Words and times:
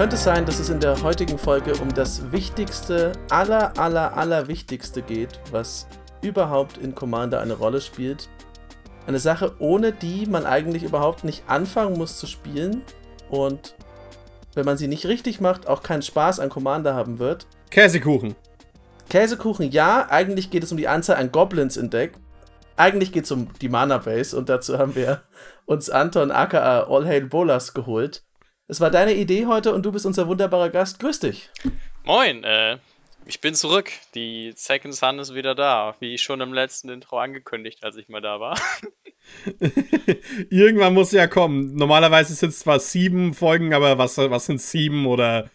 könnte 0.00 0.16
sein, 0.16 0.46
dass 0.46 0.58
es 0.58 0.70
in 0.70 0.80
der 0.80 1.02
heutigen 1.02 1.36
Folge 1.36 1.74
um 1.74 1.92
das 1.92 2.32
wichtigste, 2.32 3.12
aller, 3.28 3.78
aller, 3.78 4.16
aller 4.16 4.48
wichtigste 4.48 5.02
geht, 5.02 5.38
was 5.50 5.86
überhaupt 6.22 6.78
in 6.78 6.94
Commander 6.94 7.42
eine 7.42 7.52
Rolle 7.52 7.82
spielt. 7.82 8.30
Eine 9.06 9.18
Sache, 9.18 9.56
ohne 9.58 9.92
die 9.92 10.24
man 10.24 10.46
eigentlich 10.46 10.84
überhaupt 10.84 11.24
nicht 11.24 11.44
anfangen 11.48 11.98
muss 11.98 12.16
zu 12.16 12.26
spielen 12.26 12.80
und 13.28 13.74
wenn 14.54 14.64
man 14.64 14.78
sie 14.78 14.88
nicht 14.88 15.04
richtig 15.04 15.38
macht, 15.38 15.68
auch 15.68 15.82
keinen 15.82 16.00
Spaß 16.00 16.40
an 16.40 16.48
Commander 16.48 16.94
haben 16.94 17.18
wird. 17.18 17.46
Käsekuchen. 17.68 18.36
Käsekuchen, 19.10 19.70
ja. 19.70 20.06
Eigentlich 20.08 20.48
geht 20.48 20.64
es 20.64 20.72
um 20.72 20.78
die 20.78 20.88
Anzahl 20.88 21.16
an 21.16 21.30
Goblins 21.30 21.76
in 21.76 21.90
Deck. 21.90 22.12
Eigentlich 22.74 23.12
geht 23.12 23.24
es 23.24 23.32
um 23.32 23.48
die 23.60 23.68
Mana 23.68 23.98
Base 23.98 24.34
und 24.34 24.48
dazu 24.48 24.78
haben 24.78 24.94
wir 24.94 25.20
uns 25.66 25.90
Anton 25.90 26.30
aka 26.30 26.84
All 26.84 27.06
Hail 27.06 27.26
Bolas 27.26 27.74
geholt. 27.74 28.22
Es 28.70 28.80
war 28.80 28.92
deine 28.92 29.14
Idee 29.14 29.46
heute 29.46 29.74
und 29.74 29.84
du 29.84 29.90
bist 29.90 30.06
unser 30.06 30.28
wunderbarer 30.28 30.70
Gast. 30.70 31.00
Grüß 31.00 31.18
dich. 31.18 31.50
Moin, 32.04 32.44
äh, 32.44 32.78
ich 33.26 33.40
bin 33.40 33.56
zurück. 33.56 33.90
Die 34.14 34.52
Second 34.54 34.94
Sun 34.94 35.18
ist 35.18 35.34
wieder 35.34 35.56
da, 35.56 35.96
wie 35.98 36.18
schon 36.18 36.40
im 36.40 36.54
letzten 36.54 36.88
Intro 36.88 37.18
angekündigt, 37.18 37.82
als 37.82 37.96
ich 37.96 38.08
mal 38.08 38.20
da 38.20 38.38
war. 38.38 38.56
Irgendwann 40.50 40.94
muss 40.94 41.10
ja 41.10 41.26
kommen. 41.26 41.74
Normalerweise 41.74 42.32
sind 42.32 42.50
es 42.50 42.60
zwar 42.60 42.78
sieben 42.78 43.34
Folgen, 43.34 43.74
aber 43.74 43.98
was, 43.98 44.18
was 44.18 44.46
sind 44.46 44.62
sieben 44.62 45.06
oder 45.06 45.50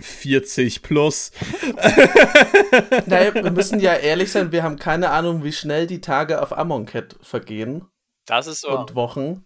40 0.00 0.80
plus. 0.80 1.32
naja, 3.06 3.34
wir 3.34 3.50
müssen 3.50 3.80
ja 3.80 3.92
ehrlich 3.92 4.32
sein, 4.32 4.50
wir 4.50 4.62
haben 4.62 4.78
keine 4.78 5.10
Ahnung, 5.10 5.44
wie 5.44 5.52
schnell 5.52 5.86
die 5.86 6.00
Tage 6.00 6.40
auf 6.40 6.56
Amonkhet 6.56 7.18
vergehen. 7.20 7.86
Das 8.24 8.46
ist 8.46 8.62
so. 8.62 8.78
Und 8.78 8.94
Wochen. 8.94 9.44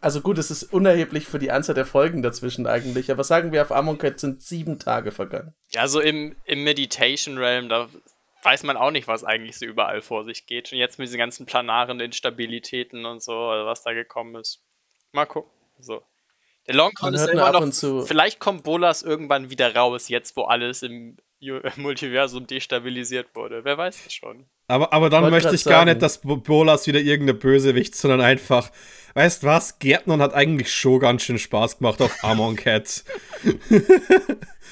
Also 0.00 0.20
gut, 0.20 0.38
es 0.38 0.50
ist 0.50 0.72
unerheblich 0.72 1.26
für 1.26 1.38
die 1.38 1.50
Anzahl 1.50 1.74
der 1.74 1.86
Folgen 1.86 2.22
dazwischen 2.22 2.66
eigentlich, 2.66 3.10
aber 3.10 3.24
sagen 3.24 3.52
wir, 3.52 3.62
auf 3.62 3.72
Amonkhet 3.72 4.20
sind 4.20 4.42
sieben 4.42 4.78
Tage 4.78 5.10
vergangen. 5.10 5.54
Ja, 5.70 5.88
so 5.88 6.00
im, 6.00 6.36
im 6.44 6.62
Meditation 6.62 7.36
Realm, 7.36 7.68
da 7.68 7.88
weiß 8.42 8.62
man 8.62 8.76
auch 8.76 8.92
nicht, 8.92 9.08
was 9.08 9.24
eigentlich 9.24 9.58
so 9.58 9.66
überall 9.66 10.00
vor 10.00 10.24
sich 10.24 10.46
geht. 10.46 10.72
Und 10.72 10.78
jetzt 10.78 10.98
mit 10.98 11.08
diesen 11.08 11.18
ganzen 11.18 11.46
planaren 11.46 11.98
Instabilitäten 11.98 13.04
und 13.06 13.22
so, 13.22 13.32
was 13.32 13.82
da 13.82 13.92
gekommen 13.92 14.36
ist. 14.36 14.62
Mal 15.12 15.26
gucken. 15.26 15.50
So. 15.80 16.02
Der 16.68 16.74
Longcon 16.74 17.14
ist 17.14 17.26
immer 17.28 17.50
noch. 17.50 18.06
Vielleicht 18.06 18.38
kommt 18.38 18.62
Bolas 18.62 19.02
irgendwann 19.02 19.50
wieder 19.50 19.74
raus, 19.74 20.08
jetzt 20.08 20.36
wo 20.36 20.44
alles 20.44 20.82
im 20.82 21.16
Multiversum 21.76 22.46
destabilisiert 22.46 23.34
wurde. 23.34 23.64
Wer 23.64 23.78
weiß 23.78 24.04
das 24.04 24.12
schon. 24.12 24.46
Aber, 24.66 24.92
aber 24.92 25.08
dann 25.08 25.30
möchte 25.30 25.54
ich 25.54 25.64
gar 25.64 25.84
nicht, 25.84 26.02
dass 26.02 26.20
Bolas 26.20 26.86
wieder 26.86 27.00
irgendeine 27.00 27.38
Bösewicht, 27.38 27.94
sondern 27.94 28.20
einfach, 28.20 28.70
weißt 29.14 29.44
was, 29.44 29.78
Gärtner 29.78 30.18
hat 30.18 30.34
eigentlich 30.34 30.72
schon 30.72 31.00
ganz 31.00 31.22
schön 31.22 31.38
Spaß 31.38 31.78
gemacht 31.78 32.02
auf 32.02 32.22
Amon 32.22 32.56
Cat. 32.56 33.04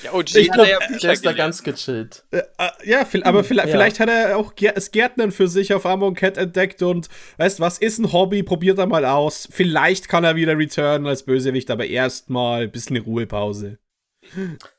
ja, 0.03 0.13
OG 0.13 0.35
ich 0.35 0.51
glaub, 0.51 0.67
ja 0.67 0.79
der 1.03 1.13
ist 1.13 1.25
da 1.25 1.33
ganz 1.33 1.63
gechillt. 1.63 2.25
Äh, 2.31 2.43
äh, 2.59 2.69
ja, 2.85 3.07
aber 3.23 3.39
hm, 3.39 3.45
vielleicht, 3.47 3.69
ja. 3.69 3.73
vielleicht 3.73 4.01
hat 4.01 4.11
er 4.11 4.37
auch 4.37 4.53
das 4.53 4.91
Gärtnern 4.91 5.33
für 5.33 5.49
sich 5.49 5.73
auf 5.73 5.87
Amon 5.87 6.15
Cat 6.15 6.37
entdeckt 6.37 6.83
und 6.83 7.09
weißt 7.39 7.61
was, 7.61 7.79
ist 7.79 7.99
ein 7.99 8.13
Hobby, 8.13 8.43
probiert 8.43 8.79
er 8.79 8.87
mal 8.87 9.07
aus. 9.07 9.49
Vielleicht 9.51 10.09
kann 10.09 10.25
er 10.25 10.37
wieder 10.37 10.59
returnen 10.59 11.07
als 11.07 11.23
Bösewicht, 11.23 11.71
aber 11.71 11.87
erstmal 11.87 12.65
ein 12.65 12.71
bisschen 12.71 12.99
Ruhepause. 12.99 13.79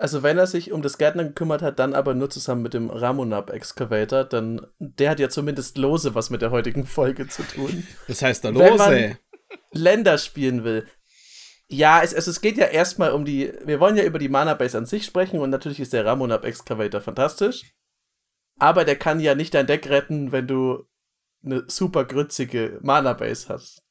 Also 0.00 0.22
wenn 0.22 0.38
er 0.38 0.46
sich 0.46 0.70
um 0.70 0.80
das 0.80 0.96
Gärtner 0.96 1.24
gekümmert 1.24 1.60
hat, 1.60 1.80
dann 1.80 1.92
aber 1.92 2.14
nur 2.14 2.30
zusammen 2.30 2.62
mit 2.62 2.72
dem 2.72 2.88
Ramonab 2.88 3.50
Excavator, 3.50 4.22
dann 4.22 4.64
der 4.78 5.10
hat 5.10 5.18
ja 5.18 5.28
zumindest 5.28 5.76
lose 5.76 6.14
was 6.14 6.30
mit 6.30 6.40
der 6.40 6.52
heutigen 6.52 6.86
Folge 6.86 7.26
zu 7.26 7.42
tun. 7.42 7.84
Das 8.06 8.22
heißt 8.22 8.44
da 8.44 8.50
lose. 8.50 8.64
Wenn 8.64 8.76
man 8.76 9.18
Länder 9.72 10.16
spielen 10.18 10.62
will. 10.62 10.86
Ja, 11.66 12.00
es, 12.02 12.12
es, 12.12 12.28
es 12.28 12.40
geht 12.40 12.56
ja 12.56 12.66
erstmal 12.66 13.12
um 13.12 13.24
die. 13.24 13.52
Wir 13.64 13.80
wollen 13.80 13.96
ja 13.96 14.04
über 14.04 14.20
die 14.20 14.28
Mana 14.28 14.54
Base 14.54 14.78
an 14.78 14.86
sich 14.86 15.04
sprechen 15.04 15.40
und 15.40 15.50
natürlich 15.50 15.80
ist 15.80 15.92
der 15.92 16.06
Ramonab 16.06 16.44
Excavator 16.44 17.00
fantastisch. 17.00 17.64
Aber 18.60 18.84
der 18.84 18.96
kann 18.96 19.18
ja 19.18 19.34
nicht 19.34 19.52
dein 19.52 19.66
Deck 19.66 19.88
retten, 19.88 20.30
wenn 20.30 20.46
du 20.46 20.86
eine 21.44 21.64
super 21.66 22.04
grützige 22.04 22.78
Mana 22.82 23.14
Base 23.14 23.48
hast. 23.48 23.82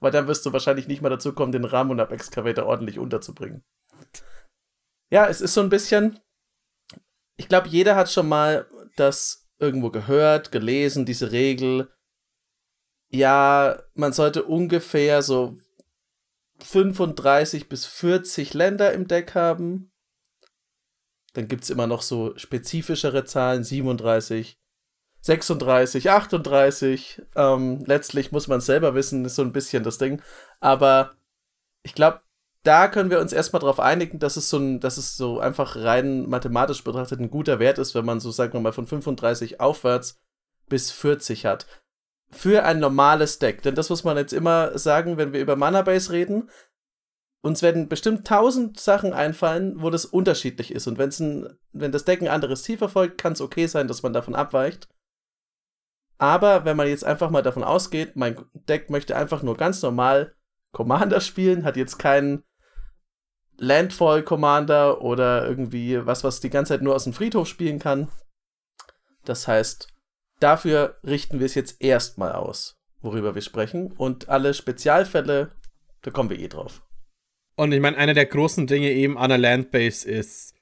Weil 0.00 0.10
dann 0.10 0.26
wirst 0.26 0.44
du 0.46 0.52
wahrscheinlich 0.52 0.88
nicht 0.88 1.02
mal 1.02 1.10
dazu 1.10 1.34
kommen, 1.34 1.52
den 1.52 1.64
Ramonab 1.64 2.12
Excavator 2.12 2.64
ordentlich 2.64 2.98
unterzubringen 2.98 3.62
ja, 5.14 5.28
es 5.28 5.40
ist 5.40 5.54
so 5.54 5.60
ein 5.60 5.68
bisschen, 5.68 6.18
ich 7.36 7.46
glaube, 7.46 7.68
jeder 7.68 7.94
hat 7.94 8.10
schon 8.10 8.28
mal 8.28 8.68
das 8.96 9.48
irgendwo 9.60 9.90
gehört, 9.90 10.50
gelesen, 10.50 11.06
diese 11.06 11.30
Regel. 11.30 11.88
Ja, 13.10 13.80
man 13.94 14.12
sollte 14.12 14.42
ungefähr 14.42 15.22
so 15.22 15.56
35 16.64 17.68
bis 17.68 17.86
40 17.86 18.54
Länder 18.54 18.92
im 18.92 19.06
Deck 19.06 19.36
haben. 19.36 19.92
Dann 21.34 21.46
gibt 21.46 21.62
es 21.62 21.70
immer 21.70 21.86
noch 21.86 22.02
so 22.02 22.36
spezifischere 22.36 23.24
Zahlen, 23.24 23.62
37, 23.62 24.58
36, 25.20 26.10
38. 26.10 27.22
Ähm, 27.36 27.84
letztlich 27.86 28.32
muss 28.32 28.48
man 28.48 28.60
selber 28.60 28.96
wissen, 28.96 29.24
ist 29.24 29.36
so 29.36 29.42
ein 29.42 29.52
bisschen 29.52 29.84
das 29.84 29.98
Ding. 29.98 30.20
Aber 30.58 31.14
ich 31.84 31.94
glaube, 31.94 32.20
da 32.64 32.88
können 32.88 33.10
wir 33.10 33.20
uns 33.20 33.32
erstmal 33.32 33.60
darauf 33.60 33.78
einigen, 33.78 34.18
dass 34.18 34.36
es 34.36 34.48
so 34.48 34.56
ein, 34.56 34.80
dass 34.80 34.96
es 34.96 35.16
so 35.16 35.38
einfach 35.38 35.76
rein 35.76 36.28
mathematisch 36.28 36.82
betrachtet 36.82 37.20
ein 37.20 37.30
guter 37.30 37.58
Wert 37.58 37.78
ist, 37.78 37.94
wenn 37.94 38.06
man 38.06 38.20
so, 38.20 38.30
sagen 38.30 38.54
wir 38.54 38.60
mal, 38.60 38.72
von 38.72 38.86
35 38.86 39.60
aufwärts 39.60 40.18
bis 40.68 40.90
40 40.90 41.44
hat. 41.44 41.66
Für 42.30 42.64
ein 42.64 42.80
normales 42.80 43.38
Deck. 43.38 43.62
Denn 43.62 43.74
das 43.74 43.90
muss 43.90 44.02
man 44.02 44.16
jetzt 44.16 44.32
immer 44.32 44.76
sagen, 44.78 45.18
wenn 45.18 45.34
wir 45.34 45.40
über 45.40 45.56
Mana 45.56 45.82
Base 45.82 46.10
reden. 46.10 46.50
Uns 47.42 47.60
werden 47.60 47.90
bestimmt 47.90 48.26
tausend 48.26 48.80
Sachen 48.80 49.12
einfallen, 49.12 49.82
wo 49.82 49.90
das 49.90 50.06
unterschiedlich 50.06 50.72
ist. 50.72 50.86
Und 50.86 50.96
wenn's 50.96 51.20
ein, 51.20 51.58
wenn 51.72 51.92
das 51.92 52.06
Deck 52.06 52.22
ein 52.22 52.28
anderes 52.28 52.62
Ziel 52.62 52.78
verfolgt, 52.78 53.18
kann 53.18 53.34
es 53.34 53.42
okay 53.42 53.66
sein, 53.66 53.88
dass 53.88 54.02
man 54.02 54.14
davon 54.14 54.34
abweicht. 54.34 54.88
Aber 56.16 56.64
wenn 56.64 56.78
man 56.78 56.88
jetzt 56.88 57.04
einfach 57.04 57.28
mal 57.28 57.42
davon 57.42 57.62
ausgeht, 57.62 58.16
mein 58.16 58.42
Deck 58.54 58.88
möchte 58.88 59.16
einfach 59.16 59.42
nur 59.42 59.58
ganz 59.58 59.82
normal 59.82 60.34
Commander 60.72 61.20
spielen, 61.20 61.64
hat 61.64 61.76
jetzt 61.76 61.98
keinen 61.98 62.42
Landfall 63.58 64.22
Commander 64.22 65.00
oder 65.02 65.46
irgendwie 65.46 66.04
was, 66.04 66.24
was 66.24 66.40
die 66.40 66.50
ganze 66.50 66.74
Zeit 66.74 66.82
nur 66.82 66.94
aus 66.94 67.04
dem 67.04 67.12
Friedhof 67.12 67.46
spielen 67.48 67.78
kann. 67.78 68.08
Das 69.24 69.48
heißt, 69.48 69.88
dafür 70.40 70.98
richten 71.04 71.38
wir 71.38 71.46
es 71.46 71.54
jetzt 71.54 71.80
erstmal 71.80 72.32
aus, 72.32 72.76
worüber 73.00 73.34
wir 73.34 73.42
sprechen. 73.42 73.92
Und 73.92 74.28
alle 74.28 74.54
Spezialfälle, 74.54 75.52
da 76.02 76.10
kommen 76.10 76.30
wir 76.30 76.38
eh 76.38 76.48
drauf. 76.48 76.82
Und 77.56 77.72
ich 77.72 77.80
meine, 77.80 77.96
einer 77.96 78.14
der 78.14 78.26
großen 78.26 78.66
Dinge 78.66 78.90
eben 78.90 79.16
an 79.16 79.28
der 79.28 79.38
Landbase 79.38 80.08
ist, 80.08 80.53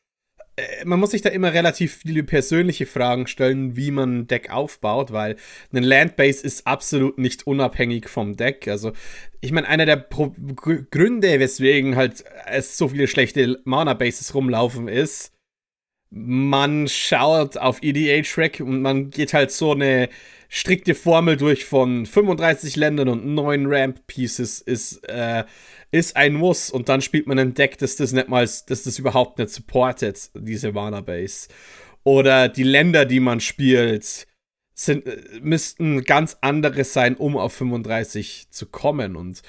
man 0.85 1.01
muss 1.01 1.11
sich 1.13 1.23
da 1.23 1.29
immer 1.29 1.53
relativ 1.53 1.97
viele 1.97 2.23
persönliche 2.23 2.87
Fragen 2.87 3.27
stellen, 3.27 3.77
wie 3.77 3.91
man 3.91 4.19
ein 4.19 4.27
Deck 4.27 4.51
aufbaut, 4.51 5.13
weil 5.13 5.37
ein 5.73 5.83
Landbase 5.83 6.45
ist 6.45 6.67
absolut 6.67 7.19
nicht 7.19 7.47
unabhängig 7.47 8.09
vom 8.09 8.37
Deck. 8.37 8.69
Also, 8.69 8.93
ich 9.41 9.53
meine, 9.53 9.69
einer 9.69 9.87
der 9.87 9.97
Pro 9.97 10.35
Gründe, 10.91 11.41
weswegen 11.41 11.97
halt 11.97 12.25
es 12.47 12.77
so 12.77 12.89
viele 12.89 13.09
schlechte 13.09 13.61
Mana-Bases 13.65 14.35
rumlaufen, 14.35 14.89
ist, 14.89 15.33
man 16.11 16.89
schaut 16.89 17.57
auf 17.57 17.83
EDH-Rack 17.83 18.61
und 18.61 18.83
man 18.83 19.11
geht 19.11 19.33
halt 19.33 19.51
so 19.51 19.73
eine 19.73 20.11
strikte 20.51 20.95
Formel 20.95 21.39
durch 21.39 21.65
von 21.65 22.05
35 22.05 22.77
Ländern 22.77 23.09
und 23.09 23.25
9 23.25 23.65
Ramp-Pieces 23.67 24.61
ist, 24.61 25.09
äh, 25.09 25.45
ist 25.93 26.17
ein 26.17 26.35
Muss 26.35 26.71
und 26.71 26.89
dann 26.89 27.03
spielt 27.03 27.27
man 27.27 27.39
ein 27.39 27.55
Deck, 27.55 27.79
das 27.79 27.97
das 27.97 28.13
nicht 28.13 28.29
mal, 28.29 28.45
das 28.45 28.65
das 28.83 28.99
überhaupt 28.99 29.39
nicht 29.39 29.51
supportet, 29.51 30.31
diese 30.35 30.73
Mana 30.73 31.03
Base. 31.03 31.49
Oder 32.03 32.49
die 32.49 32.65
Länder, 32.65 33.05
die 33.05 33.21
man 33.21 33.41
spielt, 33.41 34.27
sind, 34.75 35.07
äh, 35.07 35.41
müssten 35.41 36.03
ganz 36.03 36.39
andere 36.41 36.85
sein, 36.85 37.15
um 37.17 37.37
auf 37.37 37.53
35 37.53 38.51
zu 38.51 38.67
kommen. 38.67 39.17
Und 39.17 39.43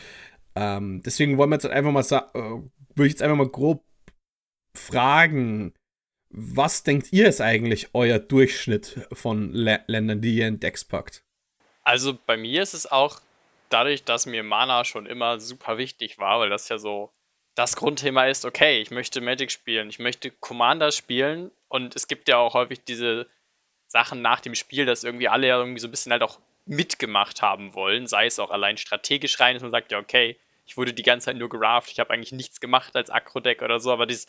ähm, 0.56 1.02
deswegen 1.04 1.38
wollen 1.38 1.50
wir 1.50 1.56
jetzt 1.56 1.66
einfach 1.66 1.92
mal 1.92 2.04
sagen, 2.04 2.28
äh, 2.34 2.96
würde 2.96 3.08
ich 3.08 3.14
jetzt 3.14 3.24
einfach 3.24 3.38
mal 3.38 3.50
grob 3.50 3.84
fragen, 4.76 5.74
was 6.30 6.84
denkt 6.84 7.14
ihr 7.14 7.28
ist 7.28 7.42
eigentlich 7.42 7.90
euer 7.94 8.20
Durchschnitt 8.20 9.08
von 9.14 9.54
L 9.56 9.80
Ländern, 9.88 10.20
die 10.22 10.36
ihr 10.36 10.48
in 10.48 10.60
Decks 10.60 10.84
packt? 10.84 11.24
Also 11.84 12.18
bei 12.26 12.38
mir 12.38 12.62
ist 12.62 12.74
es 12.74 12.92
auch 12.92 13.22
dadurch, 13.74 14.04
dass 14.04 14.26
mir 14.26 14.44
Mana 14.44 14.86
schon 14.86 15.06
immer 15.06 15.40
super 15.40 15.78
wichtig 15.78 16.20
war, 16.20 16.40
weil 16.40 16.50
das 16.50 16.70
ja 16.70 16.78
so 16.78 17.12
das 17.56 17.76
Grundthema 17.76 18.26
ist, 18.26 18.46
okay, 18.46 18.82
ich 18.82 18.92
möchte 18.92 19.22
Magic 19.22 19.52
spielen, 19.52 19.90
ich 19.90 20.00
möchte 20.00 20.32
Commander 20.32 20.92
spielen 20.92 21.52
und 21.68 21.96
es 21.96 22.08
gibt 22.08 22.28
ja 22.28 22.38
auch 22.38 22.54
häufig 22.54 22.84
diese 22.84 23.28
Sachen 23.88 24.22
nach 24.22 24.40
dem 24.40 24.56
Spiel, 24.56 24.86
dass 24.86 25.04
irgendwie 25.04 25.28
alle 25.28 25.48
ja 25.48 25.60
irgendwie 25.60 25.80
so 25.80 25.88
ein 25.88 25.92
bisschen 25.92 26.12
halt 26.12 26.24
auch 26.24 26.40
mitgemacht 26.66 27.42
haben 27.42 27.76
wollen, 27.76 28.08
sei 28.08 28.26
es 28.26 28.40
auch 28.40 28.50
allein 28.50 28.78
strategisch 28.78 29.40
rein, 29.40 29.54
dass 29.54 29.64
man 29.64 29.72
sagt, 29.72 29.92
ja, 29.92 30.00
okay, 30.00 30.38
ich 30.66 30.78
wurde 30.78 30.94
die 30.94 31.04
ganze 31.04 31.26
Zeit 31.26 31.38
nur 31.38 31.50
geraft, 31.50 31.92
ich 31.92 32.00
habe 32.00 32.12
eigentlich 32.12 32.32
nichts 32.32 32.60
gemacht 32.60 32.96
als 32.96 33.10
Akro-Deck 33.10 33.62
oder 33.62 33.80
so, 33.80 33.92
aber 33.92 34.06
dieses, 34.06 34.28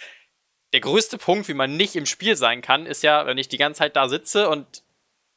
der 0.73 0.81
größte 0.81 1.17
Punkt, 1.17 1.49
wie 1.49 1.55
man 1.55 1.77
nicht 1.77 1.95
im 1.97 2.07
Spiel 2.07 2.37
sein 2.37 2.61
kann, 2.61 2.85
ist 2.85 3.03
ja, 3.03 3.25
wenn 3.27 3.39
ich 3.39 3.49
die 3.49 3.59
ganze 3.59 3.79
Zeit 3.79 3.97
da 3.97 4.09
sitze 4.09 4.49
und 4.49 4.83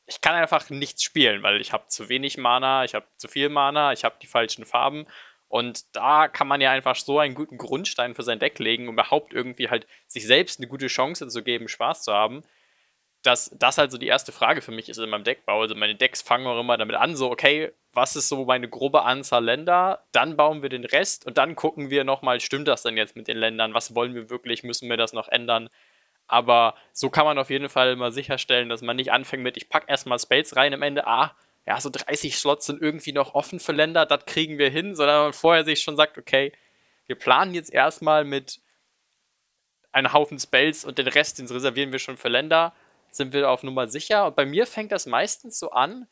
ich 0.07 0.21
kann 0.21 0.35
einfach 0.35 0.69
nichts 0.69 1.03
spielen, 1.03 1.43
weil 1.43 1.61
ich 1.61 1.73
habe 1.73 1.87
zu 1.87 2.09
wenig 2.09 2.37
Mana, 2.37 2.83
ich 2.85 2.95
habe 2.95 3.07
zu 3.17 3.27
viel 3.27 3.49
Mana, 3.49 3.93
ich 3.93 4.03
habe 4.05 4.15
die 4.21 4.27
falschen 4.27 4.65
Farben 4.65 5.05
Und 5.47 5.95
da 5.95 6.27
kann 6.27 6.47
man 6.47 6.61
ja 6.61 6.71
einfach 6.71 6.95
so 6.95 7.19
einen 7.19 7.35
guten 7.35 7.57
Grundstein 7.57 8.15
für 8.15 8.23
sein 8.23 8.39
Deck 8.39 8.59
legen, 8.59 8.87
um 8.87 8.95
überhaupt 8.95 9.33
irgendwie 9.33 9.69
halt 9.69 9.87
sich 10.07 10.25
selbst 10.25 10.59
eine 10.59 10.67
gute 10.67 10.87
Chance 10.87 11.27
zu 11.27 11.43
geben, 11.43 11.67
Spaß 11.67 12.03
zu 12.03 12.13
haben. 12.13 12.43
Dass 13.23 13.51
das 13.57 13.77
halt 13.77 13.91
so 13.91 13.97
die 13.97 14.07
erste 14.07 14.31
Frage 14.31 14.61
für 14.61 14.71
mich 14.71 14.89
ist 14.89 14.97
in 14.99 15.09
meinem 15.09 15.23
Deckbau. 15.25 15.61
Also 15.61 15.75
meine 15.75 15.95
Decks 15.95 16.21
fangen 16.21 16.47
auch 16.47 16.59
immer 16.59 16.77
damit 16.77 16.95
an, 16.97 17.15
so, 17.15 17.31
okay, 17.31 17.71
was 17.93 18.15
ist 18.15 18.29
so 18.29 18.45
meine 18.45 18.69
grobe 18.69 19.03
Anzahl 19.03 19.43
Länder? 19.43 20.05
Dann 20.11 20.37
bauen 20.37 20.61
wir 20.61 20.69
den 20.69 20.85
Rest 20.85 21.25
und 21.25 21.37
dann 21.37 21.55
gucken 21.55 21.89
wir 21.89 22.03
nochmal, 22.03 22.39
stimmt 22.41 22.67
das 22.67 22.83
denn 22.83 22.97
jetzt 22.97 23.15
mit 23.15 23.27
den 23.27 23.37
Ländern? 23.37 23.73
Was 23.73 23.95
wollen 23.95 24.15
wir 24.15 24.29
wirklich? 24.29 24.63
Müssen 24.63 24.89
wir 24.89 24.97
das 24.97 25.13
noch 25.13 25.27
ändern? 25.29 25.69
Aber 26.27 26.75
so 26.91 27.09
kann 27.09 27.25
man 27.25 27.37
auf 27.37 27.49
jeden 27.49 27.69
Fall 27.69 27.95
mal 27.95 28.11
sicherstellen, 28.11 28.69
dass 28.69 28.81
man 28.81 28.97
nicht 28.97 29.11
anfängt 29.11 29.43
mit, 29.43 29.57
ich 29.57 29.69
packe 29.69 29.89
erstmal 29.89 30.19
Spells 30.19 30.55
rein, 30.55 30.73
am 30.73 30.81
Ende, 30.81 31.07
ah, 31.07 31.35
ja, 31.65 31.79
so 31.79 31.89
30 31.89 32.37
Slots 32.37 32.65
sind 32.65 32.81
irgendwie 32.81 33.11
noch 33.13 33.33
offen 33.33 33.59
für 33.59 33.73
Länder, 33.73 34.05
das 34.05 34.25
kriegen 34.25 34.57
wir 34.57 34.69
hin, 34.69 34.95
sondern 34.95 35.23
man 35.23 35.33
vorher 35.33 35.65
sich 35.65 35.81
schon 35.81 35.97
sagt, 35.97 36.17
okay, 36.17 36.53
wir 37.07 37.15
planen 37.15 37.53
jetzt 37.53 37.73
erstmal 37.73 38.23
mit 38.23 38.59
einem 39.91 40.13
Haufen 40.13 40.39
Spells 40.39 40.85
und 40.85 40.97
den 40.97 41.07
Rest, 41.07 41.39
den 41.39 41.47
reservieren 41.47 41.91
wir 41.91 41.99
schon 41.99 42.17
für 42.17 42.29
Länder, 42.29 42.73
sind 43.09 43.33
wir 43.33 43.49
auf 43.49 43.63
Nummer 43.63 43.87
sicher. 43.87 44.27
Und 44.27 44.35
bei 44.35 44.45
mir 44.45 44.67
fängt 44.67 44.91
das 44.91 45.05
meistens 45.07 45.59
so 45.59 45.71
an, 45.71 46.07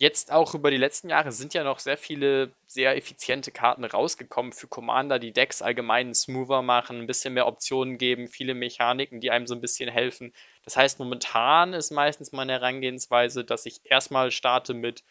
Jetzt 0.00 0.32
auch 0.32 0.54
über 0.54 0.70
die 0.70 0.78
letzten 0.78 1.10
Jahre 1.10 1.30
sind 1.30 1.52
ja 1.52 1.62
noch 1.62 1.78
sehr 1.78 1.98
viele 1.98 2.52
sehr 2.66 2.96
effiziente 2.96 3.50
Karten 3.52 3.84
rausgekommen 3.84 4.50
für 4.54 4.66
Commander, 4.66 5.18
die 5.18 5.34
Decks 5.34 5.60
allgemein 5.60 6.14
smoother 6.14 6.62
machen, 6.62 7.00
ein 7.00 7.06
bisschen 7.06 7.34
mehr 7.34 7.46
Optionen 7.46 7.98
geben, 7.98 8.26
viele 8.26 8.54
Mechaniken, 8.54 9.20
die 9.20 9.30
einem 9.30 9.46
so 9.46 9.54
ein 9.54 9.60
bisschen 9.60 9.90
helfen. 9.90 10.32
Das 10.64 10.78
heißt, 10.78 11.00
momentan 11.00 11.74
ist 11.74 11.90
meistens 11.90 12.32
meine 12.32 12.52
Herangehensweise, 12.52 13.44
dass 13.44 13.66
ich 13.66 13.82
erstmal 13.84 14.30
starte 14.30 14.72
mit 14.72 15.04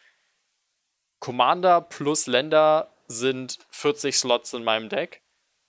Commander 1.20 1.82
plus 1.82 2.26
Länder 2.26 2.92
sind 3.06 3.58
40 3.70 4.16
Slots 4.16 4.54
in 4.54 4.64
meinem 4.64 4.88
Deck. 4.88 5.22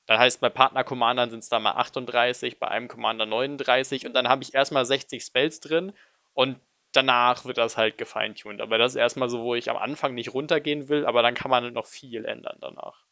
Das 0.08 0.18
heißt, 0.18 0.42
bei 0.42 0.50
Partner-Commandern 0.50 1.30
sind 1.30 1.44
es 1.44 1.50
da 1.50 1.60
mal 1.60 1.74
38, 1.74 2.58
bei 2.58 2.70
einem 2.70 2.88
Commander 2.88 3.28
39 3.28 4.08
und 4.08 4.14
dann 4.14 4.28
habe 4.28 4.42
ich 4.42 4.56
erstmal 4.56 4.84
60 4.84 5.24
Spells 5.24 5.60
drin 5.60 5.94
und 6.34 6.60
danach 6.92 7.46
wird 7.46 7.58
das 7.58 7.78
halt 7.78 7.98
gefeintuned. 7.98 8.62
Aber 8.62 8.78
das 8.78 8.94
ist 8.94 8.98
erstmal 8.98 9.30
so, 9.30 9.42
wo 9.42 9.56
ich 9.56 9.70
am 9.70 9.78
Anfang 9.78 10.14
nicht 10.14 10.34
runtergehen 10.34 10.90
will, 10.90 11.06
aber 11.06 11.22
dann 11.22 11.34
kann 11.34 11.52
man 11.52 11.74
noch 11.74 11.88
viel 11.88 12.26
ändern 12.26 12.58
danach. 12.60 13.06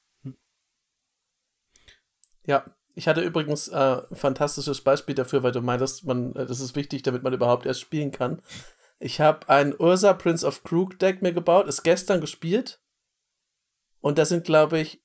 Ja, 2.46 2.66
ich 2.96 3.08
hatte 3.08 3.22
übrigens 3.22 3.68
äh, 3.68 4.02
ein 4.10 4.16
fantastisches 4.16 4.82
Beispiel 4.82 5.16
dafür, 5.16 5.44
weil 5.44 5.52
du 5.52 5.62
meintest, 5.62 6.06
man, 6.06 6.36
äh, 6.36 6.46
das 6.46 6.60
ist 6.60 6.76
wichtig, 6.76 7.04
damit 7.04 7.24
man 7.24 7.34
überhaupt 7.34 7.66
erst 7.66 7.82
spielen 7.82 8.12
kann. 8.12 8.42
Ich 9.00 9.22
habe 9.22 9.48
ein 9.48 9.74
Ursa 9.80 10.14
Prince 10.14 10.46
of 10.46 10.64
Krug 10.64 11.00
Deck 11.00 11.22
mir 11.22 11.32
gebaut, 11.32 11.68
ist 11.68 11.84
gestern 11.84 12.20
gespielt. 12.20 12.82
Und 14.02 14.18
da 14.18 14.26
sind, 14.26 14.46
glaube 14.46 14.80
ich, 14.80 15.02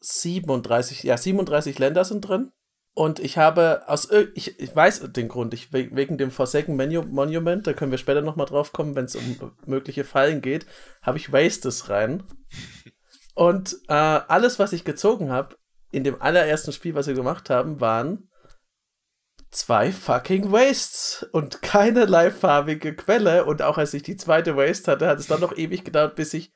37, 0.00 1.02
ja, 1.02 1.16
37 1.16 1.78
Länder 1.78 2.04
sind 2.04 2.22
drin. 2.22 2.52
Und 2.94 3.18
ich 3.18 3.38
habe 3.38 3.82
aus 3.88 4.08
ich, 4.34 4.60
ich 4.60 4.74
weiß 4.74 5.12
den 5.12 5.26
Grund, 5.26 5.52
ich, 5.52 5.72
wegen 5.72 6.16
dem 6.16 6.30
Forsaken 6.30 6.76
Monument, 6.76 7.66
da 7.66 7.72
können 7.72 7.90
wir 7.90 7.98
später 7.98 8.22
nochmal 8.22 8.46
drauf 8.46 8.72
kommen, 8.72 8.94
wenn 8.94 9.06
es 9.06 9.16
um 9.16 9.52
mögliche 9.66 10.04
Fallen 10.04 10.40
geht, 10.40 10.64
habe 11.02 11.18
ich 11.18 11.32
Wastes 11.32 11.90
rein. 11.90 12.22
Und 13.34 13.76
äh, 13.88 13.94
alles, 13.94 14.60
was 14.60 14.72
ich 14.72 14.84
gezogen 14.84 15.32
habe, 15.32 15.56
in 15.90 16.04
dem 16.04 16.22
allerersten 16.22 16.72
Spiel, 16.72 16.94
was 16.94 17.08
wir 17.08 17.14
gemacht 17.14 17.50
haben, 17.50 17.80
waren 17.80 18.28
zwei 19.50 19.90
fucking 19.90 20.52
Wastes 20.52 21.26
und 21.32 21.62
keine 21.62 22.04
livefarbige 22.04 22.94
Quelle. 22.94 23.44
Und 23.44 23.62
auch 23.62 23.78
als 23.78 23.94
ich 23.94 24.04
die 24.04 24.16
zweite 24.16 24.56
Waste 24.56 24.92
hatte, 24.92 25.08
hat 25.08 25.18
es 25.18 25.26
dann 25.26 25.40
noch 25.40 25.56
ewig 25.56 25.84
gedauert, 25.84 26.14
bis 26.14 26.32
ich 26.34 26.52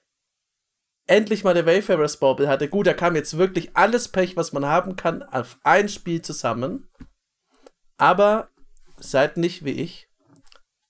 endlich 1.08 1.42
mal 1.42 1.54
der 1.54 1.66
Wayfarers 1.66 2.18
Bauble 2.18 2.48
hatte. 2.48 2.68
Gut, 2.68 2.86
da 2.86 2.94
kam 2.94 3.16
jetzt 3.16 3.36
wirklich 3.36 3.70
alles 3.74 4.08
Pech, 4.08 4.36
was 4.36 4.52
man 4.52 4.64
haben 4.64 4.94
kann, 4.94 5.22
auf 5.22 5.58
ein 5.64 5.88
Spiel 5.88 6.22
zusammen. 6.22 6.88
Aber 7.96 8.50
seid 8.98 9.36
nicht 9.36 9.64
wie 9.64 9.72
ich. 9.72 10.08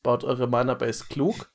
Baut 0.02 0.24
eure 0.24 0.46
Mana-Base 0.46 1.06
klug. 1.08 1.50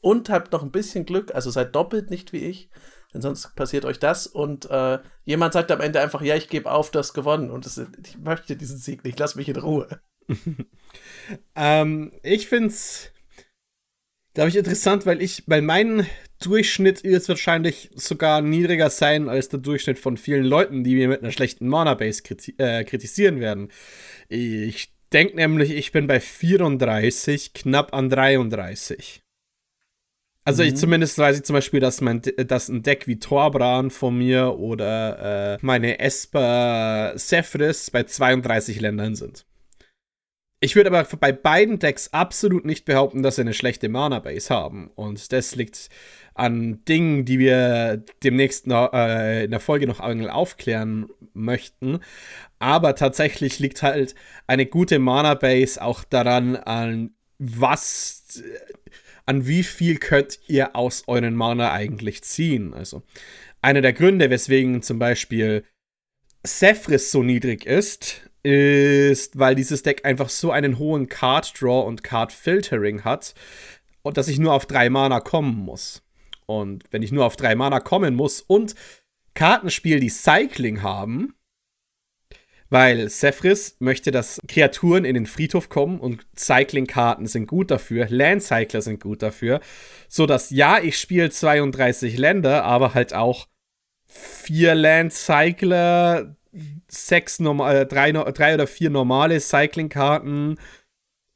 Und 0.00 0.30
habt 0.30 0.52
noch 0.52 0.62
ein 0.62 0.70
bisschen 0.70 1.04
Glück, 1.04 1.34
also 1.34 1.50
seid 1.50 1.74
doppelt 1.74 2.08
nicht 2.08 2.32
wie 2.32 2.46
ich. 2.46 2.70
Denn 3.12 3.20
sonst 3.20 3.54
passiert 3.56 3.84
euch 3.84 3.98
das 3.98 4.26
und 4.26 4.70
äh, 4.70 5.00
jemand 5.24 5.52
sagt 5.52 5.70
am 5.72 5.80
Ende 5.80 6.00
einfach, 6.00 6.22
ja, 6.22 6.36
ich 6.36 6.48
gebe 6.48 6.70
auf, 6.70 6.90
das 6.90 7.12
gewonnen. 7.12 7.50
Und 7.50 7.66
das, 7.66 7.76
ich 7.76 8.18
möchte 8.18 8.56
diesen 8.56 8.78
Sieg 8.78 9.04
nicht, 9.04 9.18
lass 9.18 9.34
mich 9.34 9.48
in 9.48 9.56
Ruhe. 9.56 10.00
ähm, 11.56 12.12
ich 12.22 12.48
find's 12.48 13.10
glaube 14.40 14.48
ich, 14.52 14.56
interessant, 14.56 15.04
weil 15.04 15.20
ich, 15.20 15.42
weil 15.48 15.60
mein 15.60 16.06
Durchschnitt 16.42 17.04
wird 17.04 17.28
wahrscheinlich 17.28 17.90
sogar 17.94 18.40
niedriger 18.40 18.88
sein 18.88 19.28
als 19.28 19.50
der 19.50 19.60
Durchschnitt 19.60 19.98
von 19.98 20.16
vielen 20.16 20.46
Leuten, 20.46 20.82
die 20.82 20.94
mir 20.94 21.08
mit 21.08 21.20
einer 21.20 21.30
schlechten 21.30 21.68
Mana-Base 21.68 22.22
kriti 22.22 22.54
äh, 22.56 22.84
kritisieren 22.84 23.40
werden. 23.40 23.68
Ich 24.30 24.94
denke 25.12 25.36
nämlich, 25.36 25.72
ich 25.72 25.92
bin 25.92 26.06
bei 26.06 26.20
34, 26.20 27.52
knapp 27.52 27.92
an 27.92 28.08
33. 28.08 29.20
Also 30.46 30.62
ich 30.62 30.72
mhm. 30.72 30.76
zumindest 30.76 31.18
weiß 31.18 31.36
ich 31.36 31.44
zum 31.44 31.52
Beispiel, 31.52 31.80
dass, 31.80 32.00
mein, 32.00 32.22
dass 32.22 32.70
ein 32.70 32.82
Deck 32.82 33.06
wie 33.06 33.18
Torbran 33.18 33.90
von 33.90 34.16
mir 34.16 34.58
oder 34.58 35.56
äh, 35.56 35.58
meine 35.60 35.98
Esper 35.98 37.12
Sephris 37.14 37.90
bei 37.90 38.04
32 38.04 38.80
Ländern 38.80 39.16
sind. 39.16 39.44
Ich 40.62 40.76
würde 40.76 40.90
aber 40.90 41.04
bei 41.16 41.32
beiden 41.32 41.78
Decks 41.78 42.12
absolut 42.12 42.66
nicht 42.66 42.84
behaupten, 42.84 43.22
dass 43.22 43.36
sie 43.36 43.40
eine 43.40 43.54
schlechte 43.54 43.88
Mana-Base 43.88 44.54
haben. 44.54 44.90
Und 44.94 45.32
das 45.32 45.56
liegt 45.56 45.88
an 46.34 46.84
Dingen, 46.84 47.24
die 47.24 47.38
wir 47.38 48.04
demnächst 48.22 48.66
noch, 48.66 48.92
äh, 48.92 49.44
in 49.44 49.50
der 49.50 49.60
Folge 49.60 49.86
noch 49.86 50.00
aufklären 50.00 51.08
möchten. 51.32 52.00
Aber 52.58 52.94
tatsächlich 52.94 53.58
liegt 53.58 53.82
halt 53.82 54.14
eine 54.46 54.66
gute 54.66 54.98
Mana-Base 54.98 55.80
auch 55.82 56.04
daran, 56.04 56.56
an 56.56 57.14
was, 57.38 58.42
an 59.24 59.46
wie 59.46 59.62
viel 59.62 59.96
könnt 59.96 60.40
ihr 60.46 60.76
aus 60.76 61.04
euren 61.06 61.36
Mana 61.36 61.72
eigentlich 61.72 62.22
ziehen. 62.22 62.74
Also, 62.74 63.02
einer 63.62 63.80
der 63.80 63.94
Gründe, 63.94 64.28
weswegen 64.28 64.82
zum 64.82 64.98
Beispiel 64.98 65.64
Sephris 66.42 67.10
so 67.10 67.22
niedrig 67.22 67.64
ist, 67.64 68.29
ist, 68.42 69.38
weil 69.38 69.54
dieses 69.54 69.82
Deck 69.82 70.04
einfach 70.04 70.28
so 70.28 70.50
einen 70.50 70.78
hohen 70.78 71.08
Card 71.08 71.60
Draw 71.60 71.86
und 71.86 72.02
Card 72.02 72.32
Filtering 72.32 73.04
hat, 73.04 73.34
und 74.02 74.16
dass 74.16 74.28
ich 74.28 74.38
nur 74.38 74.54
auf 74.54 74.66
drei 74.66 74.90
Mana 74.90 75.20
kommen 75.20 75.56
muss. 75.56 76.02
Und 76.46 76.84
wenn 76.90 77.02
ich 77.02 77.12
nur 77.12 77.26
auf 77.26 77.36
drei 77.36 77.54
Mana 77.54 77.80
kommen 77.80 78.14
muss 78.14 78.40
und 78.40 78.74
Kartenspiel, 79.34 80.00
die 80.00 80.08
Cycling 80.08 80.82
haben, 80.82 81.34
weil 82.70 83.08
Sephris 83.08 83.76
möchte, 83.80 84.10
dass 84.10 84.40
Kreaturen 84.48 85.04
in 85.04 85.14
den 85.14 85.26
Friedhof 85.26 85.68
kommen 85.68 85.98
und 86.00 86.24
Cycling-Karten 86.36 87.26
sind 87.26 87.46
gut 87.46 87.70
dafür, 87.70 88.06
Land-Cycler 88.08 88.80
sind 88.80 89.00
gut 89.00 89.22
dafür, 89.22 89.60
so 90.08 90.26
dass 90.26 90.50
ja, 90.50 90.78
ich 90.80 90.98
spiele 90.98 91.30
32 91.30 92.16
Länder, 92.16 92.64
aber 92.64 92.94
halt 92.94 93.12
auch 93.12 93.48
vier 94.06 94.74
Land-Cycler, 94.74 96.36
sechs 96.88 97.40
normal, 97.40 97.76
äh, 97.76 97.86
drei, 97.86 98.12
drei 98.12 98.54
oder 98.54 98.66
vier 98.66 98.90
normale 98.90 99.40
Cycling-Karten, 99.40 100.58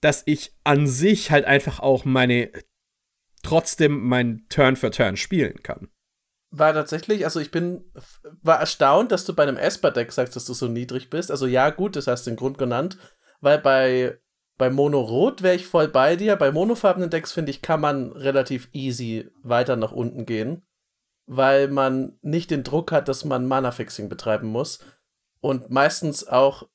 dass 0.00 0.22
ich 0.26 0.54
an 0.64 0.86
sich 0.86 1.30
halt 1.30 1.44
einfach 1.44 1.80
auch 1.80 2.04
meine 2.04 2.50
trotzdem 3.42 4.06
mein 4.06 4.46
Turn 4.48 4.76
für 4.76 4.90
Turn 4.90 5.16
spielen 5.16 5.62
kann. 5.62 5.88
War 6.50 6.72
tatsächlich, 6.72 7.24
also 7.24 7.40
ich 7.40 7.50
bin, 7.50 7.84
war 8.42 8.60
erstaunt, 8.60 9.12
dass 9.12 9.24
du 9.24 9.34
bei 9.34 9.42
einem 9.42 9.56
Esper-Deck 9.56 10.12
sagst, 10.12 10.36
dass 10.36 10.46
du 10.46 10.54
so 10.54 10.68
niedrig 10.68 11.10
bist. 11.10 11.30
Also 11.30 11.46
ja, 11.46 11.70
gut, 11.70 11.96
das 11.96 12.06
hast 12.06 12.26
du 12.26 12.30
den 12.30 12.36
Grund 12.36 12.58
genannt, 12.58 12.96
weil 13.40 13.58
bei, 13.58 14.18
bei 14.56 14.70
Mono-Rot 14.70 15.42
wäre 15.42 15.56
ich 15.56 15.66
voll 15.66 15.88
bei 15.88 16.16
dir. 16.16 16.36
Bei 16.36 16.52
monofarbenen 16.52 17.10
Decks, 17.10 17.32
finde 17.32 17.50
ich, 17.50 17.60
kann 17.60 17.80
man 17.80 18.12
relativ 18.12 18.68
easy 18.72 19.30
weiter 19.42 19.76
nach 19.76 19.92
unten 19.92 20.26
gehen, 20.26 20.62
weil 21.26 21.68
man 21.68 22.18
nicht 22.22 22.50
den 22.50 22.62
Druck 22.62 22.92
hat, 22.92 23.08
dass 23.08 23.24
man 23.24 23.46
Mana-Fixing 23.46 24.08
betreiben 24.08 24.48
muss 24.48 24.78
und 25.44 25.68
meistens 25.68 26.26
auch, 26.26 26.66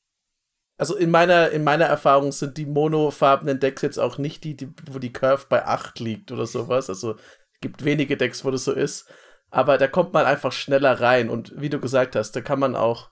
also 0.77 0.95
in 0.95 1.09
meiner, 1.09 1.49
in 1.49 1.63
meiner 1.63 1.85
Erfahrung 1.85 2.31
sind 2.31 2.55
die 2.55 2.67
monofarbenen 2.67 3.59
Decks 3.59 3.81
jetzt 3.81 3.97
auch 3.97 4.19
nicht 4.19 4.43
die, 4.43 4.55
die, 4.55 4.71
wo 4.91 4.99
die 4.99 5.11
Curve 5.11 5.47
bei 5.49 5.65
8 5.65 5.99
liegt 5.99 6.31
oder 6.31 6.45
sowas. 6.45 6.87
Also 6.87 7.13
es 7.15 7.59
gibt 7.61 7.83
wenige 7.83 8.15
Decks, 8.15 8.45
wo 8.45 8.51
das 8.51 8.65
so 8.65 8.71
ist. 8.71 9.11
Aber 9.49 9.79
da 9.79 9.87
kommt 9.87 10.13
man 10.13 10.27
einfach 10.27 10.51
schneller 10.51 11.01
rein. 11.01 11.31
Und 11.31 11.59
wie 11.59 11.69
du 11.71 11.79
gesagt 11.79 12.15
hast, 12.15 12.33
da 12.35 12.41
kann 12.41 12.59
man 12.59 12.75
auch, 12.75 13.09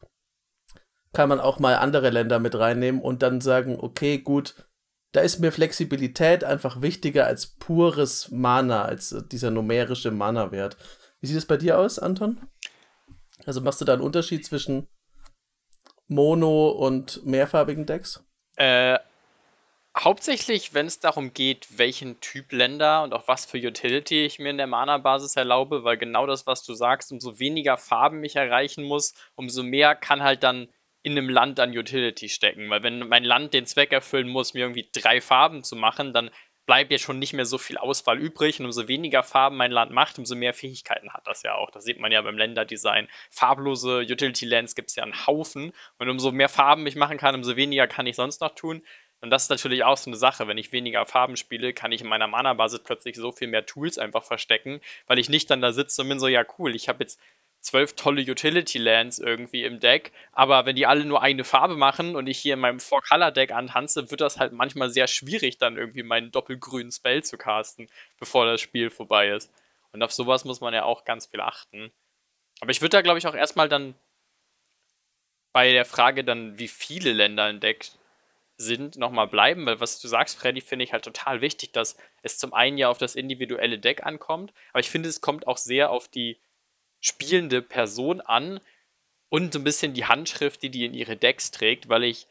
kann 1.11 1.27
man 1.27 1.39
auch 1.39 1.57
mal 1.57 1.77
andere 1.77 2.11
Länder 2.11 2.37
mit 2.37 2.53
reinnehmen 2.53 3.01
und 3.01 3.23
dann 3.23 3.41
sagen, 3.41 3.79
okay, 3.79 4.19
gut, 4.19 4.67
da 5.13 5.21
ist 5.21 5.39
mir 5.39 5.51
Flexibilität 5.51 6.43
einfach 6.43 6.83
wichtiger 6.83 7.25
als 7.25 7.47
pures 7.47 8.29
Mana, 8.29 8.85
als 8.85 9.23
dieser 9.31 9.49
numerische 9.49 10.11
Mana-Wert. 10.11 10.77
Wie 11.19 11.25
sieht 11.25 11.37
es 11.37 11.47
bei 11.47 11.57
dir 11.57 11.79
aus, 11.79 11.97
Anton? 11.97 12.47
Also 13.47 13.59
machst 13.61 13.81
du 13.81 13.85
da 13.85 13.93
einen 13.93 14.03
Unterschied 14.03 14.45
zwischen 14.45 14.87
Mono- 16.07 16.69
und 16.69 17.25
mehrfarbigen 17.25 17.85
Decks? 17.85 18.23
Äh, 18.55 18.97
Hauptsächlich, 19.99 20.75
wenn 20.75 20.85
es 20.85 20.99
darum 20.99 21.33
geht, 21.33 21.79
welchen 21.79 22.19
Typ 22.19 22.51
Länder 22.51 23.01
und 23.01 23.15
auch 23.15 23.27
was 23.27 23.45
für 23.45 23.57
Utility 23.57 24.25
ich 24.25 24.37
mir 24.37 24.51
in 24.51 24.57
der 24.57 24.67
Mana-Basis 24.67 25.35
erlaube, 25.35 25.83
weil 25.83 25.97
genau 25.97 26.27
das, 26.27 26.45
was 26.45 26.63
du 26.63 26.75
sagst, 26.75 27.11
umso 27.11 27.39
weniger 27.39 27.77
Farben 27.77 28.23
ich 28.23 28.35
erreichen 28.35 28.83
muss, 28.83 29.15
umso 29.33 29.63
mehr 29.63 29.95
kann 29.95 30.21
halt 30.21 30.43
dann 30.43 30.67
in 31.01 31.13
einem 31.13 31.29
Land 31.29 31.59
an 31.59 31.75
Utility 31.75 32.29
stecken. 32.29 32.69
Weil 32.69 32.83
wenn 32.83 33.07
mein 33.07 33.23
Land 33.23 33.55
den 33.55 33.65
Zweck 33.65 33.91
erfüllen 33.91 34.29
muss, 34.29 34.53
mir 34.53 34.65
irgendwie 34.65 34.87
drei 34.93 35.19
Farben 35.19 35.63
zu 35.63 35.75
machen, 35.75 36.13
dann 36.13 36.29
bleibt 36.67 36.91
jetzt 36.91 37.01
schon 37.01 37.17
nicht 37.17 37.33
mehr 37.33 37.45
so 37.45 37.57
viel 37.57 37.77
Auswahl 37.77 38.19
übrig 38.19 38.59
und 38.59 38.67
umso 38.67 38.88
weniger 38.88 39.24
Farben 39.24 39.57
mein 39.57 39.71
Land 39.71 39.91
macht, 39.91 40.19
umso 40.19 40.36
mehr 40.36 40.53
Fähigkeiten 40.53 41.12
hat 41.13 41.25
das 41.25 41.41
ja 41.41 41.55
auch. 41.55 41.71
Das 41.71 41.86
sieht 41.86 42.00
man 42.00 42.12
ja 42.12 42.21
beim 42.21 42.38
Länderdesign. 42.38 43.07
Farblose 43.31 44.01
Utility 44.01 44.45
Lands 44.45 44.75
gibt 44.75 44.89
es 44.89 44.95
ja 44.95 45.03
einen 45.03 45.25
Haufen 45.25 45.71
und 45.97 46.09
umso 46.09 46.31
mehr 46.31 46.50
Farben 46.50 46.86
ich 46.86 46.95
machen 46.95 47.17
kann, 47.17 47.33
umso 47.33 47.55
weniger 47.55 47.88
kann 47.88 48.05
ich 48.05 48.15
sonst 48.15 48.41
noch 48.41 48.53
tun. 48.53 48.83
Und 49.21 49.31
das 49.31 49.43
ist 49.43 49.50
natürlich 49.50 49.83
auch 49.83 49.97
so 49.97 50.12
eine 50.12 50.17
Sache. 50.17 50.47
Wenn 50.47 50.59
ich 50.59 50.71
weniger 50.71 51.05
Farben 51.07 51.38
spiele, 51.38 51.74
kann 51.74 51.91
ich 51.91 52.01
in 52.01 52.07
meiner 52.07 52.27
Mana-Basis 52.27 52.83
plötzlich 52.83 53.15
so 53.15 53.31
viel 53.31 53.47
mehr 53.47 53.65
Tools 53.65 53.97
einfach 53.97 54.24
verstecken, 54.24 54.79
weil 55.07 55.17
ich 55.17 55.29
nicht 55.29 55.50
dann 55.50 55.62
da 55.62 55.71
sitze 55.71 56.03
und 56.03 56.09
bin 56.09 56.19
so, 56.19 56.27
ja 56.27 56.45
cool, 56.59 56.75
ich 56.75 56.88
habe 56.88 57.03
jetzt 57.03 57.19
zwölf 57.67 57.95
tolle 57.95 58.21
Utility 58.21 58.77
Lands 58.77 59.19
irgendwie 59.19 59.65
im 59.65 59.81
Deck, 59.81 60.13
aber 60.31 60.65
wenn 60.65 60.77
die 60.77 60.86
alle 60.86 61.03
nur 61.03 61.21
eine 61.21 61.43
Farbe 61.43 61.75
machen 61.75 62.15
und 62.15 62.27
ich 62.27 62.39
hier 62.39 62.53
in 62.53 62.62
meinem 62.62 62.79
Four 62.79 63.01
Color 63.01 63.31
Deck 63.31 63.51
antanze, 63.51 64.09
wird 64.09 64.21
das 64.21 64.39
halt 64.39 64.53
manchmal 64.53 64.89
sehr 64.89 65.07
schwierig, 65.07 65.57
dann 65.57 65.77
irgendwie 65.77 66.03
meinen 66.03 66.31
doppelgrünen 66.31 66.93
Spell 66.93 67.24
zu 67.24 67.38
casten, 67.38 67.89
bevor 68.19 68.45
das 68.45 68.62
Spiel 68.62 68.89
vorbei 68.89 69.29
ist. 69.29 69.51
Und 69.91 70.01
auf 70.01 70.13
sowas 70.13 70.45
muss 70.45 70.62
man 70.62 70.74
ja 70.74 70.83
auch 70.83 71.03
ganz 71.03 71.27
viel 71.27 71.41
achten. 71.41 71.91
Aber 72.62 72.71
ich 72.71 72.81
würde 72.81 72.91
da, 72.97 73.01
glaube 73.01 73.19
ich, 73.19 73.27
auch 73.27 73.36
erstmal 73.36 73.67
dann 73.67 73.95
bei 75.51 75.71
der 75.71 75.86
Frage 75.86 76.24
dann, 76.24 76.57
wie 76.57 76.69
viele 76.69 77.12
Länder 77.12 77.50
im 77.50 77.59
Deck 77.59 77.89
sind, 78.57 78.95
nochmal 78.95 79.27
bleiben, 79.27 79.65
weil 79.65 79.81
was 79.81 80.00
du 80.00 80.07
sagst, 80.07 80.38
Freddy, 80.39 80.62
finde 80.62 80.86
ich 80.86 80.93
halt 80.93 81.03
total 81.03 81.41
wichtig, 81.41 81.74
dass 81.74 81.97
es 82.21 82.38
zum 82.38 82.53
einen 82.53 82.77
ja 82.77 82.89
auf 82.89 82.97
das 82.97 83.15
individuelle 83.15 83.77
Deck 83.77 84.05
ankommt, 84.05 84.53
aber 84.71 84.79
ich 84.79 84.89
finde, 84.89 85.09
es 85.09 85.21
kommt 85.21 85.47
auch 85.47 85.57
sehr 85.57 85.91
auf 85.91 86.07
die 86.07 86.39
spielende 87.00 87.62
Person 87.62 88.22
an 88.22 88.60
und 89.30 89.54
so 89.54 89.60
ein 89.60 89.63
bisschen 89.63 89.94
die 89.94 90.06
Handschrift, 90.06 90.62
die 90.63 90.70
die 90.70 90.86
in 90.86 90.94
ihre 90.94 91.18
Decks 91.18 91.51
trägt, 91.51 91.89
weil 91.89 92.04
ich 92.04 92.27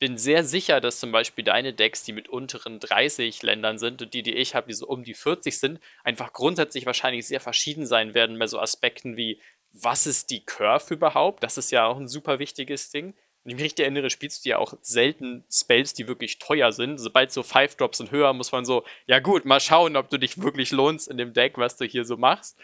bin 0.00 0.16
sehr 0.16 0.44
sicher, 0.44 0.80
dass 0.80 0.98
zum 0.98 1.12
Beispiel 1.12 1.44
deine 1.44 1.74
Decks, 1.74 2.04
die 2.04 2.12
mit 2.12 2.28
unteren 2.28 2.80
30 2.80 3.42
Ländern 3.42 3.78
sind 3.78 4.00
und 4.00 4.14
die, 4.14 4.22
die 4.22 4.34
ich 4.34 4.54
habe, 4.54 4.68
die 4.68 4.72
so 4.72 4.86
um 4.86 5.04
die 5.04 5.14
40 5.14 5.58
sind, 5.58 5.78
einfach 6.04 6.32
grundsätzlich 6.32 6.86
wahrscheinlich 6.86 7.26
sehr 7.26 7.40
verschieden 7.40 7.86
sein 7.86 8.14
werden 8.14 8.38
bei 8.38 8.46
so 8.46 8.58
Aspekten 8.58 9.18
wie, 9.18 9.40
was 9.72 10.06
ist 10.06 10.30
die 10.30 10.44
Curve 10.44 10.94
überhaupt? 10.94 11.42
Das 11.42 11.58
ist 11.58 11.70
ja 11.70 11.86
auch 11.86 11.98
ein 11.98 12.08
super 12.08 12.38
wichtiges 12.38 12.90
Ding. 12.90 13.14
Wenn 13.42 13.50
ich 13.52 13.56
mich 13.56 13.64
richtig 13.64 13.84
erinnere, 13.84 14.10
spielst 14.10 14.44
du 14.44 14.50
ja 14.50 14.58
auch 14.58 14.74
selten 14.82 15.44
Spells, 15.50 15.94
die 15.94 16.08
wirklich 16.08 16.38
teuer 16.38 16.72
sind. 16.72 16.98
Sobald 16.98 17.30
so 17.30 17.42
5 17.42 17.76
Drops 17.76 18.00
und 18.00 18.10
höher, 18.10 18.32
muss 18.32 18.52
man 18.52 18.64
so, 18.64 18.84
ja 19.06 19.18
gut, 19.18 19.44
mal 19.44 19.60
schauen, 19.60 19.96
ob 19.96 20.10
du 20.10 20.18
dich 20.18 20.42
wirklich 20.42 20.72
lohnst 20.72 21.08
in 21.08 21.16
dem 21.18 21.32
Deck, 21.32 21.56
was 21.56 21.76
du 21.76 21.84
hier 21.84 22.04
so 22.04 22.16
machst. 22.16 22.58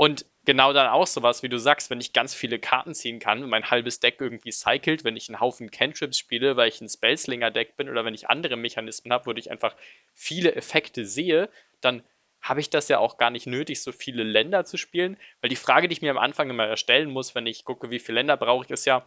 Und 0.00 0.24
genau 0.46 0.72
dann 0.72 0.86
auch 0.86 1.06
sowas, 1.06 1.42
wie 1.42 1.50
du 1.50 1.58
sagst, 1.58 1.90
wenn 1.90 2.00
ich 2.00 2.14
ganz 2.14 2.32
viele 2.32 2.58
Karten 2.58 2.94
ziehen 2.94 3.18
kann 3.18 3.46
mein 3.46 3.70
halbes 3.70 4.00
Deck 4.00 4.16
irgendwie 4.18 4.50
cycelt, 4.50 5.04
wenn 5.04 5.14
ich 5.14 5.28
einen 5.28 5.40
Haufen 5.40 5.70
Cantrips 5.70 6.16
spiele, 6.16 6.56
weil 6.56 6.70
ich 6.70 6.80
ein 6.80 6.88
Spellslinger-Deck 6.88 7.76
bin 7.76 7.90
oder 7.90 8.02
wenn 8.02 8.14
ich 8.14 8.30
andere 8.30 8.56
Mechanismen 8.56 9.12
habe, 9.12 9.26
wo 9.26 9.32
ich 9.32 9.50
einfach 9.50 9.76
viele 10.14 10.54
Effekte 10.54 11.04
sehe, 11.04 11.50
dann 11.82 12.02
habe 12.40 12.60
ich 12.60 12.70
das 12.70 12.88
ja 12.88 12.98
auch 12.98 13.18
gar 13.18 13.28
nicht 13.28 13.46
nötig, 13.46 13.82
so 13.82 13.92
viele 13.92 14.22
Länder 14.22 14.64
zu 14.64 14.78
spielen. 14.78 15.18
Weil 15.42 15.50
die 15.50 15.56
Frage, 15.56 15.86
die 15.86 15.92
ich 15.92 16.00
mir 16.00 16.12
am 16.12 16.16
Anfang 16.16 16.48
immer 16.48 16.64
erstellen 16.64 17.10
muss, 17.10 17.34
wenn 17.34 17.46
ich 17.46 17.66
gucke, 17.66 17.90
wie 17.90 17.98
viele 17.98 18.20
Länder 18.20 18.38
brauche 18.38 18.64
ich, 18.64 18.70
ist 18.70 18.86
ja, 18.86 19.04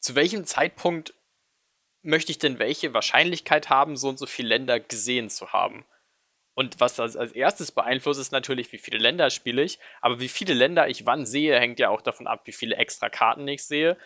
zu 0.00 0.16
welchem 0.16 0.44
Zeitpunkt 0.44 1.14
möchte 2.02 2.32
ich 2.32 2.40
denn 2.40 2.58
welche 2.58 2.94
Wahrscheinlichkeit 2.94 3.70
haben, 3.70 3.96
so 3.96 4.08
und 4.08 4.18
so 4.18 4.26
viele 4.26 4.48
Länder 4.48 4.80
gesehen 4.80 5.30
zu 5.30 5.52
haben? 5.52 5.84
Und 6.58 6.80
was 6.80 6.98
als, 6.98 7.16
als 7.16 7.30
erstes 7.30 7.70
beeinflusst, 7.70 8.18
ist 8.18 8.32
natürlich, 8.32 8.72
wie 8.72 8.78
viele 8.78 8.98
Länder 8.98 9.30
spiele 9.30 9.62
ich. 9.62 9.78
Aber 10.00 10.18
wie 10.18 10.26
viele 10.26 10.54
Länder 10.54 10.88
ich 10.88 11.06
wann 11.06 11.24
sehe, 11.24 11.56
hängt 11.56 11.78
ja 11.78 11.88
auch 11.88 12.00
davon 12.00 12.26
ab, 12.26 12.40
wie 12.46 12.52
viele 12.52 12.74
extra 12.74 13.08
Karten 13.08 13.46
ich 13.46 13.62
sehe. 13.64 13.96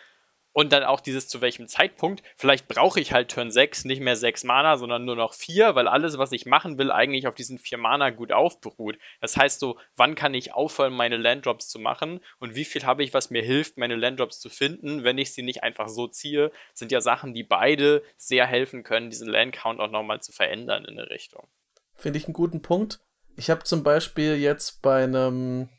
Und 0.51 0.71
dann 0.71 0.83
auch 0.83 0.99
dieses 0.99 1.27
zu 1.27 1.41
welchem 1.41 1.67
Zeitpunkt. 1.67 2.21
Vielleicht 2.37 2.67
brauche 2.67 2.99
ich 2.99 3.11
halt 3.11 3.31
Turn 3.31 3.49
6 3.49 3.85
nicht 3.85 4.01
mehr 4.01 4.15
6 4.15 4.43
Mana, 4.43 4.77
sondern 4.77 5.03
nur 5.03 5.15
noch 5.15 5.33
4, 5.33 5.73
weil 5.73 5.87
alles, 5.87 6.19
was 6.19 6.31
ich 6.31 6.45
machen 6.45 6.77
will, 6.77 6.91
eigentlich 6.91 7.25
auf 7.25 7.33
diesen 7.33 7.57
4 7.57 7.79
Mana 7.79 8.11
gut 8.11 8.31
aufberuht. 8.31 8.99
Das 9.19 9.35
heißt 9.35 9.59
so, 9.59 9.79
wann 9.95 10.13
kann 10.13 10.35
ich 10.35 10.53
aufhören, 10.53 10.93
meine 10.93 11.17
Landdrops 11.17 11.69
zu 11.69 11.79
machen 11.79 12.19
und 12.37 12.53
wie 12.53 12.65
viel 12.65 12.85
habe 12.85 13.03
ich, 13.03 13.15
was 13.15 13.31
mir 13.31 13.41
hilft, 13.41 13.79
meine 13.79 13.95
Landdrops 13.95 14.39
zu 14.39 14.51
finden, 14.51 15.03
wenn 15.03 15.17
ich 15.17 15.33
sie 15.33 15.41
nicht 15.41 15.63
einfach 15.63 15.89
so 15.89 16.07
ziehe, 16.07 16.51
sind 16.75 16.91
ja 16.91 17.01
Sachen, 17.01 17.33
die 17.33 17.43
beide 17.43 18.03
sehr 18.15 18.45
helfen 18.45 18.83
können, 18.83 19.09
diesen 19.09 19.27
Landcount 19.27 19.79
auch 19.79 19.89
nochmal 19.89 20.21
zu 20.21 20.31
verändern 20.31 20.85
in 20.85 20.99
eine 20.99 21.09
Richtung. 21.09 21.47
Finde 22.03 22.19
ich 22.19 22.25
einen 22.25 22.33
guten 22.33 22.61
Punkt. 22.61 22.99
Ich 23.37 23.49
habe 23.49 23.63
zum 23.63 23.81
Beispiel 23.81 24.35
jetzt 24.35 24.81
bei 24.81 25.05
einem 25.05 25.69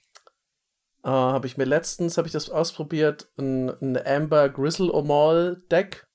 äh, 1.04 1.10
habe 1.10 1.46
ich 1.46 1.58
mir 1.58 1.66
letztens, 1.66 2.16
habe 2.16 2.26
ich 2.26 2.32
das 2.32 2.48
ausprobiert, 2.48 3.28
ein, 3.36 3.68
ein 3.68 3.98
Amber 4.06 4.48
Grizzle 4.48 4.90
Omal 4.90 5.62
Deck 5.70 6.06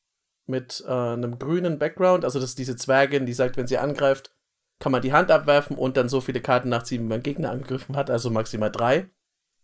mit 0.48 0.84
äh, 0.88 0.92
einem 0.92 1.38
grünen 1.38 1.78
Background. 1.78 2.26
Also 2.26 2.40
das 2.40 2.50
ist 2.50 2.58
diese 2.58 2.76
Zwergin, 2.76 3.28
die 3.28 3.34
sagt, 3.34 3.56
wenn 3.56 3.68
sie 3.68 3.78
angreift, 3.78 4.32
kann 4.80 4.92
man 4.92 5.04
die 5.04 5.14
Hand 5.14 5.30
abwerfen 5.30 5.78
und 5.78 5.96
dann 5.96 6.10
so 6.10 6.22
viele 6.22 6.42
Karten 6.42 6.70
nachziehen, 6.70 7.04
wie 7.04 7.10
man 7.10 7.22
Gegner 7.22 7.52
angegriffen 7.52 7.96
hat, 7.96 8.10
also 8.10 8.32
maximal 8.32 8.72
drei. 8.72 9.12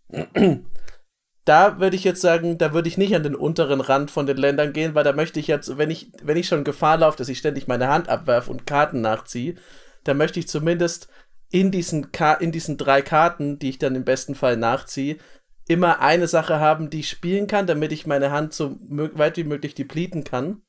da 1.45 1.79
würde 1.79 1.95
ich 1.95 2.03
jetzt 2.03 2.21
sagen, 2.21 2.59
da 2.59 2.71
würde 2.71 2.87
ich 2.87 2.99
nicht 2.99 3.15
an 3.15 3.23
den 3.23 3.35
unteren 3.35 3.81
Rand 3.81 4.11
von 4.11 4.27
den 4.27 4.37
Ländern 4.37 4.73
gehen, 4.73 4.93
weil 4.93 5.03
da 5.03 5.13
möchte 5.13 5.39
ich 5.39 5.47
jetzt, 5.47 5.79
wenn 5.79 5.89
ich, 5.89 6.11
wenn 6.21 6.37
ich 6.37 6.47
schon 6.47 6.63
Gefahr 6.63 6.97
laufe, 6.97 7.17
dass 7.17 7.29
ich 7.29 7.39
ständig 7.39 7.67
meine 7.67 7.87
Hand 7.87 8.09
abwerfe 8.09 8.51
und 8.51 8.67
Karten 8.67 9.01
nachziehe, 9.01 9.55
dann 10.05 10.17
möchte 10.17 10.39
ich 10.39 10.47
zumindest 10.47 11.09
in 11.49 11.71
diesen, 11.71 12.07
in 12.39 12.51
diesen 12.51 12.77
drei 12.77 13.01
Karten, 13.01 13.59
die 13.59 13.69
ich 13.69 13.77
dann 13.77 13.95
im 13.95 14.05
besten 14.05 14.35
Fall 14.35 14.55
nachziehe, 14.55 15.17
immer 15.67 15.99
eine 15.99 16.27
Sache 16.27 16.59
haben, 16.59 16.89
die 16.89 17.01
ich 17.01 17.09
spielen 17.09 17.47
kann, 17.47 17.67
damit 17.67 17.91
ich 17.91 18.07
meine 18.07 18.31
Hand 18.31 18.53
so 18.53 18.77
weit 18.79 19.37
wie 19.37 19.43
möglich 19.43 19.75
depleten 19.75 20.23
kann, 20.23 20.61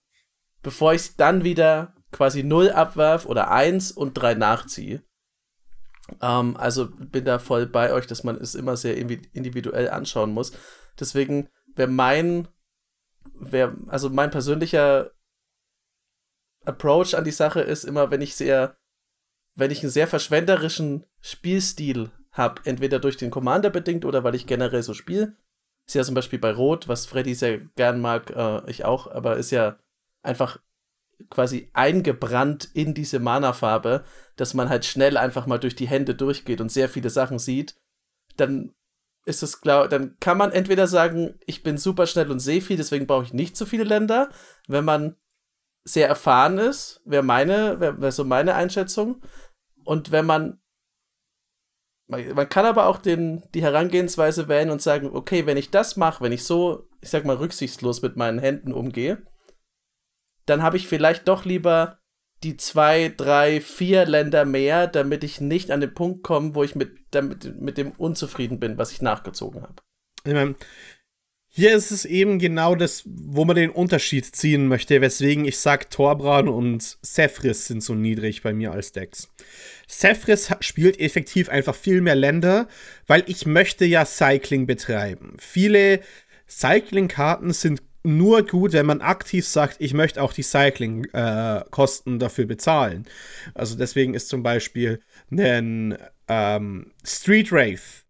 bevor 0.62 0.94
ich 0.94 1.16
dann 1.16 1.44
wieder 1.44 1.94
quasi 2.12 2.42
0 2.42 2.70
abwerf 2.70 3.26
oder 3.26 3.50
1 3.50 3.92
und 3.92 4.14
3 4.14 4.34
nachziehe. 4.34 5.02
Ähm, 6.22 6.56
also 6.56 6.88
bin 6.88 7.24
da 7.24 7.38
voll 7.38 7.66
bei 7.66 7.92
euch, 7.92 8.06
dass 8.06 8.24
man 8.24 8.36
es 8.36 8.54
immer 8.54 8.76
sehr 8.76 8.96
individuell 8.96 9.90
anschauen 9.90 10.32
muss. 10.32 10.52
Deswegen 10.98 11.48
wäre 11.74 11.90
mein, 11.90 12.48
wär, 13.34 13.76
also 13.88 14.08
mein 14.08 14.30
persönlicher 14.30 15.10
Approach 16.64 17.14
an 17.14 17.24
die 17.24 17.32
Sache 17.32 17.60
ist 17.60 17.84
immer, 17.84 18.10
wenn 18.10 18.22
ich 18.22 18.34
sehr 18.34 18.76
wenn 19.56 19.70
ich 19.70 19.82
einen 19.82 19.90
sehr 19.90 20.06
verschwenderischen 20.06 21.04
Spielstil 21.20 22.10
habe, 22.30 22.62
entweder 22.64 22.98
durch 22.98 23.16
den 23.16 23.30
Commander 23.30 23.70
bedingt 23.70 24.04
oder 24.04 24.22
weil 24.22 24.34
ich 24.34 24.46
generell 24.46 24.82
so 24.82 24.94
spiele, 24.94 25.34
ist 25.86 25.94
ja 25.94 26.04
zum 26.04 26.14
Beispiel 26.14 26.38
bei 26.38 26.52
Rot, 26.52 26.88
was 26.88 27.06
Freddy 27.06 27.34
sehr 27.34 27.58
gern 27.58 28.00
mag, 28.00 28.30
äh, 28.30 28.70
ich 28.70 28.84
auch, 28.84 29.10
aber 29.10 29.36
ist 29.36 29.50
ja 29.50 29.78
einfach 30.22 30.58
quasi 31.30 31.70
eingebrannt 31.72 32.68
in 32.74 32.92
diese 32.92 33.18
Mana-Farbe, 33.18 34.04
dass 34.36 34.52
man 34.52 34.68
halt 34.68 34.84
schnell 34.84 35.16
einfach 35.16 35.46
mal 35.46 35.58
durch 35.58 35.74
die 35.74 35.88
Hände 35.88 36.14
durchgeht 36.14 36.60
und 36.60 36.70
sehr 36.70 36.88
viele 36.88 37.08
Sachen 37.08 37.38
sieht, 37.38 37.76
dann 38.36 38.74
ist 39.24 39.42
es 39.42 39.60
klar, 39.60 39.88
dann 39.88 40.16
kann 40.20 40.38
man 40.38 40.52
entweder 40.52 40.86
sagen, 40.86 41.38
ich 41.46 41.62
bin 41.62 41.78
super 41.78 42.06
schnell 42.06 42.30
und 42.30 42.38
sehe 42.38 42.60
viel, 42.60 42.76
deswegen 42.76 43.06
brauche 43.06 43.24
ich 43.24 43.32
nicht 43.32 43.56
so 43.56 43.64
viele 43.64 43.84
Länder. 43.84 44.28
Wenn 44.68 44.84
man 44.84 45.16
sehr 45.84 46.08
erfahren 46.08 46.58
ist, 46.58 47.00
wäre 47.04 47.22
meine, 47.22 47.80
wäre 47.80 48.00
wär 48.00 48.12
so 48.12 48.24
meine 48.24 48.54
Einschätzung. 48.54 49.22
Und 49.86 50.12
wenn 50.12 50.26
man 50.26 50.60
man 52.08 52.48
kann 52.48 52.66
aber 52.66 52.86
auch 52.86 52.98
den, 52.98 53.42
die 53.52 53.62
Herangehensweise 53.62 54.46
wählen 54.46 54.70
und 54.70 54.80
sagen, 54.80 55.10
okay, 55.12 55.44
wenn 55.46 55.56
ich 55.56 55.70
das 55.70 55.96
mache, 55.96 56.22
wenn 56.22 56.30
ich 56.30 56.44
so, 56.44 56.88
ich 57.00 57.08
sag 57.10 57.24
mal, 57.24 57.36
rücksichtslos 57.36 58.00
mit 58.00 58.16
meinen 58.16 58.38
Händen 58.38 58.72
umgehe, 58.72 59.22
dann 60.44 60.62
habe 60.62 60.76
ich 60.76 60.86
vielleicht 60.86 61.26
doch 61.26 61.44
lieber 61.44 61.98
die 62.44 62.56
zwei, 62.56 63.12
drei, 63.16 63.60
vier 63.60 64.06
Länder 64.06 64.44
mehr, 64.44 64.86
damit 64.86 65.24
ich 65.24 65.40
nicht 65.40 65.70
an 65.70 65.80
den 65.80 65.94
Punkt 65.94 66.22
komme, 66.22 66.54
wo 66.54 66.62
ich 66.62 66.74
mit, 66.76 66.96
damit, 67.10 67.60
mit 67.60 67.78
dem 67.78 67.92
unzufrieden 67.92 68.60
bin, 68.60 68.78
was 68.78 68.92
ich 68.92 69.02
nachgezogen 69.02 69.62
habe. 69.62 69.82
Ich 70.24 70.32
meine, 70.32 70.54
hier 71.48 71.74
ist 71.74 71.90
es 71.90 72.04
eben 72.04 72.38
genau 72.38 72.74
das, 72.74 73.02
wo 73.06 73.46
man 73.46 73.56
den 73.56 73.70
Unterschied 73.70 74.26
ziehen 74.26 74.68
möchte, 74.68 75.00
weswegen 75.00 75.46
ich 75.46 75.58
sage, 75.58 75.88
Torbran 75.88 76.48
und 76.48 76.98
Sephris 77.00 77.66
sind 77.66 77.82
so 77.82 77.94
niedrig 77.94 78.42
bei 78.42 78.52
mir 78.52 78.72
als 78.72 78.92
Decks. 78.92 79.32
Sephris 79.86 80.50
spielt 80.60 80.98
effektiv 81.00 81.48
einfach 81.48 81.74
viel 81.74 82.00
mehr 82.00 82.16
Länder, 82.16 82.68
weil 83.06 83.22
ich 83.26 83.46
möchte 83.46 83.84
ja 83.84 84.04
Cycling 84.04 84.66
betreiben. 84.66 85.36
Viele 85.38 86.00
Cycling-Karten 86.48 87.52
sind 87.52 87.82
nur 88.02 88.46
gut, 88.46 88.72
wenn 88.72 88.86
man 88.86 89.00
aktiv 89.00 89.46
sagt, 89.46 89.76
ich 89.80 89.92
möchte 89.92 90.22
auch 90.22 90.32
die 90.32 90.42
Cycling-Kosten 90.42 92.16
äh, 92.16 92.18
dafür 92.18 92.46
bezahlen. 92.46 93.06
Also 93.54 93.76
deswegen 93.76 94.14
ist 94.14 94.28
zum 94.28 94.42
Beispiel 94.42 95.00
ein 95.30 95.98
ähm, 96.28 96.92
Street 97.04 97.50
Wraith 97.50 98.06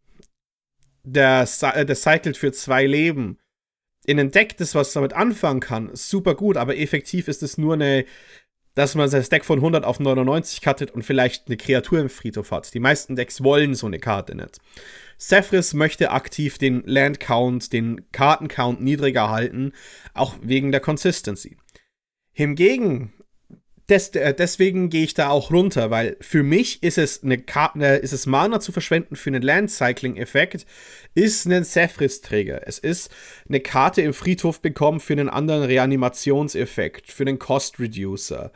der, 1.07 1.49
äh, 1.63 1.87
der 1.87 1.97
cycelt 1.97 2.37
für 2.37 2.53
zwei 2.53 2.85
Leben. 2.87 3.39
In 4.05 4.21
ein 4.21 4.31
Deck, 4.31 4.57
das 4.57 4.75
was 4.75 4.93
damit 4.93 5.15
anfangen 5.15 5.61
kann, 5.61 5.91
super 5.95 6.35
gut, 6.35 6.57
aber 6.57 6.77
effektiv 6.77 7.27
ist 7.27 7.43
es 7.43 7.59
nur 7.59 7.75
eine 7.75 8.05
dass 8.77 8.95
man 8.95 9.09
sein 9.09 9.25
Deck 9.25 9.45
von 9.45 9.59
100 9.59 9.85
auf 9.85 9.99
99 9.99 10.61
cuttet 10.61 10.91
und 10.93 11.03
vielleicht 11.03 11.49
eine 11.49 11.57
Kreatur 11.57 11.99
im 11.99 12.11
Friedhof 12.11 12.53
hat. 12.53 12.73
Die 12.75 12.79
meisten 12.79 13.17
Decks 13.17 13.43
wollen 13.43 13.75
so 13.75 13.87
eine 13.87 13.99
Karte 13.99 14.37
nicht. 14.37 14.59
Cephris 15.19 15.73
möchte 15.73 16.11
aktiv 16.11 16.59
den 16.59 16.83
Land 16.85 17.19
Count, 17.19 17.73
den 17.73 18.05
Karten 18.13 18.49
Count 18.49 18.83
niedriger 18.83 19.31
halten, 19.31 19.73
auch 20.13 20.37
wegen 20.43 20.73
der 20.73 20.81
Consistency. 20.81 21.57
Hingegen 22.33 23.15
des, 23.89 24.09
äh, 24.11 24.35
deswegen 24.35 24.91
gehe 24.91 25.05
ich 25.05 25.15
da 25.15 25.29
auch 25.29 25.53
runter, 25.53 25.91
weil 25.91 26.17
für 26.21 26.43
mich 26.43 26.83
ist 26.83 26.99
es 26.99 27.23
eine 27.23 27.39
Karte, 27.39 27.85
äh, 27.85 28.03
ist 28.03 28.13
es 28.13 28.27
Mana 28.27 28.59
zu 28.59 28.73
verschwenden 28.73 29.15
für 29.15 29.31
einen 29.31 29.43
Land 29.43 29.71
Cycling 29.71 30.17
Effekt, 30.17 30.67
ist 31.15 31.47
ein 31.47 31.65
Cephris 31.65 32.21
Träger. 32.21 32.67
Es 32.67 32.79
ist 32.79 33.11
eine 33.49 33.61
Karte 33.61 34.03
im 34.03 34.13
Friedhof 34.13 34.61
bekommen 34.61 34.99
für 34.99 35.13
einen 35.13 35.29
anderen 35.29 35.63
Reanimationseffekt, 35.63 37.13
für 37.13 37.23
einen 37.23 37.39
Cost 37.39 37.79
Reducer. 37.79 38.51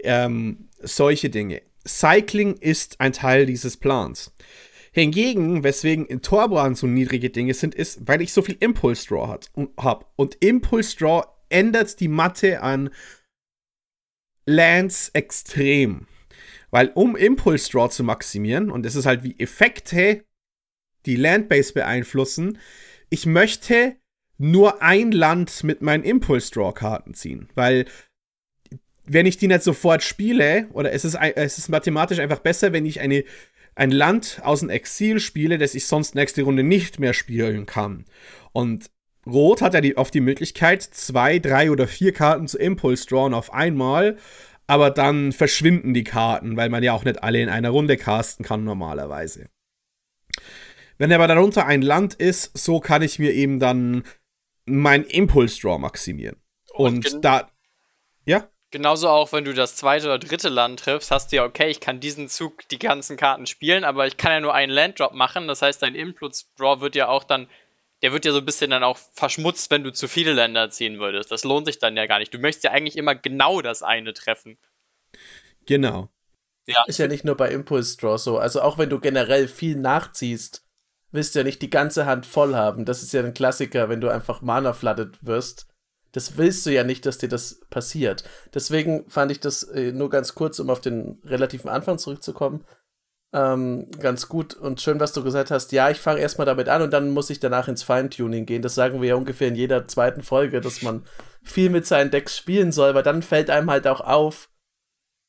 Ähm, 0.00 0.68
solche 0.80 1.28
Dinge. 1.28 1.62
Cycling 1.86 2.54
ist 2.54 3.00
ein 3.00 3.12
Teil 3.12 3.46
dieses 3.46 3.76
Plans. 3.76 4.32
Hingegen, 4.92 5.64
weswegen 5.64 6.06
in 6.06 6.22
Torbrand 6.22 6.78
so 6.78 6.86
niedrige 6.86 7.30
Dinge 7.30 7.54
sind, 7.54 7.74
ist, 7.74 8.06
weil 8.06 8.22
ich 8.22 8.32
so 8.32 8.42
viel 8.42 8.56
Impulse 8.60 9.08
Draw 9.08 9.38
habe. 9.78 10.06
Und 10.16 10.36
Impulse 10.40 10.96
Draw 10.96 11.24
ändert 11.48 12.00
die 12.00 12.08
Matte 12.08 12.62
an 12.62 12.90
Lands 14.48 15.10
extrem. 15.12 16.06
Weil 16.70 16.90
um 16.94 17.16
Impulse 17.16 17.70
Draw 17.70 17.90
zu 17.90 18.02
maximieren, 18.02 18.70
und 18.70 18.84
das 18.84 18.94
ist 18.94 19.06
halt 19.06 19.22
wie 19.22 19.38
Effekte, 19.38 20.24
die 21.06 21.16
Landbase 21.16 21.72
beeinflussen, 21.72 22.58
ich 23.10 23.26
möchte 23.26 23.96
nur 24.38 24.82
ein 24.82 25.12
Land 25.12 25.64
mit 25.64 25.82
meinen 25.82 26.04
Impulse 26.04 26.50
Draw 26.52 26.72
Karten 26.72 27.14
ziehen. 27.14 27.48
Weil 27.54 27.86
wenn 29.04 29.26
ich 29.26 29.36
die 29.36 29.48
nicht 29.48 29.62
sofort 29.62 30.02
spiele, 30.02 30.68
oder 30.72 30.92
es 30.92 31.04
ist, 31.04 31.14
es 31.14 31.58
ist 31.58 31.68
mathematisch 31.68 32.18
einfach 32.18 32.40
besser, 32.40 32.72
wenn 32.72 32.86
ich 32.86 33.00
eine, 33.00 33.24
ein 33.74 33.90
Land 33.90 34.40
aus 34.42 34.60
dem 34.60 34.70
Exil 34.70 35.20
spiele, 35.20 35.58
das 35.58 35.74
ich 35.74 35.86
sonst 35.86 36.14
nächste 36.14 36.42
Runde 36.42 36.62
nicht 36.62 36.98
mehr 37.00 37.14
spielen 37.14 37.66
kann. 37.66 38.04
Und 38.52 38.90
Rot 39.28 39.62
hat 39.62 39.74
ja 39.74 39.80
die, 39.80 39.96
oft 39.96 40.14
die 40.14 40.20
Möglichkeit, 40.20 40.82
zwei, 40.82 41.38
drei 41.38 41.70
oder 41.70 41.86
vier 41.86 42.12
Karten 42.12 42.48
zu 42.48 42.58
Impulse 42.58 43.06
drawn 43.06 43.34
auf 43.34 43.52
einmal, 43.52 44.16
aber 44.66 44.90
dann 44.90 45.32
verschwinden 45.32 45.94
die 45.94 46.04
Karten, 46.04 46.56
weil 46.56 46.68
man 46.68 46.82
ja 46.82 46.92
auch 46.92 47.04
nicht 47.04 47.22
alle 47.22 47.40
in 47.40 47.48
einer 47.48 47.70
Runde 47.70 47.96
casten 47.96 48.44
kann 48.44 48.64
normalerweise. 48.64 49.48
Wenn 50.98 51.12
aber 51.12 51.28
darunter 51.28 51.66
ein 51.66 51.82
Land 51.82 52.14
ist, 52.14 52.56
so 52.58 52.80
kann 52.80 53.02
ich 53.02 53.18
mir 53.18 53.32
eben 53.32 53.60
dann 53.60 54.02
mein 54.66 55.04
Impulse 55.04 55.60
Draw 55.60 55.78
maximieren. 55.78 56.36
Und, 56.72 57.14
Und 57.14 57.24
da. 57.24 57.50
Ja? 58.24 58.48
Genauso 58.70 59.08
auch, 59.08 59.32
wenn 59.32 59.44
du 59.44 59.54
das 59.54 59.76
zweite 59.76 60.06
oder 60.06 60.18
dritte 60.18 60.50
Land 60.50 60.80
triffst, 60.80 61.10
hast 61.10 61.32
du 61.32 61.36
ja, 61.36 61.44
okay, 61.44 61.70
ich 61.70 61.80
kann 61.80 62.00
diesen 62.00 62.28
Zug 62.28 62.68
die 62.68 62.78
ganzen 62.78 63.16
Karten 63.16 63.46
spielen, 63.46 63.84
aber 63.84 64.06
ich 64.06 64.18
kann 64.18 64.32
ja 64.32 64.40
nur 64.40 64.54
einen 64.54 64.72
Landdrop 64.72 65.14
machen. 65.14 65.48
Das 65.48 65.62
heißt, 65.62 65.80
dein 65.82 65.94
Impulse 65.94 66.44
Draw 66.58 66.80
wird 66.80 66.94
ja 66.94 67.08
auch 67.08 67.24
dann 67.24 67.48
der 68.02 68.12
wird 68.12 68.24
ja 68.24 68.32
so 68.32 68.38
ein 68.38 68.44
bisschen 68.44 68.70
dann 68.70 68.84
auch 68.84 68.98
verschmutzt, 69.14 69.70
wenn 69.70 69.82
du 69.82 69.92
zu 69.92 70.08
viele 70.08 70.32
Länder 70.32 70.70
ziehen 70.70 70.98
würdest. 70.98 71.30
Das 71.30 71.44
lohnt 71.44 71.66
sich 71.66 71.78
dann 71.78 71.96
ja 71.96 72.06
gar 72.06 72.18
nicht. 72.18 72.32
Du 72.32 72.38
möchtest 72.38 72.64
ja 72.64 72.70
eigentlich 72.70 72.96
immer 72.96 73.14
genau 73.14 73.60
das 73.60 73.82
eine 73.82 74.14
treffen. 74.14 74.58
Genau. 75.66 76.08
Ja. 76.66 76.84
Ist 76.86 76.98
ja 76.98 77.08
nicht 77.08 77.24
nur 77.24 77.36
bei 77.36 77.50
Impulse 77.50 77.96
Draw 77.96 78.18
so. 78.18 78.38
Also 78.38 78.60
auch 78.60 78.78
wenn 78.78 78.90
du 78.90 79.00
generell 79.00 79.48
viel 79.48 79.76
nachziehst, 79.76 80.64
willst 81.10 81.34
du 81.34 81.40
ja 81.40 81.44
nicht 81.44 81.62
die 81.62 81.70
ganze 81.70 82.06
Hand 82.06 82.26
voll 82.26 82.54
haben. 82.54 82.84
Das 82.84 83.02
ist 83.02 83.12
ja 83.12 83.22
ein 83.22 83.34
Klassiker, 83.34 83.88
wenn 83.88 84.00
du 84.00 84.08
einfach 84.08 84.42
Mana 84.42 84.74
flooded 84.74 85.24
wirst. 85.24 85.66
Das 86.12 86.36
willst 86.36 86.64
du 86.66 86.70
ja 86.70 86.84
nicht, 86.84 87.04
dass 87.04 87.18
dir 87.18 87.28
das 87.28 87.60
passiert. 87.68 88.24
Deswegen 88.54 89.08
fand 89.10 89.32
ich 89.32 89.40
das 89.40 89.62
äh, 89.62 89.92
nur 89.92 90.10
ganz 90.10 90.34
kurz, 90.34 90.58
um 90.58 90.70
auf 90.70 90.80
den 90.80 91.20
relativen 91.24 91.68
Anfang 91.68 91.98
zurückzukommen 91.98 92.64
ähm, 93.32 93.90
ganz 94.00 94.28
gut 94.28 94.54
und 94.54 94.80
schön, 94.80 95.00
was 95.00 95.12
du 95.12 95.22
gesagt 95.22 95.50
hast. 95.50 95.72
Ja, 95.72 95.90
ich 95.90 95.98
fange 95.98 96.20
erstmal 96.20 96.46
damit 96.46 96.68
an 96.68 96.82
und 96.82 96.92
dann 96.92 97.10
muss 97.10 97.30
ich 97.30 97.40
danach 97.40 97.68
ins 97.68 97.82
Feintuning 97.82 98.46
gehen. 98.46 98.62
Das 98.62 98.74
sagen 98.74 99.02
wir 99.02 99.10
ja 99.10 99.14
ungefähr 99.16 99.48
in 99.48 99.54
jeder 99.54 99.86
zweiten 99.86 100.22
Folge, 100.22 100.60
dass 100.60 100.82
man 100.82 101.04
viel 101.42 101.70
mit 101.70 101.86
seinen 101.86 102.10
Decks 102.10 102.36
spielen 102.36 102.72
soll, 102.72 102.94
weil 102.94 103.02
dann 103.02 103.22
fällt 103.22 103.50
einem 103.50 103.70
halt 103.70 103.86
auch 103.86 104.00
auf, 104.00 104.50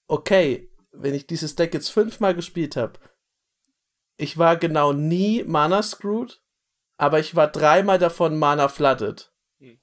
okay, 0.07 0.71
wenn 0.91 1.13
ich 1.13 1.27
dieses 1.27 1.55
Deck 1.55 1.73
jetzt 1.73 1.89
fünfmal 1.89 2.33
gespielt 2.33 2.75
habe, 2.75 2.99
ich 4.17 4.37
war 4.37 4.57
genau 4.57 4.93
nie 4.93 5.43
Mana 5.43 5.81
screwed, 5.81 6.41
aber 6.97 7.19
ich 7.19 7.35
war 7.35 7.47
dreimal 7.47 7.99
davon 7.99 8.37
Mana 8.37 8.67
flooded. 8.67 9.33
Hm. 9.59 9.79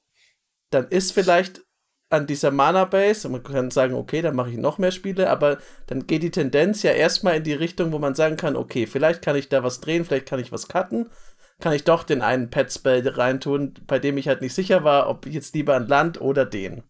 Dann 0.70 0.88
ist 0.88 1.12
vielleicht 1.12 1.65
an 2.09 2.27
dieser 2.27 2.51
Mana-Base. 2.51 3.29
Man 3.29 3.42
kann 3.42 3.71
sagen, 3.71 3.95
okay, 3.95 4.23
dann 4.23 4.37
mache 4.37 4.51
ich 4.51 4.59
noch 4.59 4.79
mehr 4.79 4.92
Spiele, 4.92 5.31
aber 5.31 5.59
dann 5.87 6.07
geht 6.07 6.23
die 6.23 6.31
Tendenz 6.31 6.83
ja 6.83 6.92
erstmal 6.92 7.37
in 7.37 7.45
die 7.45 7.53
Richtung, 7.53 7.92
wo 7.92 7.99
man 7.99 8.14
sagen 8.14 8.37
kann, 8.37 8.57
okay, 8.57 8.87
vielleicht 8.87 9.23
kann 9.23 9.37
ich 9.37 9.49
da 9.49 9.62
was 9.62 9.81
drehen, 9.81 10.05
vielleicht 10.05 10.27
kann 10.27 10.40
ich 10.40 10.53
was 10.53 10.69
cutten. 10.69 11.09
Kann 11.59 11.73
ich 11.73 11.85
doch 11.85 12.05
den 12.05 12.21
einen 12.23 12.51
Pet-Spell 12.51 13.07
reintun, 13.09 13.75
bei 13.87 13.99
dem 13.99 14.19
ich 14.19 14.29
halt 14.29 14.42
nicht 14.42 14.55
sicher 14.55 14.85
war, 14.85 15.09
ob 15.09 15.27
ich 15.27 15.35
jetzt 15.35 15.55
lieber 15.55 15.75
an 15.75 15.88
Land 15.88 16.21
oder 16.21 16.45
den. 16.45 16.83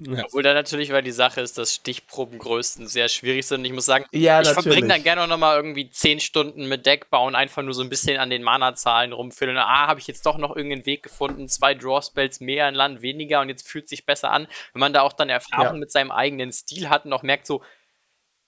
Ja. 0.00 0.24
Obwohl 0.24 0.42
da 0.42 0.54
natürlich, 0.54 0.90
weil 0.90 1.02
die 1.02 1.12
Sache 1.12 1.40
ist, 1.40 1.56
dass 1.56 1.74
Stichprobengrößen 1.74 2.88
sehr 2.88 3.08
schwierig 3.08 3.46
sind. 3.46 3.64
Ich 3.64 3.72
muss 3.72 3.86
sagen, 3.86 4.04
ja, 4.12 4.40
ich 4.40 4.48
verbringe 4.48 4.88
dann 4.88 5.04
gerne 5.04 5.22
auch 5.22 5.28
nochmal 5.28 5.56
irgendwie 5.56 5.88
10 5.88 6.18
Stunden 6.18 6.68
mit 6.68 6.84
Deck 6.84 7.10
bauen, 7.10 7.36
einfach 7.36 7.62
nur 7.62 7.74
so 7.74 7.82
ein 7.82 7.88
bisschen 7.88 8.18
an 8.18 8.28
den 8.28 8.42
Mana-Zahlen 8.42 9.12
rumfüllen. 9.12 9.56
Ah, 9.56 9.86
habe 9.86 10.00
ich 10.00 10.08
jetzt 10.08 10.26
doch 10.26 10.36
noch 10.36 10.56
irgendeinen 10.56 10.86
Weg 10.86 11.04
gefunden, 11.04 11.48
zwei 11.48 11.74
Draw-Spells 11.74 12.40
mehr, 12.40 12.66
ein 12.66 12.74
Land 12.74 13.02
weniger 13.02 13.40
und 13.40 13.48
jetzt 13.48 13.68
fühlt 13.68 13.88
sich 13.88 14.04
besser 14.04 14.32
an. 14.32 14.48
Wenn 14.72 14.80
man 14.80 14.92
da 14.92 15.02
auch 15.02 15.12
dann 15.12 15.28
Erfahrung 15.28 15.74
ja. 15.74 15.80
mit 15.80 15.92
seinem 15.92 16.10
eigenen 16.10 16.52
Stil 16.52 16.90
hat 16.90 17.04
und 17.04 17.12
auch 17.12 17.22
merkt 17.22 17.46
so, 17.46 17.62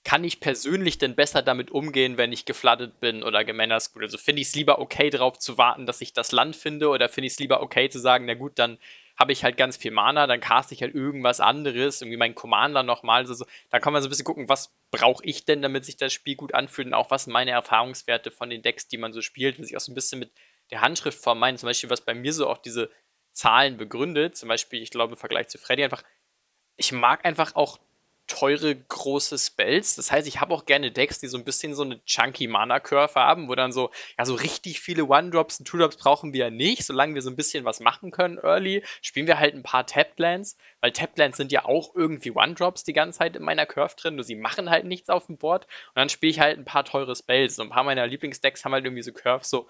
kann 0.06 0.22
ich 0.22 0.38
persönlich 0.38 0.98
denn 0.98 1.16
besser 1.16 1.42
damit 1.42 1.72
umgehen, 1.72 2.16
wenn 2.16 2.30
ich 2.30 2.44
gefloodet 2.44 3.00
bin 3.00 3.24
oder 3.24 3.42
gemanascrewed? 3.42 4.04
Also 4.04 4.18
finde 4.18 4.40
ich 4.40 4.46
es 4.46 4.54
lieber 4.54 4.78
okay, 4.78 5.10
darauf 5.10 5.36
zu 5.36 5.58
warten, 5.58 5.84
dass 5.84 6.00
ich 6.00 6.12
das 6.12 6.30
Land 6.30 6.54
finde 6.54 6.90
oder 6.90 7.08
finde 7.08 7.26
ich 7.26 7.32
es 7.32 7.40
lieber 7.40 7.60
okay 7.60 7.88
zu 7.88 7.98
sagen, 7.98 8.24
na 8.24 8.34
gut, 8.34 8.52
dann 8.60 8.78
habe 9.18 9.32
ich 9.32 9.42
halt 9.42 9.56
ganz 9.56 9.76
viel 9.76 9.90
Mana, 9.90 10.28
dann 10.28 10.38
cast 10.38 10.70
ich 10.70 10.80
halt 10.80 10.94
irgendwas 10.94 11.40
anderes, 11.40 12.02
irgendwie 12.02 12.18
meinen 12.18 12.36
Commander 12.36 12.84
nochmal. 12.84 13.26
Also, 13.26 13.46
da 13.70 13.80
kann 13.80 13.92
man 13.92 14.00
so 14.00 14.06
ein 14.06 14.10
bisschen 14.10 14.24
gucken, 14.24 14.48
was 14.48 14.72
brauche 14.92 15.24
ich 15.24 15.44
denn, 15.44 15.60
damit 15.60 15.84
sich 15.84 15.96
das 15.96 16.12
Spiel 16.12 16.36
gut 16.36 16.54
anfühlt 16.54 16.86
und 16.86 16.94
auch 16.94 17.10
was 17.10 17.24
sind 17.24 17.32
meine 17.32 17.50
Erfahrungswerte 17.50 18.30
von 18.30 18.48
den 18.48 18.62
Decks, 18.62 18.86
die 18.86 18.98
man 18.98 19.12
so 19.12 19.22
spielt, 19.22 19.58
und 19.58 19.64
sich 19.64 19.76
auch 19.76 19.80
so 19.80 19.90
ein 19.90 19.96
bisschen 19.96 20.20
mit 20.20 20.30
der 20.70 20.82
Handschrift 20.82 21.20
vermeiden. 21.20 21.58
Zum 21.58 21.66
Beispiel, 21.66 21.90
was 21.90 22.02
bei 22.02 22.14
mir 22.14 22.32
so 22.32 22.46
auch 22.46 22.58
diese 22.58 22.90
Zahlen 23.32 23.76
begründet, 23.76 24.36
zum 24.36 24.50
Beispiel, 24.50 24.80
ich 24.80 24.90
glaube, 24.90 25.14
im 25.14 25.18
Vergleich 25.18 25.48
zu 25.48 25.58
Freddy 25.58 25.82
einfach, 25.82 26.04
ich 26.76 26.92
mag 26.92 27.24
einfach 27.24 27.56
auch 27.56 27.80
teure, 28.26 28.74
große 28.74 29.38
Spells. 29.38 29.96
Das 29.96 30.10
heißt, 30.10 30.26
ich 30.26 30.40
habe 30.40 30.52
auch 30.52 30.66
gerne 30.66 30.90
Decks, 30.90 31.18
die 31.18 31.28
so 31.28 31.38
ein 31.38 31.44
bisschen 31.44 31.74
so 31.74 31.82
eine 31.82 32.04
chunky 32.04 32.46
Mana-Curve 32.46 33.14
haben, 33.14 33.48
wo 33.48 33.54
dann 33.54 33.72
so, 33.72 33.90
ja, 34.18 34.24
so 34.24 34.34
richtig 34.34 34.80
viele 34.80 35.04
One-Drops 35.04 35.60
und 35.60 35.66
Two-Drops 35.66 35.96
brauchen 35.96 36.32
wir 36.32 36.46
ja 36.46 36.50
nicht. 36.50 36.84
Solange 36.84 37.14
wir 37.14 37.22
so 37.22 37.30
ein 37.30 37.36
bisschen 37.36 37.64
was 37.64 37.80
machen 37.80 38.10
können 38.10 38.38
early, 38.38 38.84
spielen 39.02 39.26
wir 39.26 39.38
halt 39.38 39.54
ein 39.54 39.62
paar 39.62 39.86
Tapped-Lands, 39.86 40.56
weil 40.80 40.92
Tapped-Lands 40.92 41.36
sind 41.36 41.52
ja 41.52 41.64
auch 41.64 41.94
irgendwie 41.94 42.32
One-Drops 42.32 42.84
die 42.84 42.92
ganze 42.92 43.18
Zeit 43.18 43.36
in 43.36 43.42
meiner 43.42 43.66
Curve 43.66 43.94
drin, 43.96 44.16
nur 44.16 44.24
sie 44.24 44.36
machen 44.36 44.70
halt 44.70 44.84
nichts 44.84 45.08
auf 45.08 45.26
dem 45.26 45.38
Board. 45.38 45.64
Und 45.64 45.96
dann 45.96 46.08
spiele 46.08 46.30
ich 46.30 46.40
halt 46.40 46.58
ein 46.58 46.64
paar 46.64 46.84
teure 46.84 47.14
Spells. 47.14 47.56
So 47.56 47.62
ein 47.62 47.70
paar 47.70 47.84
meiner 47.84 48.06
Lieblingsdecks 48.06 48.64
haben 48.64 48.72
halt 48.72 48.84
irgendwie 48.84 49.02
so 49.02 49.12
Curves, 49.12 49.50
so 49.50 49.68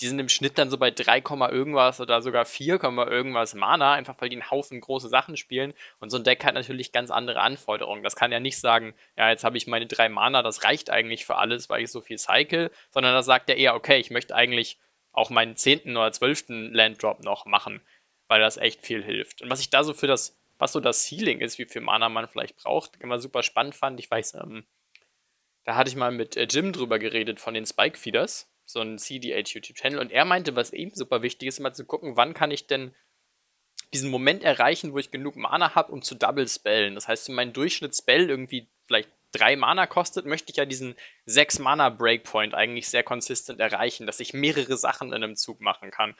die 0.00 0.08
sind 0.08 0.18
im 0.18 0.28
Schnitt 0.28 0.58
dann 0.58 0.70
so 0.70 0.78
bei 0.78 0.90
3, 0.90 1.18
irgendwas 1.50 2.00
oder 2.00 2.22
sogar 2.22 2.46
4, 2.46 2.82
irgendwas 2.82 3.54
Mana, 3.54 3.92
einfach 3.92 4.16
weil 4.18 4.30
die 4.30 4.36
einen 4.36 4.50
Haufen 4.50 4.80
große 4.80 5.08
Sachen 5.08 5.36
spielen. 5.36 5.74
Und 5.98 6.10
so 6.10 6.16
ein 6.16 6.24
Deck 6.24 6.44
hat 6.44 6.54
natürlich 6.54 6.92
ganz 6.92 7.10
andere 7.10 7.40
Anforderungen. 7.40 8.02
Das 8.02 8.16
kann 8.16 8.32
ja 8.32 8.40
nicht 8.40 8.58
sagen, 8.58 8.94
ja, 9.16 9.30
jetzt 9.30 9.44
habe 9.44 9.58
ich 9.58 9.66
meine 9.66 9.86
3 9.86 10.08
Mana, 10.08 10.42
das 10.42 10.64
reicht 10.64 10.90
eigentlich 10.90 11.26
für 11.26 11.36
alles, 11.36 11.68
weil 11.68 11.82
ich 11.82 11.90
so 11.90 12.00
viel 12.00 12.18
cycle, 12.18 12.70
sondern 12.90 13.14
das 13.14 13.26
sagt 13.26 13.50
er 13.50 13.56
eher, 13.56 13.74
okay, 13.74 13.98
ich 13.98 14.10
möchte 14.10 14.34
eigentlich 14.34 14.78
auch 15.12 15.30
meinen 15.30 15.56
10. 15.56 15.96
oder 15.96 16.12
12. 16.12 16.44
Landdrop 16.72 17.22
noch 17.22 17.44
machen, 17.44 17.82
weil 18.28 18.40
das 18.40 18.56
echt 18.56 18.84
viel 18.84 19.02
hilft. 19.02 19.42
Und 19.42 19.50
was 19.50 19.60
ich 19.60 19.70
da 19.70 19.84
so 19.84 19.92
für 19.92 20.06
das, 20.06 20.38
was 20.58 20.72
so 20.72 20.80
das 20.80 21.06
Ceiling 21.06 21.40
ist, 21.40 21.58
wie 21.58 21.66
viel 21.66 21.82
Mana 21.82 22.08
man 22.08 22.28
vielleicht 22.28 22.56
braucht, 22.56 22.96
immer 23.00 23.18
super 23.18 23.42
spannend 23.42 23.74
fand, 23.74 24.00
ich 24.00 24.10
weiß, 24.10 24.34
ähm, 24.34 24.64
da 25.64 25.76
hatte 25.76 25.90
ich 25.90 25.96
mal 25.96 26.10
mit 26.10 26.36
äh, 26.36 26.46
Jim 26.50 26.72
drüber 26.72 26.98
geredet 26.98 27.38
von 27.38 27.54
den 27.54 27.66
Spike 27.66 27.98
Feeders 27.98 28.49
so 28.72 28.80
ein 28.80 28.98
CDH 28.98 29.54
YouTube-Channel. 29.54 29.98
Und 29.98 30.12
er 30.12 30.24
meinte, 30.24 30.56
was 30.56 30.72
ihm 30.72 30.90
super 30.94 31.22
wichtig 31.22 31.48
ist, 31.48 31.58
immer 31.58 31.72
zu 31.72 31.84
gucken, 31.84 32.16
wann 32.16 32.34
kann 32.34 32.50
ich 32.50 32.66
denn 32.66 32.94
diesen 33.92 34.10
Moment 34.10 34.44
erreichen, 34.44 34.92
wo 34.92 34.98
ich 34.98 35.10
genug 35.10 35.36
Mana 35.36 35.74
habe, 35.74 35.92
um 35.92 36.02
zu 36.02 36.14
Double 36.14 36.46
Spellen. 36.46 36.94
Das 36.94 37.08
heißt, 37.08 37.28
wenn 37.28 37.34
mein 37.34 37.52
Durchschnittsspell 37.52 38.28
irgendwie 38.28 38.68
vielleicht 38.86 39.10
drei 39.32 39.56
Mana 39.56 39.86
kostet, 39.86 40.26
möchte 40.26 40.50
ich 40.50 40.56
ja 40.56 40.64
diesen 40.64 40.94
sechs 41.24 41.58
Mana 41.58 41.88
Breakpoint 41.88 42.54
eigentlich 42.54 42.88
sehr 42.88 43.02
konsistent 43.02 43.60
erreichen, 43.60 44.06
dass 44.06 44.20
ich 44.20 44.32
mehrere 44.32 44.76
Sachen 44.76 45.08
in 45.08 45.22
einem 45.22 45.36
Zug 45.36 45.60
machen 45.60 45.90
kann. 45.90 46.16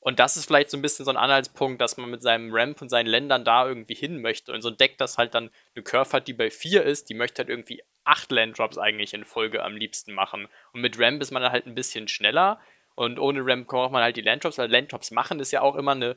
Und 0.00 0.18
das 0.18 0.36
ist 0.36 0.46
vielleicht 0.46 0.70
so 0.70 0.78
ein 0.78 0.82
bisschen 0.82 1.04
so 1.04 1.10
ein 1.10 1.18
Anhaltspunkt, 1.18 1.80
dass 1.80 1.98
man 1.98 2.10
mit 2.10 2.22
seinem 2.22 2.50
Ramp 2.52 2.80
und 2.80 2.88
seinen 2.88 3.06
Ländern 3.06 3.44
da 3.44 3.68
irgendwie 3.68 3.94
hin 3.94 4.20
möchte. 4.22 4.52
Und 4.52 4.62
so 4.62 4.70
ein 4.70 4.76
Deck, 4.78 4.96
das 4.96 5.18
halt 5.18 5.34
dann 5.34 5.50
eine 5.74 5.84
Curve 5.84 6.12
hat, 6.12 6.26
die 6.26 6.32
bei 6.32 6.50
4 6.50 6.82
ist, 6.82 7.10
die 7.10 7.14
möchte 7.14 7.42
halt 7.42 7.50
irgendwie 7.50 7.82
8 8.04 8.32
Landdrops 8.32 8.78
eigentlich 8.78 9.12
in 9.12 9.26
Folge 9.26 9.62
am 9.62 9.76
liebsten 9.76 10.14
machen. 10.14 10.48
Und 10.72 10.80
mit 10.80 10.98
Ramp 10.98 11.20
ist 11.20 11.30
man 11.32 11.42
dann 11.42 11.52
halt 11.52 11.66
ein 11.66 11.74
bisschen 11.74 12.08
schneller. 12.08 12.58
Und 12.94 13.18
ohne 13.18 13.44
Ramp 13.44 13.68
braucht 13.68 13.92
man 13.92 14.02
halt 14.02 14.16
die 14.16 14.22
Landdrops, 14.22 14.58
weil 14.58 14.70
Landdrops 14.70 15.10
machen 15.10 15.38
ist 15.38 15.52
ja 15.52 15.60
auch 15.60 15.76
immer 15.76 15.92
eine 15.92 16.16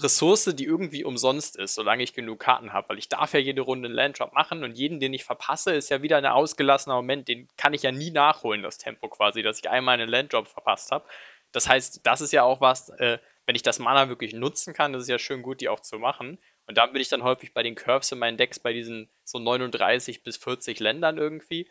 Ressource, 0.00 0.44
die 0.54 0.64
irgendwie 0.64 1.02
umsonst 1.04 1.56
ist, 1.56 1.74
solange 1.74 2.04
ich 2.04 2.12
genug 2.12 2.38
Karten 2.38 2.72
habe, 2.72 2.90
weil 2.90 2.98
ich 2.98 3.08
darf 3.08 3.34
ja 3.34 3.40
jede 3.40 3.62
Runde 3.62 3.86
einen 3.86 3.96
Landdrop 3.96 4.32
machen 4.32 4.62
und 4.62 4.78
jeden, 4.78 5.00
den 5.00 5.12
ich 5.12 5.24
verpasse, 5.24 5.72
ist 5.72 5.90
ja 5.90 6.02
wieder 6.02 6.18
ein 6.18 6.26
ausgelassener 6.26 6.94
Moment, 6.94 7.26
den 7.26 7.48
kann 7.56 7.74
ich 7.74 7.82
ja 7.82 7.90
nie 7.90 8.12
nachholen, 8.12 8.62
das 8.62 8.78
Tempo 8.78 9.08
quasi, 9.08 9.42
dass 9.42 9.58
ich 9.58 9.68
einmal 9.68 9.94
einen 9.94 10.08
Landdrop 10.08 10.46
verpasst 10.46 10.92
habe. 10.92 11.04
Das 11.52 11.68
heißt, 11.68 12.00
das 12.04 12.20
ist 12.20 12.32
ja 12.32 12.42
auch 12.42 12.60
was, 12.60 12.90
äh, 12.90 13.18
wenn 13.46 13.56
ich 13.56 13.62
das 13.62 13.78
Mana 13.78 14.08
wirklich 14.08 14.34
nutzen 14.34 14.74
kann, 14.74 14.92
das 14.92 15.02
ist 15.02 15.08
ja 15.08 15.18
schön 15.18 15.42
gut, 15.42 15.60
die 15.60 15.68
auch 15.68 15.80
zu 15.80 15.98
machen. 15.98 16.38
Und 16.66 16.76
da 16.76 16.86
bin 16.86 17.00
ich 17.00 17.08
dann 17.08 17.22
häufig 17.22 17.54
bei 17.54 17.62
den 17.62 17.74
Curves 17.74 18.12
in 18.12 18.18
meinen 18.18 18.36
Decks 18.36 18.58
bei 18.58 18.72
diesen 18.72 19.08
so 19.24 19.38
39 19.38 20.22
bis 20.22 20.36
40 20.36 20.80
Ländern 20.80 21.16
irgendwie 21.16 21.66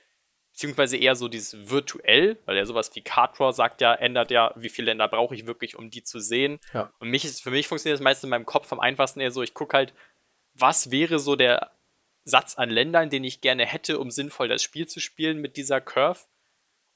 beziehungsweise 0.58 0.98
eher 0.98 1.16
so 1.16 1.28
dieses 1.28 1.70
virtuell, 1.70 2.40
weil 2.46 2.58
ja 2.58 2.66
sowas 2.66 2.90
wie 2.96 3.02
Card 3.02 3.38
Draw 3.38 3.54
sagt 3.54 3.80
ja, 3.80 3.94
ändert 3.94 4.32
ja, 4.32 4.54
wie 4.56 4.70
viele 4.70 4.88
Länder 4.88 5.08
brauche 5.08 5.36
ich 5.36 5.46
wirklich, 5.46 5.76
um 5.76 5.92
die 5.92 6.04
zu 6.04 6.20
sehen. 6.20 6.60
Ja. 6.74 6.92
Und 6.98 7.12
mich 7.12 7.26
ist, 7.26 7.44
für 7.44 7.52
mich 7.52 7.68
funktioniert 7.68 8.00
das 8.00 8.04
meistens 8.04 8.24
in 8.24 8.32
meinem 8.32 8.48
Kopf 8.48 8.74
am 8.74 8.80
einfachsten 8.80 9.20
eher 9.20 9.30
so, 9.30 9.44
ich 9.44 9.54
gucke 9.54 9.78
halt, 9.78 9.94
was 10.56 10.90
wäre 10.90 11.20
so 11.20 11.36
der 11.36 11.74
Satz 12.24 12.58
an 12.58 12.72
Ländern, 12.72 13.12
den 13.12 13.24
ich 13.24 13.40
gerne 13.42 13.68
hätte, 13.68 14.00
um 14.00 14.10
sinnvoll 14.10 14.48
das 14.48 14.64
Spiel 14.64 14.88
zu 14.88 15.00
spielen 15.00 15.38
mit 15.38 15.58
dieser 15.58 15.80
Curve. 15.80 16.22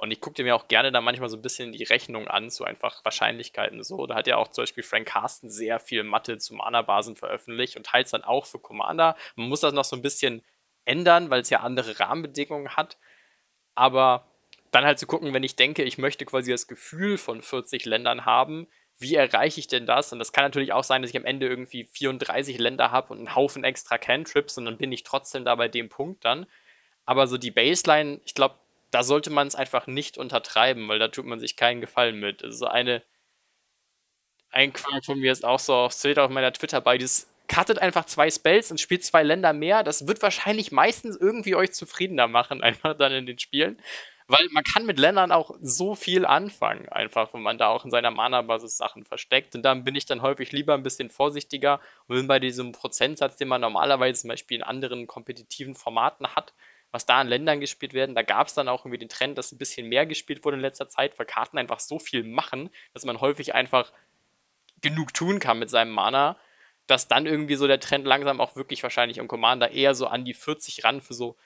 Und 0.01 0.11
ich 0.11 0.19
gucke 0.19 0.43
mir 0.43 0.55
auch 0.55 0.67
gerne 0.67 0.91
da 0.91 0.99
manchmal 0.99 1.29
so 1.29 1.37
ein 1.37 1.41
bisschen 1.41 1.71
die 1.71 1.83
Rechnung 1.83 2.27
an, 2.27 2.49
so 2.49 2.63
einfach 2.63 3.05
Wahrscheinlichkeiten 3.05 3.83
so. 3.83 4.07
Da 4.07 4.15
hat 4.15 4.27
ja 4.27 4.37
auch 4.37 4.49
zum 4.49 4.63
Beispiel 4.63 4.83
Frank 4.83 5.07
Carsten 5.07 5.49
sehr 5.49 5.79
viel 5.79 6.03
Mathe 6.03 6.37
zu 6.39 6.55
Mana-Basen 6.55 7.15
veröffentlicht 7.15 7.77
und 7.77 7.85
teilt 7.85 8.05
es 8.05 8.11
dann 8.11 8.23
auch 8.23 8.45
für 8.45 8.59
Commander. 8.59 9.15
Man 9.35 9.47
muss 9.47 9.61
das 9.61 9.73
noch 9.73 9.85
so 9.85 9.95
ein 9.95 10.01
bisschen 10.01 10.43
ändern, 10.85 11.29
weil 11.29 11.41
es 11.41 11.49
ja 11.51 11.59
andere 11.59 11.99
Rahmenbedingungen 11.99 12.75
hat 12.75 12.97
aber 13.75 14.27
dann 14.71 14.85
halt 14.85 14.99
zu 14.99 15.07
gucken, 15.07 15.33
wenn 15.33 15.43
ich 15.43 15.55
denke, 15.55 15.83
ich 15.83 15.97
möchte 15.97 16.25
quasi 16.25 16.51
das 16.51 16.67
Gefühl 16.67 17.17
von 17.17 17.41
40 17.41 17.85
Ländern 17.85 18.25
haben, 18.25 18.67
wie 18.97 19.15
erreiche 19.15 19.59
ich 19.59 19.67
denn 19.67 19.85
das? 19.85 20.13
Und 20.13 20.19
das 20.19 20.31
kann 20.31 20.43
natürlich 20.45 20.73
auch 20.73 20.83
sein, 20.83 21.01
dass 21.01 21.09
ich 21.11 21.17
am 21.17 21.25
Ende 21.25 21.47
irgendwie 21.47 21.85
34 21.85 22.57
Länder 22.59 22.91
habe 22.91 23.13
und 23.13 23.19
einen 23.19 23.35
Haufen 23.35 23.63
extra 23.63 23.97
Cantrips 23.97 24.57
und 24.57 24.65
dann 24.65 24.77
bin 24.77 24.91
ich 24.91 25.03
trotzdem 25.03 25.45
da 25.45 25.55
bei 25.55 25.67
dem 25.67 25.89
Punkt 25.89 26.23
dann. 26.23 26.45
Aber 27.05 27.27
so 27.27 27.37
die 27.37 27.51
Baseline, 27.51 28.21
ich 28.25 28.35
glaube, 28.35 28.55
da 28.91 29.03
sollte 29.03 29.29
man 29.29 29.47
es 29.47 29.55
einfach 29.55 29.87
nicht 29.87 30.17
untertreiben, 30.17 30.87
weil 30.87 30.99
da 30.99 31.07
tut 31.07 31.25
man 31.25 31.39
sich 31.39 31.55
keinen 31.55 31.81
Gefallen 31.81 32.19
mit. 32.19 32.43
Also 32.43 32.67
eine, 32.67 33.01
ein 34.51 34.73
Quark 34.73 35.05
von 35.05 35.19
mir 35.19 35.31
ist 35.31 35.45
auch 35.45 35.59
so, 35.59 35.89
steht 35.89 36.19
auf 36.19 36.29
meiner 36.29 36.53
Twitter 36.53 36.81
bei, 36.81 36.97
dieses 36.97 37.31
cuttet 37.47 37.79
einfach 37.79 38.05
zwei 38.05 38.29
Spells 38.29 38.71
und 38.71 38.79
spielt 38.79 39.03
zwei 39.03 39.23
Länder 39.23 39.53
mehr. 39.53 39.83
Das 39.83 40.07
wird 40.07 40.21
wahrscheinlich 40.21 40.71
meistens 40.71 41.17
irgendwie 41.17 41.55
euch 41.55 41.73
zufriedener 41.73 42.27
machen, 42.27 42.63
einfach 42.63 42.97
dann 42.97 43.11
in 43.11 43.25
den 43.25 43.39
Spielen. 43.39 43.81
Weil 44.27 44.47
man 44.51 44.63
kann 44.63 44.85
mit 44.85 44.97
Ländern 44.97 45.33
auch 45.33 45.51
so 45.61 45.93
viel 45.93 46.25
anfangen, 46.25 46.87
einfach, 46.87 47.33
wenn 47.33 47.41
man 47.41 47.57
da 47.57 47.67
auch 47.67 47.83
in 47.83 47.91
seiner 47.91 48.11
Mana-Basis 48.11 48.77
Sachen 48.77 49.03
versteckt. 49.03 49.55
Und 49.55 49.63
dann 49.63 49.83
bin 49.83 49.95
ich 49.95 50.05
dann 50.05 50.21
häufig 50.21 50.53
lieber 50.53 50.73
ein 50.73 50.83
bisschen 50.83 51.09
vorsichtiger 51.09 51.81
und 52.07 52.15
bin 52.15 52.27
bei 52.27 52.39
diesem 52.39 52.71
Prozentsatz, 52.71 53.35
den 53.35 53.49
man 53.49 53.59
normalerweise 53.59 54.21
zum 54.21 54.29
Beispiel 54.29 54.57
in 54.57 54.63
anderen 54.63 55.05
kompetitiven 55.05 55.75
Formaten 55.75 56.27
hat, 56.33 56.53
was 56.91 57.05
da 57.05 57.19
an 57.19 57.27
Ländern 57.27 57.59
gespielt 57.59 57.93
werden. 57.93 58.15
Da 58.15 58.21
gab 58.21 58.47
es 58.47 58.53
dann 58.53 58.67
auch 58.67 58.85
irgendwie 58.85 58.99
den 58.99 59.09
Trend, 59.09 59.37
dass 59.37 59.51
ein 59.51 59.57
bisschen 59.57 59.87
mehr 59.87 60.05
gespielt 60.05 60.43
wurde 60.43 60.57
in 60.57 60.61
letzter 60.61 60.89
Zeit, 60.89 61.17
weil 61.17 61.25
Karten 61.25 61.57
einfach 61.57 61.79
so 61.79 61.99
viel 61.99 62.23
machen, 62.23 62.69
dass 62.93 63.05
man 63.05 63.21
häufig 63.21 63.53
einfach 63.55 63.91
genug 64.81 65.13
tun 65.13 65.39
kann 65.39 65.59
mit 65.59 65.69
seinem 65.69 65.91
Mana 65.91 66.37
dass 66.91 67.07
dann 67.07 67.25
irgendwie 67.25 67.55
so 67.55 67.67
der 67.67 67.79
Trend 67.79 68.05
langsam 68.05 68.41
auch 68.41 68.55
wirklich 68.55 68.83
wahrscheinlich 68.83 69.17
im 69.17 69.29
Commander 69.29 69.71
eher 69.71 69.95
so 69.95 70.07
an 70.07 70.25
die 70.25 70.33
40 70.33 70.83
ran 70.83 71.01
für 71.01 71.13
so 71.13 71.37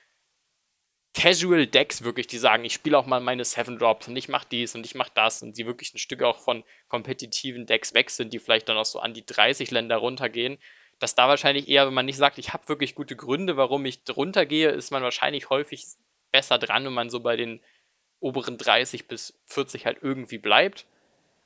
Casual 1.14 1.66
Decks 1.68 2.04
wirklich, 2.04 2.28
die 2.28 2.38
sagen, 2.38 2.66
ich 2.66 2.74
spiele 2.74 2.98
auch 2.98 3.06
mal 3.06 3.22
meine 3.22 3.46
Seven 3.46 3.78
Drops 3.78 4.08
und 4.10 4.18
ich 4.18 4.28
mache 4.28 4.48
dies 4.52 4.76
und 4.76 4.86
ich 4.86 4.96
mache 4.96 5.12
das 5.14 5.44
und 5.44 5.58
die 5.58 5.66
wirklich 5.66 5.94
ein 5.94 6.00
Stück 6.00 6.24
auch 6.24 6.40
von 6.40 6.64
kompetitiven 6.90 7.66
Decks 7.66 7.94
weg 7.94 8.10
sind, 8.10 8.34
die 8.34 8.40
vielleicht 8.40 8.68
dann 8.68 8.78
auch 8.78 8.86
so 8.86 9.00
an 9.00 9.14
die 9.14 9.26
30 9.26 9.72
Länder 9.72 9.98
runtergehen. 9.98 10.58
Dass 11.00 11.16
da 11.16 11.28
wahrscheinlich 11.28 11.68
eher, 11.68 11.88
wenn 11.88 11.94
man 11.94 12.06
nicht 12.06 12.18
sagt, 12.18 12.38
ich 12.38 12.54
habe 12.54 12.70
wirklich 12.70 12.96
gute 12.96 13.16
Gründe, 13.16 13.58
warum 13.58 13.86
ich 13.86 14.02
runtergehe, 14.16 14.70
ist 14.70 14.92
man 14.92 15.04
wahrscheinlich 15.04 15.50
häufig 15.50 15.86
besser 16.32 16.58
dran, 16.58 16.86
wenn 16.86 16.94
man 16.94 17.10
so 17.10 17.20
bei 17.20 17.36
den 17.36 17.62
oberen 18.20 18.58
30 18.58 19.08
bis 19.08 19.40
40 19.46 19.86
halt 19.86 20.00
irgendwie 20.02 20.38
bleibt. 20.38 20.86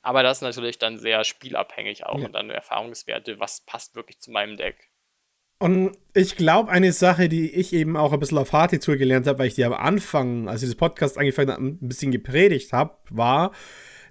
Aber 0.02 0.22
das 0.22 0.38
ist 0.38 0.42
natürlich 0.42 0.78
dann 0.78 0.98
sehr 0.98 1.24
spielabhängig 1.24 2.06
auch 2.06 2.18
ja. 2.18 2.26
und 2.26 2.32
dann 2.32 2.48
Erfahrungswerte, 2.50 3.38
was 3.38 3.60
passt 3.60 3.96
wirklich 3.96 4.20
zu 4.20 4.30
meinem 4.30 4.56
Deck. 4.56 4.90
Und 5.58 5.92
ich 6.14 6.36
glaube, 6.36 6.70
eine 6.70 6.90
Sache, 6.92 7.28
die 7.28 7.50
ich 7.50 7.74
eben 7.74 7.98
auch 7.98 8.14
ein 8.14 8.18
bisschen 8.18 8.38
auf 8.38 8.52
Harditour 8.52 8.96
gelernt 8.96 9.26
habe, 9.26 9.40
weil 9.40 9.48
ich 9.48 9.54
die 9.54 9.64
am 9.64 9.74
Anfang, 9.74 10.48
als 10.48 10.62
ich 10.62 10.70
das 10.70 10.76
Podcast 10.76 11.18
angefangen 11.18 11.50
habe, 11.50 11.62
ein 11.62 11.78
bisschen 11.86 12.12
gepredigt 12.12 12.72
habe, 12.72 12.96
war, 13.10 13.52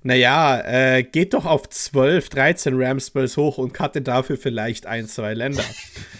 naja, 0.03 0.61
äh, 0.61 1.03
geht 1.03 1.33
doch 1.33 1.45
auf 1.45 1.69
12, 1.69 2.29
13 2.29 2.73
Ram-Spells 2.81 3.37
hoch 3.37 3.57
und 3.57 3.73
cutte 3.73 4.01
dafür 4.01 4.37
vielleicht 4.37 4.85
ein, 4.85 5.07
zwei 5.07 5.33
Länder. 5.33 5.63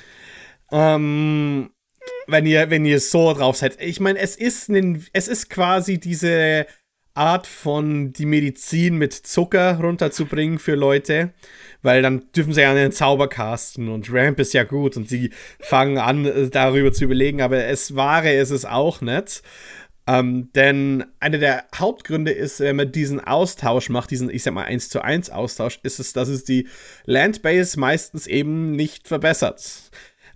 ähm, 0.71 1.71
wenn 2.27 2.45
ihr, 2.45 2.69
wenn 2.69 2.85
ihr 2.85 2.99
so 2.99 3.33
drauf 3.33 3.57
seid. 3.57 3.81
Ich 3.81 3.99
meine, 3.99 4.19
es 4.19 4.35
ist, 4.35 4.69
es 4.69 5.27
ist 5.27 5.49
quasi 5.49 5.99
diese 5.99 6.67
Art 7.19 7.47
von 7.47 8.13
die 8.13 8.25
Medizin 8.25 8.95
mit 8.95 9.13
Zucker 9.13 9.79
runterzubringen 9.79 10.59
für 10.59 10.75
Leute, 10.75 11.33
weil 11.81 12.01
dann 12.01 12.31
dürfen 12.35 12.53
sie 12.53 12.61
ja 12.61 12.71
einen 12.71 12.91
Zauber 12.91 13.27
casten 13.27 13.89
und 13.89 14.11
Ramp 14.11 14.39
ist 14.39 14.53
ja 14.53 14.63
gut 14.63 14.95
und 14.95 15.09
sie 15.09 15.31
fangen 15.59 15.97
an, 15.97 16.25
äh, 16.25 16.49
darüber 16.49 16.93
zu 16.93 17.03
überlegen, 17.03 17.41
aber 17.41 17.65
es 17.65 17.95
wahre 17.95 18.33
ist 18.33 18.51
es 18.51 18.63
auch 18.63 19.01
nicht. 19.01 19.41
Ähm, 20.09 20.49
denn 20.53 21.05
einer 21.19 21.37
der 21.37 21.65
Hauptgründe 21.75 22.31
ist, 22.31 22.59
wenn 22.61 22.77
man 22.77 22.91
diesen 22.91 23.19
Austausch 23.19 23.89
macht, 23.89 24.09
diesen, 24.09 24.31
ich 24.31 24.41
sag 24.41 24.55
mal, 24.55 24.63
1 24.63 24.89
zu 24.89 25.03
1 25.03 25.29
Austausch, 25.29 25.79
ist 25.83 25.99
es, 25.99 26.13
dass 26.13 26.29
es 26.29 26.43
die 26.43 26.67
Landbase 27.05 27.79
meistens 27.79 28.25
eben 28.25 28.71
nicht 28.71 29.07
verbessert. 29.07 29.91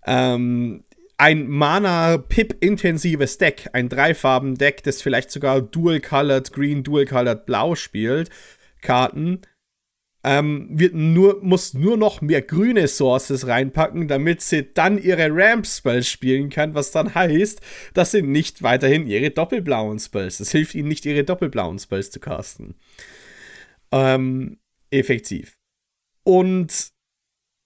Ähm, 0.05 0.83
ein 1.17 1.47
Mana-Pip-intensives 1.47 3.39
Deck, 3.39 3.67
ein 3.73 3.89
Dreifarben-Deck, 3.89 4.83
das 4.83 5.01
vielleicht 5.01 5.31
sogar 5.31 5.59
Dual-Colored 5.61 6.53
Green, 6.53 6.83
Dual-Colored 6.83 7.47
Blau 7.47 7.73
spielt, 7.73 8.29
Karten, 8.81 9.41
ähm, 10.23 10.67
wird 10.71 10.93
nur, 10.93 11.39
muss 11.43 11.73
nur 11.73 11.97
noch 11.97 12.21
mehr 12.21 12.41
grüne 12.41 12.87
Sources 12.87 13.47
reinpacken, 13.47 14.07
damit 14.07 14.41
sie 14.41 14.73
dann 14.73 14.97
ihre 14.97 15.27
Ramp-Spells 15.29 16.07
spielen 16.07 16.49
kann, 16.49 16.73
was 16.75 16.91
dann 16.91 17.13
heißt, 17.13 17.61
dass 17.93 18.11
sie 18.11 18.21
nicht 18.21 18.63
weiterhin 18.63 19.07
ihre 19.07 19.31
doppelblauen 19.31 19.99
Spells, 19.99 20.37
das 20.37 20.51
hilft 20.51 20.75
ihnen 20.75 20.87
nicht, 20.87 21.05
ihre 21.05 21.23
doppelblauen 21.23 21.79
Spells 21.79 22.11
zu 22.11 22.19
casten. 22.19 22.75
Ähm, 23.91 24.57
effektiv. 24.91 25.57
Und 26.23 26.91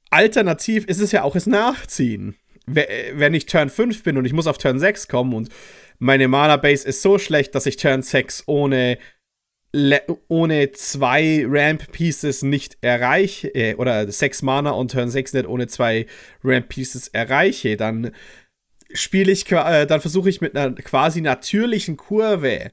alternativ 0.09 0.85
ist 0.85 0.99
es 0.99 1.11
ja 1.11 1.23
auch 1.23 1.33
das 1.33 1.45
Nachziehen 1.45 2.35
wenn 2.67 3.33
ich 3.33 3.45
Turn 3.45 3.69
5 3.69 4.03
bin 4.03 4.17
und 4.17 4.25
ich 4.25 4.33
muss 4.33 4.47
auf 4.47 4.57
Turn 4.57 4.79
6 4.79 5.07
kommen 5.07 5.33
und 5.33 5.49
meine 5.99 6.27
Mana-Base 6.27 6.87
ist 6.87 7.01
so 7.01 7.17
schlecht, 7.17 7.55
dass 7.55 7.65
ich 7.65 7.77
Turn 7.77 8.03
6 8.03 8.43
ohne, 8.45 8.97
ohne 10.27 10.71
zwei 10.71 11.45
Ramp-Pieces 11.47 12.41
nicht 12.43 12.77
erreiche, 12.81 13.53
äh, 13.53 13.75
oder 13.75 14.09
6 14.09 14.41
Mana 14.41 14.71
und 14.71 14.91
Turn 14.91 15.09
6 15.09 15.33
nicht 15.33 15.47
ohne 15.47 15.67
zwei 15.67 16.07
Ramp-Pieces 16.43 17.09
erreiche, 17.09 17.77
dann 17.77 18.11
spiele 18.93 19.31
ich, 19.31 19.51
äh, 19.51 19.85
dann 19.85 20.01
versuche 20.01 20.29
ich 20.29 20.41
mit 20.41 20.55
einer 20.55 20.73
quasi 20.75 21.21
natürlichen 21.21 21.97
Kurve 21.97 22.71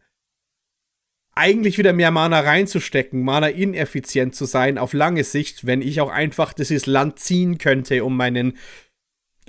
eigentlich 1.34 1.78
wieder 1.78 1.92
mehr 1.92 2.12
Mana 2.12 2.40
reinzustecken, 2.40 3.22
Mana 3.22 3.48
ineffizient 3.48 4.36
zu 4.36 4.44
sein 4.44 4.78
auf 4.78 4.92
lange 4.92 5.24
Sicht, 5.24 5.66
wenn 5.66 5.82
ich 5.82 6.00
auch 6.00 6.10
einfach 6.10 6.52
dieses 6.52 6.86
Land 6.86 7.18
ziehen 7.18 7.58
könnte, 7.58 8.04
um 8.04 8.16
meinen 8.16 8.56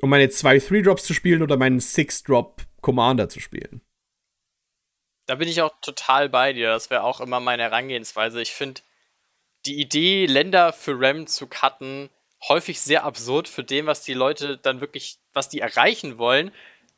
um 0.01 0.09
meine 0.09 0.29
zwei 0.29 0.59
Three-Drops 0.59 1.03
zu 1.03 1.13
spielen 1.13 1.41
oder 1.41 1.57
meinen 1.57 1.79
Six-Drop 1.79 2.63
Commander 2.81 3.29
zu 3.29 3.39
spielen. 3.39 3.81
Da 5.25 5.35
bin 5.35 5.47
ich 5.47 5.61
auch 5.61 5.73
total 5.81 6.29
bei 6.29 6.53
dir. 6.53 6.69
Das 6.69 6.89
wäre 6.89 7.03
auch 7.03 7.19
immer 7.19 7.39
meine 7.39 7.63
Herangehensweise. 7.63 8.41
Ich 8.41 8.51
finde 8.53 8.81
die 9.65 9.79
Idee, 9.79 10.25
Länder 10.27 10.73
für 10.73 10.95
RAM 10.99 11.27
zu 11.27 11.47
cutten, 11.47 12.09
häufig 12.47 12.79
sehr 12.79 13.03
absurd 13.03 13.47
für 13.47 13.63
dem, 13.63 13.87
was 13.87 14.01
die 14.03 14.13
Leute 14.13 14.57
dann 14.57 14.81
wirklich, 14.81 15.17
was 15.33 15.49
die 15.49 15.59
erreichen 15.59 16.17
wollen. 16.17 16.51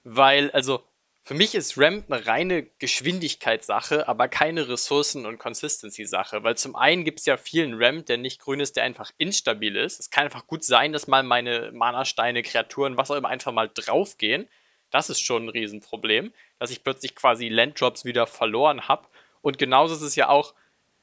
Weil, 0.03 0.51
also, 0.51 0.83
für 1.23 1.33
mich 1.33 1.55
ist 1.55 1.77
Ramp 1.77 2.09
eine 2.09 2.25
reine 2.25 2.63
Geschwindigkeitssache, 2.63 4.07
aber 4.07 4.29
keine 4.29 4.69
Ressourcen- 4.69 5.25
und 5.25 5.39
Consistency-Sache. 5.39 6.43
Weil 6.43 6.57
zum 6.57 6.75
einen 6.75 7.03
gibt 7.03 7.19
es 7.19 7.25
ja 7.25 7.35
vielen 7.35 7.81
Ramp, 7.81 8.05
der 8.05 8.17
nicht 8.17 8.39
grün 8.39 8.61
ist, 8.61 8.77
der 8.77 8.83
einfach 8.83 9.11
instabil 9.17 9.75
ist. 9.75 9.99
Es 9.99 10.09
kann 10.09 10.25
einfach 10.25 10.47
gut 10.47 10.63
sein, 10.63 10.93
dass 10.93 11.07
mal 11.07 11.23
meine 11.23 11.71
Mana-Steine, 11.73 12.43
Kreaturen, 12.43 12.95
was 12.95 13.11
auch 13.11 13.15
immer, 13.15 13.27
einfach 13.29 13.51
mal 13.51 13.69
draufgehen. 13.73 14.47
Das 14.91 15.09
ist 15.09 15.21
schon 15.21 15.45
ein 15.45 15.49
Riesenproblem, 15.49 16.33
dass 16.59 16.71
ich 16.71 16.83
plötzlich 16.83 17.15
quasi 17.15 17.49
Landdrops 17.49 18.05
wieder 18.05 18.27
verloren 18.27 18.87
habe. 18.87 19.07
Und 19.41 19.57
genauso 19.57 19.95
ist 19.95 20.01
es 20.01 20.15
ja 20.15 20.29
auch, 20.29 20.53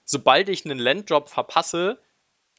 sobald 0.05 0.49
ich 0.49 0.65
einen 0.65 0.79
Landdrop 0.79 1.29
verpasse, 1.29 1.99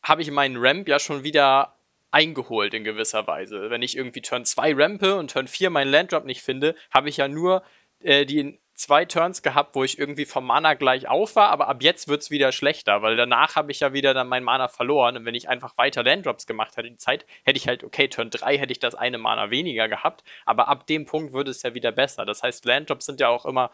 habe 0.03 0.21
ich 0.21 0.31
meinen 0.31 0.57
Ramp 0.57 0.87
ja 0.87 0.99
schon 0.99 1.23
wieder 1.23 1.75
eingeholt 2.11 2.73
in 2.73 2.83
gewisser 2.83 3.27
Weise. 3.27 3.69
Wenn 3.69 3.81
ich 3.81 3.97
irgendwie 3.97 4.21
Turn 4.21 4.45
2 4.45 4.73
rampe 4.75 5.15
und 5.15 5.31
Turn 5.31 5.47
4 5.47 5.69
meinen 5.69 5.91
Landdrop 5.91 6.25
nicht 6.25 6.41
finde, 6.41 6.75
habe 6.91 7.09
ich 7.09 7.17
ja 7.17 7.27
nur 7.27 7.63
äh, 7.99 8.25
die 8.25 8.59
zwei 8.75 9.05
Turns 9.05 9.41
gehabt, 9.41 9.75
wo 9.75 9.83
ich 9.83 9.97
irgendwie 9.97 10.25
vom 10.25 10.45
Mana 10.45 10.73
gleich 10.73 11.07
auf 11.07 11.35
war, 11.35 11.49
aber 11.49 11.67
ab 11.67 11.81
jetzt 11.81 12.07
wird 12.07 12.21
es 12.21 12.31
wieder 12.31 12.51
schlechter, 12.51 13.01
weil 13.01 13.15
danach 13.15 13.55
habe 13.55 13.71
ich 13.71 13.79
ja 13.79 13.93
wieder 13.93 14.13
dann 14.13 14.27
mein 14.27 14.43
Mana 14.43 14.67
verloren 14.67 15.17
und 15.17 15.25
wenn 15.25 15.35
ich 15.35 15.49
einfach 15.49 15.77
weiter 15.77 16.03
Landdrops 16.03 16.45
gemacht 16.45 16.77
hätte, 16.77 16.89
die 16.89 16.97
Zeit, 16.97 17.25
hätte 17.43 17.57
ich 17.57 17.67
halt, 17.67 17.83
okay, 17.83 18.07
Turn 18.07 18.29
3 18.29 18.57
hätte 18.57 18.71
ich 18.71 18.79
das 18.79 18.95
eine 18.95 19.17
Mana 19.17 19.49
weniger 19.49 19.87
gehabt, 19.87 20.23
aber 20.45 20.67
ab 20.67 20.87
dem 20.87 21.05
Punkt 21.05 21.33
würde 21.33 21.51
es 21.51 21.63
ja 21.63 21.73
wieder 21.73 21.91
besser. 21.91 22.25
Das 22.25 22.43
heißt, 22.43 22.65
Landdrops 22.65 23.05
sind 23.05 23.19
ja 23.19 23.29
auch 23.29 23.45
immer 23.45 23.71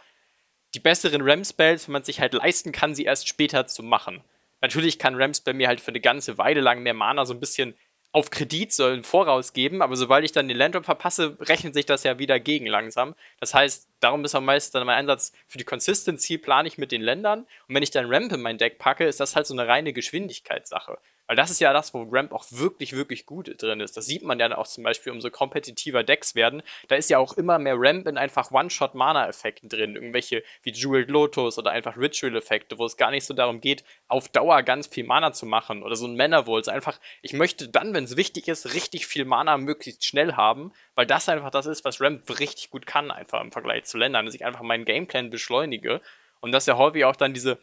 die 0.74 0.80
besseren 0.80 1.22
Ram-Spells, 1.24 1.88
wenn 1.88 1.94
man 1.94 2.04
sich 2.04 2.22
halt 2.22 2.34
leisten 2.34 2.72
kann, 2.72 2.96
sie 2.96 3.06
erst 3.06 3.28
später 3.28 3.68
zu 3.68 3.84
machen. 3.84 4.24
Natürlich 4.62 5.00
kann 5.00 5.20
Rams 5.20 5.42
bei 5.42 5.54
mir 5.54 5.68
halt 5.68 5.82
für 5.82 5.90
eine 5.90 6.00
ganze 6.00 6.38
Weile 6.38 6.62
lang 6.62 6.84
mehr 6.84 6.94
Mana 6.94 7.26
so 7.26 7.34
ein 7.34 7.40
bisschen 7.40 7.76
auf 8.14 8.30
Kredit 8.30 8.74
sollen 8.74 9.04
vorausgeben, 9.04 9.82
aber 9.82 9.96
sobald 9.96 10.26
ich 10.26 10.34
dann 10.34 10.50
den 10.50 10.58
Landdrop 10.58 10.84
verpasse, 10.84 11.38
rechnet 11.40 11.74
sich 11.74 11.86
das 11.86 12.04
ja 12.04 12.20
wieder 12.20 12.40
gegen 12.40 12.66
langsam. 12.66 13.16
Das 13.40 13.54
heißt, 13.54 13.88
darum 14.02 14.26
ist 14.26 14.36
am 14.36 14.44
meisten 14.44 14.78
dann 14.78 14.86
mein 14.86 14.98
Einsatz 14.98 15.32
für 15.48 15.58
die 15.58 15.64
Consistency, 15.64 16.38
plane 16.38 16.68
ich 16.68 16.78
mit 16.78 16.92
den 16.92 17.02
Ländern. 17.02 17.48
Und 17.68 17.76
wenn 17.76 17.84
ich 17.84 17.92
dann 17.92 18.14
Ramp 18.14 18.34
in 18.34 18.42
mein 18.42 18.58
Deck 18.58 18.80
packe, 18.80 19.06
ist 19.06 19.22
das 19.22 19.36
halt 19.36 19.48
so 19.48 19.54
eine 19.54 19.68
reine 19.68 19.94
Geschwindigkeitssache. 19.94 20.98
Weil 21.32 21.38
das 21.38 21.50
ist 21.50 21.62
ja 21.62 21.72
das, 21.72 21.94
wo 21.94 22.06
Ramp 22.12 22.34
auch 22.34 22.44
wirklich, 22.50 22.92
wirklich 22.92 23.26
gut 23.26 23.56
drin 23.62 23.80
ist. 23.80 23.96
Das 23.96 24.06
sieht 24.06 24.22
man 24.22 24.38
ja 24.38 24.58
auch 24.58 24.68
zum 24.68 24.84
Beispiel, 24.84 25.14
umso 25.14 25.30
kompetitiver 25.30 26.04
Decks 26.04 26.36
werden. 26.36 26.62
Da 26.90 26.98
ist 26.98 27.10
ja 27.10 27.20
auch 27.20 27.38
immer 27.38 27.58
mehr 27.58 27.76
Ramp 27.78 28.06
in 28.06 28.18
einfach 28.18 28.52
One-Shot-Mana-Effekten 28.52 29.70
drin. 29.70 29.96
Irgendwelche 29.96 30.44
wie 30.64 30.74
Jeweled 30.74 31.10
Lotus 31.10 31.58
oder 31.58 31.72
einfach 31.72 31.96
Ritual-Effekte, 31.96 32.78
wo 32.78 32.86
es 32.86 32.98
gar 32.98 33.12
nicht 33.12 33.24
so 33.24 33.34
darum 33.34 33.62
geht, 33.62 33.86
auf 34.10 34.28
Dauer 34.28 34.62
ganz 34.64 34.88
viel 34.88 35.06
Mana 35.06 35.32
zu 35.32 35.46
machen. 35.46 35.84
Oder 35.84 35.96
so 35.96 36.06
ein 36.06 36.18
Mana 36.18 36.48
Volts. 36.48 36.68
Einfach, 36.68 37.00
ich 37.22 37.32
möchte 37.32 37.70
dann, 37.70 37.94
wenn 37.94 38.04
es 38.04 38.18
wichtig 38.18 38.50
ist, 38.50 38.74
richtig 38.74 39.08
viel 39.08 39.24
Mana 39.24 39.58
möglichst 39.58 40.04
schnell 40.04 40.34
haben, 40.34 40.74
weil 40.96 41.06
das 41.06 41.30
einfach 41.30 41.52
das 41.52 41.66
ist, 41.66 41.86
was 41.86 42.02
Ramp 42.02 42.30
richtig 42.42 42.72
gut 42.72 42.86
kann, 42.86 43.10
einfach 43.10 43.40
im 43.40 43.54
Vergleich 43.54 43.86
zu 43.86 43.98
Ländern. 43.98 44.26
Dass 44.26 44.36
ich 44.36 44.44
einfach 44.44 44.64
meinen 44.64 44.84
Gameplan 44.84 45.30
beschleunige. 45.30 46.02
Und 46.42 46.52
dass 46.52 46.66
ja 46.66 46.76
häufig 46.76 47.06
auch 47.06 47.16
dann 47.16 47.34
diese 47.34 47.58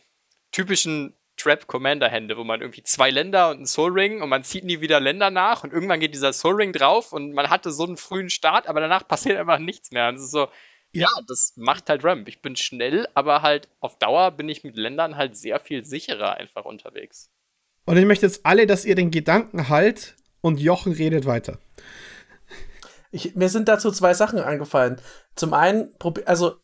typischen 0.52 1.12
Trap-Commander-Hände, 1.38 2.37
wo 2.37 2.44
man 2.44 2.61
irgendwie 2.61 2.83
zwei 2.83 3.11
Länder 3.11 3.51
und 3.51 3.57
einen 3.57 3.66
Soul 3.66 3.92
Ring 3.92 4.20
und 4.20 4.29
man 4.29 4.44
zieht 4.44 4.64
nie 4.64 4.81
wieder 4.81 5.01
Länder 5.01 5.31
nach 5.31 5.64
und 5.64 5.72
irgendwann 5.72 6.01
geht 6.01 6.14
dieser 6.14 6.33
Soul 6.33 6.57
Ring 6.57 6.72
drauf 6.72 7.12
und 7.12 7.33
man 7.33 7.48
hatte 7.48 7.70
so 7.70 7.85
einen 7.85 7.96
frühen 7.96 8.29
Start, 8.29 8.66
aber 8.66 8.81
danach 8.81 9.09
passiert 9.09 9.38
einfach 9.38 9.59
nichts 9.59 9.90
mehr. 9.90 10.09
Und 10.09 10.16
es 10.16 10.24
ist 10.24 10.33
so, 10.33 10.48
ja, 10.92 11.09
das 11.27 11.55
macht 11.57 11.88
halt 11.88 12.05
Ramp. 12.05 12.29
Ich 12.29 12.42
bin 12.42 12.57
schnell, 12.57 13.07
aber 13.14 13.42
halt 13.42 13.68
auf 13.81 13.98
Dauer 13.98 14.31
bin 14.33 14.48
ich 14.48 14.64
mit 14.64 14.77
Ländern 14.77 15.16
halt 15.16 15.37
sehr 15.37 15.61
viel 15.61 15.85
sicherer 15.85 16.35
einfach 16.35 16.64
unterwegs. 16.64 17.31
Und 17.85 17.96
ich 17.96 18.05
möchte 18.05 18.27
jetzt 18.27 18.44
alle, 18.44 18.66
dass 18.66 18.85
ihr 18.85 18.94
den 18.94 19.11
Gedanken 19.11 19.68
halt 19.68 20.16
und 20.40 20.61
Jochen 20.61 20.92
redet 20.92 21.27
weiter. 21.27 21.59
Ich, 23.11 23.35
mir 23.35 23.48
sind 23.48 23.68
dazu 23.68 23.90
zwei 23.90 24.12
Sachen 24.12 24.38
eingefallen. 24.38 25.01
Zum 25.35 25.55
einen, 25.55 25.94
also 26.27 26.57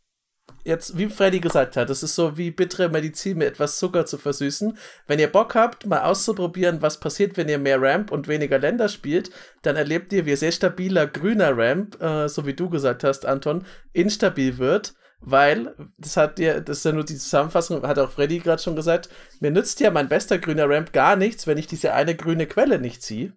jetzt, 0.64 0.98
wie 0.98 1.08
Freddy 1.08 1.40
gesagt 1.40 1.76
hat, 1.76 1.90
das 1.90 2.02
ist 2.02 2.14
so 2.14 2.36
wie 2.36 2.50
bittere 2.50 2.88
Medizin 2.88 3.38
mit 3.38 3.48
etwas 3.48 3.78
Zucker 3.78 4.06
zu 4.06 4.18
versüßen. 4.18 4.76
Wenn 5.06 5.18
ihr 5.18 5.30
Bock 5.30 5.54
habt, 5.54 5.86
mal 5.86 6.02
auszuprobieren, 6.02 6.82
was 6.82 7.00
passiert, 7.00 7.36
wenn 7.36 7.48
ihr 7.48 7.58
mehr 7.58 7.80
Ramp 7.80 8.10
und 8.10 8.28
weniger 8.28 8.58
Länder 8.58 8.88
spielt, 8.88 9.30
dann 9.62 9.76
erlebt 9.76 10.12
ihr, 10.12 10.26
wie 10.26 10.36
sehr 10.36 10.52
stabiler 10.52 11.06
grüner 11.06 11.56
Ramp, 11.56 12.02
äh, 12.02 12.28
so 12.28 12.46
wie 12.46 12.54
du 12.54 12.68
gesagt 12.70 13.04
hast, 13.04 13.26
Anton, 13.26 13.64
instabil 13.92 14.58
wird. 14.58 14.94
Weil, 15.26 15.74
das 15.96 16.18
hat 16.18 16.38
dir, 16.38 16.60
das 16.60 16.78
ist 16.78 16.84
ja 16.84 16.92
nur 16.92 17.04
die 17.04 17.16
Zusammenfassung, 17.16 17.82
hat 17.86 17.98
auch 17.98 18.10
Freddy 18.10 18.40
gerade 18.40 18.62
schon 18.62 18.76
gesagt, 18.76 19.08
mir 19.40 19.50
nützt 19.50 19.80
ja 19.80 19.90
mein 19.90 20.08
bester 20.08 20.38
grüner 20.38 20.68
Ramp 20.68 20.92
gar 20.92 21.16
nichts, 21.16 21.46
wenn 21.46 21.56
ich 21.56 21.66
diese 21.66 21.94
eine 21.94 22.14
grüne 22.14 22.46
Quelle 22.46 22.78
nicht 22.78 23.02
ziehe. 23.02 23.32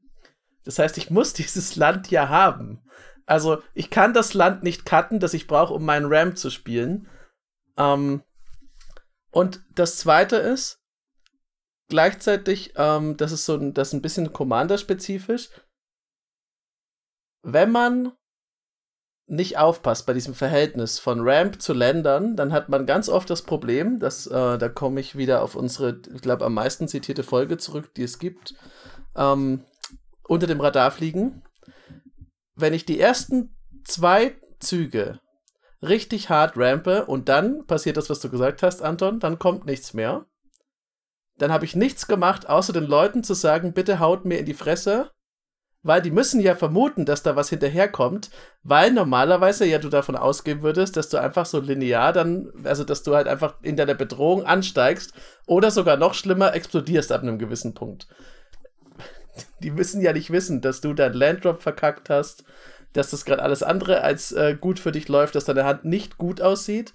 Das 0.66 0.80
heißt, 0.80 0.98
ich 0.98 1.10
muss 1.10 1.34
dieses 1.34 1.76
Land 1.78 2.12
ja 2.12 2.28
haben. 2.28 2.82
Also, 3.26 3.62
ich 3.74 3.90
kann 3.90 4.14
das 4.14 4.34
Land 4.34 4.64
nicht 4.64 4.86
cutten, 4.86 5.20
das 5.20 5.34
ich 5.34 5.48
brauche, 5.48 5.74
um 5.74 5.86
meinen 5.86 6.12
Ramp 6.12 6.38
zu 6.38 6.50
spielen. 6.50 7.08
Ähm, 7.78 8.24
und 9.32 9.64
das 9.74 9.98
zweite 9.98 10.38
ist, 10.38 10.80
gleichzeitig, 11.90 12.74
ähm, 12.76 13.18
das 13.18 13.32
ist 13.32 13.46
so 13.46 13.56
ein, 13.56 13.74
das 13.74 13.90
ist 13.90 13.94
ein 13.94 14.02
bisschen 14.02 14.34
Commander-spezifisch. 14.34 15.50
Wenn 17.44 17.72
man 17.72 18.14
nicht 19.28 19.58
aufpasst 19.58 20.06
bei 20.06 20.14
diesem 20.14 20.34
Verhältnis 20.34 21.00
von 21.00 21.20
Ramp 21.22 21.62
zu 21.62 21.74
Ländern, 21.74 22.38
dann 22.38 22.54
hat 22.54 22.70
man 22.70 22.86
ganz 22.86 23.10
oft 23.10 23.30
das 23.30 23.42
Problem, 23.42 24.00
dass, 24.00 24.26
äh, 24.26 24.58
da 24.58 24.70
komme 24.70 25.02
ich 25.02 25.18
wieder 25.18 25.42
auf 25.42 25.56
unsere, 25.56 26.02
ich 26.14 26.22
glaube, 26.22 26.46
am 26.46 26.54
meisten 26.54 26.88
zitierte 26.88 27.24
Folge 27.24 27.58
zurück, 27.58 27.94
die 27.96 28.04
es 28.04 28.20
gibt, 28.20 28.56
ähm, 29.16 29.66
unter 30.24 30.48
dem 30.48 30.62
Radar 30.62 30.92
fliegen. 30.92 31.44
Wenn 32.56 32.74
ich 32.74 32.86
die 32.86 33.00
ersten 33.00 33.56
zwei 33.84 34.36
Züge 34.60 35.20
richtig 35.82 36.30
hart 36.30 36.54
rampe 36.56 37.06
und 37.06 37.30
dann 37.30 37.66
passiert 37.66 37.98
das, 37.98 38.10
was 38.10 38.20
du 38.20 38.30
gesagt 38.30 38.64
hast, 38.64 38.82
Anton, 38.82 39.20
dann 39.20 39.40
kommt 39.40 39.66
nichts 39.66 39.94
mehr. 39.94 40.26
Dann 41.38 41.52
habe 41.52 41.66
ich 41.66 41.76
nichts 41.76 42.08
gemacht, 42.08 42.50
außer 42.50 42.74
den 42.74 42.86
Leuten 42.86 43.24
zu 43.24 43.34
sagen, 43.34 43.74
bitte 43.74 44.00
haut 44.00 44.26
mir 44.26 44.40
in 44.40 44.46
die 44.46 44.56
Fresse, 44.56 45.12
weil 45.84 46.02
die 46.02 46.12
müssen 46.12 46.42
ja 46.42 46.56
vermuten, 46.56 47.06
dass 47.06 47.24
da 47.24 47.36
was 47.36 47.50
hinterherkommt, 47.50 48.32
weil 48.64 48.92
normalerweise 48.92 49.66
ja 49.66 49.78
du 49.78 49.90
davon 49.90 50.16
ausgehen 50.16 50.64
würdest, 50.64 50.98
dass 50.98 51.10
du 51.10 51.18
einfach 51.18 51.46
so 51.46 51.60
linear 51.60 52.12
dann, 52.12 52.52
also 52.64 52.84
dass 52.84 53.04
du 53.04 53.16
halt 53.16 53.28
einfach 53.28 53.56
in 53.62 53.78
deiner 53.78 53.94
Bedrohung 53.94 54.44
ansteigst 54.44 55.14
oder 55.46 55.70
sogar 55.70 55.96
noch 55.98 56.16
schlimmer 56.16 56.54
explodierst 56.56 57.12
ab 57.12 57.22
einem 57.22 57.38
gewissen 57.38 57.74
Punkt. 57.76 58.08
Die 59.62 59.72
müssen 59.72 60.02
ja 60.02 60.12
nicht 60.12 60.32
wissen, 60.32 60.62
dass 60.62 60.82
du 60.82 60.94
dein 60.94 61.14
Landdrop 61.14 61.62
verkackt 61.62 62.10
hast, 62.10 62.44
dass 62.98 63.12
das 63.12 63.26
gerade 63.26 63.44
alles 63.44 63.64
andere 63.64 64.02
als 64.02 64.32
äh, 64.32 64.58
gut 64.60 64.80
für 64.80 64.92
dich 64.92 65.08
läuft, 65.08 65.36
dass 65.36 65.46
deine 65.46 65.66
Hand 65.66 65.86
nicht 65.86 66.18
gut 66.18 66.42
aussieht, 66.42 66.94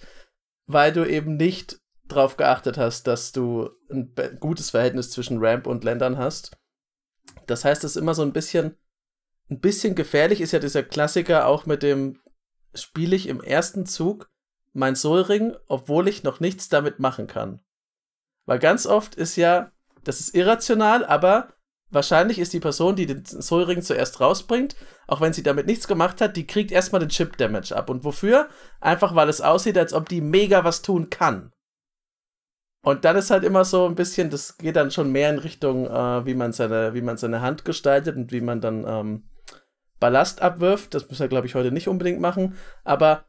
weil 0.67 0.93
du 0.93 1.09
eben 1.09 1.37
nicht 1.37 1.81
darauf 2.05 2.37
geachtet 2.37 2.77
hast, 2.77 3.07
dass 3.07 3.33
du 3.33 3.71
ein 3.91 4.13
gutes 4.41 4.71
Verhältnis 4.71 5.11
zwischen 5.11 5.39
Ramp 5.39 5.67
und 5.67 5.85
Ländern 5.85 6.19
hast. 6.19 6.57
Das 7.47 7.65
heißt, 7.65 7.85
es 7.85 7.93
ist 7.93 8.01
immer 8.01 8.15
so 8.15 8.23
ein 8.23 8.33
bisschen, 8.33 8.77
ein 9.49 9.61
bisschen 9.61 9.95
gefährlich 9.95 10.41
ist 10.41 10.53
ja 10.53 10.59
dieser 10.59 10.83
Klassiker 10.83 11.47
auch 11.47 11.67
mit 11.67 11.83
dem 11.83 12.21
spiele 12.75 13.15
ich 13.15 13.29
im 13.29 13.43
ersten 13.43 13.87
Zug 13.87 14.31
mein 14.73 14.97
Soulring, 14.97 15.55
obwohl 15.69 16.09
ich 16.09 16.23
noch 16.23 16.41
nichts 16.41 16.69
damit 16.69 16.99
machen 16.99 17.27
kann. 17.27 17.61
Weil 18.47 18.59
ganz 18.59 18.87
oft 18.87 19.15
ist 19.15 19.37
ja, 19.37 19.71
das 20.05 20.21
ist 20.21 20.35
irrational, 20.35 21.05
aber 21.05 21.53
wahrscheinlich 21.93 22.39
ist 22.39 22.53
die 22.53 22.61
Person, 22.61 22.97
die 22.97 23.07
den 23.07 23.25
Soul 23.25 23.83
zuerst 23.83 24.21
rausbringt, 24.21 24.75
auch 25.07 25.21
wenn 25.21 25.33
sie 25.33 25.43
damit 25.43 25.67
nichts 25.67 25.87
gemacht 25.87 26.21
hat, 26.21 26.37
die 26.37 26.47
kriegt 26.47 26.73
erstmal 26.73 27.01
den 27.01 27.11
Chip 27.11 27.37
Damage 27.37 27.77
ab. 27.77 27.91
Und 27.91 28.05
wofür? 28.05 28.49
Einfach 28.81 29.15
weil 29.15 29.29
es 29.29 29.41
aussieht, 29.41 29.79
als 29.79 29.93
ob 29.93 30.09
die 30.09 30.21
mega 30.21 30.65
was 30.65 30.83
tun 30.83 31.11
kann. 31.11 31.53
Und 32.85 33.05
dann 33.05 33.17
ist 33.17 33.31
halt 33.31 33.45
immer 33.45 33.65
so 33.65 33.87
ein 33.87 33.95
bisschen, 33.95 34.31
das 34.31 34.59
geht 34.59 34.75
dann 34.75 34.91
schon 34.91 35.13
mehr 35.13 35.31
in 35.31 35.39
Richtung, 35.39 35.87
äh, 35.87 36.27
wie, 36.27 36.35
man 36.35 36.53
seine, 36.53 36.95
wie 36.95 37.03
man 37.03 37.17
seine 37.17 37.41
Hand 37.41 37.65
gestaltet 37.65 38.17
und 38.17 38.33
wie 38.33 38.41
man 38.41 38.61
dann 38.61 38.85
ähm, 38.87 39.29
Ballast 40.01 40.43
abwirft. 40.43 40.95
Das 40.95 41.09
muss 41.09 41.21
er, 41.21 41.29
glaube 41.29 41.47
ich, 41.47 41.55
heute 41.55 41.71
nicht 41.71 41.87
unbedingt 41.87 42.21
machen. 42.21 42.57
Aber 42.83 43.25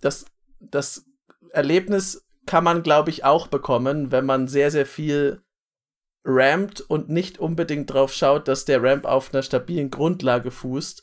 das, 0.00 0.24
das 0.58 1.04
Erlebnis 1.50 2.26
kann 2.46 2.64
man, 2.64 2.82
glaube 2.82 3.10
ich, 3.10 3.24
auch 3.24 3.48
bekommen, 3.48 4.10
wenn 4.10 4.24
man 4.24 4.48
sehr, 4.48 4.70
sehr 4.70 4.86
viel 4.86 5.43
rampt 6.24 6.80
und 6.80 7.08
nicht 7.08 7.38
unbedingt 7.38 7.92
drauf 7.92 8.12
schaut, 8.12 8.48
dass 8.48 8.64
der 8.64 8.82
Ramp 8.82 9.04
auf 9.04 9.32
einer 9.32 9.42
stabilen 9.42 9.90
Grundlage 9.90 10.50
fußt, 10.50 11.02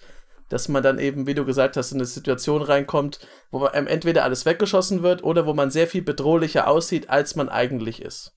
dass 0.50 0.68
man 0.68 0.84
dann 0.84 1.00
eben, 1.00 1.28
wie 1.28 1.34
du 1.34 1.46
gesagt 1.46 1.78
hast, 1.78 1.92
in 1.92 2.00
eine 2.00 2.06
Situation 2.06 2.62
reinkommt, 2.62 3.20
wo 3.52 3.64
einem 3.66 3.88
entweder 3.88 4.24
alles 4.24 4.46
weggeschossen 4.46 5.04
wird 5.04 5.24
oder 5.24 5.46
wo 5.46 5.54
man 5.54 5.72
sehr 5.72 5.88
viel 5.88 6.02
bedrohlicher 6.02 6.68
aussieht, 6.68 7.10
als 7.10 7.36
man 7.36 7.50
eigentlich 7.50 8.02
ist. 8.02 8.36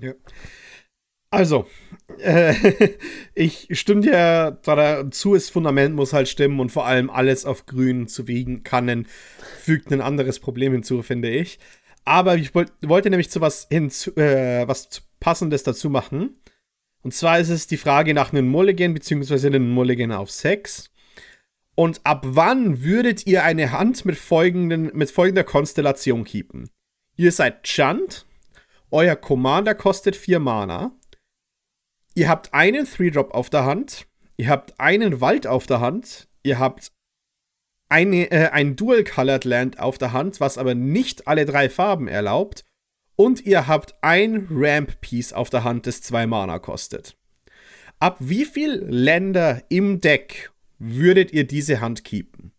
Ja. 0.00 0.12
Also, 1.30 1.66
äh, 2.18 2.54
ich 3.34 3.66
stimme 3.72 4.02
dir 4.02 4.58
dazu, 4.62 5.34
das 5.34 5.48
Fundament 5.48 5.96
muss 5.96 6.12
halt 6.12 6.28
stimmen 6.28 6.60
und 6.60 6.70
vor 6.70 6.86
allem 6.86 7.08
alles 7.08 7.46
auf 7.46 7.64
grün 7.64 8.06
zu 8.06 8.28
wiegen 8.28 8.62
kann, 8.62 9.06
fügt 9.60 9.90
ein 9.90 10.02
anderes 10.02 10.38
Problem 10.38 10.72
hinzu, 10.72 11.02
finde 11.02 11.30
ich. 11.30 11.58
Aber 12.04 12.36
ich 12.36 12.54
wollt, 12.54 12.70
wollte 12.82 13.10
nämlich 13.10 13.30
zu 13.30 13.40
was, 13.40 13.66
hinzu, 13.70 14.14
äh, 14.16 14.68
was 14.68 15.02
Passendes 15.22 15.62
dazu 15.62 15.88
machen. 15.88 16.36
Und 17.02 17.14
zwar 17.14 17.38
ist 17.38 17.48
es 17.48 17.66
die 17.66 17.76
Frage 17.76 18.12
nach 18.12 18.32
einem 18.32 18.48
Mulligan 18.48 18.92
bzw. 18.92 19.46
einem 19.46 19.70
Mulligan 19.70 20.12
auf 20.12 20.30
6. 20.30 20.90
Und 21.74 22.00
ab 22.04 22.24
wann 22.26 22.82
würdet 22.82 23.26
ihr 23.26 23.44
eine 23.44 23.72
Hand 23.72 24.04
mit, 24.04 24.16
folgenden, 24.18 24.90
mit 24.94 25.10
folgender 25.10 25.44
Konstellation 25.44 26.24
keepen? 26.24 26.68
Ihr 27.16 27.32
seid 27.32 27.62
Chant, 27.62 28.26
euer 28.90 29.16
Commander 29.16 29.74
kostet 29.74 30.16
4 30.16 30.38
Mana, 30.38 30.92
ihr 32.14 32.28
habt 32.28 32.52
einen 32.52 32.84
3-Drop 32.84 33.32
auf 33.32 33.48
der 33.48 33.64
Hand, 33.64 34.06
ihr 34.36 34.48
habt 34.48 34.78
einen 34.80 35.20
Wald 35.20 35.46
auf 35.46 35.66
der 35.66 35.80
Hand, 35.80 36.28
ihr 36.42 36.58
habt 36.58 36.92
eine, 37.88 38.30
äh, 38.30 38.48
ein 38.50 38.76
Dual-Colored 38.76 39.44
Land 39.44 39.78
auf 39.78 39.98
der 39.98 40.12
Hand, 40.12 40.40
was 40.40 40.58
aber 40.58 40.74
nicht 40.74 41.28
alle 41.28 41.46
drei 41.46 41.68
Farben 41.68 42.08
erlaubt. 42.08 42.64
Und 43.16 43.44
ihr 43.44 43.66
habt 43.66 43.94
ein 44.02 44.48
Ramp-Piece 44.50 45.32
auf 45.32 45.50
der 45.50 45.64
Hand, 45.64 45.86
das 45.86 46.00
zwei 46.00 46.26
Mana 46.26 46.58
kostet. 46.58 47.16
Ab 47.98 48.16
wie 48.18 48.44
viel 48.44 48.84
Länder 48.88 49.62
im 49.68 50.00
Deck 50.00 50.50
würdet 50.78 51.32
ihr 51.32 51.46
diese 51.46 51.80
Hand 51.80 52.04
keepen? 52.04 52.52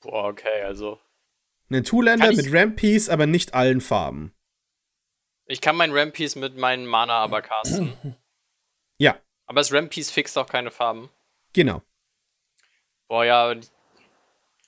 Boah, 0.00 0.28
okay, 0.28 0.62
also 0.62 1.00
Einen 1.70 1.82
Two-Lander 1.82 2.32
mit 2.32 2.52
Rampiece, 2.52 3.08
aber 3.08 3.26
nicht 3.26 3.54
allen 3.54 3.80
Farben. 3.80 4.32
Ich 5.46 5.60
kann 5.60 5.76
meinen 5.76 5.96
Rampiece 5.96 6.36
mit 6.36 6.56
meinen 6.56 6.86
Mana 6.86 7.18
aber 7.18 7.42
casten. 7.42 8.16
Ja. 8.96 9.18
Aber 9.46 9.58
das 9.58 9.72
Rampiece 9.72 10.12
fixt 10.12 10.38
auch 10.38 10.48
keine 10.48 10.70
Farben. 10.70 11.10
Genau. 11.52 11.82
Boah, 13.08 13.24
ja. 13.24 13.52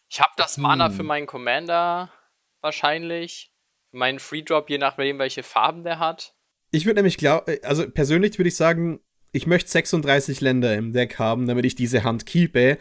Ich 0.09 0.21
habe 0.21 0.33
das 0.37 0.57
Mana 0.57 0.89
hm. 0.89 0.95
für 0.95 1.03
meinen 1.05 1.29
Commander 1.29 2.11
wahrscheinlich. 2.61 3.53
Meinen 3.97 4.19
Free 4.19 4.43
Drop, 4.43 4.71
je 4.71 4.79
nachdem, 4.79 5.19
welche 5.19 5.43
Farben 5.43 5.83
der 5.83 5.99
hat. 5.99 6.35
Ich 6.71 6.85
würde 6.85 6.97
nämlich 6.97 7.17
glauben, 7.17 7.51
äh, 7.51 7.61
also 7.63 7.89
persönlich 7.91 8.39
würde 8.39 8.49
ich 8.49 8.57
sagen, 8.57 9.01
ich 9.33 9.47
möchte 9.47 9.71
36 9.71 10.41
Länder 10.41 10.75
im 10.75 10.93
Deck 10.93 11.19
haben, 11.19 11.47
damit 11.47 11.65
ich 11.65 11.75
diese 11.75 12.05
Hand 12.05 12.27
keepe. 12.27 12.79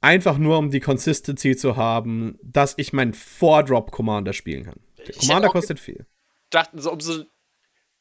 Einfach 0.00 0.38
nur, 0.38 0.58
um 0.58 0.70
die 0.70 0.80
Consistency 0.80 1.56
zu 1.56 1.76
haben, 1.76 2.38
dass 2.42 2.74
ich 2.76 2.92
meinen 2.92 3.14
Four-Drop-Commander 3.14 4.32
spielen 4.32 4.64
kann. 4.64 4.80
Der 5.06 5.14
Commander 5.14 5.48
kostet 5.48 5.80
viel. 5.80 6.06
dachte, 6.50 6.80
so 6.80 6.92
umso 6.92 7.24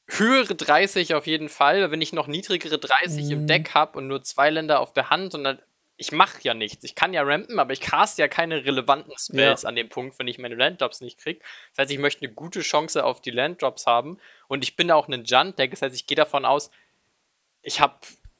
höhere 0.08 0.56
30 0.56 1.15
auf 1.15 1.26
jeden 1.26 1.50
Fall, 1.50 1.89
wenn 1.91 2.02
ich 2.02 2.13
noch 2.13 2.28
niedrigere 2.28 2.78
30 2.78 3.26
mhm. 3.26 3.32
im 3.32 3.48
Deck 3.48 3.74
habe 3.74 3.98
und 3.98 4.08
nur 4.08 4.24
zwei 4.24 4.50
Länder 4.50 4.80
auf 4.80 4.93
der 4.93 5.10
Hand 5.10 5.34
und 5.34 5.43
dann 5.43 5.60
ich 5.98 6.12
mache 6.12 6.40
ja 6.42 6.54
nichts. 6.54 6.84
Ich 6.84 6.96
kann 6.96 7.14
ja 7.14 7.24
rampen, 7.24 7.60
aber 7.60 7.74
ich 7.74 7.80
cast 7.80 8.18
ja 8.18 8.28
keine 8.28 8.66
relevanten 8.66 9.14
Spells 9.18 9.64
ja. 9.64 9.70
an 9.70 9.76
dem 9.76 9.90
Punkt, 9.90 10.20
wenn 10.20 10.28
ich 10.28 10.38
meine 10.38 10.56
Landdrops 10.56 11.02
nicht 11.02 11.20
kriege. 11.20 11.40
Das 11.72 11.84
heißt, 11.84 11.92
ich 11.92 12.00
möchte 12.00 12.26
eine 12.26 12.34
gute 12.34 12.62
Chance 12.62 13.04
auf 13.06 13.22
die 13.22 13.32
Landdrops 13.32 13.86
haben. 13.86 14.18
Und 14.48 14.64
ich 14.64 14.76
bin 14.76 14.92
auch 14.92 15.08
ein 15.08 15.24
Junt-Deck. 15.24 15.72
Das 15.72 15.82
heißt, 15.82 15.96
ich 15.96 16.06
gehe 16.06 16.18
davon 16.18 16.46
aus, 16.46 16.70
ich 17.62 17.80
habe 17.80 17.96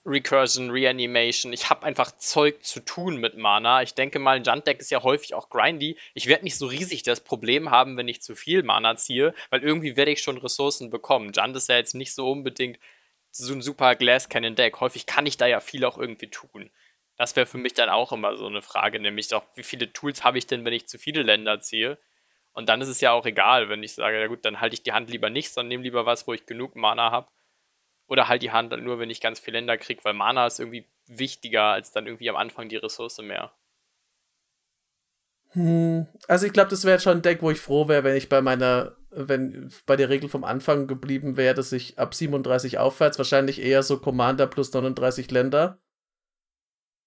Recursion, 0.06 0.70
Reanimation. 0.70 1.54
Ich 1.54 1.70
habe 1.70 1.86
einfach 1.86 2.12
Zeug 2.18 2.64
zu 2.64 2.82
tun 2.82 3.18
mit 3.18 3.38
Mana. 3.38 3.82
Ich 3.82 3.96
denke 3.96 4.20
mal, 4.20 4.36
ein 4.36 4.44
Junt-Deck 4.44 4.80
ist 4.80 4.92
ja 4.92 5.02
häufig 5.02 5.34
auch 5.34 5.50
grindy. 5.50 5.98
Ich 6.14 6.28
werde 6.28 6.44
nicht 6.44 6.58
so 6.58 6.68
riesig 6.68 7.04
das 7.04 7.22
Problem 7.22 7.72
haben, 7.72 7.96
wenn 7.98 8.08
ich 8.08 8.22
zu 8.22 8.36
viel 8.36 8.64
Mana 8.64 8.98
ziehe, 8.98 9.34
weil 9.50 9.64
irgendwie 9.64 9.96
werde 9.96 10.12
ich 10.12 10.22
schon 10.22 10.38
Ressourcen 10.38 10.90
bekommen. 10.90 11.32
Junt 11.34 11.56
ist 11.56 11.70
ja 11.70 11.78
jetzt 11.78 11.96
nicht 11.96 12.14
so 12.14 12.30
unbedingt 12.30 12.80
so 13.32 13.54
ein 13.54 13.62
super 13.62 13.96
Glass 13.96 14.30
Cannon 14.30 14.56
Deck. 14.56 14.80
Häufig 14.80 15.06
kann 15.06 15.26
ich 15.26 15.38
da 15.38 15.48
ja 15.48 15.60
viel 15.60 15.86
auch 15.86 15.98
irgendwie 15.98 16.30
tun. 16.30 16.70
Das 17.18 17.36
wäre 17.36 17.46
für 17.46 17.58
mich 17.58 17.74
dann 17.74 17.90
auch 17.90 18.12
immer 18.12 18.36
so 18.38 18.48
eine 18.48 18.62
Frage, 18.62 19.00
nämlich 19.00 19.34
auch, 19.34 19.46
wie 19.56 19.64
viele 19.64 19.92
Tools 19.94 20.24
habe 20.24 20.38
ich 20.38 20.48
denn, 20.48 20.66
wenn 20.66 20.74
ich 20.74 20.88
zu 20.88 20.98
viele 20.98 21.24
Länder 21.24 21.62
ziehe? 21.62 21.98
Und 22.54 22.70
dann 22.70 22.82
ist 22.82 22.88
es 22.88 23.02
ja 23.02 23.12
auch 23.12 23.26
egal, 23.26 23.70
wenn 23.70 23.84
ich 23.84 23.94
sage, 23.94 24.20
ja 24.20 24.28
gut, 24.28 24.46
dann 24.46 24.62
halte 24.62 24.74
ich 24.76 24.84
die 24.84 24.94
Hand 24.94 25.10
lieber 25.10 25.30
nicht, 25.30 25.52
sondern 25.52 25.70
nehme 25.70 25.84
lieber 25.84 26.06
was, 26.06 26.28
wo 26.28 26.34
ich 26.34 26.46
genug 26.46 26.76
Mana 26.76 27.12
habe. 27.12 27.28
Oder 28.08 28.28
halt 28.28 28.44
die 28.44 28.52
Hand 28.52 28.72
nur, 28.82 29.00
wenn 29.00 29.10
ich 29.10 29.22
ganz 29.22 29.40
viele 29.40 29.58
Länder 29.58 29.78
kriege, 29.78 30.04
weil 30.04 30.14
Mana 30.14 30.46
ist 30.48 30.60
irgendwie 30.60 30.88
wichtiger 31.08 31.64
als 31.64 31.92
dann 31.92 32.06
irgendwie 32.06 32.30
am 32.30 32.36
Anfang 32.36 32.70
die 32.70 32.78
Ressource 32.78 33.18
mehr. 33.20 33.52
Hm, 35.56 36.06
also 36.28 36.46
ich 36.46 36.54
glaube, 36.54 36.70
das 36.70 36.84
wäre 36.84 37.00
schon 37.00 37.18
ein 37.18 37.22
Deck, 37.22 37.42
wo 37.42 37.50
ich 37.50 37.60
froh 37.60 37.88
wäre, 37.88 38.04
wenn 38.04 38.16
ich 38.16 38.30
bei 38.30 38.42
meiner, 38.42 38.96
wenn 39.10 39.72
bei 39.86 39.96
der 39.96 40.10
Regel 40.10 40.30
vom 40.30 40.44
Anfang 40.44 40.86
geblieben 40.86 41.38
wäre, 41.38 41.56
dass 41.56 41.72
ich 41.72 41.98
ab 41.98 42.14
37 42.14 42.78
aufwärts, 42.78 43.18
wahrscheinlich 43.18 43.62
eher 43.62 43.82
so 43.82 44.00
Commander 44.00 44.48
plus 44.48 44.74
39 44.74 45.32
Länder, 45.32 45.80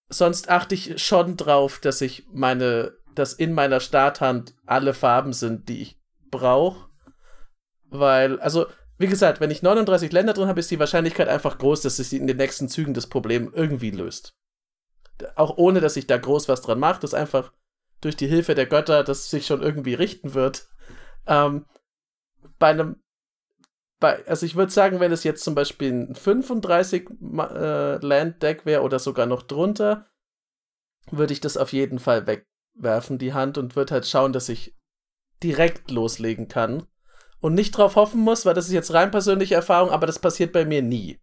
sonst 0.09 0.49
achte 0.49 0.75
ich 0.75 1.03
schon 1.03 1.37
drauf, 1.37 1.79
dass 1.81 2.01
ich 2.01 2.27
meine, 2.33 2.95
dass 3.15 3.33
in 3.33 3.53
meiner 3.53 3.81
Starthand 3.81 4.55
alle 4.67 4.95
Farben 4.95 5.33
sind, 5.33 5.69
die 5.69 5.83
ich 5.83 6.01
brauche. 6.31 6.89
Weil, 7.91 8.39
also, 8.41 8.67
wie 8.99 9.07
gesagt, 9.07 9.41
wenn 9.41 9.51
ich 9.51 9.63
39 9.63 10.13
Länder 10.13 10.33
drin 10.33 10.49
habe, 10.49 10.61
ist 10.61 10.71
die 10.71 10.79
Wahrscheinlichkeit 10.79 11.29
einfach 11.29 11.59
groß, 11.59 11.83
dass 11.83 11.99
es 11.99 12.13
in 12.13 12.27
den 12.27 12.37
nächsten 12.37 12.69
Zügen 12.69 12.95
das 12.95 13.07
Problem 13.07 13.53
irgendwie 13.55 13.91
löst. 13.91 14.35
Auch 15.37 15.57
ohne, 15.57 15.81
dass 15.81 15.97
ich 15.97 16.07
da 16.07 16.17
groß 16.17 16.49
was 16.49 16.63
dran 16.63 16.79
mache, 16.79 17.01
dass 17.01 17.15
einfach 17.15 17.53
durch 18.01 18.17
die 18.17 18.29
Hilfe 18.29 18.55
der 18.55 18.67
Götter 18.67 19.03
das 19.05 19.31
sich 19.31 19.47
schon 19.47 19.63
irgendwie 19.63 19.95
richten 19.95 20.35
wird. 20.35 20.69
Ähm, 21.27 21.67
bei 22.59 22.69
einem 22.69 23.03
bei, 24.01 24.25
also 24.27 24.47
ich 24.47 24.55
würde 24.55 24.73
sagen, 24.73 25.01
wenn 25.01 25.13
es 25.13 25.25
jetzt 25.25 25.43
zum 25.43 25.55
Beispiel 25.55 25.93
ein 25.93 26.15
35 26.15 27.09
äh, 27.21 27.97
Land-Deck 27.97 28.65
wäre 28.65 28.83
oder 28.83 28.99
sogar 28.99 29.27
noch 29.27 29.43
drunter, 29.43 30.07
würde 31.11 31.33
ich 31.33 31.41
das 31.41 31.57
auf 31.57 31.73
jeden 31.73 31.99
Fall 31.99 32.27
wegwerfen, 32.27 33.19
die 33.19 33.33
Hand, 33.33 33.59
und 33.59 33.77
würde 33.77 33.95
halt 33.95 34.07
schauen, 34.07 34.33
dass 34.33 34.49
ich 34.49 34.77
direkt 35.43 35.91
loslegen 35.91 36.49
kann. 36.49 36.87
Und 37.41 37.55
nicht 37.55 37.73
drauf 37.73 37.97
hoffen 37.97 38.21
muss, 38.21 38.47
weil 38.47 38.55
das 38.55 38.67
ist 38.67 38.73
jetzt 38.73 38.93
rein 38.93 39.11
persönliche 39.11 39.55
Erfahrung, 39.55 39.91
aber 39.91 40.07
das 40.07 40.19
passiert 40.19 40.53
bei 40.53 40.65
mir 40.65 40.83
nie. 40.83 41.21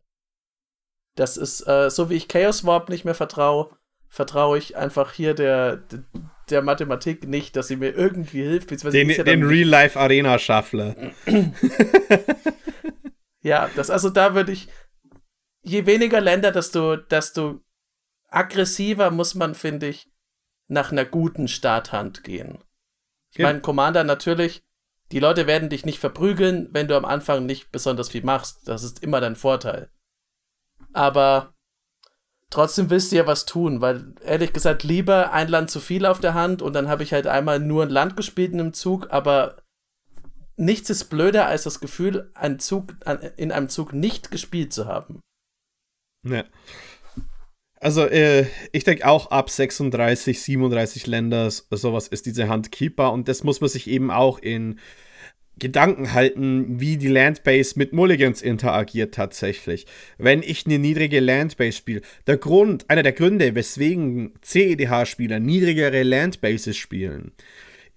Das 1.15 1.37
ist, 1.37 1.67
äh, 1.67 1.89
so 1.89 2.09
wie 2.09 2.15
ich 2.15 2.27
Chaos 2.27 2.65
Warp 2.65 2.89
nicht 2.89 3.05
mehr 3.05 3.15
vertraue, 3.15 3.69
vertraue 4.09 4.57
ich 4.57 4.77
einfach 4.77 5.13
hier 5.13 5.33
der, 5.33 5.83
der 6.49 6.61
Mathematik 6.61 7.27
nicht, 7.27 7.55
dass 7.55 7.67
sie 7.67 7.75
mir 7.75 7.91
irgendwie 7.91 8.43
hilft. 8.43 8.71
Den, 8.93 9.09
ja 9.09 9.23
den 9.23 9.43
Real-Life-Arena-Schaffler. 9.43 10.95
ja, 13.45 13.69
das, 13.75 13.91
also 13.91 14.09
da 14.09 14.33
würde 14.33 14.51
ich, 14.51 14.69
je 15.61 15.85
weniger 15.85 16.19
Länder, 16.19 16.51
desto, 16.51 16.95
desto 16.95 17.61
aggressiver 18.27 19.11
muss 19.11 19.35
man, 19.35 19.53
finde 19.53 19.87
ich, 19.87 20.11
nach 20.67 20.91
einer 20.91 21.05
guten 21.05 21.47
Starthand 21.47 22.23
gehen. 22.23 22.57
Ich 23.29 23.37
ja. 23.37 23.45
meine, 23.45 23.61
Commander 23.61 24.03
natürlich, 24.03 24.63
die 25.11 25.19
Leute 25.19 25.45
werden 25.45 25.69
dich 25.69 25.85
nicht 25.85 25.99
verprügeln, 25.99 26.69
wenn 26.71 26.87
du 26.87 26.97
am 26.97 27.05
Anfang 27.05 27.45
nicht 27.45 27.71
besonders 27.71 28.09
viel 28.09 28.23
machst. 28.23 28.67
Das 28.67 28.81
ist 28.81 29.03
immer 29.03 29.21
dein 29.21 29.35
Vorteil. 29.35 29.91
Aber 30.93 31.53
trotzdem 32.49 32.89
willst 32.89 33.11
du 33.11 33.17
ja 33.17 33.27
was 33.27 33.45
tun, 33.45 33.79
weil 33.79 34.15
ehrlich 34.23 34.53
gesagt 34.53 34.81
lieber 34.81 35.33
ein 35.33 35.49
Land 35.49 35.69
zu 35.69 35.79
viel 35.79 36.07
auf 36.07 36.19
der 36.19 36.33
Hand 36.33 36.63
und 36.63 36.73
dann 36.73 36.87
habe 36.87 37.03
ich 37.03 37.13
halt 37.13 37.27
einmal 37.27 37.59
nur 37.59 37.83
ein 37.83 37.89
Land 37.89 38.17
gespielt 38.17 38.53
in 38.53 38.59
einem 38.59 38.73
Zug, 38.73 39.11
aber 39.11 39.57
nichts 40.57 40.89
ist 40.89 41.05
blöder 41.05 41.47
als 41.47 41.63
das 41.63 41.79
Gefühl, 41.79 42.31
einen 42.33 42.59
Zug, 42.59 42.95
in 43.37 43.51
einem 43.51 43.69
Zug 43.69 43.93
nicht 43.93 44.31
gespielt 44.31 44.73
zu 44.73 44.85
haben. 44.85 45.19
Ja. 46.27 46.43
Also, 47.79 48.07
äh, 48.07 48.47
ich 48.71 48.83
denke 48.83 49.05
auch 49.05 49.31
ab 49.31 49.49
36, 49.49 50.41
37 50.41 51.07
Länder, 51.07 51.51
sowas 51.51 52.07
ist 52.07 52.25
diese 52.25 52.47
Hand 52.47 52.71
Keeper 52.71 53.11
und 53.11 53.27
das 53.27 53.43
muss 53.43 53.61
man 53.61 53.69
sich 53.69 53.87
eben 53.87 54.09
auch 54.09 54.39
in 54.39 54.79
Gedanken 55.57 56.11
halten, 56.11 56.81
wie 56.81 56.97
die 56.97 57.07
Landbase 57.07 57.77
mit 57.77 57.93
Mulligans 57.93 58.41
interagiert 58.41 59.13
tatsächlich. 59.13 59.85
Wenn 60.17 60.43
ich 60.43 60.65
eine 60.65 60.79
niedrige 60.79 61.21
Landbase 61.21 61.77
spiele, 61.77 62.01
der 62.27 62.37
Grund, 62.37 62.89
einer 62.89 63.03
der 63.03 63.13
Gründe, 63.13 63.55
weswegen 63.55 64.33
CEDH-Spieler 64.41 65.39
niedrigere 65.39 66.03
Landbases 66.03 66.75
spielen, 66.75 67.31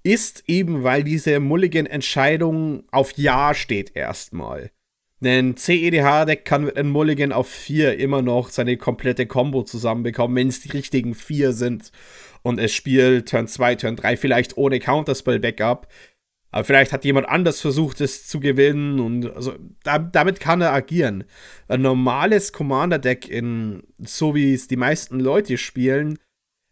ist 0.02 0.44
eben, 0.46 0.82
weil 0.84 1.04
diese 1.04 1.40
Mulligan-Entscheidung 1.40 2.84
auf 2.90 3.12
Ja 3.16 3.54
steht 3.54 3.94
erstmal. 3.96 4.70
Denn 5.20 5.56
CEDH-Deck 5.56 6.44
kann 6.44 6.64
mit 6.64 6.76
einem 6.76 6.90
Mulligan 6.90 7.32
auf 7.32 7.48
4 7.48 7.98
immer 7.98 8.22
noch 8.22 8.50
seine 8.50 8.76
komplette 8.76 9.26
Combo 9.26 9.64
zusammenbekommen, 9.64 10.36
wenn 10.36 10.48
es 10.48 10.60
die 10.60 10.70
richtigen 10.70 11.14
4 11.14 11.52
sind. 11.52 11.90
Und 12.42 12.60
es 12.60 12.72
spielt 12.72 13.28
Turn 13.28 13.48
2, 13.48 13.74
Turn 13.74 13.96
3 13.96 14.16
vielleicht 14.16 14.56
ohne 14.56 14.78
Counterspell-Backup. 14.78 15.88
Aber 16.50 16.64
vielleicht 16.64 16.92
hat 16.92 17.04
jemand 17.04 17.28
anders 17.28 17.60
versucht, 17.60 18.00
es 18.00 18.26
zu 18.26 18.40
gewinnen 18.40 19.00
und 19.00 19.30
also 19.36 19.54
da, 19.82 19.98
damit 19.98 20.40
kann 20.40 20.62
er 20.62 20.72
agieren. 20.72 21.24
Ein 21.66 21.82
normales 21.82 22.52
Commander-Deck, 22.52 23.30
so 23.98 24.34
wie 24.34 24.54
es 24.54 24.66
die 24.66 24.76
meisten 24.76 25.20
Leute 25.20 25.58
spielen, 25.58 26.18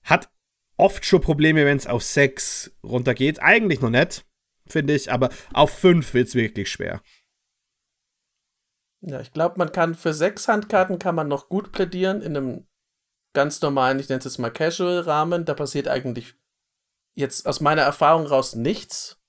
hat 0.03 0.31
oft 0.77 1.05
schon 1.05 1.21
Probleme, 1.21 1.65
wenn 1.65 1.77
es 1.77 1.87
auf 1.87 2.03
6 2.03 2.73
runtergeht. 2.83 3.41
Eigentlich 3.41 3.81
noch 3.81 3.91
nicht, 3.91 4.25
finde 4.67 4.95
ich, 4.95 5.11
aber 5.11 5.31
auf 5.53 5.71
5 5.71 6.15
wird 6.15 6.29
es 6.29 6.35
wirklich 6.35 6.71
schwer. 6.71 7.03
Ja, 9.03 9.21
ich 9.21 9.33
glaube, 9.33 9.59
man 9.59 9.73
kann 9.73 9.95
für 9.95 10.15
sechs 10.15 10.49
Handkarten 10.49 10.99
kann 10.99 11.15
man 11.15 11.29
noch 11.29 11.49
gut 11.49 11.71
plädieren 11.71 12.23
in 12.23 12.37
einem 12.37 12.67
ganz 13.35 13.61
normalen, 13.61 14.01
ich 14.01 14.09
nenne 14.09 14.19
es 14.19 14.25
jetzt 14.25 14.39
mal 14.39 14.51
Casual-Rahmen. 14.51 15.45
Da 15.45 15.55
passiert 15.55 15.87
eigentlich 15.89 16.35
jetzt 17.15 17.47
aus 17.47 17.61
meiner 17.61 17.83
Erfahrung 17.83 18.27
raus 18.27 18.55
nichts. 18.55 19.21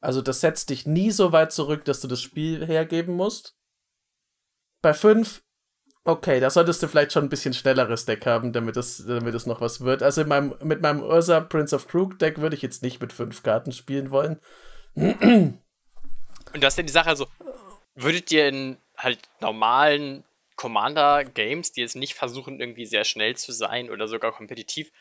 Also 0.00 0.20
das 0.20 0.40
setzt 0.40 0.70
dich 0.70 0.86
nie 0.86 1.10
so 1.10 1.32
weit 1.32 1.52
zurück, 1.52 1.84
dass 1.84 2.00
du 2.00 2.08
das 2.08 2.20
Spiel 2.20 2.66
hergeben 2.66 3.14
musst. 3.14 3.56
Bei 4.82 4.94
fünf, 4.94 5.44
okay, 6.08 6.40
da 6.40 6.50
solltest 6.50 6.82
du 6.82 6.88
vielleicht 6.88 7.12
schon 7.12 7.24
ein 7.24 7.28
bisschen 7.28 7.54
schnelleres 7.54 8.06
Deck 8.06 8.26
haben, 8.26 8.52
damit 8.52 8.76
es, 8.76 9.04
damit 9.06 9.46
noch 9.46 9.60
was 9.60 9.82
wird. 9.82 10.02
Also 10.02 10.24
meinem, 10.24 10.54
mit 10.62 10.80
meinem 10.80 11.02
Ursa 11.02 11.40
Prince 11.40 11.74
of 11.74 11.86
Crook 11.86 12.18
Deck 12.18 12.40
würde 12.40 12.56
ich 12.56 12.62
jetzt 12.62 12.82
nicht 12.82 13.00
mit 13.00 13.12
fünf 13.12 13.42
Karten 13.42 13.72
spielen 13.72 14.10
wollen. 14.10 14.40
Und 14.94 15.60
das 16.54 16.74
ist 16.74 16.78
ja 16.78 16.82
die 16.82 16.92
Sache, 16.92 17.10
also 17.10 17.26
Würdet 18.00 18.30
ihr 18.30 18.46
in 18.46 18.78
halt 18.96 19.28
normalen 19.40 20.22
Commander-Games, 20.54 21.72
die 21.72 21.80
jetzt 21.80 21.96
nicht 21.96 22.14
versuchen, 22.14 22.60
irgendwie 22.60 22.86
sehr 22.86 23.02
schnell 23.02 23.36
zu 23.36 23.50
sein 23.50 23.90
oder 23.90 24.06
sogar 24.06 24.30
kompetitiv, 24.30 24.92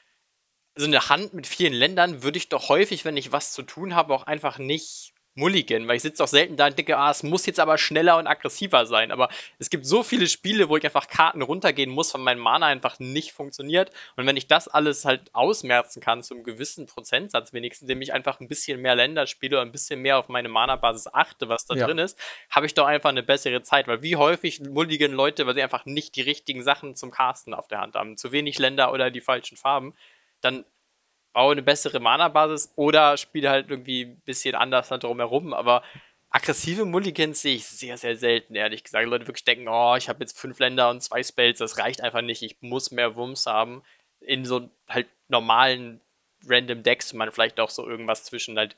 so 0.75 0.85
eine 0.87 1.07
Hand 1.07 1.35
mit 1.35 1.45
vielen 1.45 1.73
Ländern 1.73 2.23
würde 2.23 2.39
ich 2.39 2.49
doch 2.49 2.69
häufig, 2.69 3.05
wenn 3.05 3.15
ich 3.15 3.31
was 3.31 3.53
zu 3.53 3.61
tun 3.61 3.93
habe, 3.93 4.15
auch 4.15 4.23
einfach 4.23 4.57
nicht 4.57 5.13
Mulligan, 5.37 5.87
weil 5.87 5.97
ich 5.97 6.01
sitze 6.01 6.23
auch 6.23 6.27
selten 6.27 6.57
da 6.57 6.65
und 6.65 6.77
denke, 6.77 6.97
ah, 6.97 7.11
es 7.11 7.21
muss 7.21 7.45
jetzt 7.45 7.59
aber 7.59 7.77
schneller 7.77 8.17
und 8.17 8.25
aggressiver 8.25 8.87
sein. 8.87 9.11
Aber 9.11 9.29
es 9.59 9.69
gibt 9.69 9.85
so 9.85 10.01
viele 10.01 10.27
Spiele, 10.27 10.67
wo 10.67 10.77
ich 10.77 10.83
einfach 10.83 11.07
Karten 11.07 11.43
runtergehen 11.43 11.91
muss, 11.91 12.13
weil 12.13 12.21
mein 12.21 12.39
Mana 12.39 12.65
einfach 12.65 12.99
nicht 12.99 13.33
funktioniert. 13.33 13.91
Und 14.15 14.25
wenn 14.25 14.35
ich 14.35 14.47
das 14.47 14.67
alles 14.67 15.05
halt 15.05 15.33
ausmerzen 15.33 16.01
kann, 16.01 16.23
zu 16.23 16.33
einem 16.33 16.43
gewissen 16.43 16.87
Prozentsatz 16.87 17.53
wenigstens, 17.53 17.83
indem 17.83 18.01
ich 18.01 18.13
einfach 18.13 18.39
ein 18.39 18.47
bisschen 18.47 18.81
mehr 18.81 18.95
Länder 18.95 19.27
spiele 19.27 19.61
und 19.61 19.67
ein 19.67 19.71
bisschen 19.71 20.01
mehr 20.01 20.17
auf 20.17 20.27
meine 20.27 20.49
Mana-Basis 20.49 21.07
achte, 21.13 21.49
was 21.49 21.67
da 21.67 21.75
ja. 21.75 21.85
drin 21.85 21.99
ist, 21.99 22.17
habe 22.49 22.65
ich 22.65 22.73
doch 22.73 22.87
einfach 22.87 23.09
eine 23.09 23.23
bessere 23.23 23.61
Zeit. 23.61 23.87
Weil 23.87 24.01
wie 24.01 24.15
häufig 24.15 24.59
Mulligan 24.61 25.11
Leute, 25.11 25.45
weil 25.45 25.53
sie 25.53 25.61
einfach 25.61 25.85
nicht 25.85 26.15
die 26.15 26.21
richtigen 26.23 26.63
Sachen 26.63 26.95
zum 26.95 27.11
Casten 27.11 27.53
auf 27.53 27.67
der 27.67 27.81
Hand 27.81 27.95
haben, 27.95 28.17
zu 28.17 28.31
wenig 28.31 28.57
Länder 28.57 28.91
oder 28.91 29.11
die 29.11 29.21
falschen 29.21 29.55
Farben, 29.55 29.93
dann 30.41 30.65
baue 31.37 31.51
eine 31.51 31.61
bessere 31.61 31.99
Mana-Basis 31.99 32.73
oder 32.77 33.15
spiele 33.15 33.51
halt 33.51 33.69
irgendwie 33.69 34.05
ein 34.05 34.21
bisschen 34.21 34.55
anders 34.55 34.87
da 34.87 34.97
drumherum. 34.97 35.53
Aber 35.53 35.83
aggressive 36.31 36.83
Mulligans 36.83 37.41
sehe 37.43 37.57
ich 37.57 37.67
sehr, 37.67 37.99
sehr 37.99 38.17
selten, 38.17 38.55
ehrlich 38.55 38.83
gesagt. 38.83 39.05
Leute 39.05 39.27
wirklich 39.27 39.45
denken, 39.45 39.67
oh, 39.67 39.93
ich 39.95 40.09
habe 40.09 40.21
jetzt 40.21 40.39
fünf 40.39 40.57
Länder 40.57 40.89
und 40.89 41.03
zwei 41.03 41.21
Spells, 41.21 41.59
das 41.59 41.77
reicht 41.77 42.01
einfach 42.01 42.23
nicht. 42.23 42.41
Ich 42.41 42.57
muss 42.61 42.89
mehr 42.89 43.15
Wumms 43.15 43.45
haben. 43.45 43.83
In 44.19 44.45
so 44.45 44.67
halt 44.89 45.05
normalen 45.27 46.01
Random 46.43 46.81
Decks 46.81 47.13
man 47.13 47.31
vielleicht 47.31 47.59
auch 47.59 47.69
so 47.69 47.87
irgendwas 47.87 48.23
zwischen 48.23 48.57
halt 48.57 48.75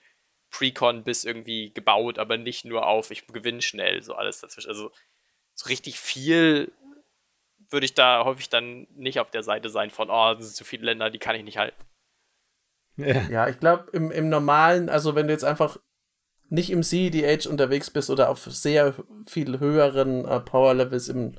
Precon 0.51 1.05
bis 1.05 1.23
irgendwie 1.23 1.71
gebaut, 1.73 2.19
aber 2.19 2.35
nicht 2.35 2.65
nur 2.65 2.87
auf, 2.87 3.09
ich 3.09 3.25
gewinne 3.25 3.61
schnell, 3.61 4.03
so 4.03 4.15
alles 4.15 4.41
dazwischen. 4.41 4.67
Also 4.67 4.91
so 5.55 5.69
richtig 5.69 5.97
viel 5.97 6.73
würde 7.69 7.85
ich 7.85 7.93
da 7.93 8.25
häufig 8.25 8.49
dann 8.49 8.85
nicht 8.95 9.21
auf 9.21 9.31
der 9.31 9.43
Seite 9.43 9.69
sein 9.69 9.91
von, 9.91 10.09
oh, 10.09 10.33
das 10.33 10.43
sind 10.43 10.55
zu 10.57 10.65
viele 10.65 10.87
Länder, 10.87 11.09
die 11.09 11.19
kann 11.19 11.37
ich 11.37 11.43
nicht 11.43 11.57
halten. 11.57 11.88
Ja, 12.99 13.21
ja 13.29 13.47
ich 13.47 13.59
glaube, 13.59 13.85
im, 13.93 14.11
im 14.11 14.29
normalen, 14.29 14.89
also 14.89 15.15
wenn 15.15 15.27
du 15.27 15.33
jetzt 15.33 15.45
einfach 15.45 15.77
nicht 16.49 16.71
im 16.71 16.83
CEDH 16.83 17.47
unterwegs 17.47 17.89
bist 17.89 18.09
oder 18.09 18.29
auf 18.29 18.45
sehr 18.45 18.95
viel 19.27 19.59
höheren 19.59 20.25
äh, 20.25 20.39
Power-Levels 20.39 21.09
im 21.09 21.33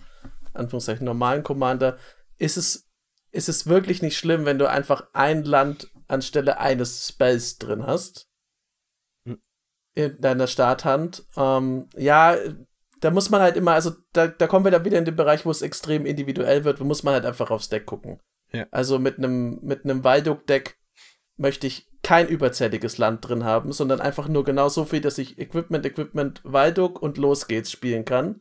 Anführungszeichen 0.54 1.04
normalen 1.04 1.42
Commander, 1.42 1.98
ist 2.38 2.56
es, 2.56 2.88
ist 3.32 3.48
es 3.48 3.66
wirklich 3.66 4.02
nicht 4.02 4.16
schlimm, 4.16 4.44
wenn 4.44 4.58
du 4.58 4.68
einfach 4.68 5.08
ein 5.12 5.44
Land 5.44 5.90
anstelle 6.08 6.58
eines 6.58 7.08
Spells 7.08 7.58
drin 7.58 7.86
hast. 7.86 8.28
Hm. 9.26 9.40
In 9.94 10.20
deiner 10.20 10.46
Starthand. 10.46 11.24
Ähm, 11.36 11.88
ja, 11.96 12.36
da 13.00 13.10
muss 13.10 13.30
man 13.30 13.40
halt 13.40 13.56
immer, 13.56 13.72
also 13.72 13.92
da, 14.12 14.28
da 14.28 14.46
kommen 14.46 14.64
wir 14.64 14.72
dann 14.72 14.84
wieder 14.84 14.98
in 14.98 15.04
den 15.04 15.16
Bereich, 15.16 15.44
wo 15.44 15.50
es 15.50 15.62
extrem 15.62 16.06
individuell 16.06 16.64
wird, 16.64 16.80
wo 16.80 16.84
muss 16.84 17.02
man 17.02 17.14
halt 17.14 17.26
einfach 17.26 17.50
aufs 17.50 17.68
Deck 17.68 17.86
gucken. 17.86 18.20
Ja. 18.52 18.66
Also 18.70 18.98
mit 18.98 19.18
einem 19.18 19.60
mit 19.62 19.84
einem 19.84 20.04
Walduk-Deck 20.04 20.79
möchte 21.40 21.66
ich 21.66 21.88
kein 22.02 22.28
überzähliges 22.28 22.98
Land 22.98 23.26
drin 23.26 23.44
haben, 23.44 23.72
sondern 23.72 24.00
einfach 24.00 24.28
nur 24.28 24.44
genau 24.44 24.68
so 24.68 24.84
viel, 24.84 25.00
dass 25.00 25.18
ich 25.18 25.38
Equipment, 25.38 25.84
Equipment, 25.86 26.40
Walduk 26.44 27.00
und 27.02 27.16
los 27.16 27.48
geht's 27.48 27.72
spielen 27.72 28.04
kann. 28.04 28.40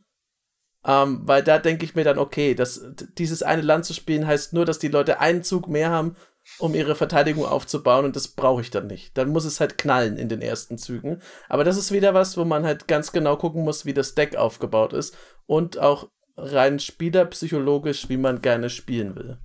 Ähm, 0.84 1.20
weil 1.24 1.42
da 1.42 1.58
denke 1.58 1.84
ich 1.84 1.94
mir 1.94 2.04
dann, 2.04 2.18
okay, 2.18 2.54
das, 2.54 2.82
dieses 3.18 3.42
eine 3.42 3.62
Land 3.62 3.84
zu 3.84 3.94
spielen 3.94 4.26
heißt 4.26 4.52
nur, 4.52 4.64
dass 4.64 4.78
die 4.78 4.88
Leute 4.88 5.20
einen 5.20 5.42
Zug 5.42 5.68
mehr 5.68 5.90
haben, 5.90 6.16
um 6.58 6.74
ihre 6.74 6.94
Verteidigung 6.94 7.44
aufzubauen 7.44 8.04
und 8.04 8.16
das 8.16 8.28
brauche 8.28 8.62
ich 8.62 8.70
dann 8.70 8.86
nicht. 8.86 9.16
Dann 9.16 9.28
muss 9.28 9.44
es 9.44 9.60
halt 9.60 9.78
knallen 9.78 10.16
in 10.16 10.28
den 10.28 10.40
ersten 10.40 10.78
Zügen. 10.78 11.20
Aber 11.48 11.64
das 11.64 11.76
ist 11.76 11.92
wieder 11.92 12.14
was, 12.14 12.36
wo 12.36 12.44
man 12.44 12.64
halt 12.64 12.88
ganz 12.88 13.12
genau 13.12 13.36
gucken 13.36 13.62
muss, 13.62 13.84
wie 13.84 13.94
das 13.94 14.14
Deck 14.14 14.36
aufgebaut 14.36 14.92
ist 14.92 15.16
und 15.46 15.78
auch 15.78 16.08
rein 16.36 16.78
spielerpsychologisch, 16.78 18.08
wie 18.08 18.16
man 18.16 18.40
gerne 18.40 18.70
spielen 18.70 19.16
will. 19.16 19.38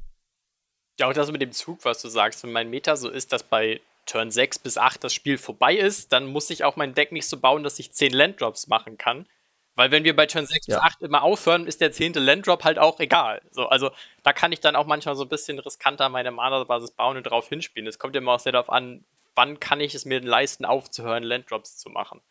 Ja, 1.00 1.10
auch 1.10 1.14
das 1.14 1.32
mit 1.32 1.42
dem 1.42 1.52
Zug, 1.52 1.84
was 1.84 2.02
du 2.02 2.08
sagst, 2.08 2.44
wenn 2.44 2.52
mein 2.52 2.70
Meta 2.70 2.96
so 2.96 3.10
ist, 3.10 3.34
dass 3.34 3.44
bei 3.44 3.82
Turn 4.06 4.32
6 4.32 4.60
bis 4.60 4.78
8 4.78 5.04
das 5.04 5.14
Spiel 5.14 5.38
vorbei 5.38 5.76
ist, 5.76 6.14
dann 6.14 6.28
muss 6.28 6.50
ich 6.50 6.64
auch 6.64 6.76
mein 6.76 6.94
Deck 6.94 7.12
nicht 7.12 7.28
so 7.28 7.38
bauen, 7.38 7.64
dass 7.64 7.80
ich 7.80 7.92
10 7.92 8.14
Landdrops 8.14 8.68
machen 8.68 8.98
kann. 8.98 9.26
Weil 9.76 9.92
wenn 9.92 10.06
wir 10.06 10.16
bei 10.16 10.26
Turn 10.26 10.46
6 10.46 10.68
ja. 10.68 10.76
bis 10.76 10.84
8 10.84 11.02
immer 11.02 11.24
aufhören, 11.24 11.68
ist 11.68 11.82
der 11.82 11.92
10. 11.92 12.14
Landdrop 12.14 12.64
halt 12.64 12.80
auch 12.80 13.00
egal. 13.00 13.42
So, 13.52 13.68
also 13.68 13.92
da 14.24 14.32
kann 14.32 14.54
ich 14.54 14.62
dann 14.62 14.76
auch 14.76 14.86
manchmal 14.86 15.16
so 15.16 15.24
ein 15.24 15.30
bisschen 15.30 15.60
riskanter 15.60 16.08
meine 16.08 16.32
Mana-Basis 16.32 16.92
bauen 16.92 17.18
und 17.18 17.24
drauf 17.24 17.50
hinspielen. 17.50 17.88
Es 17.88 18.00
kommt 18.00 18.16
immer 18.16 18.34
auch 18.34 18.40
sehr 18.40 18.54
darauf 18.54 18.70
an, 18.70 19.04
wann 19.36 19.60
kann 19.60 19.82
ich 19.82 19.94
es 19.94 20.06
mir 20.06 20.22
leisten, 20.22 20.64
aufzuhören, 20.64 21.24
Landdrops 21.24 21.78
zu 21.78 21.90
machen. 21.90 22.22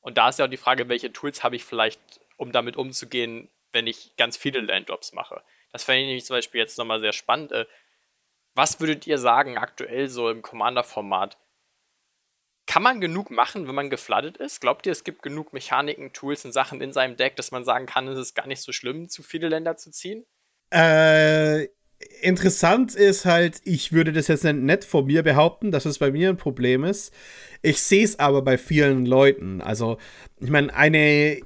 Und 0.00 0.18
da 0.18 0.28
ist 0.28 0.38
ja 0.38 0.46
auch 0.46 0.50
die 0.50 0.56
Frage, 0.56 0.88
welche 0.88 1.12
Tools 1.12 1.44
habe 1.44 1.54
ich 1.54 1.64
vielleicht, 1.64 2.00
um 2.36 2.50
damit 2.50 2.76
umzugehen, 2.76 3.48
wenn 3.70 3.86
ich 3.86 4.16
ganz 4.16 4.36
viele 4.36 4.60
Landdrops 4.60 5.12
mache. 5.12 5.42
Das 5.72 5.84
fände 5.84 6.00
ich 6.00 6.06
nämlich 6.06 6.24
zum 6.24 6.36
Beispiel 6.36 6.60
jetzt 6.60 6.78
nochmal 6.78 7.00
sehr 7.00 7.12
spannend. 7.12 7.52
Äh, 7.52 7.66
was 8.54 8.80
würdet 8.80 9.06
ihr 9.06 9.18
sagen 9.18 9.58
aktuell 9.58 10.08
so 10.08 10.28
im 10.28 10.42
Commander-Format? 10.42 11.38
Kann 12.66 12.82
man 12.82 13.00
genug 13.00 13.30
machen, 13.30 13.66
wenn 13.66 13.74
man 13.74 13.90
gefloodet 13.90 14.36
ist? 14.36 14.60
Glaubt 14.60 14.86
ihr, 14.86 14.92
es 14.92 15.02
gibt 15.02 15.22
genug 15.22 15.52
Mechaniken, 15.52 16.12
Tools 16.12 16.44
und 16.44 16.52
Sachen 16.52 16.80
in 16.80 16.92
seinem 16.92 17.16
Deck, 17.16 17.36
dass 17.36 17.50
man 17.50 17.64
sagen 17.64 17.86
kann, 17.86 18.06
es 18.08 18.18
ist 18.18 18.34
gar 18.34 18.46
nicht 18.46 18.62
so 18.62 18.72
schlimm, 18.72 19.08
zu 19.08 19.22
viele 19.22 19.48
Länder 19.48 19.76
zu 19.76 19.90
ziehen? 19.90 20.24
Äh, 20.72 21.64
interessant 22.20 22.94
ist 22.94 23.24
halt, 23.24 23.60
ich 23.64 23.92
würde 23.92 24.12
das 24.12 24.28
jetzt 24.28 24.44
nicht 24.44 24.84
von 24.84 25.06
mir 25.06 25.22
behaupten, 25.22 25.72
dass 25.72 25.84
es 25.84 25.98
bei 25.98 26.12
mir 26.12 26.28
ein 26.28 26.36
Problem 26.36 26.84
ist. 26.84 27.12
Ich 27.62 27.82
sehe 27.82 28.04
es 28.04 28.18
aber 28.18 28.42
bei 28.42 28.56
vielen 28.56 29.04
Leuten. 29.04 29.60
Also, 29.60 29.98
ich 30.40 30.50
meine, 30.50 30.72
eine 30.74 31.40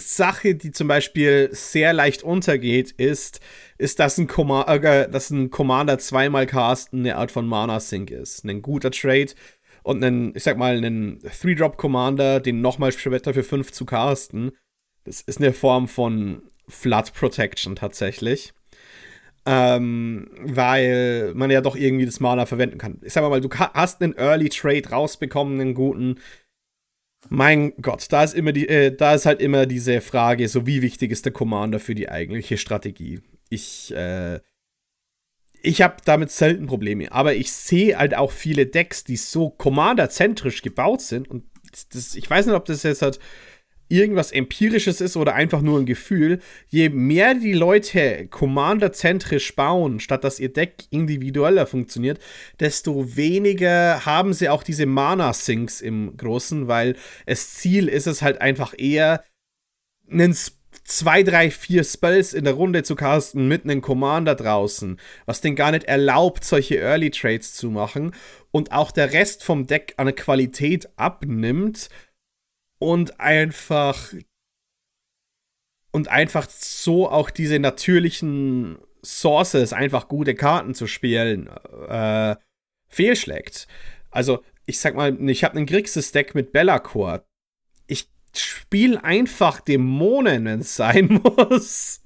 Sache, 0.00 0.54
die 0.54 0.72
zum 0.72 0.88
Beispiel 0.88 1.48
sehr 1.52 1.92
leicht 1.92 2.22
untergeht, 2.22 2.92
ist, 2.92 3.40
ist, 3.78 3.98
dass 3.98 4.18
ein, 4.18 4.28
äh, 4.28 5.08
dass 5.08 5.30
ein 5.30 5.50
Commander 5.50 5.98
zweimal 5.98 6.46
casten 6.46 7.00
eine 7.00 7.16
Art 7.16 7.30
von 7.30 7.46
Mana-Sync 7.46 8.10
ist. 8.10 8.44
Ein 8.44 8.62
guter 8.62 8.90
Trade 8.90 9.32
und 9.82 10.02
einen, 10.02 10.34
ich 10.34 10.42
sag 10.42 10.56
mal, 10.56 10.76
einen 10.76 11.20
Three-Drop-Commander, 11.20 12.40
den 12.40 12.60
nochmal 12.60 12.92
später 12.92 13.34
für 13.34 13.44
5 13.44 13.72
zu 13.72 13.84
casten. 13.84 14.52
Das 15.04 15.20
ist 15.20 15.38
eine 15.38 15.52
Form 15.52 15.88
von 15.88 16.42
Flood 16.68 17.12
Protection 17.14 17.76
tatsächlich. 17.76 18.52
Ähm, 19.46 20.28
weil 20.42 21.32
man 21.34 21.50
ja 21.50 21.62
doch 21.62 21.74
irgendwie 21.74 22.04
das 22.04 22.20
Mana 22.20 22.44
verwenden 22.44 22.76
kann. 22.76 22.98
Ich 23.02 23.14
sag 23.14 23.28
mal, 23.28 23.40
du 23.40 23.48
hast 23.50 24.02
einen 24.02 24.14
Early 24.16 24.50
Trade 24.50 24.90
rausbekommen, 24.90 25.58
einen 25.58 25.74
guten, 25.74 26.16
mein 27.28 27.74
Gott, 27.80 28.06
da 28.10 28.24
ist 28.24 28.34
immer 28.34 28.52
die, 28.52 28.68
äh, 28.68 28.94
da 28.94 29.14
ist 29.14 29.26
halt 29.26 29.40
immer 29.40 29.66
diese 29.66 30.00
Frage, 30.00 30.48
so 30.48 30.66
wie 30.66 30.82
wichtig 30.82 31.10
ist 31.12 31.24
der 31.24 31.32
Commander 31.32 31.78
für 31.78 31.94
die 31.94 32.08
eigentliche 32.08 32.56
Strategie? 32.56 33.20
Ich, 33.50 33.94
äh, 33.94 34.40
ich 35.62 35.82
habe 35.82 35.96
damit 36.04 36.30
selten 36.30 36.66
Probleme, 36.66 37.12
aber 37.12 37.34
ich 37.34 37.52
sehe 37.52 37.98
halt 37.98 38.14
auch 38.14 38.32
viele 38.32 38.66
Decks, 38.66 39.04
die 39.04 39.16
so 39.16 39.50
Commander-zentrisch 39.50 40.62
gebaut 40.62 41.02
sind 41.02 41.28
und 41.28 41.44
das, 41.92 42.14
ich 42.14 42.28
weiß 42.28 42.46
nicht, 42.46 42.54
ob 42.54 42.64
das 42.64 42.82
jetzt 42.82 43.02
halt 43.02 43.20
irgendwas 43.90 44.32
Empirisches 44.32 45.00
ist 45.00 45.16
oder 45.16 45.34
einfach 45.34 45.60
nur 45.60 45.78
ein 45.78 45.86
Gefühl, 45.86 46.40
je 46.68 46.88
mehr 46.88 47.34
die 47.34 47.52
Leute 47.52 48.28
Commander-zentrisch 48.28 49.54
bauen, 49.56 50.00
statt 50.00 50.24
dass 50.24 50.40
ihr 50.40 50.52
Deck 50.52 50.84
individueller 50.90 51.66
funktioniert, 51.66 52.18
desto 52.60 53.16
weniger 53.16 54.06
haben 54.06 54.32
sie 54.32 54.48
auch 54.48 54.62
diese 54.62 54.86
Mana-Sinks 54.86 55.80
im 55.80 56.16
Großen, 56.16 56.68
weil 56.68 56.96
das 57.26 57.54
Ziel 57.54 57.88
ist 57.88 58.06
es 58.06 58.22
halt 58.22 58.40
einfach 58.40 58.74
eher, 58.76 59.24
einen 60.10 60.34
zwei, 60.84 61.22
drei, 61.22 61.50
vier 61.50 61.84
Spells 61.84 62.34
in 62.34 62.44
der 62.44 62.54
Runde 62.54 62.82
zu 62.82 62.96
casten 62.96 63.48
mit 63.48 63.64
einem 63.64 63.80
Commander 63.80 64.34
draußen, 64.34 64.98
was 65.26 65.40
den 65.40 65.54
gar 65.54 65.70
nicht 65.70 65.84
erlaubt, 65.84 66.44
solche 66.44 66.78
Early 66.78 67.10
Trades 67.10 67.54
zu 67.54 67.70
machen. 67.70 68.12
Und 68.50 68.72
auch 68.72 68.90
der 68.90 69.12
Rest 69.12 69.44
vom 69.44 69.66
Deck 69.66 69.94
an 69.96 70.12
Qualität 70.14 70.88
abnimmt 70.96 71.88
und 72.80 73.20
einfach 73.20 74.12
und 75.92 76.08
einfach 76.08 76.48
so 76.48 77.08
auch 77.08 77.30
diese 77.30 77.58
natürlichen 77.58 78.78
Sources, 79.04 79.72
einfach 79.72 80.08
gute 80.08 80.34
Karten 80.34 80.74
zu 80.74 80.86
spielen, 80.86 81.48
äh, 81.88 82.36
fehlschlägt. 82.88 83.66
Also, 84.10 84.42
ich 84.66 84.78
sag 84.78 84.94
mal, 84.94 85.16
ich 85.28 85.44
habe 85.44 85.56
einen 85.56 85.66
Grixis-Deck 85.66 86.34
mit 86.34 86.52
Bellacore. 86.52 87.24
Ich 87.86 88.08
spiele 88.36 89.02
einfach 89.02 89.60
Dämonen, 89.60 90.44
wenn 90.44 90.60
es 90.60 90.76
sein 90.76 91.06
muss. 91.24 92.02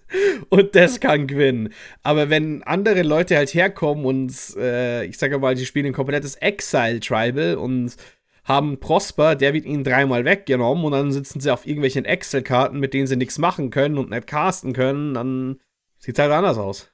Und 0.48 0.74
das 0.76 1.00
kann 1.00 1.26
gewinnen. 1.26 1.72
Aber 2.02 2.30
wenn 2.30 2.62
andere 2.62 3.02
Leute 3.02 3.36
halt 3.36 3.52
herkommen 3.52 4.04
und 4.04 4.32
äh, 4.56 5.04
ich 5.04 5.18
sage 5.18 5.38
mal, 5.38 5.54
die 5.54 5.66
spielen 5.66 5.86
ein 5.86 5.92
komplettes 5.92 6.36
Exile-Tribal 6.36 7.56
und 7.56 7.96
haben 8.44 8.78
Prosper, 8.78 9.34
der 9.34 9.54
wird 9.54 9.64
ihnen 9.64 9.84
dreimal 9.84 10.24
weggenommen 10.24 10.84
und 10.84 10.92
dann 10.92 11.12
sitzen 11.12 11.40
sie 11.40 11.50
auf 11.50 11.66
irgendwelchen 11.66 12.04
Excel-Karten, 12.04 12.78
mit 12.78 12.94
denen 12.94 13.06
sie 13.06 13.16
nichts 13.16 13.38
machen 13.38 13.70
können 13.70 13.98
und 13.98 14.10
nicht 14.10 14.26
casten 14.26 14.72
können, 14.74 15.14
dann 15.14 15.60
sieht 15.98 16.16
es 16.18 16.22
halt 16.22 16.32
anders 16.32 16.58
aus. 16.58 16.90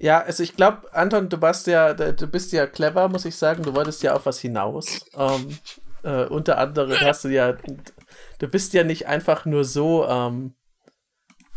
Ja, 0.00 0.20
also 0.20 0.42
ich 0.42 0.54
glaube, 0.54 0.94
Anton, 0.94 1.28
du 1.28 1.40
warst 1.42 1.66
ja, 1.66 1.92
du 1.92 2.26
bist 2.26 2.52
ja 2.52 2.66
clever, 2.66 3.08
muss 3.08 3.24
ich 3.24 3.36
sagen. 3.36 3.64
Du 3.64 3.74
wolltest 3.74 4.02
ja 4.02 4.14
auf 4.14 4.26
was 4.26 4.38
hinaus. 4.38 5.04
Ähm, 5.14 5.58
äh, 6.04 6.24
unter 6.26 6.58
anderem 6.58 6.98
hast 7.00 7.24
du 7.24 7.28
ja, 7.28 7.56
du 8.38 8.48
bist 8.48 8.72
ja 8.74 8.84
nicht 8.84 9.08
einfach 9.08 9.44
nur 9.44 9.64
so 9.64 10.06
ähm, 10.06 10.54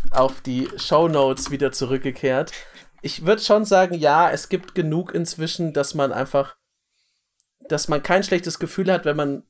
auf 0.10 0.42
die 0.42 0.68
Show 0.78 1.08
Notes 1.08 1.52
wieder 1.52 1.72
zurückgekehrt. 1.72 2.52
Ich 3.04 3.26
würde 3.26 3.42
schon 3.42 3.64
sagen, 3.64 3.96
ja, 3.96 4.32
es 4.32 4.50
gibt 4.50 4.74
genug 4.74 5.14
inzwischen, 5.14 5.74
dass 5.74 5.94
man 5.94 6.12
einfach 6.12 6.56
dass 7.72 7.88
man 7.88 8.04
kein 8.04 8.24
schlechtes 8.24 8.60
Gefühl 8.60 8.92
hat, 8.92 9.06
wenn 9.06 9.16
man 9.16 9.44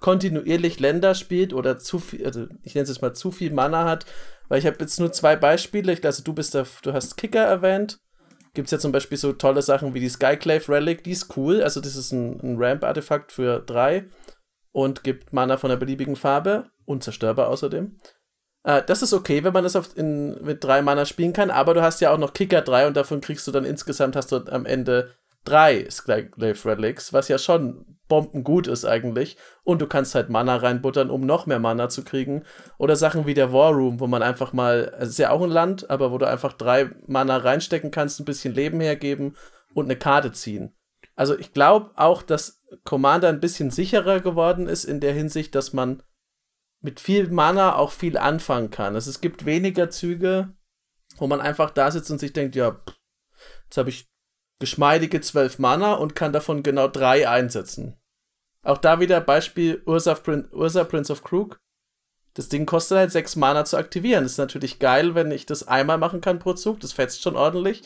kontinuierlich 0.00 0.80
Länder 0.80 1.14
spielt 1.14 1.54
oder 1.54 1.78
zu 1.78 1.98
viel, 1.98 2.26
also 2.26 2.46
ich 2.62 2.74
nenne 2.74 2.82
es 2.82 2.90
jetzt 2.90 3.00
mal 3.00 3.14
zu 3.14 3.30
viel 3.30 3.52
Mana 3.52 3.84
hat, 3.84 4.04
weil 4.48 4.58
ich 4.58 4.66
habe 4.66 4.76
jetzt 4.80 5.00
nur 5.00 5.12
zwei 5.12 5.36
Beispiele. 5.36 5.96
Also 6.02 6.22
du 6.22 6.34
bist 6.34 6.54
da, 6.54 6.66
du 6.82 6.92
hast 6.92 7.16
Kicker 7.16 7.40
erwähnt. 7.40 8.00
Gibt 8.52 8.66
es 8.66 8.72
ja 8.72 8.78
zum 8.78 8.92
Beispiel 8.92 9.18
so 9.18 9.32
tolle 9.32 9.62
Sachen 9.62 9.94
wie 9.94 10.00
die 10.00 10.08
Skyclave 10.08 10.68
Relic, 10.68 11.02
die 11.04 11.12
ist 11.12 11.36
cool. 11.36 11.62
Also 11.62 11.80
das 11.80 11.96
ist 11.96 12.12
ein, 12.12 12.38
ein 12.40 12.56
Ramp-Artefakt 12.58 13.32
für 13.32 13.60
drei 13.60 14.04
und 14.72 15.02
gibt 15.04 15.32
Mana 15.32 15.56
von 15.56 15.70
einer 15.70 15.80
beliebigen 15.80 16.16
Farbe. 16.16 16.70
Unzerstörbar 16.84 17.48
außerdem. 17.48 17.96
Äh, 18.64 18.82
das 18.86 19.02
ist 19.02 19.14
okay, 19.14 19.42
wenn 19.42 19.54
man 19.54 19.64
das 19.64 19.74
auf, 19.74 19.96
in, 19.96 20.42
mit 20.44 20.62
drei 20.62 20.82
Mana 20.82 21.06
spielen 21.06 21.32
kann, 21.32 21.50
aber 21.50 21.72
du 21.72 21.82
hast 21.82 22.00
ja 22.00 22.12
auch 22.12 22.18
noch 22.18 22.34
Kicker 22.34 22.60
3 22.60 22.88
und 22.88 22.96
davon 22.96 23.22
kriegst 23.22 23.46
du 23.46 23.52
dann 23.52 23.64
insgesamt 23.64 24.16
hast 24.16 24.32
du 24.32 24.44
am 24.50 24.66
Ende 24.66 25.14
drei 25.44 25.88
Skyclave 25.90 26.64
Relics, 26.64 27.12
was 27.12 27.28
ja 27.28 27.38
schon 27.38 27.98
bombengut 28.08 28.66
ist 28.66 28.84
eigentlich. 28.84 29.36
Und 29.62 29.80
du 29.80 29.86
kannst 29.86 30.14
halt 30.14 30.28
Mana 30.28 30.56
reinbuttern, 30.56 31.10
um 31.10 31.22
noch 31.22 31.46
mehr 31.46 31.58
Mana 31.58 31.88
zu 31.88 32.04
kriegen. 32.04 32.44
Oder 32.78 32.96
Sachen 32.96 33.26
wie 33.26 33.34
der 33.34 33.52
War 33.52 33.72
Room, 33.72 34.00
wo 34.00 34.06
man 34.06 34.22
einfach 34.22 34.52
mal, 34.52 34.94
es 34.98 35.10
ist 35.10 35.18
ja 35.18 35.30
auch 35.30 35.42
ein 35.42 35.50
Land, 35.50 35.90
aber 35.90 36.12
wo 36.12 36.18
du 36.18 36.28
einfach 36.28 36.52
drei 36.52 36.90
Mana 37.06 37.36
reinstecken 37.38 37.90
kannst, 37.90 38.20
ein 38.20 38.24
bisschen 38.24 38.54
Leben 38.54 38.80
hergeben 38.80 39.36
und 39.74 39.86
eine 39.86 39.96
Karte 39.96 40.32
ziehen. 40.32 40.74
Also 41.16 41.38
ich 41.38 41.52
glaube 41.52 41.92
auch, 41.96 42.22
dass 42.22 42.62
Commander 42.84 43.28
ein 43.28 43.40
bisschen 43.40 43.70
sicherer 43.70 44.20
geworden 44.20 44.66
ist 44.66 44.84
in 44.84 45.00
der 45.00 45.12
Hinsicht, 45.12 45.54
dass 45.54 45.72
man 45.72 46.02
mit 46.80 47.00
viel 47.00 47.30
Mana 47.30 47.76
auch 47.76 47.92
viel 47.92 48.18
anfangen 48.18 48.70
kann. 48.70 48.94
Also 48.94 49.10
es 49.10 49.20
gibt 49.20 49.46
weniger 49.46 49.90
Züge, 49.90 50.52
wo 51.16 51.26
man 51.26 51.40
einfach 51.40 51.70
da 51.70 51.90
sitzt 51.90 52.10
und 52.10 52.18
sich 52.18 52.32
denkt, 52.32 52.56
ja, 52.56 52.80
jetzt 53.64 53.76
habe 53.76 53.88
ich 53.88 54.06
geschmeidige 54.60 55.20
12 55.20 55.58
Mana 55.58 55.94
und 55.94 56.14
kann 56.14 56.32
davon 56.32 56.62
genau 56.62 56.88
drei 56.88 57.28
einsetzen. 57.28 57.98
Auch 58.62 58.78
da 58.78 59.00
wieder 59.00 59.20
Beispiel 59.20 59.82
Ursa, 59.84 60.14
Prin 60.14 60.48
Ursa 60.50 60.84
Prince 60.84 61.12
of 61.12 61.22
Krug. 61.22 61.58
Das 62.34 62.48
Ding 62.48 62.66
kostet 62.66 62.98
halt 62.98 63.12
6 63.12 63.36
Mana 63.36 63.64
zu 63.64 63.76
aktivieren. 63.76 64.24
Das 64.24 64.32
ist 64.32 64.38
natürlich 64.38 64.78
geil, 64.78 65.14
wenn 65.14 65.30
ich 65.30 65.46
das 65.46 65.68
einmal 65.68 65.98
machen 65.98 66.20
kann 66.20 66.38
pro 66.38 66.54
Zug. 66.54 66.80
Das 66.80 66.92
fetzt 66.92 67.22
schon 67.22 67.36
ordentlich. 67.36 67.82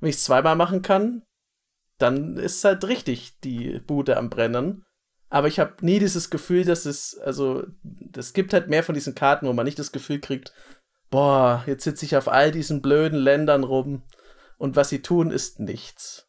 Wenn 0.00 0.08
ich 0.08 0.16
es 0.16 0.24
zweimal 0.24 0.56
machen 0.56 0.82
kann, 0.82 1.22
dann 1.98 2.36
ist 2.36 2.64
halt 2.64 2.84
richtig 2.84 3.38
die 3.40 3.80
Bude 3.80 4.16
am 4.16 4.30
Brennen. 4.30 4.84
Aber 5.30 5.48
ich 5.48 5.58
habe 5.58 5.74
nie 5.80 5.98
dieses 5.98 6.30
Gefühl, 6.30 6.64
dass 6.64 6.86
es, 6.86 7.18
also, 7.18 7.64
es 8.16 8.32
gibt 8.32 8.52
halt 8.52 8.68
mehr 8.68 8.82
von 8.82 8.94
diesen 8.94 9.14
Karten, 9.14 9.46
wo 9.46 9.52
man 9.52 9.64
nicht 9.64 9.78
das 9.78 9.92
Gefühl 9.92 10.20
kriegt, 10.20 10.52
boah, 11.10 11.62
jetzt 11.66 11.84
sitze 11.84 12.04
ich 12.04 12.16
auf 12.16 12.28
all 12.28 12.50
diesen 12.50 12.82
blöden 12.82 13.18
Ländern 13.18 13.64
rum 13.64 14.02
und 14.58 14.76
was 14.76 14.88
sie 14.88 15.02
tun, 15.02 15.30
ist 15.30 15.60
nichts. 15.60 16.28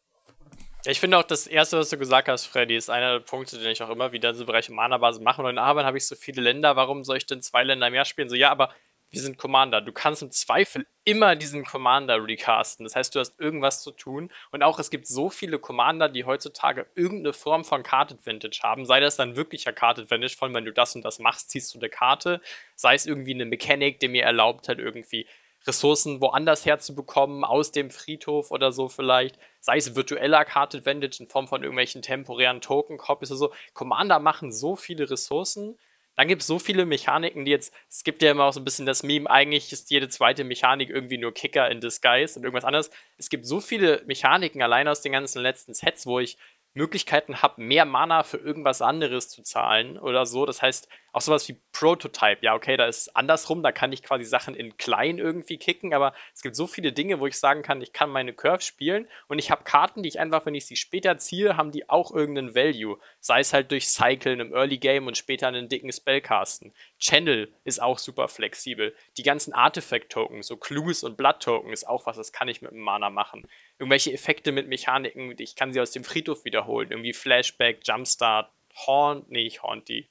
Ich 0.88 1.00
finde 1.00 1.18
auch 1.18 1.24
das 1.24 1.48
Erste, 1.48 1.78
was 1.78 1.90
du 1.90 1.98
gesagt 1.98 2.28
hast, 2.28 2.46
Freddy, 2.46 2.76
ist 2.76 2.90
einer 2.90 3.14
der 3.14 3.24
Punkte, 3.24 3.58
den 3.58 3.72
ich 3.72 3.82
auch 3.82 3.90
immer 3.90 4.12
wieder 4.12 4.30
in 4.30 4.36
so 4.36 4.46
Bereich 4.46 4.68
Mana-Basis 4.68 5.20
mache. 5.20 5.42
Und 5.42 5.50
in 5.50 5.58
Arbeit 5.58 5.84
habe 5.84 5.98
ich 5.98 6.06
so 6.06 6.14
viele 6.14 6.40
Länder, 6.42 6.76
warum 6.76 7.02
soll 7.02 7.16
ich 7.16 7.26
denn 7.26 7.42
zwei 7.42 7.64
Länder 7.64 7.90
mehr 7.90 8.04
spielen? 8.04 8.28
So, 8.28 8.36
ja, 8.36 8.50
aber 8.50 8.72
wir 9.10 9.20
sind 9.20 9.38
Commander. 9.38 9.80
Du 9.80 9.92
kannst 9.92 10.22
im 10.22 10.30
Zweifel 10.30 10.86
immer 11.04 11.36
diesen 11.36 11.64
Commander 11.64 12.24
recasten. 12.24 12.84
Das 12.84 12.94
heißt, 12.94 13.14
du 13.14 13.18
hast 13.18 13.38
irgendwas 13.40 13.82
zu 13.82 13.90
tun. 13.90 14.30
Und 14.50 14.62
auch 14.62 14.78
es 14.78 14.90
gibt 14.90 15.06
so 15.06 15.30
viele 15.30 15.58
Commander, 15.58 16.08
die 16.08 16.24
heutzutage 16.24 16.86
irgendeine 16.94 17.32
Form 17.32 17.64
von 17.64 17.82
Card 17.82 18.12
Advantage 18.12 18.60
haben. 18.62 18.84
Sei 18.84 19.00
das 19.00 19.16
dann 19.16 19.36
wirklicher 19.36 19.72
Card 19.72 19.98
Advantage, 19.98 20.36
von 20.36 20.54
wenn 20.54 20.64
du 20.64 20.72
das 20.72 20.94
und 20.94 21.04
das 21.04 21.18
machst, 21.18 21.50
ziehst 21.50 21.74
du 21.74 21.78
eine 21.78 21.88
Karte. 21.88 22.40
Sei 22.74 22.94
es 22.94 23.06
irgendwie 23.06 23.34
eine 23.34 23.44
Mechanik, 23.44 24.00
die 24.00 24.08
mir 24.08 24.24
erlaubt 24.24 24.68
hat, 24.68 24.78
irgendwie 24.78 25.26
Ressourcen 25.66 26.20
woanders 26.20 26.64
herzubekommen, 26.64 27.44
aus 27.44 27.72
dem 27.72 27.90
Friedhof 27.90 28.50
oder 28.50 28.72
so 28.72 28.88
vielleicht. 28.88 29.38
Sei 29.60 29.76
es 29.76 29.96
virtueller 29.96 30.44
Card 30.44 30.74
Advantage 30.74 31.16
in 31.20 31.28
Form 31.28 31.48
von 31.48 31.62
irgendwelchen 31.62 32.02
temporären 32.02 32.60
Token-Copies 32.60 33.30
oder 33.30 33.38
so. 33.38 33.52
Commander 33.74 34.18
machen 34.18 34.52
so 34.52 34.76
viele 34.76 35.10
Ressourcen. 35.10 35.76
Dann 36.16 36.28
gibt 36.28 36.40
es 36.40 36.48
so 36.48 36.58
viele 36.58 36.86
Mechaniken, 36.86 37.44
die 37.44 37.50
jetzt, 37.50 37.74
es 37.90 38.02
gibt 38.02 38.22
ja 38.22 38.30
immer 38.30 38.44
auch 38.44 38.52
so 38.52 38.60
ein 38.60 38.64
bisschen 38.64 38.86
das 38.86 39.02
Meme, 39.02 39.28
eigentlich 39.28 39.70
ist 39.70 39.90
jede 39.90 40.08
zweite 40.08 40.44
Mechanik 40.44 40.88
irgendwie 40.88 41.18
nur 41.18 41.34
Kicker 41.34 41.70
in 41.70 41.82
Disguise 41.82 42.38
und 42.38 42.44
irgendwas 42.44 42.64
anderes. 42.64 42.90
Es 43.18 43.28
gibt 43.28 43.44
so 43.44 43.60
viele 43.60 44.02
Mechaniken 44.06 44.62
allein 44.62 44.88
aus 44.88 45.02
den 45.02 45.12
ganzen 45.12 45.42
letzten 45.42 45.74
Sets, 45.74 46.06
wo 46.06 46.18
ich 46.18 46.38
Möglichkeiten 46.76 47.40
habe, 47.40 47.62
mehr 47.62 47.86
Mana 47.86 48.22
für 48.22 48.36
irgendwas 48.36 48.82
anderes 48.82 49.30
zu 49.30 49.42
zahlen 49.42 49.98
oder 49.98 50.26
so. 50.26 50.44
Das 50.44 50.60
heißt, 50.60 50.88
auch 51.16 51.22
sowas 51.22 51.48
wie 51.48 51.58
Prototype. 51.72 52.36
Ja, 52.42 52.54
okay, 52.54 52.76
da 52.76 52.86
ist 52.86 53.16
andersrum, 53.16 53.62
da 53.62 53.72
kann 53.72 53.90
ich 53.90 54.02
quasi 54.02 54.24
Sachen 54.24 54.54
in 54.54 54.76
klein 54.76 55.16
irgendwie 55.16 55.56
kicken, 55.56 55.94
aber 55.94 56.12
es 56.34 56.42
gibt 56.42 56.54
so 56.54 56.66
viele 56.66 56.92
Dinge, 56.92 57.18
wo 57.18 57.26
ich 57.26 57.38
sagen 57.38 57.62
kann, 57.62 57.80
ich 57.80 57.94
kann 57.94 58.10
meine 58.10 58.34
Curve 58.34 58.60
spielen 58.60 59.08
und 59.26 59.38
ich 59.38 59.50
habe 59.50 59.64
Karten, 59.64 60.02
die 60.02 60.10
ich 60.10 60.20
einfach, 60.20 60.44
wenn 60.44 60.54
ich 60.54 60.66
sie 60.66 60.76
später 60.76 61.16
ziehe, 61.16 61.56
haben 61.56 61.72
die 61.72 61.88
auch 61.88 62.12
irgendeinen 62.12 62.54
Value. 62.54 62.98
Sei 63.20 63.40
es 63.40 63.54
halt 63.54 63.70
durch 63.70 63.88
Cyclen 63.88 64.40
im 64.40 64.52
Early 64.52 64.76
Game 64.76 65.06
und 65.06 65.16
später 65.16 65.48
einen 65.48 65.70
dicken 65.70 65.90
Spellcasten. 65.90 66.74
Channel 66.98 67.50
ist 67.64 67.80
auch 67.80 67.96
super 67.96 68.28
flexibel. 68.28 68.94
Die 69.16 69.22
ganzen 69.22 69.54
Artifact-Token, 69.54 70.42
so 70.42 70.58
Clues 70.58 71.02
und 71.02 71.16
Blood-Token 71.16 71.72
ist 71.72 71.88
auch 71.88 72.04
was, 72.04 72.18
das 72.18 72.32
kann 72.32 72.48
ich 72.48 72.60
mit 72.60 72.72
dem 72.72 72.80
Mana 72.80 73.08
machen. 73.08 73.48
Irgendwelche 73.78 74.12
Effekte 74.12 74.52
mit 74.52 74.68
Mechaniken, 74.68 75.34
ich 75.38 75.54
kann 75.54 75.72
sie 75.72 75.80
aus 75.80 75.90
dem 75.90 76.04
Friedhof 76.04 76.44
wiederholen. 76.44 76.90
Irgendwie 76.90 77.12
Flashback, 77.12 77.80
Jumpstart, 77.86 78.50
Haunt, 78.86 79.30
nee, 79.30 79.46
ich 79.46 79.62
Haunt 79.62 79.88
die 79.88 80.08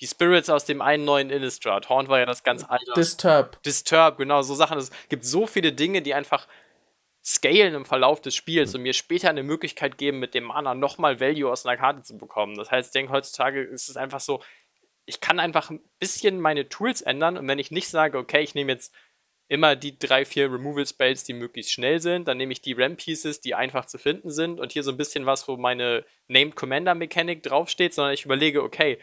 die 0.00 0.06
Spirits 0.06 0.48
aus 0.48 0.64
dem 0.64 0.80
einen 0.80 1.04
neuen 1.04 1.30
Innistrad. 1.30 1.88
Horn 1.88 2.08
war 2.08 2.20
ja 2.20 2.26
das 2.26 2.44
ganz 2.44 2.64
alte. 2.64 2.92
Disturb. 2.94 3.62
Disturb, 3.62 4.18
genau, 4.18 4.42
so 4.42 4.54
Sachen. 4.54 4.78
Es 4.78 4.90
gibt 5.08 5.24
so 5.24 5.46
viele 5.46 5.72
Dinge, 5.72 6.02
die 6.02 6.14
einfach 6.14 6.46
scalen 7.24 7.74
im 7.74 7.84
Verlauf 7.84 8.20
des 8.20 8.34
Spiels 8.34 8.74
und 8.74 8.82
mir 8.82 8.92
später 8.92 9.28
eine 9.28 9.42
Möglichkeit 9.42 9.98
geben, 9.98 10.18
mit 10.18 10.34
dem 10.34 10.44
Mana 10.44 10.74
nochmal 10.74 11.20
Value 11.20 11.50
aus 11.50 11.66
einer 11.66 11.76
Karte 11.76 12.02
zu 12.02 12.16
bekommen. 12.16 12.56
Das 12.56 12.70
heißt, 12.70 12.88
ich 12.88 12.92
denke, 12.92 13.12
heutzutage 13.12 13.60
ist 13.62 13.88
es 13.88 13.96
einfach 13.96 14.20
so, 14.20 14.40
ich 15.04 15.20
kann 15.20 15.40
einfach 15.40 15.70
ein 15.70 15.80
bisschen 15.98 16.40
meine 16.40 16.68
Tools 16.68 17.02
ändern 17.02 17.36
und 17.36 17.48
wenn 17.48 17.58
ich 17.58 17.70
nicht 17.70 17.88
sage, 17.88 18.18
okay, 18.18 18.40
ich 18.40 18.54
nehme 18.54 18.72
jetzt 18.72 18.94
immer 19.48 19.76
die 19.76 19.98
drei, 19.98 20.24
vier 20.24 20.52
Removal 20.52 20.86
Spells, 20.86 21.24
die 21.24 21.32
möglichst 21.32 21.72
schnell 21.72 22.00
sind, 22.00 22.28
dann 22.28 22.36
nehme 22.36 22.52
ich 22.52 22.60
die 22.60 22.74
Ramp 22.74 22.98
Pieces, 22.98 23.40
die 23.40 23.54
einfach 23.54 23.86
zu 23.86 23.98
finden 23.98 24.30
sind 24.30 24.60
und 24.60 24.72
hier 24.72 24.82
so 24.82 24.90
ein 24.90 24.96
bisschen 24.96 25.26
was, 25.26 25.48
wo 25.48 25.56
meine 25.56 26.04
Named 26.28 26.54
Commander 26.54 26.94
Mechanik 26.94 27.42
draufsteht, 27.42 27.94
sondern 27.94 28.14
ich 28.14 28.24
überlege, 28.24 28.62
okay, 28.62 28.98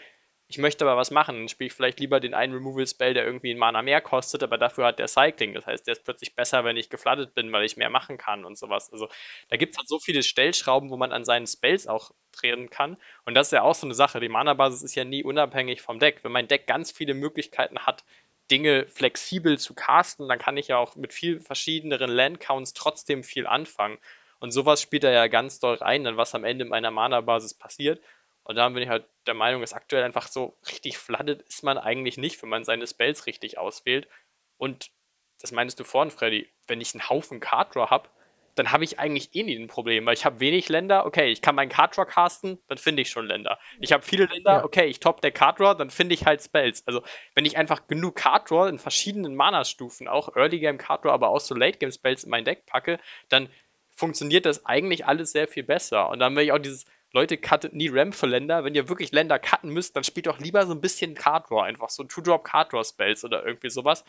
ich 0.48 0.60
möchte 0.60 0.86
aber 0.86 0.96
was 0.96 1.10
machen, 1.10 1.38
dann 1.38 1.50
spiele 1.50 1.68
ich 1.68 1.74
vielleicht 1.74 2.00
lieber 2.00 2.20
den 2.20 2.36
einen 2.36 2.54
Removal-Spell, 2.54 3.16
der 3.16 3.26
irgendwie 3.26 3.52
ein 3.52 3.58
Mana 3.58 3.82
mehr 3.82 4.00
kostet, 4.00 4.44
aber 4.44 4.60
dafür 4.60 4.86
hat 4.86 5.00
der 5.00 5.08
Cycling. 5.08 5.56
Das 5.56 5.66
heißt, 5.66 5.88
der 5.88 5.94
ist 5.94 6.04
plötzlich 6.04 6.36
besser, 6.36 6.64
wenn 6.64 6.78
ich 6.78 6.92
geflattet 6.92 7.34
bin, 7.34 7.52
weil 7.52 7.66
ich 7.66 7.78
mehr 7.78 7.90
machen 7.90 8.20
kann 8.20 8.46
und 8.46 8.56
sowas. 8.56 8.92
Also 8.94 9.10
da 9.50 9.58
gibt 9.58 9.74
es 9.74 9.80
halt 9.80 9.88
so 9.88 9.98
viele 9.98 10.22
Stellschrauben, 10.22 10.92
wo 10.92 10.98
man 10.98 11.12
an 11.12 11.26
seinen 11.26 11.48
Spells 11.48 11.88
auch 11.88 12.12
drehen 12.32 12.70
kann. 12.70 12.98
Und 13.26 13.34
das 13.34 13.48
ist 13.48 13.52
ja 13.54 13.64
auch 13.64 13.74
so 13.74 13.88
eine 13.88 13.96
Sache. 13.96 14.20
Die 14.20 14.30
Mana-Basis 14.30 14.84
ist 14.84 14.94
ja 14.94 15.04
nie 15.04 15.24
unabhängig 15.24 15.82
vom 15.82 15.98
Deck. 15.98 16.24
Wenn 16.24 16.32
mein 16.32 16.48
Deck 16.48 16.68
ganz 16.68 16.92
viele 16.92 17.16
Möglichkeiten 17.16 17.80
hat, 17.80 18.04
Dinge 18.52 18.88
flexibel 18.88 19.58
zu 19.58 19.74
casten, 19.74 20.28
dann 20.28 20.40
kann 20.40 20.58
ich 20.58 20.68
ja 20.68 20.78
auch 20.78 20.96
mit 20.96 21.14
viel 21.14 21.40
verschiedeneren 21.40 22.12
Landcounts 22.12 22.74
trotzdem 22.74 23.24
viel 23.24 23.48
anfangen. 23.48 23.98
Und 24.40 24.52
sowas 24.52 24.82
spielt 24.82 25.04
er 25.04 25.12
ja 25.12 25.28
ganz 25.28 25.60
doll 25.60 25.76
rein, 25.76 26.04
dann 26.04 26.18
was 26.18 26.36
am 26.36 26.44
Ende 26.44 26.66
meiner 26.66 26.92
Mana-Basis 26.92 27.54
passiert. 27.54 28.02
Und 28.44 28.56
da 28.56 28.70
bin 28.70 28.84
ich 28.84 28.90
halt 28.90 29.06
der 29.26 29.34
Meinung, 29.34 29.62
dass 29.62 29.74
aktuell 29.74 30.04
einfach 30.04 30.28
so 30.28 30.56
richtig 30.70 30.98
flooded 31.00 31.42
ist 31.42 31.64
man 31.64 31.80
eigentlich 31.80 32.18
nicht, 32.18 32.42
wenn 32.42 32.50
man 32.50 32.64
seine 32.64 32.86
Spells 32.86 33.26
richtig 33.26 33.58
auswählt. 33.58 34.08
Und 34.58 34.92
das 35.40 35.52
meinst 35.52 35.80
du 35.80 35.84
vorhin, 35.84 36.12
Freddy, 36.12 36.50
wenn 36.68 36.80
ich 36.80 36.94
einen 36.94 37.10
Haufen 37.10 37.40
Card 37.40 37.76
Draw 37.76 37.90
habe, 37.90 38.10
dann 38.56 38.72
habe 38.72 38.84
ich 38.84 39.00
eigentlich 39.00 39.36
eh 39.36 39.44
nie 39.44 39.58
ein 39.58 39.68
Problem, 39.68 40.06
weil 40.06 40.14
ich 40.14 40.26
habe 40.26 40.40
wenig 40.40 40.70
Länder, 40.70 41.06
okay, 41.06 41.30
ich 41.32 41.42
kann 41.42 41.56
meinen 41.56 41.70
Card 41.70 41.96
Draw 41.96 42.06
casten, 42.06 42.58
dann 42.68 42.78
finde 42.78 43.02
ich 43.02 43.10
schon 43.10 43.28
Länder. 43.28 43.60
Ich 43.80 43.92
habe 43.92 44.04
viele 44.04 44.26
Länder, 44.26 44.64
okay, 44.64 44.86
ich 44.86 45.00
top 45.02 45.22
der 45.22 45.32
Card 45.32 45.60
Draw, 45.60 45.76
dann 45.76 45.90
finde 45.90 46.16
ich 46.16 46.26
halt 46.26 46.42
Spells. 46.42 46.88
Also, 46.88 47.04
wenn 47.36 47.46
ich 47.46 47.58
einfach 47.58 47.88
genug 47.88 48.16
Card 48.16 48.50
Draw 48.50 48.70
in 48.70 48.80
verschiedenen 48.80 49.36
Mana-Stufen, 49.36 50.08
auch 50.08 50.36
Early 50.36 50.60
Game 50.60 50.78
Card 50.78 51.04
Draw, 51.04 51.12
aber 51.12 51.30
auch 51.30 51.42
so 51.42 51.54
Late 51.54 51.78
Game 51.78 51.92
Spells 51.92 52.24
in 52.24 52.30
mein 52.30 52.46
Deck 52.46 52.66
packe, 52.66 53.00
dann 53.30 53.50
funktioniert 53.96 54.46
das 54.46 54.66
eigentlich 54.66 55.06
alles 55.06 55.32
sehr 55.32 55.48
viel 55.48 55.64
besser. 55.64 56.10
Und 56.10 56.20
dann 56.20 56.36
will 56.36 56.44
ich 56.44 56.52
auch 56.52 56.60
dieses 56.60 56.86
Leute, 57.12 57.38
cuttet 57.38 57.74
nie 57.74 57.90
Ramp 57.90 58.14
für 58.14 58.28
Länder. 58.28 58.64
Wenn 58.64 58.76
ihr 58.76 58.90
wirklich 58.90 59.12
Länder 59.14 59.40
cutten 59.40 59.70
müsst, 59.70 59.96
dann 59.96 60.04
spielt 60.04 60.28
doch 60.28 60.40
lieber 60.40 60.66
so 60.66 60.74
ein 60.74 60.82
bisschen 60.82 61.16
Card 61.16 61.50
Draw, 61.50 61.62
einfach 61.62 61.90
so 61.90 62.04
Two-Drop 62.04 62.44
Card 62.44 62.74
Draw 62.74 62.84
Spells 62.84 63.24
oder 63.24 63.46
irgendwie 63.46 63.70
sowas. 63.70 64.04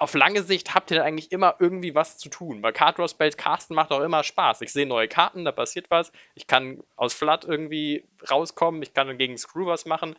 Auf 0.00 0.14
lange 0.14 0.42
Sicht 0.42 0.74
habt 0.74 0.90
ihr 0.90 0.96
dann 0.96 1.06
eigentlich 1.06 1.30
immer 1.30 1.56
irgendwie 1.58 1.94
was 1.94 2.16
zu 2.16 2.30
tun, 2.30 2.62
weil 2.62 2.72
Card 2.72 2.96
Draw 2.96 3.06
Spells 3.06 3.36
casten 3.36 3.76
macht 3.76 3.92
auch 3.92 4.00
immer 4.00 4.24
Spaß. 4.24 4.62
Ich 4.62 4.72
sehe 4.72 4.86
neue 4.86 5.08
Karten, 5.08 5.44
da 5.44 5.52
passiert 5.52 5.90
was. 5.90 6.10
Ich 6.34 6.46
kann 6.46 6.82
aus 6.96 7.12
Flood 7.12 7.44
irgendwie 7.44 8.08
rauskommen, 8.30 8.82
ich 8.82 8.94
kann 8.94 9.18
gegen 9.18 9.36
Screw 9.36 9.66
was 9.66 9.84
machen. 9.84 10.16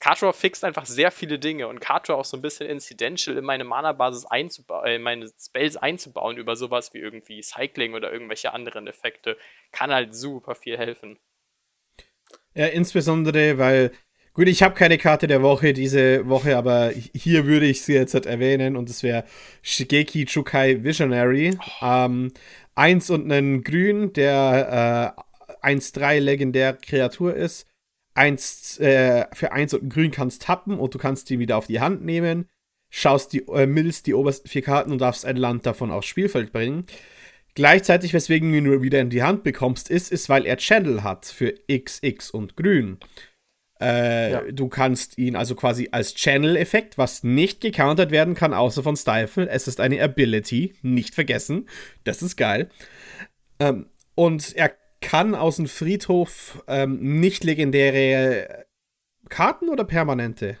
Card 0.00 0.20
Draw 0.20 0.32
fixt 0.32 0.64
einfach 0.64 0.84
sehr 0.84 1.12
viele 1.12 1.38
Dinge 1.38 1.68
und 1.68 1.78
Card 1.78 2.08
Draw 2.08 2.14
auch 2.14 2.24
so 2.24 2.36
ein 2.36 2.42
bisschen 2.42 2.68
incidential 2.68 3.38
in 3.38 3.44
meine 3.44 3.62
Mana-Basis 3.62 4.26
einzubauen, 4.26 4.84
äh, 4.84 4.98
meine 4.98 5.30
Spells 5.40 5.76
einzubauen 5.76 6.36
über 6.36 6.56
sowas 6.56 6.92
wie 6.92 6.98
irgendwie 6.98 7.40
Cycling 7.40 7.94
oder 7.94 8.12
irgendwelche 8.12 8.52
anderen 8.52 8.88
Effekte, 8.88 9.38
kann 9.70 9.92
halt 9.92 10.16
super 10.16 10.56
viel 10.56 10.76
helfen. 10.76 11.20
Ja, 12.54 12.66
insbesondere, 12.66 13.58
weil, 13.58 13.92
gut, 14.34 14.48
ich 14.48 14.62
habe 14.62 14.74
keine 14.74 14.98
Karte 14.98 15.26
der 15.26 15.42
Woche 15.42 15.72
diese 15.72 16.28
Woche, 16.28 16.56
aber 16.56 16.90
hier 17.14 17.46
würde 17.46 17.66
ich 17.66 17.82
sie 17.82 17.94
jetzt 17.94 18.14
halt 18.14 18.26
erwähnen 18.26 18.76
und 18.76 18.88
das 18.88 19.02
wäre 19.02 19.24
Shigeki 19.62 20.26
Chukai 20.26 20.82
Visionary. 20.82 21.56
Ähm, 21.80 22.32
eins 22.74 23.10
und 23.10 23.30
einen 23.30 23.62
Grün, 23.62 24.12
der 24.12 25.16
äh, 25.62 25.66
1-3 25.66 26.20
legendär 26.20 26.74
Kreatur 26.74 27.34
ist. 27.34 27.66
eins, 28.14 28.78
äh, 28.80 29.26
für 29.32 29.52
eins 29.52 29.74
und 29.74 29.84
ein 29.84 29.88
Grün 29.90 30.10
kannst 30.10 30.42
tappen 30.42 30.78
und 30.78 30.94
du 30.94 30.98
kannst 30.98 31.30
die 31.30 31.38
wieder 31.38 31.56
auf 31.56 31.66
die 31.66 31.80
Hand 31.80 32.04
nehmen, 32.04 32.48
schaust 32.90 33.32
die, 33.32 33.46
äh, 33.48 33.66
millst 33.66 34.06
die 34.06 34.14
obersten 34.14 34.48
vier 34.48 34.62
Karten 34.62 34.92
und 34.92 35.00
darfst 35.00 35.24
ein 35.26 35.36
Land 35.36 35.66
davon 35.66 35.90
aufs 35.90 36.06
Spielfeld 36.06 36.52
bringen. 36.52 36.86
Gleichzeitig, 37.54 38.14
weswegen 38.14 38.50
du 38.52 38.58
ihn 38.58 38.64
nur 38.64 38.82
wieder 38.82 39.00
in 39.00 39.10
die 39.10 39.22
Hand 39.22 39.44
bekommst, 39.44 39.90
ist, 39.90 40.12
ist, 40.12 40.28
weil 40.28 40.46
er 40.46 40.56
Channel 40.58 41.04
hat 41.04 41.26
für 41.26 41.54
X, 41.68 42.00
X 42.02 42.30
und 42.30 42.56
Grün. 42.56 42.98
Äh, 43.84 44.32
ja. 44.32 44.42
Du 44.50 44.68
kannst 44.68 45.18
ihn 45.18 45.36
also 45.36 45.54
quasi 45.54 45.90
als 45.92 46.14
Channel-Effekt, 46.14 46.96
was 46.96 47.22
nicht 47.22 47.60
gecountert 47.60 48.10
werden 48.10 48.34
kann, 48.34 48.54
außer 48.54 48.82
von 48.82 48.96
Stifle. 48.96 49.48
Es 49.48 49.68
ist 49.68 49.80
eine 49.80 50.02
Ability, 50.02 50.74
nicht 50.82 51.14
vergessen. 51.14 51.68
Das 52.04 52.22
ist 52.22 52.36
geil. 52.36 52.70
Ähm, 53.60 53.86
und 54.14 54.56
er 54.56 54.72
kann 55.00 55.34
aus 55.34 55.56
dem 55.56 55.66
Friedhof 55.66 56.64
ähm, 56.66 57.20
nicht 57.20 57.44
legendäre 57.44 58.64
Karten 59.28 59.68
oder 59.68 59.84
permanente? 59.84 60.56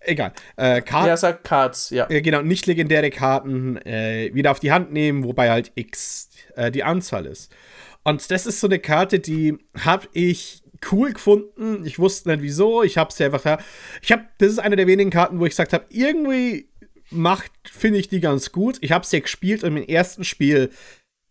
Egal. 0.00 0.32
Äh, 0.56 0.82
Karten, 0.82 1.08
ja, 1.08 1.16
sagt 1.16 1.44
Cards, 1.44 1.90
ja. 1.90 2.08
Äh, 2.10 2.22
genau, 2.22 2.42
nicht 2.42 2.66
legendäre 2.66 3.10
Karten 3.10 3.76
äh, 3.78 4.30
wieder 4.34 4.50
auf 4.50 4.60
die 4.60 4.72
Hand 4.72 4.92
nehmen, 4.92 5.24
wobei 5.24 5.50
halt 5.50 5.72
X 5.74 6.30
äh, 6.56 6.70
die 6.70 6.84
Anzahl 6.84 7.26
ist. 7.26 7.54
Und 8.02 8.30
das 8.30 8.46
ist 8.46 8.60
so 8.60 8.66
eine 8.66 8.78
Karte, 8.78 9.18
die 9.18 9.58
habe 9.78 10.08
ich 10.12 10.62
cool 10.90 11.12
gefunden. 11.12 11.84
Ich 11.84 11.98
wusste 11.98 12.30
nicht 12.30 12.42
wieso. 12.42 12.82
Ich 12.82 12.98
habe 12.98 13.12
sie 13.12 13.24
einfach. 13.24 13.58
Ich 14.02 14.12
habe. 14.12 14.24
Das 14.38 14.50
ist 14.50 14.58
eine 14.58 14.76
der 14.76 14.86
wenigen 14.86 15.10
Karten, 15.10 15.40
wo 15.40 15.46
ich 15.46 15.50
gesagt 15.50 15.72
habe, 15.72 15.86
irgendwie 15.90 16.68
macht, 17.10 17.52
finde 17.70 17.98
ich 17.98 18.08
die 18.08 18.20
ganz 18.20 18.52
gut. 18.52 18.78
Ich 18.80 18.92
habe 18.92 19.06
sie 19.06 19.20
gespielt 19.20 19.64
und 19.64 19.76
im 19.76 19.82
ersten 19.82 20.24
Spiel 20.24 20.70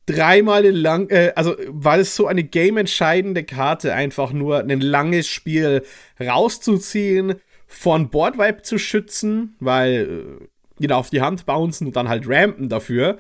dreimal 0.06 0.66
lang, 0.70 1.10
äh, 1.10 1.34
also 1.36 1.56
war 1.68 2.00
es 2.00 2.16
so 2.16 2.28
eine 2.28 2.44
game-entscheidende 2.44 3.44
Karte, 3.44 3.94
einfach 3.94 4.34
nur 4.34 4.60
ein 4.60 4.82
langes 4.82 5.28
Spiel 5.28 5.84
rauszuziehen 6.20 7.36
von 7.68 8.10
Boardwipe 8.10 8.64
zu 8.64 8.78
schützen, 8.78 9.56
weil 9.60 10.40
äh, 10.42 10.82
wieder 10.82 10.98
auf 10.98 11.10
die 11.10 11.22
Hand 11.22 11.46
bouncen 11.46 11.88
und 11.88 11.96
dann 11.96 12.10
halt 12.10 12.28
rampen 12.28 12.70
dafür. 12.70 13.20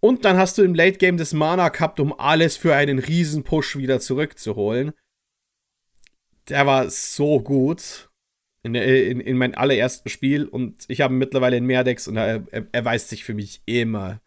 Und 0.00 0.24
dann 0.24 0.36
hast 0.36 0.58
du 0.58 0.62
im 0.62 0.74
Late 0.74 0.98
Game 0.98 1.16
das 1.16 1.32
Mana 1.32 1.68
gehabt, 1.68 2.00
um 2.00 2.18
alles 2.18 2.56
für 2.56 2.74
einen 2.74 3.00
riesen 3.00 3.42
Push 3.42 3.76
wieder 3.76 4.00
zurückzuholen. 4.00 4.92
Der 6.48 6.66
war 6.66 6.90
so 6.90 7.40
gut 7.40 8.08
in, 8.62 8.74
in, 8.74 9.20
in 9.20 9.36
meinem 9.36 9.54
allerersten 9.54 10.08
Spiel 10.08 10.46
und 10.46 10.84
ich 10.88 11.00
habe 11.00 11.14
mittlerweile 11.14 11.56
in 11.56 11.64
mehr 11.64 11.84
Decks 11.84 12.08
und 12.08 12.16
er 12.16 12.44
erweist 12.72 13.08
sich 13.08 13.24
für 13.24 13.34
mich 13.34 13.62
immer 13.66 14.20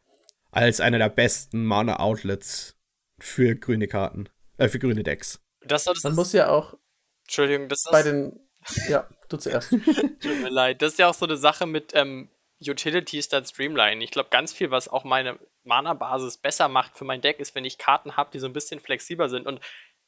als 0.52 0.82
einer 0.82 0.98
der 0.98 1.10
besten 1.10 1.66
Mana-Outlets 1.66 2.78
für 3.20 3.56
grüne 3.56 3.88
Karten, 3.88 4.30
äh, 4.58 4.68
für 4.68 4.80
grüne 4.80 5.04
Decks. 5.04 5.42
Das, 5.62 5.86
das 5.86 6.04
Man 6.04 6.16
muss 6.16 6.34
ja 6.34 6.50
auch 6.50 6.78
Entschuldigung, 7.24 7.70
das 7.70 7.86
ist 7.86 7.92
bei 7.92 8.04
den 8.04 8.40
ja, 8.88 9.08
du 9.30 9.38
zuerst. 9.38 9.70
Tut 10.22 10.42
mir 10.42 10.50
leid. 10.50 10.82
Das 10.82 10.94
ist 10.94 11.00
ja 11.00 11.10
auch 11.10 11.14
so 11.14 11.26
eine 11.26 11.38
Sache 11.38 11.66
mit 11.66 11.92
ähm, 11.96 12.30
Utilities 12.62 13.26
statt 13.26 13.48
Streamline. 13.48 14.04
Ich 14.04 14.12
glaube, 14.12 14.30
ganz 14.30 14.54
viel, 14.54 14.72
was 14.72 14.88
auch 14.88 15.04
meine 15.04 15.40
Mana-Basis 15.64 16.38
besser 16.38 16.68
macht 16.68 16.98
für 16.98 17.06
mein 17.06 17.22
Deck, 17.22 17.40
ist, 17.40 17.56
wenn 17.56 17.66
ich 17.66 17.78
Karten 17.78 18.18
habe, 18.18 18.32
die 18.32 18.40
so 18.40 18.48
ein 18.48 18.54
bisschen 18.54 18.80
flexibler 18.80 19.30
sind. 19.30 19.48
Und 19.48 19.60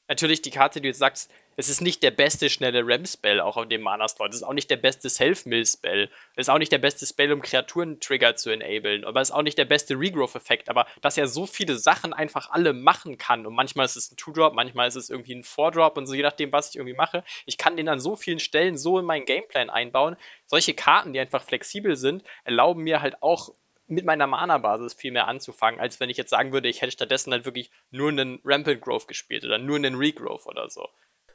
natürlich 0.08 0.42
die 0.42 0.52
Karte, 0.52 0.80
die 0.80 0.84
du 0.84 0.88
jetzt 0.90 1.00
sagst, 1.00 1.32
es 1.56 1.70
ist 1.70 1.82
nicht 1.82 2.02
der 2.02 2.12
beste 2.12 2.50
schnelle 2.50 2.82
Ram-Spell 2.84 3.40
auch 3.40 3.58
auf 3.58 3.68
dem 3.68 3.82
Mana-Slot. 3.82 4.30
Es 4.30 4.38
ist 4.38 4.44
auch 4.44 4.54
nicht 4.54 4.72
der 4.72 4.78
beste 4.78 5.10
Self-Mill-Spell. 5.10 6.10
Es 6.36 6.48
ist 6.48 6.50
auch 6.50 6.58
nicht 6.58 6.72
der 6.72 6.80
beste 6.80 7.06
Spell, 7.06 7.32
um 7.32 7.42
Kreaturen-Trigger 7.42 8.36
zu 8.36 8.50
enablen. 8.50 9.06
Aber 9.06 9.22
es 9.22 9.30
ist 9.30 9.36
auch 9.36 9.44
nicht 9.44 9.58
der 9.58 9.66
beste 9.66 9.94
Regrowth-Effekt. 10.00 10.70
Aber 10.70 10.88
dass 11.02 11.18
er 11.18 11.28
so 11.28 11.46
viele 11.46 11.78
Sachen 11.78 12.12
einfach 12.12 12.50
alle 12.50 12.74
machen 12.74 13.18
kann. 13.20 13.46
Und 13.46 13.54
manchmal 13.54 13.86
ist 13.86 13.96
es 13.96 14.12
ein 14.12 14.18
Two-Drop, 14.18 14.54
manchmal 14.54 14.88
ist 14.88 14.96
es 14.96 15.10
irgendwie 15.12 15.36
ein 15.36 15.44
Four-Drop 15.44 15.96
und 15.98 16.08
so, 16.08 16.16
je 16.16 16.24
nachdem, 16.24 16.52
was 16.52 16.70
ich 16.70 16.76
irgendwie 16.78 16.96
mache. 16.96 17.24
Ich 17.46 17.58
kann 17.58 17.78
den 17.78 17.88
an 17.88 18.00
so 18.00 18.16
vielen 18.16 18.40
Stellen 18.40 18.78
so 18.78 18.98
in 18.98 19.06
meinen 19.06 19.26
Gameplan 19.26 19.70
einbauen. 19.70 20.16
Solche 20.48 20.74
Karten, 20.74 21.14
die 21.14 21.20
einfach 21.20 21.44
flexibel 21.44 21.96
sind, 21.96 22.24
erlauben 22.46 22.84
mir 22.84 23.02
halt 23.02 23.22
auch 23.22 23.54
mit 23.88 24.06
meiner 24.06 24.28
Mana-Basis 24.28 24.94
viel 24.94 25.12
mehr 25.12 25.28
anzufangen, 25.28 25.80
als 25.80 26.00
wenn 26.00 26.10
ich 26.10 26.18
jetzt 26.18 26.30
sagen 26.30 26.54
würde, 26.54 26.70
ich 26.70 26.82
hätte 26.82 26.92
stattdessen 26.92 27.32
halt 27.34 27.46
wirklich 27.46 27.72
nur 27.92 28.10
einen 28.10 28.40
Rampant 28.44 28.82
Growth 28.82 29.08
gespielt 29.08 29.44
oder 29.44 29.58
nur 29.58 29.76
einen 29.76 29.96
Regrowth 29.96 30.46
oder 30.46 30.70
so. 30.70 30.88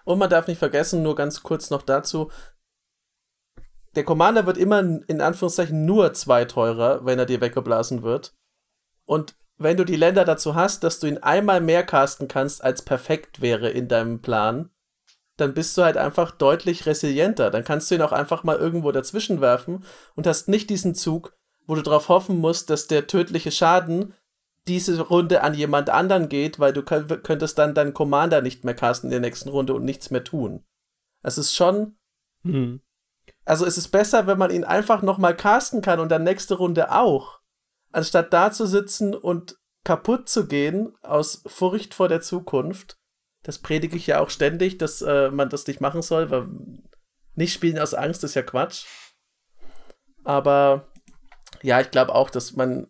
Und 0.04 0.18
man 0.18 0.30
darf 0.30 0.46
nicht 0.46 0.58
vergessen, 0.58 1.02
nur 1.02 1.14
ganz 1.14 1.42
kurz 1.42 1.70
noch 1.70 1.82
dazu, 1.82 2.30
der 3.94 4.04
Commander 4.04 4.46
wird 4.46 4.58
immer 4.58 4.78
in 4.80 5.20
Anführungszeichen 5.20 5.84
nur 5.84 6.12
zwei 6.14 6.44
teurer, 6.44 7.04
wenn 7.04 7.18
er 7.18 7.26
dir 7.26 7.40
weggeblasen 7.40 8.02
wird. 8.02 8.34
Und 9.04 9.36
wenn 9.56 9.76
du 9.76 9.84
die 9.84 9.96
Länder 9.96 10.24
dazu 10.24 10.54
hast, 10.54 10.84
dass 10.84 11.00
du 11.00 11.08
ihn 11.08 11.18
einmal 11.18 11.60
mehr 11.60 11.82
casten 11.84 12.28
kannst, 12.28 12.62
als 12.62 12.82
perfekt 12.82 13.40
wäre 13.40 13.70
in 13.70 13.88
deinem 13.88 14.22
Plan, 14.22 14.70
dann 15.36 15.54
bist 15.54 15.76
du 15.76 15.82
halt 15.82 15.96
einfach 15.96 16.30
deutlich 16.32 16.86
resilienter. 16.86 17.50
Dann 17.50 17.64
kannst 17.64 17.90
du 17.90 17.94
ihn 17.94 18.02
auch 18.02 18.12
einfach 18.12 18.44
mal 18.44 18.56
irgendwo 18.56 18.92
dazwischen 18.92 19.40
werfen 19.40 19.84
und 20.14 20.26
hast 20.26 20.48
nicht 20.48 20.70
diesen 20.70 20.94
Zug, 20.94 21.37
wo 21.68 21.74
du 21.74 21.82
darauf 21.82 22.08
hoffen 22.08 22.38
musst, 22.38 22.70
dass 22.70 22.88
der 22.88 23.06
tödliche 23.06 23.52
Schaden 23.52 24.14
diese 24.66 25.00
Runde 25.00 25.42
an 25.42 25.54
jemand 25.54 25.90
anderen 25.90 26.28
geht, 26.28 26.58
weil 26.58 26.72
du 26.72 26.82
könntest 26.82 27.58
dann 27.58 27.74
deinen 27.74 27.94
Commander 27.94 28.42
nicht 28.42 28.64
mehr 28.64 28.74
casten 28.74 29.08
in 29.08 29.12
der 29.12 29.20
nächsten 29.20 29.50
Runde 29.50 29.74
und 29.74 29.84
nichts 29.84 30.10
mehr 30.10 30.24
tun. 30.24 30.64
Es 31.22 31.38
ist 31.38 31.54
schon. 31.54 31.96
Hm. 32.42 32.80
Also 33.44 33.66
es 33.66 33.78
ist 33.78 33.88
besser, 33.88 34.26
wenn 34.26 34.38
man 34.38 34.50
ihn 34.50 34.64
einfach 34.64 35.02
nochmal 35.02 35.36
casten 35.36 35.82
kann 35.82 36.00
und 36.00 36.10
dann 36.10 36.24
nächste 36.24 36.54
Runde 36.54 36.92
auch, 36.92 37.40
anstatt 37.92 38.32
da 38.32 38.50
zu 38.50 38.66
sitzen 38.66 39.14
und 39.14 39.58
kaputt 39.84 40.28
zu 40.28 40.46
gehen 40.46 40.94
aus 41.02 41.42
Furcht 41.46 41.94
vor 41.94 42.08
der 42.08 42.22
Zukunft. 42.22 42.98
Das 43.42 43.58
predige 43.58 43.96
ich 43.96 44.06
ja 44.06 44.20
auch 44.20 44.30
ständig, 44.30 44.78
dass 44.78 45.02
äh, 45.02 45.30
man 45.30 45.48
das 45.50 45.66
nicht 45.66 45.80
machen 45.80 46.02
soll, 46.02 46.30
weil 46.30 46.48
nicht 47.34 47.52
spielen 47.52 47.78
aus 47.78 47.94
Angst 47.94 48.24
ist 48.24 48.34
ja 48.34 48.42
Quatsch. 48.42 48.86
Aber 50.24 50.88
ja, 51.62 51.80
ich 51.80 51.90
glaube 51.90 52.14
auch, 52.14 52.30
dass 52.30 52.54
man, 52.54 52.88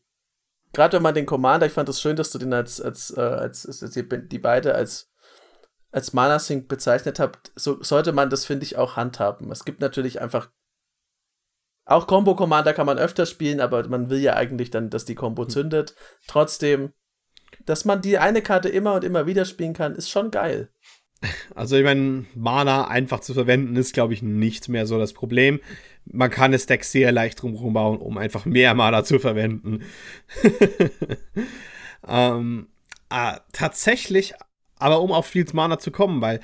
gerade 0.73 0.97
wenn 0.97 1.03
man 1.03 1.15
den 1.15 1.27
Commander, 1.27 1.67
ich 1.67 1.73
fand 1.73 1.89
es 1.89 1.97
das 1.97 2.03
schön, 2.03 2.17
dass 2.17 2.31
du 2.31 2.39
den 2.39 2.53
als, 2.53 2.81
als, 2.81 3.17
äh, 3.17 3.21
als, 3.21 3.67
als 3.67 3.93
die, 3.93 4.07
die, 4.29 4.39
beide 4.39 4.75
als, 4.75 5.11
als 5.91 6.13
Mana 6.13 6.39
Sync 6.39 6.69
bezeichnet 6.69 7.19
habt, 7.19 7.53
so 7.57 7.83
sollte 7.83 8.13
man 8.13 8.31
das, 8.31 8.45
finde 8.45 8.65
ich, 8.65 8.77
auch 8.77 8.97
handhaben. 8.97 9.51
Es 9.51 9.65
gibt 9.65 9.81
natürlich 9.81 10.21
einfach 10.21 10.51
auch 11.89 12.07
Combo 12.07 12.37
Commander 12.37 12.75
kann 12.75 12.85
man 12.85 12.99
öfter 12.99 13.25
spielen, 13.25 13.61
aber 13.61 13.89
man 13.89 14.11
will 14.11 14.19
ja 14.19 14.35
eigentlich 14.35 14.71
dann, 14.71 14.91
dass 14.91 15.07
die 15.07 15.15
Combo 15.15 15.45
hm. 15.45 15.49
zündet. 15.49 15.95
Trotzdem, 16.27 16.93
dass 17.65 17.87
man 17.87 18.03
die 18.03 18.19
eine 18.19 18.43
Karte 18.43 18.69
immer 18.69 18.93
und 18.95 19.05
immer 19.05 19.27
wieder 19.27 19.47
spielen 19.47 19.73
kann, 19.73 19.95
ist 19.95 20.11
schon 20.11 20.31
geil. 20.31 20.71
Also 21.55 21.77
ich 21.77 21.85
meine, 21.85 22.27
Mana 22.35 22.87
einfach 22.87 23.21
zu 23.21 23.35
verwenden 23.35 23.75
ist, 23.77 23.93
glaube 23.93 24.15
ich, 24.15 24.23
nicht 24.23 24.69
mehr 24.69 24.87
so 24.87 24.99
das 24.99 25.13
Problem. 25.13 25.61
Man 26.05 26.31
kann 26.31 26.53
das 26.53 26.67
Deck 26.67 26.85
sehr 26.85 27.13
leicht 27.13 27.43
drumherum 27.43 27.73
bauen, 27.73 27.99
um 27.99 28.19
einfach 28.19 28.45
mehr 28.45 28.75
Mana 28.75 29.05
zu 29.05 29.19
verwenden. 29.19 29.83
ähm, 32.09 32.69
ah, 33.09 33.41
tatsächlich, 33.53 34.35
aber 34.77 35.01
um 35.01 35.13
auf 35.13 35.27
Fields 35.27 35.53
Mana 35.53 35.79
zu 35.79 35.91
kommen, 35.91 36.21
weil 36.21 36.41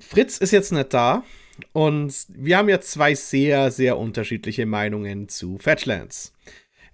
Fritz 0.00 0.38
ist 0.38 0.50
jetzt 0.52 0.72
nicht 0.72 0.92
da 0.92 1.24
und 1.72 2.14
wir 2.28 2.58
haben 2.58 2.68
ja 2.68 2.80
zwei 2.80 3.14
sehr, 3.14 3.70
sehr 3.70 3.98
unterschiedliche 3.98 4.66
Meinungen 4.66 5.28
zu 5.28 5.58
Fetchlands. 5.58 6.32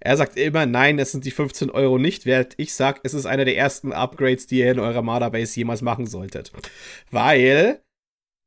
Er 0.05 0.17
sagt 0.17 0.37
immer, 0.37 0.67
nein, 0.67 0.99
es 0.99 1.11
sind 1.11 1.25
die 1.25 1.31
15 1.31 1.71
Euro 1.71 1.97
nicht 1.97 2.27
wert. 2.27 2.53
Ich 2.57 2.75
sag, 2.75 2.99
es 3.01 3.15
ist 3.15 3.25
einer 3.25 3.43
der 3.43 3.57
ersten 3.57 3.91
Upgrades, 3.91 4.45
die 4.45 4.59
ihr 4.59 4.71
in 4.71 4.79
eurer 4.79 5.01
Mana-Base 5.01 5.55
jemals 5.55 5.81
machen 5.81 6.05
solltet. 6.05 6.51
Weil 7.09 7.81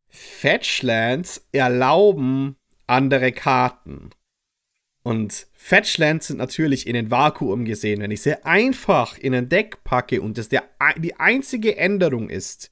Fetchlands 0.09 1.45
erlauben 1.51 2.57
andere 2.87 3.33
Karten. 3.33 4.11
Und 5.03 5.49
Fetchlands 5.53 6.29
sind 6.29 6.37
natürlich 6.37 6.87
in 6.87 6.95
den 6.95 7.11
Vakuum 7.11 7.65
gesehen. 7.65 8.03
Wenn 8.03 8.13
ich 8.13 8.23
sie 8.23 8.45
einfach 8.45 9.19
in 9.19 9.35
ein 9.35 9.49
Deck 9.49 9.83
packe 9.83 10.23
und 10.23 10.39
das 10.39 10.49
der, 10.49 10.63
die 10.99 11.17
einzige 11.17 11.77
Änderung 11.77 12.31
ist, 12.31 12.71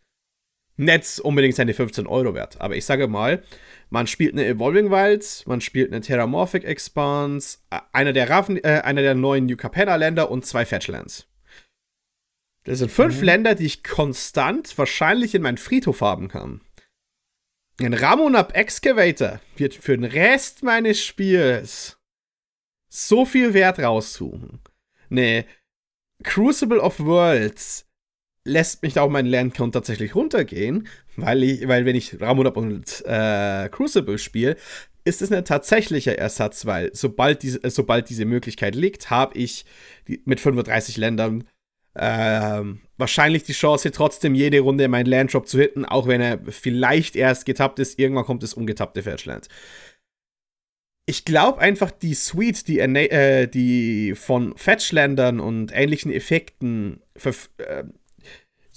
nicht 0.77 1.19
unbedingt 1.21 1.57
seine 1.57 1.75
15 1.75 2.07
Euro 2.07 2.35
wert. 2.35 2.61
Aber 2.61 2.77
ich 2.77 2.85
sage 2.85 3.09
mal, 3.09 3.43
man 3.89 4.07
spielt 4.07 4.33
eine 4.33 4.47
Evolving 4.47 4.91
Wilds, 4.91 5.47
man 5.47 5.61
spielt 5.61 5.93
eine 5.93 6.01
Terramorphic 6.01 6.65
Expanse, 6.65 7.59
äh, 7.71 7.81
einer 7.93 8.13
der, 8.13 8.29
äh, 8.29 8.81
einer 8.81 9.03
der 9.03 9.15
neuen 9.15 9.47
New 9.47 9.57
Capenna 9.57 9.97
Länder 9.97 10.31
und 10.31 10.45
zwei 10.45 10.65
Fetchlands. 10.65 11.29
Das 12.65 12.81
sind 12.81 12.91
fünf 12.91 13.19
mhm. 13.19 13.25
Länder, 13.25 13.55
die 13.55 13.67
ich 13.67 13.85
konstant 13.85 14.77
wahrscheinlich 14.77 15.35
in 15.35 15.43
meinen 15.43 15.59
Friedhof 15.59 16.01
haben 16.01 16.29
kann. 16.29 16.61
Ein 17.79 17.95
Ramonap 17.95 18.57
Excavator 18.57 19.41
wird 19.57 19.75
für 19.75 19.97
den 19.97 20.05
Rest 20.05 20.63
meines 20.63 21.03
Spiels 21.05 21.99
so 22.89 23.25
viel 23.25 23.55
Wert 23.55 23.79
raussuchen. 23.79 24.61
Ne, 25.11 25.45
Crucible 26.25 26.81
of 26.81 26.99
Worlds 26.99 27.86
lässt 28.47 28.83
mich 28.83 28.95
da 28.95 29.03
auch 29.03 29.11
mein 29.11 29.27
Landcount 29.27 29.75
tatsächlich 29.75 30.15
runtergehen, 30.15 30.89
weil 31.17 31.43
ich, 31.43 31.69
weil 31.69 31.85
wenn 31.85 31.97
ich 31.97 32.21
Ramonab 32.21 32.57
und 32.57 33.05
äh, 33.07 33.69
Crucible 33.71 34.19
spiele, 34.19 34.57
ist 35.05 35.23
es 35.23 35.31
ein 35.31 35.45
tatsächlicher 35.45 36.19
Ersatz, 36.19 36.67
weil 36.67 36.91
sobald 36.93 37.43
diese, 37.43 37.61
sobald 37.71 38.09
diese 38.09 38.25
Möglichkeit 38.25 38.75
liegt, 38.75 39.11
habe 39.11 39.39
ich 39.39 39.65
die, 40.09 40.21
mit 40.25 40.41
35 40.41 40.97
Ländern 40.97 41.45
ähm, 41.99 42.81
wahrscheinlich 42.99 43.45
die 43.45 43.53
Chance, 43.53 43.91
trotzdem 43.91 44.35
jede 44.35 44.61
Runde 44.61 44.89
meinen 44.89 45.07
Landdrop 45.07 45.49
zu 45.49 45.59
hitten, 45.59 45.85
auch 45.85 46.07
wenn 46.07 46.21
er 46.21 46.41
vielleicht 46.51 47.17
erst 47.17 47.47
getappt 47.47 47.79
ist. 47.79 47.99
Irgendwann 47.99 48.25
kommt 48.25 48.43
das 48.43 48.55
ungetappte 48.55 49.03
Fetchland. 49.03 49.49
Ich 51.09 51.25
glaube 51.25 51.61
einfach, 51.61 51.93
die 51.93 52.15
Suite, 52.15 52.67
die, 52.67 52.81
äh, 52.81 53.47
die 53.47 54.15
von 54.17 54.57
Fetchlandern 54.57 55.39
und 55.41 55.73
ähnlichen 55.73 56.13
Effekten 56.13 57.01
äh, 57.59 57.85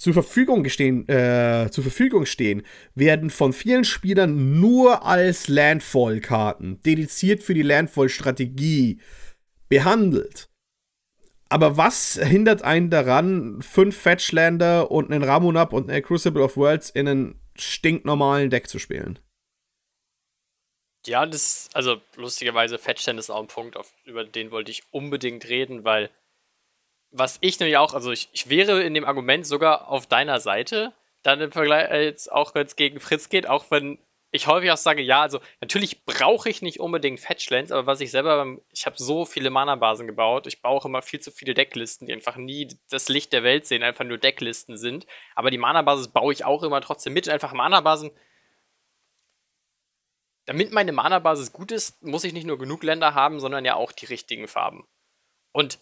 zur 0.00 0.14
Verfügung, 0.14 0.62
gestehen, 0.62 1.06
äh, 1.10 1.68
zur 1.70 1.84
Verfügung 1.84 2.24
stehen, 2.24 2.62
werden 2.94 3.28
von 3.28 3.52
vielen 3.52 3.84
Spielern 3.84 4.58
nur 4.58 5.04
als 5.04 5.48
Landfall-Karten, 5.48 6.80
dediziert 6.80 7.42
für 7.42 7.52
die 7.52 7.60
Landfall-Strategie, 7.60 8.98
behandelt. 9.68 10.48
Aber 11.50 11.76
was 11.76 12.14
hindert 12.14 12.62
einen 12.62 12.88
daran, 12.88 13.60
fünf 13.60 13.94
Fetchlander 13.94 14.90
und 14.90 15.12
einen 15.12 15.22
Ramunap 15.22 15.74
und 15.74 15.90
einen 15.90 16.02
Crucible 16.02 16.42
of 16.42 16.56
Worlds 16.56 16.88
in 16.88 17.06
einen 17.06 17.40
stinknormalen 17.54 18.48
Deck 18.48 18.68
zu 18.68 18.78
spielen? 18.78 19.18
Ja, 21.06 21.26
das, 21.26 21.68
also 21.74 22.00
lustigerweise, 22.16 22.78
Fetchland 22.78 23.18
ist 23.18 23.28
auch 23.28 23.40
ein 23.40 23.48
Punkt, 23.48 23.76
auf, 23.76 23.92
über 24.06 24.24
den 24.24 24.50
wollte 24.50 24.70
ich 24.70 24.82
unbedingt 24.92 25.46
reden, 25.46 25.84
weil 25.84 26.08
was 27.10 27.38
ich 27.40 27.58
nämlich 27.58 27.76
auch, 27.76 27.94
also 27.94 28.10
ich, 28.12 28.28
ich 28.32 28.48
wäre 28.48 28.82
in 28.82 28.94
dem 28.94 29.04
Argument 29.04 29.46
sogar 29.46 29.88
auf 29.88 30.06
deiner 30.06 30.40
Seite, 30.40 30.92
dann 31.22 31.40
im 31.40 31.52
Vergleich 31.52 31.90
jetzt 31.90 32.30
auch 32.30 32.54
wenn 32.54 32.66
es 32.66 32.76
gegen 32.76 33.00
Fritz 33.00 33.28
geht, 33.28 33.46
auch 33.48 33.70
wenn 33.70 33.98
ich 34.32 34.46
häufig 34.46 34.70
auch 34.70 34.76
sage, 34.76 35.02
ja, 35.02 35.22
also 35.22 35.40
natürlich 35.60 36.04
brauche 36.04 36.48
ich 36.48 36.62
nicht 36.62 36.78
unbedingt 36.78 37.18
Fetchlands, 37.18 37.72
aber 37.72 37.86
was 37.86 38.00
ich 38.00 38.12
selber, 38.12 38.58
ich 38.72 38.86
habe 38.86 38.96
so 38.96 39.24
viele 39.24 39.50
Mana-Basen 39.50 40.06
gebaut, 40.06 40.46
ich 40.46 40.62
baue 40.62 40.80
immer 40.84 41.02
viel 41.02 41.18
zu 41.20 41.32
viele 41.32 41.54
Decklisten, 41.54 42.06
die 42.06 42.12
einfach 42.12 42.36
nie 42.36 42.68
das 42.90 43.08
Licht 43.08 43.32
der 43.32 43.42
Welt 43.42 43.66
sehen, 43.66 43.82
einfach 43.82 44.04
nur 44.04 44.18
Decklisten 44.18 44.76
sind. 44.76 45.06
Aber 45.34 45.50
die 45.50 45.58
Mana-Basis 45.58 46.08
baue 46.08 46.32
ich 46.32 46.44
auch 46.44 46.62
immer 46.62 46.80
trotzdem 46.80 47.12
mit. 47.12 47.28
Einfach 47.28 47.52
Mana-Basen. 47.52 48.12
Damit 50.46 50.72
meine 50.72 50.92
Mana-Basis 50.92 51.52
gut 51.52 51.72
ist, 51.72 52.00
muss 52.02 52.24
ich 52.24 52.32
nicht 52.32 52.46
nur 52.46 52.58
genug 52.58 52.84
Länder 52.84 53.14
haben, 53.14 53.40
sondern 53.40 53.64
ja 53.64 53.74
auch 53.74 53.90
die 53.90 54.06
richtigen 54.06 54.46
Farben. 54.46 54.86
Und 55.52 55.80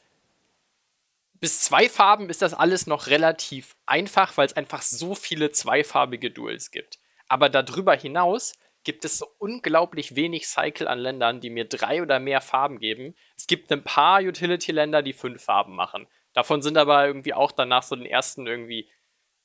bis 1.40 1.60
zwei 1.60 1.88
Farben 1.88 2.30
ist 2.30 2.42
das 2.42 2.54
alles 2.54 2.86
noch 2.86 3.06
relativ 3.06 3.76
einfach, 3.86 4.36
weil 4.36 4.46
es 4.46 4.56
einfach 4.56 4.82
so 4.82 5.14
viele 5.14 5.50
zweifarbige 5.52 6.30
Duels 6.30 6.70
gibt. 6.70 6.98
Aber 7.28 7.48
darüber 7.48 7.94
hinaus 7.94 8.54
gibt 8.84 9.04
es 9.04 9.18
so 9.18 9.26
unglaublich 9.38 10.16
wenig 10.16 10.48
Cycle 10.48 10.88
an 10.88 10.98
Ländern, 10.98 11.40
die 11.40 11.50
mir 11.50 11.66
drei 11.66 12.02
oder 12.02 12.18
mehr 12.20 12.40
Farben 12.40 12.78
geben. 12.78 13.14
Es 13.36 13.46
gibt 13.46 13.70
ein 13.70 13.84
paar 13.84 14.20
Utility-Länder, 14.20 15.02
die 15.02 15.12
fünf 15.12 15.44
Farben 15.44 15.74
machen. 15.74 16.06
Davon 16.32 16.62
sind 16.62 16.78
aber 16.78 17.06
irgendwie 17.06 17.34
auch 17.34 17.52
danach 17.52 17.82
so 17.82 17.96
den 17.96 18.06
ersten 18.06 18.46
irgendwie 18.46 18.88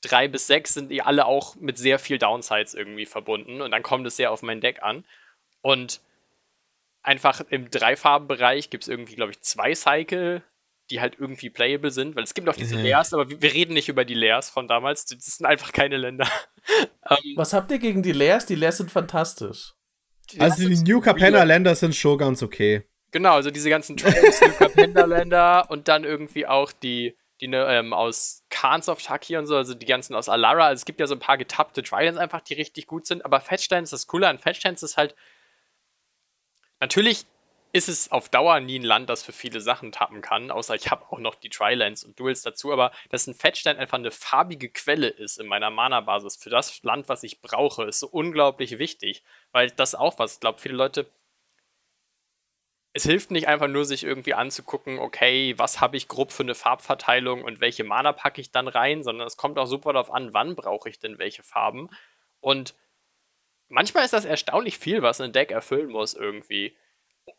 drei 0.02 0.28
bis 0.28 0.48
sechs 0.48 0.74
sind 0.74 0.90
die 0.90 1.02
alle 1.02 1.26
auch 1.26 1.56
mit 1.56 1.78
sehr 1.78 1.98
viel 1.98 2.18
Downsides 2.18 2.74
irgendwie 2.74 3.06
verbunden 3.06 3.62
und 3.62 3.72
dann 3.72 3.84
kommt 3.84 4.06
es 4.06 4.18
sehr 4.18 4.32
auf 4.32 4.42
mein 4.42 4.62
Deck 4.62 4.84
an. 4.84 5.06
Und 5.62 6.02
einfach 7.02 7.42
im 7.50 7.70
Dreifarbenbereich 7.70 8.70
gibt 8.70 8.84
es 8.84 8.90
irgendwie, 8.90 9.16
glaube 9.16 9.32
ich, 9.32 9.42
zwei 9.42 9.74
Cycle 9.74 10.44
die 10.90 11.00
halt 11.02 11.16
irgendwie 11.18 11.50
playable 11.50 11.92
sind, 11.92 12.16
weil 12.16 12.24
es 12.24 12.34
gibt 12.34 12.50
auch 12.50 12.56
diese 12.56 12.76
mhm. 12.76 12.84
Layers, 12.84 13.14
aber 13.14 13.30
wir 13.30 13.54
reden 13.54 13.74
nicht 13.74 13.90
über 13.90 14.06
die 14.06 14.14
Layers 14.14 14.50
von 14.50 14.68
damals, 14.68 15.06
das 15.06 15.26
sind 15.26 15.46
einfach 15.46 15.72
keine 15.72 15.98
Länder. 15.98 16.28
um, 17.10 17.18
ähm, 17.24 17.34
Was 17.36 17.54
habt 17.54 17.72
ihr 17.72 17.80
gegen 17.80 18.04
die 18.04 18.12
Layers? 18.12 18.46
Die 18.46 18.56
Layers 18.56 18.78
sind 18.78 18.92
fantastisch. 18.92 19.74
Die 20.32 20.40
also 20.40 20.68
die 20.68 20.76
New 20.84 21.02
Capenna 21.02 21.44
Länder 21.44 21.76
sind 21.76 21.96
schon 21.96 22.18
ganz 22.18 22.44
okay. 22.44 22.88
Genau, 23.12 23.34
also 23.36 23.52
diese 23.52 23.70
ganzen 23.70 23.96
Trolls, 23.96 24.42
New 24.42 24.54
Capenna 24.54 25.06
Länder 25.06 25.66
und 25.70 25.88
dann 25.88 26.04
irgendwie 26.04 26.48
auch 26.48 26.72
die, 26.72 27.16
die 27.42 27.48
ne, 27.48 27.66
ähm, 27.70 27.94
aus 27.94 28.44
Khans 28.50 28.90
of 28.90 29.02
Taki 29.02 29.38
und 29.38 29.46
so, 29.46 29.56
also 29.56 29.74
die 29.76 29.86
ganzen 29.86 30.16
aus 30.16 30.30
Alara. 30.30 30.68
Also 30.68 30.82
es 30.82 30.86
gibt 30.86 31.00
ja 31.00 31.08
so 31.08 31.16
ein 31.16 31.20
paar 31.20 31.38
getappte 31.38 31.84
Tridents 31.84 32.20
einfach, 32.20 32.42
die 32.42 32.56
richtig 32.56 32.88
gut 32.88 33.06
sind, 33.06 33.24
aber 33.24 33.40
Fetchlands, 33.40 33.92
das 33.92 34.08
Coole 34.08 34.28
an 34.28 34.40
Fetchlands 34.40 34.82
ist 34.84 34.98
halt, 34.98 35.16
natürlich 36.80 37.26
ist 37.74 37.90
es 37.90 38.12
auf 38.12 38.30
Dauer 38.30 38.60
nie 38.60 38.80
ein 38.80 38.84
Land, 38.84 39.10
das 39.10 39.24
für 39.24 39.34
viele 39.34 39.60
Sachen 39.60 39.92
tappen 39.92 40.22
kann, 40.22 40.52
außer 40.52 40.76
ich 40.76 40.92
habe 40.92 41.06
auch 41.12 41.18
noch 41.18 41.34
die 41.34 41.50
Trilands 41.50 42.04
und 42.04 42.20
Duels 42.20 42.44
dazu, 42.44 42.72
aber 42.72 42.92
dass 43.10 43.26
ein 43.28 43.34
Fettstein 43.34 43.78
einfach 43.78 43.98
eine 43.98 44.12
farbige 44.12 44.70
Quelle 44.70 45.08
ist 45.08 45.40
in 45.40 45.48
meiner 45.48 45.72
Mana-Basis 45.72 46.38
für 46.38 46.52
das 46.52 46.84
Land, 46.84 47.10
was 47.10 47.24
ich 47.24 47.42
brauche, 47.42 47.86
ist 47.86 48.00
so 48.00 48.08
unglaublich 48.08 48.78
wichtig, 48.78 49.24
weil 49.52 49.72
das 49.72 49.96
auch 49.96 50.20
was, 50.20 50.36
ich 50.36 50.40
glaube, 50.40 50.62
viele 50.62 50.76
Leute, 50.76 51.10
es 52.94 53.04
hilft 53.06 53.32
nicht 53.32 53.48
einfach 53.48 53.68
nur, 53.68 53.86
sich 53.86 54.04
irgendwie 54.04 54.36
anzugucken, 54.36 55.00
okay, 55.00 55.56
was 55.58 55.82
habe 55.82 55.98
ich 55.98 56.08
grob 56.08 56.32
für 56.32 56.44
eine 56.44 56.54
Farbverteilung 56.54 57.44
und 57.44 57.60
welche 57.60 57.84
Mana 57.84 58.14
packe 58.14 58.40
ich 58.40 58.52
dann 58.52 58.68
rein, 58.68 59.04
sondern 59.04 59.26
es 59.26 59.36
kommt 59.36 59.58
auch 59.58 59.66
super 59.66 59.94
darauf 59.94 60.12
an, 60.12 60.32
wann 60.34 60.56
brauche 60.56 60.90
ich 60.90 61.00
denn 61.00 61.18
welche 61.18 61.42
Farben. 61.42 61.90
Und 62.40 62.76
manchmal 63.68 64.06
ist 64.06 64.14
das 64.14 64.26
erstaunlich 64.26 64.78
viel, 64.78 65.02
was 65.02 65.22
ein 65.22 65.34
Deck 65.34 65.50
erfüllen 65.50 65.90
muss 65.90 66.14
irgendwie 66.14 66.78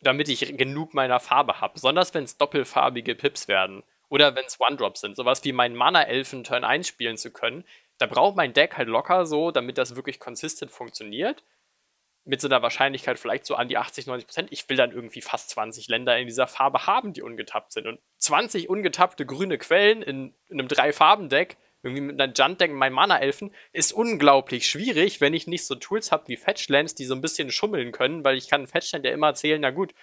damit 0.00 0.28
ich 0.28 0.56
genug 0.56 0.94
meiner 0.94 1.20
Farbe 1.20 1.60
habe. 1.60 1.74
Besonders 1.74 2.14
wenn 2.14 2.24
es 2.24 2.38
doppelfarbige 2.38 3.14
Pips 3.14 3.48
werden. 3.48 3.82
Oder 4.08 4.34
wenn 4.36 4.44
es 4.44 4.60
One-Drops 4.60 5.00
sind. 5.00 5.16
Sowas 5.16 5.44
wie 5.44 5.52
meinen 5.52 5.76
Mana-Elfen 5.76 6.44
Turn 6.44 6.64
1 6.64 6.86
spielen 6.86 7.16
zu 7.16 7.32
können. 7.32 7.64
Da 7.98 8.06
braucht 8.06 8.36
mein 8.36 8.52
Deck 8.52 8.76
halt 8.76 8.88
locker 8.88 9.26
so, 9.26 9.50
damit 9.50 9.78
das 9.78 9.96
wirklich 9.96 10.20
konsistent 10.20 10.70
funktioniert. 10.70 11.42
Mit 12.24 12.40
so 12.40 12.48
einer 12.48 12.62
Wahrscheinlichkeit 12.62 13.18
vielleicht 13.18 13.44
so 13.44 13.54
an 13.54 13.68
die 13.68 13.76
80, 13.76 14.06
90 14.06 14.26
Prozent. 14.26 14.52
Ich 14.52 14.68
will 14.68 14.76
dann 14.76 14.92
irgendwie 14.92 15.20
fast 15.20 15.50
20 15.50 15.88
Länder 15.88 16.16
in 16.18 16.26
dieser 16.26 16.46
Farbe 16.46 16.86
haben, 16.86 17.12
die 17.12 17.22
ungetappt 17.22 17.72
sind. 17.72 17.86
Und 17.86 18.00
20 18.18 18.68
ungetappte 18.68 19.26
grüne 19.26 19.58
Quellen 19.58 20.02
in, 20.02 20.34
in 20.48 20.58
einem 20.58 20.68
Drei-Farben-Deck 20.68 21.56
irgendwie 21.84 22.02
mit 22.02 22.20
einer 22.20 22.32
Junt-Deck 22.32 22.70
und 22.70 22.78
meinen 22.78 22.94
Mana-Elfen, 22.94 23.54
ist 23.72 23.92
unglaublich 23.92 24.66
schwierig, 24.66 25.20
wenn 25.20 25.34
ich 25.34 25.46
nicht 25.46 25.64
so 25.66 25.74
Tools 25.74 26.12
habe 26.12 26.28
wie 26.28 26.36
Fetchlands, 26.36 26.94
die 26.94 27.04
so 27.04 27.14
ein 27.14 27.20
bisschen 27.20 27.50
schummeln 27.50 27.92
können, 27.92 28.24
weil 28.24 28.36
ich 28.36 28.48
kann 28.48 28.66
Fetchland 28.66 29.04
ja 29.04 29.12
immer 29.12 29.28
erzählen, 29.28 29.60
na 29.60 29.70
gut, 29.70 29.94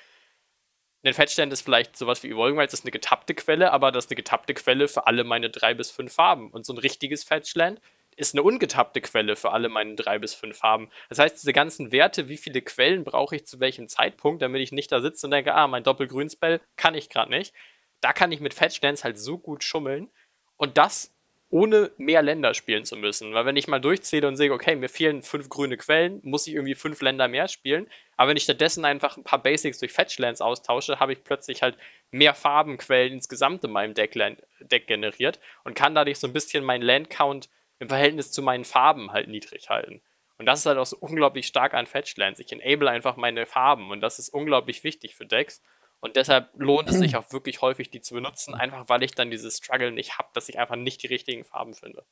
ein 1.04 1.14
Fetchland 1.14 1.52
ist 1.52 1.62
vielleicht 1.62 1.98
sowas 1.98 2.22
wie 2.22 2.30
Evolving 2.30 2.58
Wilds, 2.58 2.72
das 2.72 2.82
ist 2.82 2.86
eine 2.86 2.92
getappte 2.92 3.34
Quelle, 3.34 3.72
aber 3.72 3.92
das 3.92 4.06
ist 4.06 4.12
eine 4.12 4.18
getappte 4.18 4.54
Quelle 4.54 4.88
für 4.88 5.08
alle 5.08 5.24
meine 5.24 5.50
drei 5.50 5.74
bis 5.74 5.90
fünf 5.90 6.14
Farben. 6.14 6.52
Und 6.52 6.66
so 6.66 6.74
ein 6.74 6.78
richtiges 6.78 7.24
Fetchland 7.24 7.82
ist 8.16 8.36
eine 8.36 8.44
ungetappte 8.44 9.02
Quelle 9.02 9.36
für 9.36 9.52
alle 9.52 9.70
meine 9.70 9.96
drei 9.96 10.20
bis 10.20 10.36
fünf 10.36 10.60
Farben. 10.60 10.92
Das 11.10 11.18
heißt, 11.18 11.42
diese 11.42 11.54
ganzen 11.54 11.92
Werte, 11.92 12.30
wie 12.30 12.38
viele 12.38 12.62
Quellen 12.62 13.04
brauche 13.04 13.36
ich 13.36 13.48
zu 13.48 13.60
welchem 13.60 13.88
Zeitpunkt, 13.88 14.44
damit 14.44 14.62
ich 14.62 14.72
nicht 14.72 14.92
da 14.92 15.02
sitze 15.02 15.26
und 15.26 15.32
denke, 15.32 15.56
ah, 15.56 15.68
mein 15.68 15.84
Doppelgrünspell 15.84 16.62
kann 16.76 16.94
ich 16.94 17.10
gerade 17.10 17.32
nicht. 17.32 17.54
Da 18.02 18.14
kann 18.14 18.32
ich 18.32 18.40
mit 18.40 18.54
Fetchlands 18.54 19.04
halt 19.04 19.18
so 19.18 19.40
gut 19.40 19.64
schummeln. 19.64 20.12
Und 20.58 20.78
das 20.78 21.12
ohne 21.52 21.91
mehr 21.97 22.22
Länder 22.22 22.54
spielen 22.54 22.86
zu 22.86 22.95
müssen. 22.95 23.34
Weil 23.34 23.45
wenn 23.45 23.58
ich 23.58 23.68
mal 23.68 23.80
durchzähle 23.80 24.28
und 24.28 24.38
sehe, 24.38 24.52
okay, 24.52 24.76
mir 24.76 24.89
fehlen 24.89 25.22
fünf 25.22 25.49
grüne 25.49 25.78
Quellen, 25.78 26.20
muss 26.24 26.47
ich 26.47 26.54
irgendwie 26.54 26.76
fünf 26.76 27.02
Länder 27.02 27.28
mehr 27.28 27.47
spielen. 27.47 27.88
Aber 28.18 28.30
wenn 28.30 28.38
ich 28.38 28.43
stattdessen 28.43 28.86
einfach 28.86 29.18
ein 29.18 29.24
paar 29.24 29.43
Basics 29.43 29.80
durch 29.80 29.91
Fetchlands 29.91 30.41
austausche, 30.41 30.99
habe 30.99 31.14
ich 31.14 31.24
plötzlich 31.24 31.62
halt 31.62 31.78
mehr 32.10 32.34
Farbenquellen 32.34 33.14
insgesamt 33.14 33.64
in 33.64 33.72
meinem 33.72 33.93
Deck, 33.93 34.18
Deck 34.62 34.88
generiert 34.88 35.39
und 35.64 35.76
kann 35.76 35.93
dadurch 35.93 36.20
so 36.20 36.28
ein 36.28 36.34
bisschen 36.34 36.64
meinen 36.64 36.84
Landcount 36.84 37.49
im 37.80 37.89
Verhältnis 37.89 38.32
zu 38.32 38.41
meinen 38.41 38.64
Farben 38.64 39.12
halt 39.12 39.28
niedrig 39.28 39.70
halten. 39.70 40.02
Und 40.38 40.45
das 40.45 40.60
ist 40.62 40.66
halt 40.66 40.78
auch 40.78 40.86
so 40.86 40.97
unglaublich 40.99 41.45
stark 41.47 41.74
an 41.74 41.86
Fetchlands. 41.86 42.39
Ich 42.39 42.52
enable 42.52 42.89
einfach 42.89 43.18
meine 43.18 43.45
Farben 43.45 43.91
und 43.91 44.02
das 44.02 44.20
ist 44.20 44.30
unglaublich 44.30 44.84
wichtig 44.84 45.16
für 45.16 45.26
Decks. 45.26 45.62
Und 46.02 46.16
deshalb 46.16 46.49
lohnt 46.56 46.89
es 46.89 46.97
sich 46.97 47.16
auch 47.16 47.32
wirklich 47.32 47.62
häufig, 47.62 47.89
die 47.89 48.02
zu 48.02 48.16
benutzen, 48.16 48.54
einfach 48.54 48.89
weil 48.89 49.04
ich 49.04 49.16
dann 49.16 49.32
dieses 49.32 49.58
Struggle 49.58 49.91
nicht 49.91 50.18
habe, 50.18 50.30
dass 50.34 50.49
ich 50.49 50.60
einfach 50.60 50.76
nicht 50.76 51.02
die 51.04 51.08
richtigen 51.08 51.45
Farben 51.45 51.74
finde. 51.74 52.04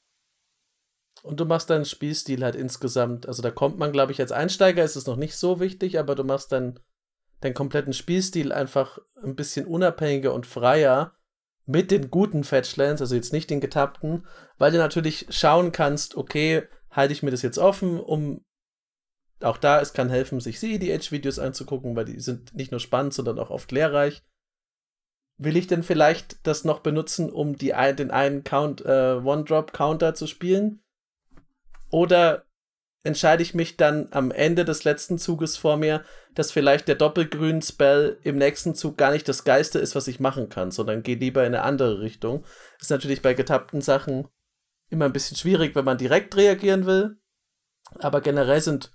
Und 1.21 1.39
du 1.39 1.45
machst 1.45 1.69
deinen 1.69 1.85
Spielstil 1.85 2.43
halt 2.43 2.55
insgesamt, 2.55 3.27
also 3.27 3.41
da 3.41 3.51
kommt 3.51 3.77
man, 3.77 3.91
glaube 3.91 4.13
ich, 4.13 4.21
als 4.21 4.31
Einsteiger 4.31 4.83
ist 4.83 4.95
es 4.95 5.05
noch 5.05 5.17
nicht 5.17 5.35
so 5.35 5.59
wichtig, 5.59 5.99
aber 5.99 6.15
du 6.15 6.23
machst 6.23 6.51
dann 6.51 6.79
deinen 7.41 7.53
kompletten 7.53 7.93
Spielstil 7.93 8.53
einfach 8.53 8.99
ein 9.21 9.35
bisschen 9.35 9.65
unabhängiger 9.65 10.33
und 10.33 10.45
freier 10.45 11.15
mit 11.65 11.91
den 11.91 12.09
guten 12.09 12.43
Fetchlands, 12.43 13.01
also 13.01 13.15
jetzt 13.15 13.33
nicht 13.33 13.49
den 13.49 13.59
getappten, 13.59 14.25
weil 14.57 14.71
du 14.71 14.77
natürlich 14.77 15.27
schauen 15.29 15.71
kannst, 15.71 16.15
okay, 16.15 16.63
halte 16.89 17.13
ich 17.13 17.21
mir 17.21 17.31
das 17.31 17.41
jetzt 17.41 17.59
offen, 17.59 17.99
um 17.99 18.45
auch 19.41 19.57
da, 19.57 19.79
es 19.81 19.93
kann 19.93 20.09
helfen, 20.09 20.39
sich 20.39 20.59
CEDH-Videos 20.59 21.39
anzugucken, 21.39 21.95
weil 21.95 22.05
die 22.05 22.19
sind 22.19 22.53
nicht 22.53 22.71
nur 22.71 22.79
spannend, 22.79 23.13
sondern 23.13 23.39
auch 23.39 23.49
oft 23.49 23.71
lehrreich. 23.71 24.23
Will 25.37 25.55
ich 25.55 25.67
denn 25.67 25.83
vielleicht 25.83 26.45
das 26.45 26.65
noch 26.65 26.79
benutzen, 26.79 27.31
um 27.31 27.55
die, 27.55 27.73
den 27.97 28.11
einen 28.11 28.43
Count, 28.43 28.83
äh, 28.85 29.15
One-Drop-Counter 29.23 30.13
zu 30.13 30.27
spielen? 30.27 30.81
Oder 31.89 32.45
entscheide 33.03 33.41
ich 33.41 33.53
mich 33.53 33.77
dann 33.77 34.09
am 34.11 34.31
Ende 34.31 34.65
des 34.65 34.83
letzten 34.83 35.17
Zuges 35.17 35.55
vor 35.55 35.77
mir, 35.77 36.03
dass 36.35 36.51
vielleicht 36.51 36.89
der 36.89 36.95
Doppelgrün-Spell 36.95 38.19
im 38.23 38.37
nächsten 38.37 38.75
Zug 38.75 38.97
gar 38.97 39.11
nicht 39.11 39.27
das 39.29 39.45
Geiste 39.45 39.79
ist, 39.79 39.95
was 39.95 40.07
ich 40.09 40.19
machen 40.19 40.49
kann, 40.49 40.71
sondern 40.71 41.03
gehe 41.03 41.15
lieber 41.15 41.41
in 41.45 41.55
eine 41.55 41.63
andere 41.63 42.01
Richtung. 42.01 42.43
Ist 42.79 42.91
natürlich 42.91 43.21
bei 43.21 43.33
getappten 43.33 43.81
Sachen 43.81 44.27
immer 44.89 45.05
ein 45.05 45.13
bisschen 45.13 45.37
schwierig, 45.37 45.75
wenn 45.75 45.85
man 45.85 45.97
direkt 45.97 46.35
reagieren 46.35 46.85
will. 46.85 47.17
Aber 47.99 48.21
generell 48.21 48.61
sind 48.61 48.91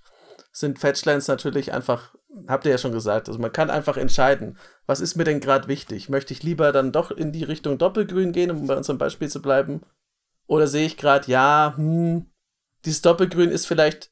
sind 0.57 0.79
Fetchlands 0.79 1.27
natürlich 1.27 1.73
einfach 1.73 2.15
habt 2.47 2.65
ihr 2.65 2.71
ja 2.71 2.77
schon 2.77 2.91
gesagt, 2.91 3.27
also 3.27 3.39
man 3.39 3.51
kann 3.51 3.69
einfach 3.69 3.97
entscheiden, 3.97 4.57
was 4.85 4.99
ist 4.99 5.15
mir 5.15 5.23
denn 5.23 5.39
gerade 5.39 5.67
wichtig? 5.67 6.09
Möchte 6.09 6.33
ich 6.33 6.43
lieber 6.43 6.71
dann 6.71 6.91
doch 6.91 7.11
in 7.11 7.31
die 7.31 7.43
Richtung 7.43 7.77
Doppelgrün 7.77 8.31
gehen, 8.31 8.51
um 8.51 8.67
bei 8.67 8.75
unserem 8.75 8.97
Beispiel 8.97 9.29
zu 9.29 9.41
bleiben? 9.41 9.81
Oder 10.47 10.67
sehe 10.67 10.85
ich 10.85 10.97
gerade, 10.97 11.29
ja, 11.31 11.73
hm, 11.75 12.29
dieses 12.83 13.01
Doppelgrün 13.01 13.49
ist 13.49 13.65
vielleicht, 13.65 14.11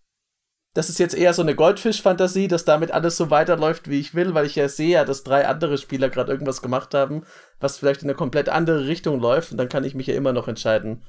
das 0.73 0.89
ist 0.89 0.97
jetzt 0.97 1.15
eher 1.15 1.33
so 1.33 1.43
eine 1.43 1.53
Goldfisch-Fantasie, 1.53 2.47
dass 2.47 2.65
damit 2.65 2.91
alles 2.91 3.17
so 3.17 3.29
weiterläuft, 3.29 3.89
wie 3.89 3.99
ich 3.99 4.15
will, 4.15 4.33
weil 4.33 4.47
ich 4.47 4.55
ja 4.55 4.67
sehe, 4.67 5.05
dass 5.05 5.23
drei 5.23 5.47
andere 5.47 5.77
Spieler 5.77 6.09
gerade 6.09 6.31
irgendwas 6.31 6.63
gemacht 6.63 6.93
haben, 6.93 7.23
was 7.59 7.77
vielleicht 7.77 8.01
in 8.01 8.09
eine 8.09 8.15
komplett 8.15 8.49
andere 8.49 8.87
Richtung 8.87 9.19
läuft 9.19 9.51
und 9.51 9.57
dann 9.57 9.69
kann 9.69 9.83
ich 9.83 9.93
mich 9.93 10.07
ja 10.07 10.15
immer 10.15 10.33
noch 10.33 10.47
entscheiden, 10.47 11.03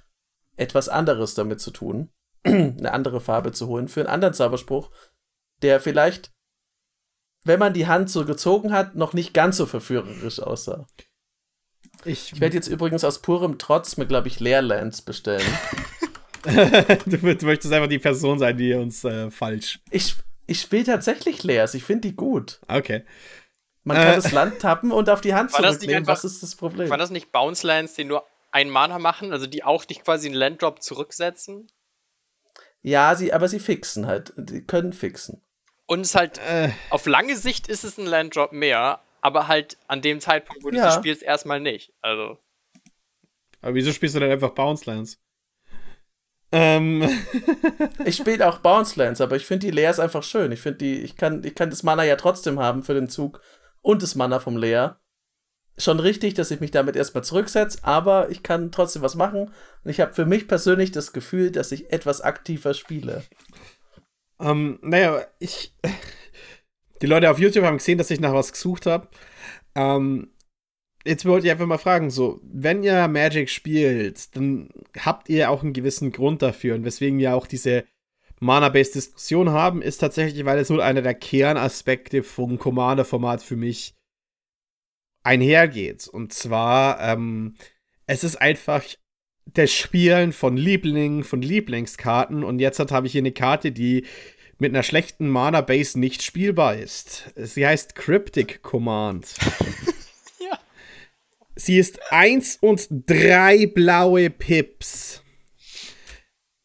etwas 0.56 0.90
anderes 0.90 1.34
damit 1.34 1.60
zu 1.60 1.70
tun, 1.70 2.10
eine 2.44 2.92
andere 2.92 3.20
Farbe 3.20 3.52
zu 3.52 3.68
holen 3.68 3.88
für 3.88 4.00
einen 4.00 4.10
anderen 4.10 4.34
Zauberspruch, 4.34 4.90
der 5.64 5.80
vielleicht, 5.80 6.30
wenn 7.44 7.58
man 7.58 7.72
die 7.72 7.86
Hand 7.86 8.10
so 8.10 8.24
gezogen 8.24 8.72
hat, 8.72 8.94
noch 8.94 9.14
nicht 9.14 9.34
ganz 9.34 9.56
so 9.56 9.66
verführerisch 9.66 10.38
aussah. 10.40 10.86
Ich, 12.04 12.32
ich 12.32 12.40
werde 12.40 12.54
jetzt 12.54 12.68
übrigens 12.68 13.02
aus 13.02 13.20
purem 13.20 13.58
Trotz 13.58 13.96
mir, 13.96 14.06
glaube 14.06 14.28
ich, 14.28 14.40
Leerlands 14.40 15.02
bestellen. 15.02 15.46
du, 16.44 17.16
du, 17.16 17.46
möchtest 17.46 17.72
einfach 17.72 17.88
die 17.88 17.98
Person 17.98 18.38
sein, 18.38 18.56
die 18.56 18.74
uns 18.74 19.04
äh, 19.04 19.30
falsch. 19.30 19.80
Ich, 19.90 20.14
ich 20.46 20.60
spiele 20.60 20.84
tatsächlich 20.84 21.42
Leers. 21.42 21.72
Ich 21.74 21.84
finde 21.84 22.08
die 22.08 22.16
gut. 22.16 22.60
Okay. 22.68 23.04
Man 23.84 23.96
kann 23.96 24.12
äh, 24.12 24.16
das 24.16 24.32
Land 24.32 24.58
tappen 24.60 24.92
und 24.92 25.08
auf 25.08 25.22
die 25.22 25.34
Hand 25.34 25.52
zurücknehmen. 25.52 25.96
Einfach, 25.96 26.12
Was 26.12 26.24
ist 26.24 26.42
das 26.42 26.56
Problem? 26.56 26.90
War 26.90 26.98
das 26.98 27.10
nicht 27.10 27.32
Bounce 27.32 27.66
Lands, 27.66 27.94
die 27.94 28.04
nur 28.04 28.24
ein 28.50 28.68
Mana 28.68 28.98
machen? 28.98 29.32
Also 29.32 29.46
die 29.46 29.64
auch 29.64 29.86
dich 29.86 30.02
quasi 30.02 30.28
einen 30.28 30.36
Landdrop 30.36 30.82
zurücksetzen? 30.82 31.68
Ja, 32.82 33.14
sie, 33.14 33.32
aber 33.32 33.48
sie 33.48 33.60
fixen 33.60 34.06
halt. 34.06 34.34
Die 34.36 34.62
können 34.62 34.92
fixen. 34.92 35.40
Und 35.86 36.00
es 36.00 36.14
halt, 36.14 36.38
äh. 36.38 36.70
auf 36.90 37.06
lange 37.06 37.36
Sicht 37.36 37.68
ist 37.68 37.84
es 37.84 37.98
ein 37.98 38.06
Landdrop 38.06 38.52
mehr, 38.52 39.00
aber 39.20 39.48
halt 39.48 39.76
an 39.86 40.02
dem 40.02 40.20
Zeitpunkt, 40.20 40.64
wo 40.64 40.70
du 40.70 40.76
ja. 40.76 40.90
spielst, 40.92 41.22
erstmal 41.22 41.60
nicht. 41.60 41.92
Also. 42.00 42.38
Aber 43.60 43.74
wieso 43.74 43.92
spielst 43.92 44.14
du 44.14 44.20
dann 44.20 44.30
einfach 44.30 44.50
Bounce 44.50 44.90
Lands? 44.90 45.18
Ähm. 46.52 47.02
ich 48.04 48.16
spiele 48.16 48.48
auch 48.48 48.58
Bounce 48.58 48.98
Lands, 48.98 49.20
aber 49.20 49.36
ich 49.36 49.46
finde 49.46 49.66
die 49.66 49.72
Leer 49.72 49.90
ist 49.90 50.00
einfach 50.00 50.22
schön. 50.22 50.52
Ich 50.52 50.60
finde 50.60 50.78
die, 50.78 51.00
ich 51.00 51.16
kann, 51.16 51.42
ich 51.44 51.54
kann 51.54 51.70
das 51.70 51.82
Mana 51.82 52.04
ja 52.04 52.16
trotzdem 52.16 52.58
haben 52.60 52.82
für 52.82 52.94
den 52.94 53.08
Zug 53.08 53.40
und 53.82 54.02
das 54.02 54.14
Mana 54.14 54.40
vom 54.40 54.56
Leer. 54.56 55.00
Schon 55.76 55.98
richtig, 55.98 56.34
dass 56.34 56.52
ich 56.52 56.60
mich 56.60 56.70
damit 56.70 56.94
erstmal 56.94 57.24
zurücksetze, 57.24 57.80
aber 57.82 58.30
ich 58.30 58.44
kann 58.44 58.70
trotzdem 58.70 59.02
was 59.02 59.16
machen. 59.16 59.52
Und 59.82 59.90
ich 59.90 60.00
habe 60.00 60.14
für 60.14 60.24
mich 60.24 60.46
persönlich 60.46 60.92
das 60.92 61.12
Gefühl, 61.12 61.50
dass 61.50 61.72
ich 61.72 61.92
etwas 61.92 62.20
aktiver 62.20 62.74
spiele. 62.74 63.24
Ähm, 64.44 64.78
naja, 64.82 65.24
ich. 65.38 65.74
Die 67.02 67.06
Leute 67.06 67.30
auf 67.30 67.38
YouTube 67.38 67.64
haben 67.64 67.78
gesehen, 67.78 67.98
dass 67.98 68.10
ich 68.10 68.20
nach 68.20 68.32
was 68.32 68.52
gesucht 68.52 68.86
habe. 68.86 69.08
Ähm, 69.74 70.30
jetzt 71.04 71.26
wollte 71.26 71.46
ich 71.46 71.52
einfach 71.52 71.66
mal 71.66 71.76
fragen, 71.76 72.08
so, 72.08 72.40
wenn 72.44 72.82
ihr 72.82 73.08
Magic 73.08 73.50
spielt, 73.50 74.34
dann 74.36 74.70
habt 74.98 75.28
ihr 75.28 75.50
auch 75.50 75.62
einen 75.62 75.72
gewissen 75.72 76.12
Grund 76.12 76.40
dafür. 76.40 76.76
Und 76.76 76.84
weswegen 76.84 77.18
wir 77.18 77.34
auch 77.34 77.46
diese 77.46 77.84
Mana-Based 78.40 78.94
Diskussion 78.94 79.50
haben, 79.50 79.82
ist 79.82 79.98
tatsächlich, 79.98 80.44
weil 80.44 80.58
es 80.58 80.70
nur 80.70 80.84
einer 80.84 81.02
der 81.02 81.14
Kernaspekte 81.14 82.22
vom 82.22 82.58
Commander-Format 82.58 83.42
für 83.42 83.56
mich 83.56 83.94
einhergeht. 85.24 86.06
Und 86.08 86.32
zwar, 86.32 87.00
ähm, 87.00 87.56
es 88.06 88.24
ist 88.24 88.36
einfach 88.36 88.84
das 89.46 89.72
Spielen 89.72 90.32
von 90.32 90.56
Lieblingen, 90.56 91.22
von 91.24 91.42
Lieblingskarten. 91.42 92.44
Und 92.44 92.60
jetzt 92.60 92.78
habe 92.78 93.06
ich 93.06 93.12
hier 93.12 93.22
eine 93.22 93.32
Karte, 93.32 93.72
die 93.72 94.06
mit 94.58 94.72
einer 94.72 94.82
schlechten 94.82 95.28
Mana-Base 95.28 95.98
nicht 95.98 96.22
spielbar 96.22 96.76
ist. 96.76 97.32
Sie 97.36 97.66
heißt 97.66 97.94
Cryptic 97.94 98.62
Command. 98.62 99.34
ja. 100.40 100.58
Sie 101.56 101.78
ist 101.78 102.00
1 102.10 102.58
und 102.60 102.88
3 103.06 103.66
blaue 103.66 104.30
Pips. 104.30 105.22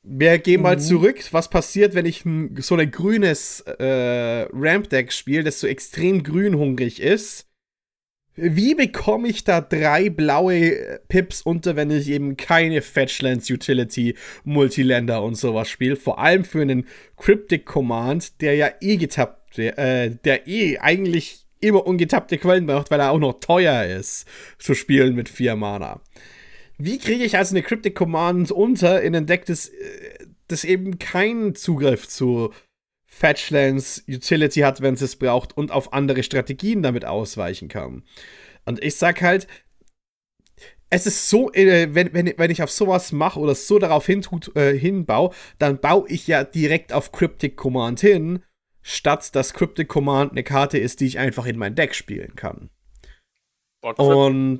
Wir 0.03 0.39
gehen 0.39 0.61
mal 0.61 0.77
mhm. 0.77 0.81
zurück. 0.81 1.23
Was 1.31 1.49
passiert, 1.49 1.93
wenn 1.93 2.05
ich 2.05 2.23
so 2.59 2.75
ein 2.75 2.91
grünes 2.91 3.61
äh, 3.61 4.47
Ramp-Deck 4.51 5.11
spiele, 5.11 5.43
das 5.43 5.59
so 5.59 5.67
extrem 5.67 6.23
grünhungrig 6.23 7.01
ist? 7.01 7.48
Wie 8.41 8.75
bekomme 8.75 9.27
ich 9.27 9.43
da 9.43 9.61
drei 9.61 10.09
blaue 10.09 10.99
Pips 11.07 11.41
unter, 11.41 11.75
wenn 11.75 11.91
ich 11.91 12.09
eben 12.09 12.37
keine 12.37 12.81
Fetchlands 12.81 13.49
Utility, 13.49 14.15
Multiländer 14.43 15.23
und 15.23 15.35
sowas 15.35 15.69
spiele? 15.69 15.95
Vor 15.95 16.19
allem 16.19 16.45
für 16.45 16.61
einen 16.61 16.87
Cryptic 17.17 17.65
Command, 17.65 18.41
der 18.41 18.55
ja 18.55 18.69
eh 18.81 18.97
getappt, 18.97 19.59
äh, 19.59 20.11
der 20.23 20.47
eh 20.47 20.77
eigentlich 20.79 21.45
immer 21.61 21.85
ungetappte 21.85 22.37
Quellen 22.37 22.65
braucht, 22.65 22.91
weil 22.91 22.99
er 22.99 23.11
auch 23.11 23.19
noch 23.19 23.39
teuer 23.39 23.83
ist 23.85 24.25
zu 24.57 24.73
spielen 24.73 25.15
mit 25.15 25.29
vier 25.29 25.55
Mana. 25.55 26.01
Wie 26.77 26.97
kriege 26.97 27.25
ich 27.25 27.37
also 27.37 27.53
eine 27.53 27.63
Cryptic 27.63 27.95
Command 27.95 28.51
unter 28.51 29.01
in 29.01 29.15
ein 29.15 29.25
Deck, 29.25 29.45
das, 29.45 29.67
äh, 29.67 30.25
das 30.47 30.63
eben 30.63 30.97
keinen 30.97 31.55
Zugriff 31.55 32.07
zu 32.07 32.53
Fetchlands 33.19 34.05
Utility 34.07 34.61
hat, 34.61 34.81
wenn 34.81 34.93
es 34.93 35.01
es 35.01 35.17
braucht 35.17 35.57
und 35.57 35.71
auf 35.71 35.91
andere 35.91 36.23
Strategien 36.23 36.81
damit 36.81 37.03
ausweichen 37.03 37.67
kann. 37.67 38.03
Und 38.65 38.81
ich 38.81 38.95
sag 38.95 39.21
halt, 39.21 39.45
es 40.89 41.05
ist 41.05 41.29
so, 41.29 41.51
äh, 41.51 41.93
wenn, 41.93 42.13
wenn, 42.13 42.33
wenn 42.37 42.49
ich 42.49 42.63
auf 42.63 42.71
sowas 42.71 43.11
mache 43.11 43.39
oder 43.39 43.55
so 43.55 43.77
darauf 43.77 44.05
hin, 44.05 44.25
äh, 44.55 44.71
hinbaue, 44.73 45.31
dann 45.57 45.81
baue 45.81 46.07
ich 46.07 46.27
ja 46.27 46.45
direkt 46.45 46.93
auf 46.93 47.11
Cryptic 47.11 47.57
Command 47.57 47.99
hin, 47.99 48.41
statt 48.81 49.35
dass 49.35 49.53
Cryptic 49.53 49.89
Command 49.89 50.31
eine 50.31 50.43
Karte 50.43 50.77
ist, 50.77 51.01
die 51.01 51.07
ich 51.07 51.19
einfach 51.19 51.45
in 51.45 51.57
mein 51.57 51.75
Deck 51.75 51.95
spielen 51.95 52.35
kann. 52.35 52.69
Und 53.81 54.59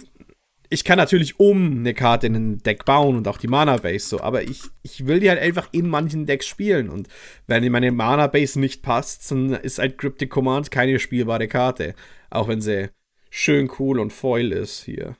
ich 0.69 0.83
kann 0.83 0.97
natürlich 0.97 1.39
um 1.39 1.79
eine 1.79 1.95
Karte 1.95 2.27
in 2.27 2.35
ein 2.35 2.57
Deck 2.59 2.85
bauen 2.85 3.17
und 3.17 3.27
auch 3.27 3.37
die 3.37 3.47
Mana-Base 3.47 4.07
so, 4.07 4.21
aber 4.21 4.43
ich, 4.43 4.61
ich 4.83 5.07
will 5.07 5.19
die 5.19 5.29
halt 5.29 5.41
einfach 5.41 5.67
in 5.71 5.89
manchen 5.89 6.27
Decks 6.27 6.45
spielen 6.45 6.89
und 6.89 7.07
wenn 7.47 7.69
meine 7.71 7.91
Mana-Base 7.91 8.59
nicht 8.59 8.83
passt, 8.83 9.29
dann 9.31 9.53
ist 9.53 9.79
halt 9.79 9.97
Cryptic 9.97 10.29
Command 10.29 10.69
keine 10.69 10.99
spielbare 10.99 11.47
Karte. 11.47 11.95
Auch 12.29 12.47
wenn 12.47 12.61
sie 12.61 12.89
schön 13.31 13.71
cool 13.79 13.99
und 13.99 14.13
foil 14.13 14.51
ist 14.51 14.83
hier. 14.83 15.15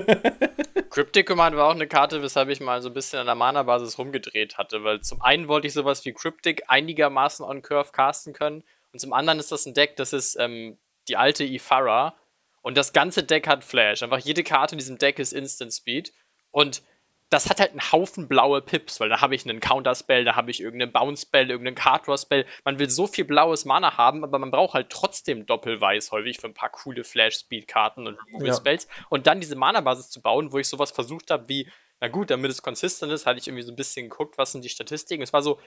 Cryptic 0.89 1.27
Command 1.27 1.55
war 1.55 1.67
auch 1.67 1.75
eine 1.75 1.87
Karte, 1.87 2.23
weshalb 2.23 2.49
ich 2.49 2.59
mal 2.59 2.81
so 2.81 2.89
ein 2.89 2.93
bisschen 2.93 3.19
an 3.19 3.27
der 3.27 3.35
Mana-Basis 3.35 3.99
rumgedreht 3.99 4.57
hatte, 4.57 4.83
weil 4.83 5.01
zum 5.01 5.21
einen 5.21 5.47
wollte 5.47 5.67
ich 5.67 5.73
sowas 5.73 6.03
wie 6.05 6.13
Cryptic 6.13 6.63
einigermaßen 6.67 7.45
on 7.45 7.61
Curve 7.61 7.91
casten 7.91 8.33
können 8.33 8.63
und 8.91 8.99
zum 8.99 9.13
anderen 9.13 9.39
ist 9.39 9.51
das 9.51 9.67
ein 9.67 9.75
Deck, 9.75 9.97
das 9.97 10.13
ist 10.13 10.35
ähm, 10.39 10.77
die 11.07 11.17
alte 11.17 11.43
Ifara 11.43 12.15
und 12.63 12.77
das 12.77 12.93
ganze 12.93 13.23
Deck 13.23 13.47
hat 13.47 13.63
Flash. 13.63 14.01
Einfach 14.01 14.19
jede 14.19 14.43
Karte 14.43 14.73
in 14.73 14.79
diesem 14.79 14.97
Deck 14.97 15.19
ist 15.19 15.33
Instant 15.33 15.73
Speed. 15.73 16.13
Und 16.49 16.81
das 17.29 17.49
hat 17.49 17.59
halt 17.59 17.71
einen 17.71 17.91
Haufen 17.91 18.27
blaue 18.27 18.61
Pips, 18.61 18.99
weil 18.99 19.09
da 19.09 19.19
habe 19.19 19.35
ich 19.35 19.47
einen 19.47 19.59
Counter-Spell, 19.59 20.23
da 20.23 20.35
habe 20.35 20.51
ich 20.51 20.61
irgendeinen 20.61 20.91
Bounce-Spell, 20.91 21.49
irgendeinen 21.49 21.75
Card-Draw-Spell. 21.75 22.45
Man 22.63 22.79
will 22.79 22.89
so 22.89 23.05
viel 23.05 23.25
blaues 23.25 23.65
Mana 23.65 23.97
haben, 23.97 24.23
aber 24.23 24.39
man 24.39 24.51
braucht 24.51 24.75
halt 24.75 24.89
trotzdem 24.89 25.45
Doppelweiß 25.45 26.11
häufig 26.11 26.39
für 26.39 26.47
ein 26.47 26.53
paar 26.53 26.69
coole 26.69 27.03
Flash-Speed-Karten 27.03 28.07
und 28.07 28.17
Removal-Spells. 28.27 28.85
Ja. 28.85 29.05
Und 29.09 29.27
dann 29.27 29.41
diese 29.41 29.55
Mana-Basis 29.55 30.09
zu 30.09 30.21
bauen, 30.21 30.53
wo 30.53 30.59
ich 30.59 30.67
sowas 30.67 30.91
versucht 30.91 31.31
habe 31.31 31.49
wie, 31.49 31.69
na 31.99 32.07
gut, 32.07 32.29
damit 32.29 32.49
es 32.49 32.61
consistent 32.61 33.11
ist, 33.11 33.25
hatte 33.25 33.39
ich 33.39 33.47
irgendwie 33.47 33.63
so 33.63 33.73
ein 33.73 33.77
bisschen 33.77 34.09
geguckt, 34.09 34.37
was 34.37 34.53
sind 34.53 34.63
die 34.63 34.69
Statistiken. 34.69 35.23
Es 35.23 35.33
war 35.33 35.41
so, 35.41 35.59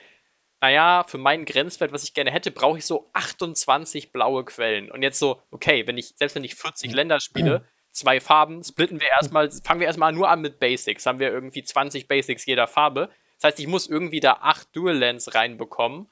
naja, 0.61 1.05
für 1.07 1.19
meinen 1.19 1.45
Grenzwert, 1.45 1.93
was 1.93 2.05
ich 2.05 2.15
gerne 2.15 2.31
hätte, 2.31 2.51
brauche 2.51 2.79
ich 2.79 2.87
so 2.87 3.11
28 3.13 4.13
blaue 4.13 4.45
Quellen. 4.45 4.91
Und 4.91 5.03
jetzt 5.03 5.19
so, 5.19 5.43
okay, 5.51 5.87
wenn 5.87 5.99
ich, 5.99 6.15
selbst 6.17 6.35
wenn 6.35 6.45
ich 6.45 6.55
40 6.55 6.93
Länder 6.93 7.21
spiele, 7.21 7.67
zwei 7.93 8.21
Farben, 8.21 8.63
splitten 8.65 9.01
wir 9.01 9.09
erstmal, 9.09 9.51
fangen 9.51 9.81
wir 9.81 9.87
erstmal 9.87 10.13
nur 10.13 10.29
an 10.29 10.41
mit 10.41 10.59
Basics. 10.59 11.07
Haben 11.07 11.19
wir 11.19 11.31
irgendwie 11.31 11.63
20 11.63 12.09
Basics 12.09 12.47
jeder 12.47 12.67
Farbe. 12.67 13.11
Das 13.37 13.51
heißt, 13.51 13.61
ich 13.61 13.67
muss 13.67 13.87
irgendwie 13.87 14.21
da 14.21 14.39
acht 14.41 14.75
Dual 14.75 14.97
Lands 14.97 15.35
reinbekommen. 15.35 16.11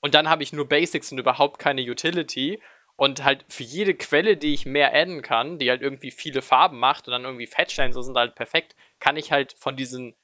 Und 0.00 0.14
dann 0.14 0.28
habe 0.28 0.42
ich 0.42 0.52
nur 0.52 0.68
Basics 0.68 1.12
und 1.12 1.18
überhaupt 1.18 1.58
keine 1.58 1.82
Utility. 1.82 2.60
Und 2.96 3.22
halt 3.22 3.44
für 3.48 3.62
jede 3.62 3.94
Quelle, 3.94 4.36
die 4.36 4.54
ich 4.54 4.66
mehr 4.66 4.92
adden 4.92 5.22
kann, 5.22 5.60
die 5.60 5.70
halt 5.70 5.82
irgendwie 5.82 6.10
viele 6.10 6.42
Farben 6.42 6.80
macht 6.80 7.06
und 7.06 7.12
dann 7.12 7.24
irgendwie 7.24 7.46
Fetchlands 7.46 7.94
so 7.94 8.02
sind 8.02 8.16
halt 8.16 8.34
perfekt, 8.34 8.74
kann 8.98 9.16
ich 9.16 9.30
halt 9.30 9.52
von 9.52 9.76
diesen 9.76 10.16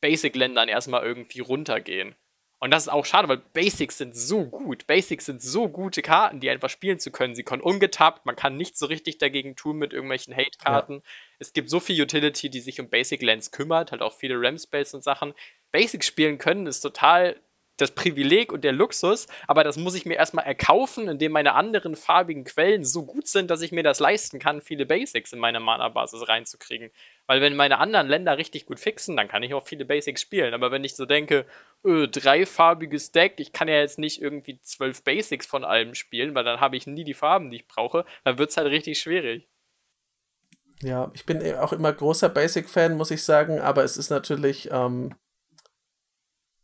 Basic-Ländern 0.00 0.68
erstmal 0.68 1.02
irgendwie 1.02 1.40
runtergehen. 1.40 2.14
Und 2.62 2.70
das 2.70 2.84
ist 2.84 2.92
auch 2.92 3.04
schade, 3.04 3.26
weil 3.26 3.38
Basics 3.38 3.98
sind 3.98 4.14
so 4.14 4.44
gut. 4.46 4.86
Basics 4.86 5.26
sind 5.26 5.42
so 5.42 5.68
gute 5.68 6.00
Karten, 6.00 6.38
die 6.38 6.48
einfach 6.48 6.70
spielen 6.70 7.00
zu 7.00 7.10
können. 7.10 7.34
Sie 7.34 7.42
können 7.42 7.60
ungetappt, 7.60 8.24
man 8.24 8.36
kann 8.36 8.56
nicht 8.56 8.78
so 8.78 8.86
richtig 8.86 9.18
dagegen 9.18 9.56
tun 9.56 9.78
mit 9.78 9.92
irgendwelchen 9.92 10.32
Hate-Karten. 10.32 10.92
Ja. 10.92 11.02
Es 11.40 11.52
gibt 11.54 11.68
so 11.68 11.80
viel 11.80 12.00
Utility, 12.00 12.50
die 12.50 12.60
sich 12.60 12.78
um 12.78 12.88
Basic 12.88 13.20
Lands 13.20 13.50
kümmert, 13.50 13.90
halt 13.90 14.00
auch 14.00 14.12
viele 14.12 14.40
Ram-Spells 14.40 14.94
und 14.94 15.02
Sachen. 15.02 15.34
Basics 15.72 16.06
spielen 16.06 16.38
können 16.38 16.68
ist 16.68 16.82
total 16.82 17.34
das 17.76 17.92
Privileg 17.92 18.52
und 18.52 18.64
der 18.64 18.72
Luxus, 18.72 19.26
aber 19.46 19.64
das 19.64 19.76
muss 19.76 19.94
ich 19.94 20.06
mir 20.06 20.14
erstmal 20.14 20.44
erkaufen, 20.44 21.08
indem 21.08 21.32
meine 21.32 21.54
anderen 21.54 21.96
farbigen 21.96 22.44
Quellen 22.44 22.84
so 22.84 23.04
gut 23.04 23.26
sind, 23.26 23.50
dass 23.50 23.62
ich 23.62 23.72
mir 23.72 23.82
das 23.82 23.98
leisten 23.98 24.38
kann, 24.38 24.60
viele 24.60 24.86
Basics 24.86 25.32
in 25.32 25.38
meine 25.38 25.60
Mana-Basis 25.60 26.28
reinzukriegen. 26.28 26.90
Weil 27.26 27.40
wenn 27.40 27.56
meine 27.56 27.78
anderen 27.78 28.08
Länder 28.08 28.36
richtig 28.36 28.66
gut 28.66 28.78
fixen, 28.78 29.16
dann 29.16 29.28
kann 29.28 29.42
ich 29.42 29.54
auch 29.54 29.66
viele 29.66 29.84
Basics 29.84 30.20
spielen. 30.20 30.54
Aber 30.54 30.70
wenn 30.70 30.84
ich 30.84 30.96
so 30.96 31.06
denke, 31.06 31.46
öh, 31.84 32.06
dreifarbiges 32.08 33.12
Deck, 33.12 33.34
ich 33.38 33.52
kann 33.52 33.68
ja 33.68 33.80
jetzt 33.80 33.98
nicht 33.98 34.20
irgendwie 34.20 34.60
zwölf 34.60 35.02
Basics 35.02 35.46
von 35.46 35.64
allem 35.64 35.94
spielen, 35.94 36.34
weil 36.34 36.44
dann 36.44 36.60
habe 36.60 36.76
ich 36.76 36.86
nie 36.86 37.04
die 37.04 37.14
Farben, 37.14 37.50
die 37.50 37.56
ich 37.56 37.66
brauche, 37.66 38.04
dann 38.24 38.38
wird 38.38 38.50
es 38.50 38.56
halt 38.56 38.68
richtig 38.68 38.98
schwierig. 39.00 39.48
Ja, 40.82 41.12
ich 41.14 41.24
bin 41.24 41.40
auch 41.54 41.72
immer 41.72 41.92
großer 41.92 42.28
Basic-Fan, 42.28 42.96
muss 42.96 43.12
ich 43.12 43.22
sagen, 43.22 43.60
aber 43.60 43.84
es 43.84 43.96
ist 43.96 44.10
natürlich, 44.10 44.68
ähm, 44.72 45.14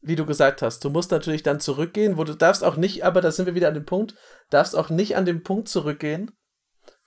wie 0.01 0.17
du 0.17 0.25
gesagt 0.27 0.63
hast, 0.63 0.85
du 0.85 0.91
musst 0.91 1.11
natürlich 1.11 1.43
dann 1.43 1.61
zurückgehen, 1.61 2.17
wo 2.17 2.25
du 2.25 2.35
darfst 2.35 2.65
auch 2.65 2.77
nicht, 2.77 3.05
aber 3.05 3.21
da 3.21 3.33
sind 3.33 3.47
wir 3.47 3.55
wieder 3.55 3.69
an 3.69 3.75
dem 3.75 3.85
Punkt, 3.85 4.15
darfst 4.51 4.77
auch 4.77 4.91
nicht 4.91 5.17
an 5.17 5.25
den 5.25 5.43
Punkt 5.43 5.69
zurückgehen, 5.69 6.31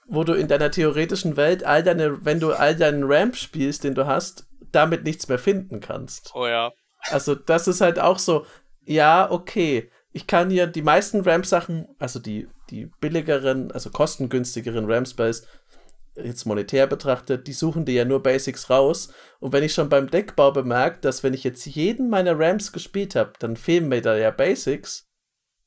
wo 0.06 0.24
du 0.24 0.34
in 0.34 0.48
deiner 0.48 0.70
theoretischen 0.70 1.36
Welt 1.36 1.64
all 1.64 1.82
deine, 1.82 2.24
wenn 2.24 2.40
du 2.40 2.52
all 2.52 2.76
deinen 2.76 3.04
Ramp 3.04 3.36
spielst, 3.36 3.84
den 3.84 3.94
du 3.94 4.06
hast, 4.06 4.46
damit 4.72 5.04
nichts 5.04 5.28
mehr 5.28 5.38
finden 5.38 5.80
kannst. 5.80 6.32
Oh 6.34 6.46
ja. 6.46 6.72
Also 7.08 7.34
das 7.34 7.66
ist 7.66 7.80
halt 7.80 7.98
auch 7.98 8.18
so, 8.18 8.46
ja, 8.84 9.30
okay, 9.30 9.90
ich 10.12 10.26
kann 10.26 10.50
hier 10.50 10.66
die 10.66 10.82
meisten 10.82 11.22
Ramp-Sachen, 11.22 11.88
also 11.98 12.18
die, 12.18 12.48
die 12.70 12.90
billigeren, 13.00 13.72
also 13.72 13.90
kostengünstigeren 13.90 14.90
Ramp-Spells, 14.90 15.46
jetzt 16.16 16.44
monetär 16.44 16.86
betrachtet, 16.86 17.46
die 17.46 17.52
suchen 17.52 17.84
dir 17.84 17.94
ja 17.94 18.04
nur 18.04 18.22
Basics 18.22 18.68
raus. 18.70 19.12
Und 19.40 19.52
wenn 19.52 19.62
ich 19.62 19.72
schon 19.72 19.88
beim 19.88 20.10
Deckbau 20.10 20.50
bemerke, 20.50 21.00
dass 21.00 21.22
wenn 21.22 21.34
ich 21.34 21.44
jetzt 21.44 21.64
jeden 21.66 22.10
meiner 22.10 22.38
Ramps 22.38 22.72
gespielt 22.72 23.14
habe, 23.14 23.32
dann 23.38 23.56
fehlen 23.56 23.88
mir 23.88 24.02
da 24.02 24.16
ja 24.16 24.30
Basics, 24.30 25.08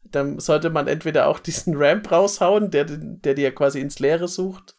dann 0.04 0.39
sollte 0.39 0.70
man 0.70 0.88
entweder 0.88 1.28
auch 1.28 1.39
diesen 1.41 1.76
Ramp 1.76 2.12
raushauen, 2.12 2.72
der, 2.72 2.86
der 2.86 3.34
dir 3.34 3.54
quasi 3.54 3.80
ins 3.80 4.00
Leere 4.00 4.28
sucht, 4.28 4.76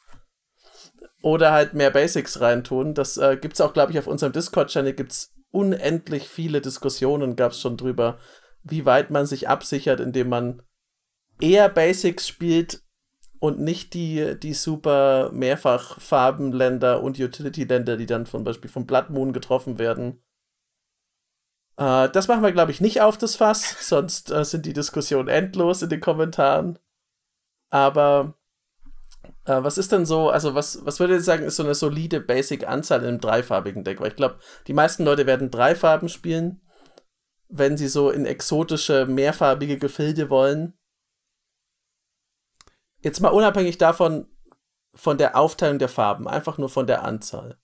oder 1.23 1.53
halt 1.53 1.75
mehr 1.75 1.91
Basics 1.91 2.41
reintun. 2.41 2.95
Das 2.95 3.17
äh, 3.17 3.39
es 3.43 3.61
auch, 3.61 3.73
glaube 3.73 3.93
ich, 3.93 3.99
auf 3.99 4.07
unserem 4.07 4.33
Discord-Channel 4.33 4.93
gibt 4.93 5.13
es 5.13 5.35
unendlich 5.51 6.29
viele 6.29 6.61
Diskussionen, 6.61 7.35
gab 7.35 7.53
es 7.53 7.61
schon 7.61 7.77
drüber, 7.77 8.19
wie 8.63 8.85
weit 8.85 9.11
man 9.11 9.27
sich 9.27 9.49
absichert, 9.49 10.01
indem 10.01 10.29
man 10.29 10.63
eher 11.41 11.69
Basics 11.69 12.29
spielt 12.29 12.83
und 13.39 13.61
nicht 13.61 13.95
die, 13.95 14.39
die 14.39 14.55
super 14.55 15.31
Mehrfach-Farbenländer 15.33 17.03
und 17.03 17.19
Utility-Länder, 17.19 17.97
die 17.97 18.07
dann 18.07 18.27
zum 18.27 18.45
Beispiel 18.45 18.71
vom 18.71 18.87
Blood 18.87 19.11
Moon 19.11 19.33
getroffen 19.33 19.79
werden. 19.79 20.23
Äh, 21.77 22.09
das 22.11 22.29
machen 22.29 22.43
wir, 22.43 22.53
glaube 22.53 22.71
ich, 22.71 22.81
nicht 22.81 23.01
auf 23.01 23.19
das 23.19 23.37
Fass, 23.37 23.77
sonst 23.89 24.31
äh, 24.31 24.45
sind 24.45 24.67
die 24.67 24.73
Diskussionen 24.73 25.29
endlos 25.29 25.83
in 25.83 25.91
den 25.91 26.01
Kommentaren. 26.01 26.79
Aber 27.71 28.35
äh, 29.45 29.63
was 29.63 29.79
ist 29.79 29.93
denn 29.93 30.07
so, 30.07 30.31
also 30.31 30.55
was, 30.55 30.85
was 30.85 31.01
würdet 31.01 31.19
ihr 31.19 31.23
sagen, 31.23 31.45
ist 31.45 31.57
so 31.57 31.63
eine 31.63 31.75
solide 31.75 32.21
Basic-Anzahl 32.21 33.01
in 33.01 33.09
einem 33.09 33.21
dreifarbigen 33.21 33.85
Deck? 33.85 34.01
Weil 34.01 34.09
ich 34.09 34.17
glaube, 34.17 34.39
die 34.67 34.73
meisten 34.73 35.05
Leute 35.05 35.27
werden 35.27 35.51
drei 35.51 35.75
Farben 35.75 36.09
spielen, 36.09 36.61
wenn 37.49 37.77
sie 37.77 37.89
so 37.89 38.11
in 38.11 38.27
exotische, 38.27 39.07
mehrfarbige 39.07 39.79
Gefilde 39.79 40.31
wollen. 40.31 40.75
Jetzt 43.03 43.21
mal 43.21 43.29
unabhängig 43.29 43.79
davon, 43.79 44.27
von 44.95 45.19
der 45.19 45.37
Aufteilung 45.37 45.79
der 45.79 45.89
Farben, 45.89 46.27
einfach 46.27 46.59
nur 46.59 46.69
von 46.69 46.87
der 46.87 47.05
Anzahl. 47.05 47.59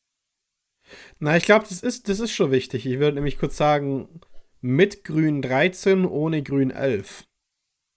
Na, 1.19 1.37
ich 1.37 1.45
glaube, 1.45 1.67
das 1.69 1.83
ist, 1.83 2.09
das 2.09 2.21
ist 2.21 2.33
schon 2.33 2.51
wichtig. 2.51 2.87
Ich 2.87 2.99
würde 2.99 3.15
nämlich 3.15 3.39
kurz 3.39 3.57
sagen, 3.57 4.21
mit 4.61 5.05
Grün 5.05 5.43
13, 5.43 6.07
ohne 6.07 6.43
Grün 6.43 6.71
11. 6.71 7.25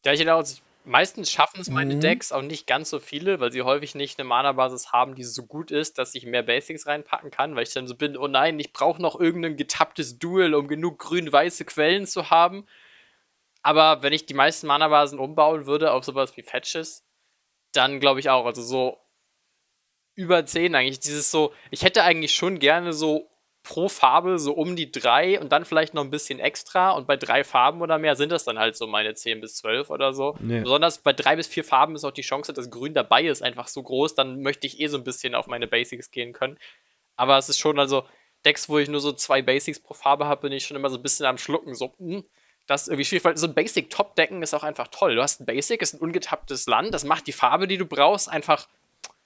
Ja, 0.05 0.15
genau. 0.15 0.43
Meistens 0.87 1.31
schaffen 1.31 1.59
es 1.61 1.69
meine 1.69 1.95
mhm. 1.95 2.01
Decks 2.01 2.31
auch 2.31 2.43
nicht 2.43 2.67
ganz 2.67 2.91
so 2.91 2.99
viele, 2.99 3.39
weil 3.39 3.51
sie 3.51 3.63
häufig 3.63 3.95
nicht 3.95 4.19
eine 4.19 4.27
Mana-Basis 4.27 4.91
haben, 4.91 5.15
die 5.15 5.23
so 5.23 5.43
gut 5.43 5.71
ist, 5.71 5.97
dass 5.97 6.13
ich 6.13 6.27
mehr 6.27 6.43
Basics 6.43 6.85
reinpacken 6.85 7.31
kann, 7.31 7.55
weil 7.55 7.63
ich 7.63 7.73
dann 7.73 7.87
so 7.87 7.95
bin, 7.95 8.15
oh 8.15 8.27
nein, 8.27 8.59
ich 8.59 8.71
brauche 8.71 9.01
noch 9.01 9.19
irgendein 9.19 9.57
getapptes 9.57 10.19
Duel, 10.19 10.53
um 10.53 10.67
genug 10.67 10.99
grün-weiße 10.99 11.65
Quellen 11.65 12.05
zu 12.05 12.29
haben. 12.29 12.67
Aber 13.63 14.03
wenn 14.03 14.13
ich 14.13 14.27
die 14.27 14.35
meisten 14.35 14.67
Mana-Basen 14.67 15.17
umbauen 15.17 15.65
würde 15.65 15.91
auf 15.91 16.03
sowas 16.03 16.37
wie 16.37 16.43
Fetches, 16.43 17.04
dann 17.75 17.99
glaube 17.99 18.19
ich 18.19 18.29
auch. 18.29 18.45
Also 18.45 18.61
so 18.61 18.97
über 20.15 20.45
10 20.45 20.75
eigentlich. 20.75 20.99
Dieses 20.99 21.31
so, 21.31 21.53
ich 21.71 21.83
hätte 21.83 22.03
eigentlich 22.03 22.33
schon 22.33 22.59
gerne 22.59 22.93
so 22.93 23.29
pro 23.63 23.89
Farbe 23.89 24.37
so 24.37 24.53
um 24.53 24.75
die 24.75 24.91
drei 24.91 25.39
und 25.39 25.51
dann 25.51 25.65
vielleicht 25.65 25.93
noch 25.95 26.03
ein 26.03 26.11
bisschen 26.11 26.39
extra. 26.39 26.91
Und 26.91 27.07
bei 27.07 27.17
drei 27.17 27.43
Farben 27.43 27.81
oder 27.81 27.97
mehr 27.97 28.15
sind 28.15 28.31
das 28.31 28.43
dann 28.43 28.59
halt 28.59 28.77
so 28.77 28.87
meine 28.87 29.15
10 29.15 29.41
bis 29.41 29.55
12 29.57 29.89
oder 29.89 30.13
so. 30.13 30.37
Nee. 30.39 30.61
Besonders 30.61 30.99
bei 30.99 31.13
drei 31.13 31.35
bis 31.35 31.47
vier 31.47 31.63
Farben 31.63 31.95
ist 31.95 32.05
auch 32.05 32.11
die 32.11 32.21
Chance, 32.21 32.53
dass 32.53 32.69
Grün 32.69 32.93
dabei 32.93 33.23
ist, 33.23 33.41
einfach 33.41 33.67
so 33.67 33.81
groß. 33.81 34.15
Dann 34.15 34.41
möchte 34.41 34.67
ich 34.67 34.79
eh 34.79 34.87
so 34.87 34.97
ein 34.97 35.03
bisschen 35.03 35.35
auf 35.35 35.47
meine 35.47 35.67
Basics 35.67 36.11
gehen 36.11 36.31
können. 36.31 36.57
Aber 37.15 37.37
es 37.37 37.49
ist 37.49 37.59
schon, 37.59 37.79
also 37.79 38.05
Decks, 38.45 38.69
wo 38.69 38.77
ich 38.77 38.87
nur 38.87 39.01
so 39.01 39.11
zwei 39.11 39.41
Basics 39.41 39.79
pro 39.79 39.95
Farbe 39.95 40.27
habe, 40.27 40.41
bin 40.41 40.51
ich 40.51 40.65
schon 40.65 40.77
immer 40.77 40.89
so 40.89 40.97
ein 40.97 41.03
bisschen 41.03 41.25
am 41.25 41.39
Schlucken. 41.39 41.73
So, 41.73 41.93
hm, 41.97 42.23
das 42.67 42.83
ist 42.83 42.87
irgendwie 42.87 43.05
schwierig, 43.05 43.25
weil 43.25 43.37
so 43.37 43.47
ein 43.47 43.53
Basic-Top-Decken 43.53 44.41
ist 44.41 44.53
auch 44.53 44.63
einfach 44.63 44.87
toll. 44.87 45.15
Du 45.15 45.21
hast 45.21 45.39
ein 45.39 45.45
Basic, 45.45 45.81
ist 45.81 45.93
ein 45.93 45.99
ungetapptes 45.99 46.65
Land, 46.65 46.93
das 46.93 47.03
macht 47.03 47.27
die 47.27 47.31
Farbe, 47.31 47.67
die 47.67 47.77
du 47.77 47.85
brauchst, 47.85 48.29
einfach. 48.29 48.67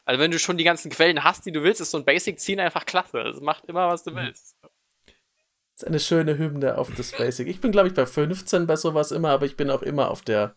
Also, 0.06 0.20
wenn 0.20 0.32
du 0.32 0.40
schon 0.40 0.58
die 0.58 0.64
ganzen 0.64 0.90
Quellen 0.90 1.24
hast, 1.24 1.46
die 1.46 1.52
du 1.52 1.62
willst, 1.64 1.82
ist 1.82 1.92
so 1.92 1.98
ein 1.98 2.06
Basic-Ziehen 2.06 2.60
einfach 2.60 2.86
klasse. 2.86 3.24
Das 3.24 3.42
macht 3.42 3.66
immer, 3.66 3.88
was 3.90 4.04
du 4.04 4.16
willst. 4.16 4.56
Das 4.64 5.84
ist 5.84 5.88
eine 5.88 6.00
schöne 6.00 6.38
Hymne 6.38 6.78
auf 6.78 6.90
das 6.96 7.12
Basic. 7.12 7.48
Ich 7.48 7.62
bin, 7.62 7.72
glaube 7.72 7.88
ich, 7.88 7.94
bei 7.94 8.06
15 8.06 8.66
bei 8.66 8.76
sowas 8.76 9.12
immer, 9.12 9.30
aber 9.30 9.46
ich 9.46 9.56
bin 9.56 9.70
auch 9.70 9.84
immer 9.84 10.10
auf 10.10 10.24
der, 10.24 10.56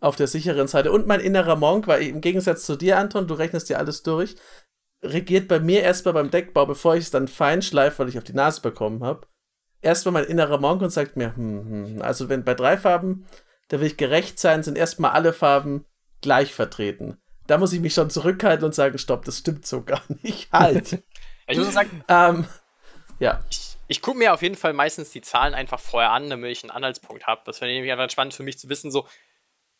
auf 0.00 0.16
der 0.16 0.28
sicheren 0.28 0.68
Seite. 0.68 0.92
Und 0.92 1.06
mein 1.06 1.20
innerer 1.20 1.56
Monk, 1.56 1.86
weil 1.86 2.02
im 2.02 2.20
Gegensatz 2.20 2.64
zu 2.64 2.76
dir, 2.76 2.98
Anton, 2.98 3.26
du 3.26 3.34
rechnest 3.34 3.70
dir 3.70 3.78
alles 3.78 4.02
durch, 4.02 4.36
regiert 5.02 5.48
bei 5.48 5.60
mir 5.60 5.82
erstmal 5.82 6.14
beim 6.14 6.30
Deckbau, 6.30 6.66
bevor 6.66 6.94
ich 6.94 7.04
es 7.04 7.10
dann 7.10 7.26
fein 7.26 7.62
schleife, 7.62 8.00
weil 8.00 8.10
ich 8.10 8.18
auf 8.18 8.24
die 8.24 8.34
Nase 8.34 8.60
bekommen 8.60 9.02
habe 9.02 9.26
erstmal 9.82 10.12
mein 10.12 10.24
innerer 10.24 10.58
Monk 10.58 10.82
und 10.82 10.90
sagt 10.90 11.16
mir, 11.16 11.34
hm, 11.36 11.64
hm, 11.64 11.86
hm, 11.86 12.02
also 12.02 12.28
wenn 12.28 12.44
bei 12.44 12.54
drei 12.54 12.76
Farben, 12.76 13.26
da 13.68 13.80
will 13.80 13.86
ich 13.86 13.96
gerecht 13.96 14.38
sein, 14.38 14.62
sind 14.62 14.78
erstmal 14.78 15.12
alle 15.12 15.32
Farben 15.32 15.84
gleich 16.20 16.54
vertreten. 16.54 17.18
Da 17.46 17.58
muss 17.58 17.72
ich 17.72 17.80
mich 17.80 17.94
schon 17.94 18.10
zurückhalten 18.10 18.64
und 18.64 18.74
sagen, 18.74 18.98
stopp, 18.98 19.24
das 19.24 19.38
stimmt 19.38 19.66
so 19.66 19.82
gar 19.82 20.02
nicht. 20.22 20.48
Halt. 20.52 21.02
ich 21.48 21.58
muss 21.58 21.72
sagen, 21.72 22.04
ähm, 22.08 22.46
ja. 23.18 23.40
Ich, 23.50 23.76
ich 23.88 24.02
gucke 24.02 24.18
mir 24.18 24.34
auf 24.34 24.42
jeden 24.42 24.54
Fall 24.54 24.74
meistens 24.74 25.10
die 25.10 25.22
Zahlen 25.22 25.54
einfach 25.54 25.80
vorher 25.80 26.10
an, 26.10 26.28
damit 26.28 26.50
ich 26.50 26.62
einen 26.62 26.70
Anhaltspunkt 26.70 27.26
habe. 27.26 27.40
Das 27.46 27.56
ich 27.56 27.62
nämlich 27.62 27.90
einfach 27.90 28.10
spannend 28.10 28.34
für 28.34 28.42
mich 28.42 28.58
zu 28.58 28.68
wissen, 28.68 28.90
so 28.90 29.06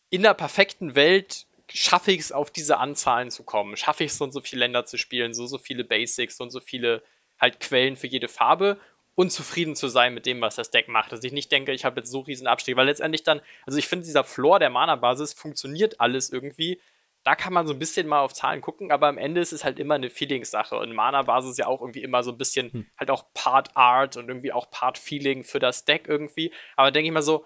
in 0.09 0.23
der 0.23 0.33
perfekten 0.33 0.95
Welt 0.95 1.45
schaffe 1.71 2.11
ich 2.11 2.19
es, 2.19 2.31
auf 2.31 2.49
diese 2.49 2.77
Anzahlen 2.77 3.29
zu 3.29 3.43
kommen. 3.43 3.77
Schaffe 3.77 4.03
ich 4.03 4.11
es, 4.11 4.17
so 4.17 4.23
und 4.23 4.31
so 4.31 4.41
viele 4.41 4.61
Länder 4.61 4.85
zu 4.85 4.97
spielen, 4.97 5.35
so 5.35 5.45
so 5.45 5.59
viele 5.59 5.83
Basics, 5.83 6.37
so 6.37 6.43
und 6.43 6.49
so 6.49 6.59
viele 6.59 7.03
halt 7.39 7.59
Quellen 7.59 7.95
für 7.95 8.07
jede 8.07 8.27
Farbe 8.27 8.79
unzufrieden 9.19 9.75
zu 9.75 9.89
sein 9.89 10.13
mit 10.13 10.25
dem, 10.25 10.39
was 10.39 10.55
das 10.55 10.71
Deck 10.71 10.87
macht. 10.87 11.11
Dass 11.11 11.25
ich 11.25 11.33
nicht 11.33 11.51
denke, 11.51 11.73
ich 11.73 11.83
habe 11.83 11.99
jetzt 11.99 12.09
so 12.09 12.21
riesen 12.21 12.47
Abstieg, 12.47 12.77
weil 12.77 12.85
letztendlich 12.85 13.23
dann, 13.23 13.41
also 13.65 13.77
ich 13.77 13.85
finde, 13.85 14.05
dieser 14.05 14.23
Floor 14.23 14.59
der 14.59 14.69
Mana-Basis 14.69 15.33
funktioniert 15.33 15.99
alles 15.99 16.29
irgendwie. 16.29 16.79
Da 17.25 17.35
kann 17.35 17.51
man 17.51 17.67
so 17.67 17.73
ein 17.73 17.79
bisschen 17.79 18.07
mal 18.07 18.21
auf 18.21 18.33
Zahlen 18.33 18.61
gucken, 18.61 18.93
aber 18.93 19.09
am 19.09 19.17
Ende 19.17 19.41
ist 19.41 19.51
es 19.51 19.65
halt 19.65 19.77
immer 19.77 19.95
eine 19.95 20.09
Feelings-Sache. 20.09 20.77
Und 20.77 20.95
Mana-Basis 20.95 21.51
ist 21.51 21.57
ja 21.57 21.67
auch 21.67 21.81
irgendwie 21.81 22.01
immer 22.01 22.23
so 22.23 22.31
ein 22.31 22.37
bisschen 22.37 22.71
hm. 22.71 22.85
halt 22.97 23.11
auch 23.11 23.25
Part 23.33 23.75
Art 23.75 24.15
und 24.15 24.29
irgendwie 24.29 24.53
auch 24.53 24.71
Part 24.71 24.97
Feeling 24.97 25.43
für 25.43 25.59
das 25.59 25.83
Deck 25.83 26.07
irgendwie. 26.07 26.53
Aber 26.77 26.91
denke 26.91 27.07
ich 27.07 27.13
mal 27.13 27.21
so, 27.21 27.45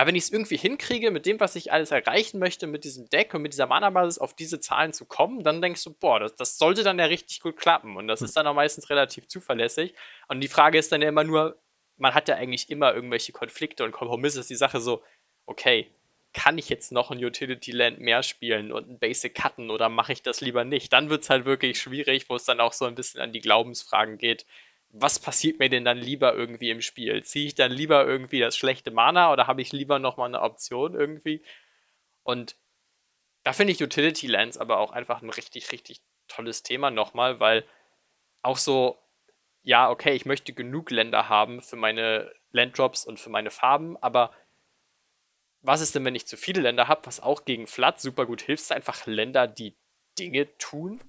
ja, 0.00 0.06
wenn 0.06 0.14
ich 0.14 0.24
es 0.24 0.32
irgendwie 0.32 0.56
hinkriege, 0.56 1.10
mit 1.10 1.26
dem, 1.26 1.38
was 1.40 1.56
ich 1.56 1.72
alles 1.72 1.90
erreichen 1.90 2.38
möchte, 2.38 2.66
mit 2.66 2.84
diesem 2.84 3.10
Deck 3.10 3.34
und 3.34 3.42
mit 3.42 3.52
dieser 3.52 3.66
Mana-Basis 3.66 4.18
auf 4.18 4.32
diese 4.32 4.58
Zahlen 4.58 4.94
zu 4.94 5.04
kommen, 5.04 5.44
dann 5.44 5.60
denkst 5.60 5.84
du, 5.84 5.92
boah, 5.92 6.18
das, 6.18 6.34
das 6.36 6.56
sollte 6.56 6.82
dann 6.82 6.98
ja 6.98 7.04
richtig 7.04 7.40
gut 7.40 7.58
klappen. 7.58 7.98
Und 7.98 8.08
das 8.08 8.20
hm. 8.20 8.24
ist 8.24 8.34
dann 8.34 8.46
auch 8.46 8.54
meistens 8.54 8.88
relativ 8.88 9.28
zuverlässig. 9.28 9.92
Und 10.28 10.40
die 10.40 10.48
Frage 10.48 10.78
ist 10.78 10.90
dann 10.90 11.02
ja 11.02 11.10
immer 11.10 11.24
nur, 11.24 11.60
man 11.98 12.14
hat 12.14 12.28
ja 12.28 12.36
eigentlich 12.36 12.70
immer 12.70 12.94
irgendwelche 12.94 13.32
Konflikte 13.32 13.84
und 13.84 13.92
Kompromisse. 13.92 14.40
Ist 14.40 14.48
die 14.48 14.54
Sache 14.54 14.80
so, 14.80 15.02
okay, 15.44 15.90
kann 16.32 16.56
ich 16.56 16.70
jetzt 16.70 16.92
noch 16.92 17.10
ein 17.10 17.22
Utility 17.22 17.72
Land 17.72 18.00
mehr 18.00 18.22
spielen 18.22 18.72
und 18.72 18.88
ein 18.88 18.98
Basic 18.98 19.34
cutten 19.34 19.68
oder 19.68 19.90
mache 19.90 20.14
ich 20.14 20.22
das 20.22 20.40
lieber 20.40 20.64
nicht? 20.64 20.94
Dann 20.94 21.10
wird 21.10 21.24
es 21.24 21.28
halt 21.28 21.44
wirklich 21.44 21.78
schwierig, 21.78 22.30
wo 22.30 22.36
es 22.36 22.44
dann 22.44 22.60
auch 22.60 22.72
so 22.72 22.86
ein 22.86 22.94
bisschen 22.94 23.20
an 23.20 23.34
die 23.34 23.40
Glaubensfragen 23.40 24.16
geht 24.16 24.46
was 24.92 25.18
passiert 25.18 25.58
mir 25.58 25.68
denn 25.68 25.84
dann 25.84 25.98
lieber 25.98 26.34
irgendwie 26.34 26.70
im 26.70 26.82
Spiel? 26.82 27.22
Ziehe 27.22 27.46
ich 27.46 27.54
dann 27.54 27.70
lieber 27.70 28.06
irgendwie 28.06 28.40
das 28.40 28.56
schlechte 28.56 28.90
Mana 28.90 29.32
oder 29.32 29.46
habe 29.46 29.62
ich 29.62 29.72
lieber 29.72 29.98
nochmal 29.98 30.28
eine 30.28 30.42
Option 30.42 30.94
irgendwie? 30.94 31.42
Und 32.22 32.56
da 33.44 33.52
finde 33.52 33.72
ich 33.72 33.82
Utility 33.82 34.26
Lands 34.26 34.58
aber 34.58 34.78
auch 34.78 34.90
einfach 34.90 35.22
ein 35.22 35.30
richtig, 35.30 35.72
richtig 35.72 36.00
tolles 36.28 36.62
Thema 36.62 36.90
nochmal, 36.90 37.40
weil 37.40 37.64
auch 38.42 38.56
so, 38.56 38.98
ja, 39.62 39.90
okay, 39.90 40.12
ich 40.12 40.26
möchte 40.26 40.52
genug 40.52 40.90
Länder 40.90 41.28
haben 41.28 41.62
für 41.62 41.76
meine 41.76 42.32
Landdrops 42.52 43.04
und 43.06 43.20
für 43.20 43.30
meine 43.30 43.50
Farben, 43.50 43.96
aber 43.98 44.32
was 45.62 45.82
ist 45.82 45.94
denn, 45.94 46.04
wenn 46.04 46.14
ich 46.14 46.26
zu 46.26 46.36
viele 46.36 46.62
Länder 46.62 46.88
habe, 46.88 47.06
was 47.06 47.20
auch 47.20 47.44
gegen 47.44 47.66
Flood 47.66 48.00
super 48.00 48.26
gut 48.26 48.42
hilft, 48.42 48.62
ist 48.62 48.72
einfach 48.72 49.06
Länder, 49.06 49.46
die 49.46 49.76
Dinge 50.18 50.56
tun 50.58 51.00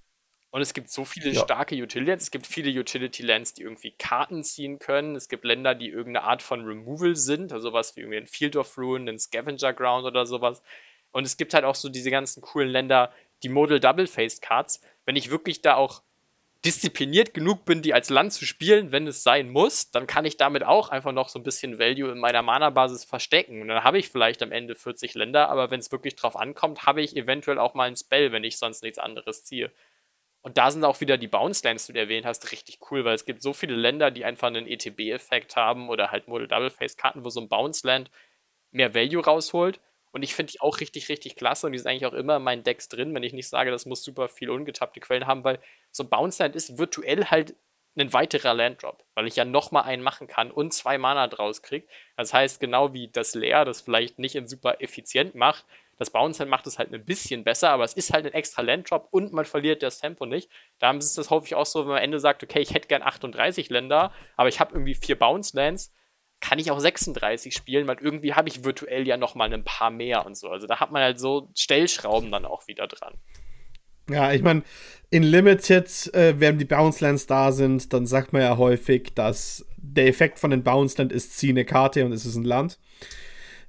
Und 0.52 0.62
es 0.62 0.74
gibt 0.74 0.90
so 0.90 1.06
viele 1.06 1.32
ja. 1.32 1.42
starke 1.42 1.76
Utility-Lands. 1.76 2.26
Es 2.26 2.32
gibt 2.32 2.46
viele 2.46 2.78
Utility-Lands, 2.78 3.54
die 3.54 3.64
irgendwie 3.64 3.92
Karten 3.92 4.44
ziehen 4.44 4.80
können. 4.80 5.16
Es 5.16 5.30
gibt 5.30 5.46
Länder, 5.46 5.76
die 5.76 5.88
irgendeine 5.88 6.26
Art 6.26 6.42
von 6.42 6.66
Removal 6.66 7.16
sind, 7.16 7.54
also 7.54 7.70
sowas 7.70 7.96
wie 7.96 8.02
irgendwie 8.02 8.18
ein 8.18 8.28
Field 8.28 8.58
of 8.58 8.78
Ruin, 8.78 9.08
ein 9.08 9.18
Scavenger 9.18 9.74
Ground 9.74 10.06
oder 10.06 10.26
sowas. 10.26 10.62
Und 11.12 11.26
es 11.26 11.38
gibt 11.38 11.54
halt 11.54 11.64
auch 11.64 11.76
so 11.76 11.88
diese 11.88 12.12
ganzen 12.12 12.42
coolen 12.42 12.70
Länder, 12.70 13.14
die 13.44 13.50
Modal 13.50 13.80
Double-Faced 13.80 14.42
Cards. 14.42 14.82
Wenn 15.06 15.16
ich 15.16 15.32
wirklich 15.32 15.62
da 15.62 15.76
auch 15.76 16.02
diszipliniert 16.66 17.34
genug 17.34 17.66
bin, 17.66 17.82
die 17.82 17.94
als 17.94 18.10
Land 18.10 18.34
zu 18.34 18.46
spielen, 18.46 18.92
wenn 18.92 19.08
es 19.08 19.24
sein 19.24 19.50
muss, 19.50 19.90
dann 19.90 20.06
kann 20.06 20.26
ich 20.26 20.38
damit 20.38 20.64
auch 20.64 20.90
einfach 20.90 21.12
noch 21.12 21.30
so 21.30 21.40
ein 21.40 21.44
bisschen 21.44 21.80
Value 21.80 22.12
in 22.12 22.20
meiner 22.20 22.44
Mana-Basis 22.44 23.06
verstecken. 23.06 23.62
Und 23.62 23.70
dann 23.70 23.84
habe 23.84 23.98
ich 23.98 24.10
vielleicht 24.10 24.44
am 24.44 24.52
Ende 24.52 24.76
40 24.76 25.16
Länder, 25.16 25.50
aber 25.50 25.72
wenn 25.72 25.80
es 25.80 25.92
wirklich 25.92 26.18
drauf 26.18 26.36
ankommt, 26.36 26.86
habe 26.86 27.02
ich 27.02 27.16
eventuell 27.16 27.58
auch 27.58 27.74
mal 27.74 27.88
ein 27.88 27.96
Spell, 27.96 28.32
wenn 28.32 28.44
ich 28.44 28.58
sonst 28.58 28.84
nichts 28.84 29.00
anderes 29.00 29.44
ziehe. 29.44 29.72
Und 30.42 30.58
da 30.58 30.72
sind 30.72 30.84
auch 30.84 31.02
wieder 31.02 31.18
die 31.18 31.28
Bounce 31.28 31.64
Lands, 31.64 31.86
die 31.86 31.94
du 31.94 32.00
erwähnt 32.00 32.26
hast, 32.26 32.52
richtig 32.52 32.80
cool, 32.90 33.06
weil 33.06 33.14
es 33.14 33.26
gibt 33.26 33.42
so 33.42 33.54
viele 33.54 33.76
Länder, 33.76 34.10
die 34.10 34.26
einfach 34.26 34.48
einen 34.48 34.68
ETB-Effekt 34.68 35.56
haben 35.56 35.90
oder 35.90 36.12
halt 36.12 36.28
Model 36.28 36.48
Double 36.48 36.72
Face 36.72 36.98
Karten, 36.98 37.24
wo 37.24 37.30
so 37.30 37.42
ein 37.42 37.50
Bounce 37.50 37.86
Land 37.86 38.10
mehr 38.72 38.96
Value 38.96 39.24
rausholt. 39.24 39.80
Und 40.12 40.24
ich 40.24 40.34
finde 40.36 40.52
die 40.52 40.62
auch 40.62 40.80
richtig, 40.80 41.10
richtig 41.10 41.36
klasse 41.36 41.68
und 41.68 41.74
die 41.74 41.78
sind 41.78 41.88
eigentlich 41.88 42.06
auch 42.06 42.14
immer 42.14 42.38
in 42.38 42.44
meinen 42.44 42.64
Decks 42.64 42.90
drin, 42.90 43.14
wenn 43.14 43.24
ich 43.24 43.34
nicht 43.34 43.48
sage, 43.48 43.72
das 43.72 43.86
muss 43.86 44.04
super 44.04 44.28
viel 44.28 44.50
ungetappte 44.50 45.00
Quellen 45.00 45.28
haben, 45.28 45.44
weil 45.44 45.60
so 45.92 46.04
Bounce 46.04 46.42
Land 46.44 46.56
ist 46.56 46.78
virtuell 46.78 47.26
halt 47.26 47.56
ein 47.98 48.14
weiterer 48.14 48.54
Landdrop, 48.54 49.04
weil 49.16 49.28
ich 49.28 49.36
ja 49.36 49.46
nochmal 49.46 49.84
einen 49.84 50.04
machen 50.04 50.28
kann 50.28 50.52
und 50.52 50.74
zwei 50.74 50.98
Mana 50.98 51.28
draus 51.28 51.62
kriege. 51.62 51.88
Das 52.18 52.34
heißt, 52.34 52.60
genau 52.60 52.94
wie 52.94 53.10
das 53.10 53.36
Leer 53.36 53.66
das 53.66 53.82
vielleicht 53.82 54.18
nicht 54.18 54.36
in 54.36 54.48
super 54.48 54.82
effizient 54.82 55.36
macht, 55.36 55.66
das 56.02 56.10
Bounce 56.10 56.44
macht 56.48 56.66
es 56.66 56.80
halt 56.80 56.92
ein 56.92 57.06
bisschen 57.06 57.44
besser, 57.44 57.70
aber 57.70 57.84
es 57.84 57.94
ist 57.94 58.12
halt 58.12 58.26
ein 58.26 58.34
extra 58.34 58.64
Landdrop 58.64 59.10
und 59.12 59.34
man 59.34 59.46
verliert 59.46 59.84
das 59.84 60.00
Tempo 60.00 60.26
nicht. 60.26 60.50
Da 60.80 61.00
sie 61.00 61.16
das 61.16 61.30
häufig 61.30 61.54
auch 61.54 61.68
so, 61.68 61.82
wenn 61.82 61.90
man 61.90 61.98
am 61.98 62.04
Ende 62.04 62.20
sagt, 62.20 62.42
okay, 62.42 62.60
ich 62.60 62.74
hätte 62.74 62.88
gern 62.88 63.04
38 63.04 63.70
Länder, 63.70 64.12
aber 64.36 64.50
ich 64.50 64.60
habe 64.60 64.74
irgendwie 64.74 64.96
vier 64.96 65.16
Bounce 65.16 65.56
Lands, 65.56 65.94
kann 66.40 66.58
ich 66.58 66.72
auch 66.72 66.80
36 66.80 67.54
spielen, 67.54 67.86
weil 67.86 67.98
irgendwie 68.02 68.34
habe 68.34 68.50
ich 68.50 68.64
virtuell 68.64 69.08
ja 69.08 69.16
noch 69.16 69.36
mal 69.36 69.54
ein 69.54 69.64
paar 69.64 69.92
mehr 69.92 70.26
und 70.26 70.36
so. 70.36 70.50
Also 70.50 70.66
da 70.66 70.80
hat 70.80 70.92
man 70.92 71.04
halt 71.04 71.20
so 71.20 71.52
Stellschrauben 71.56 72.32
dann 72.32 72.46
auch 72.46 72.66
wieder 72.66 72.88
dran. 72.88 73.14
Ja, 74.10 74.34
ich 74.34 74.42
meine, 74.42 74.64
in 75.12 75.22
Limited, 75.22 76.16
äh, 76.16 76.40
wenn 76.40 76.58
die 76.58 76.66
Bounce 76.66 77.06
Lands 77.06 77.28
da 77.28 77.52
sind, 77.52 77.94
dann 77.94 78.08
sagt 78.08 78.34
man 78.34 78.42
ja 78.42 78.58
häufig, 78.58 79.14
dass 79.14 79.68
der 79.78 80.08
Effekt 80.08 80.40
von 80.40 80.50
den 80.50 80.64
Bounce 80.64 80.98
Land 80.98 81.12
ist, 81.12 81.38
zieh 81.38 81.50
eine 81.50 81.64
Karte 81.64 82.04
und 82.06 82.12
es 82.12 82.26
ist 82.26 82.38
ein 82.38 82.44
Land. 82.44 82.80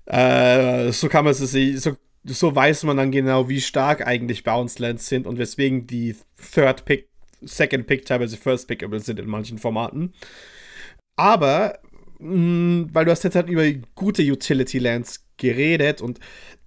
Äh, 0.07 0.93
so 0.93 1.11
kann 1.11 1.27
man 1.27 1.33
es 1.33 1.41
so 1.41 1.97
so 2.25 2.55
weiß 2.55 2.85
man 2.85 2.97
dann 2.97 3.11
genau, 3.11 3.49
wie 3.49 3.61
stark 3.61 4.07
eigentlich 4.07 4.45
Bounce 4.45 4.81
Lands 4.81 5.09
sind 5.09 5.27
und 5.27 5.39
weswegen 5.39 5.87
die 5.87 6.17
Third 6.53 6.85
Pick, 6.85 7.09
Second 7.41 7.87
Pick 7.87 8.05
teilweise 8.05 8.37
First 8.37 8.69
Pickable 8.69 9.01
sind 9.01 9.19
in 9.19 9.29
manchen 9.29 9.59
Formaten. 9.59 10.15
Aber, 11.17 11.81
mh, 12.19 12.37
mm, 12.37 12.91
weil 12.93 13.05
du 13.05 13.11
hast 13.11 13.25
jetzt 13.25 13.37
halt 13.37 13.49
über 13.49 13.69
gute 13.95 14.23
Utility 14.23 14.79
Lands 14.79 15.27
geredet 15.37 16.01
und 16.01 16.21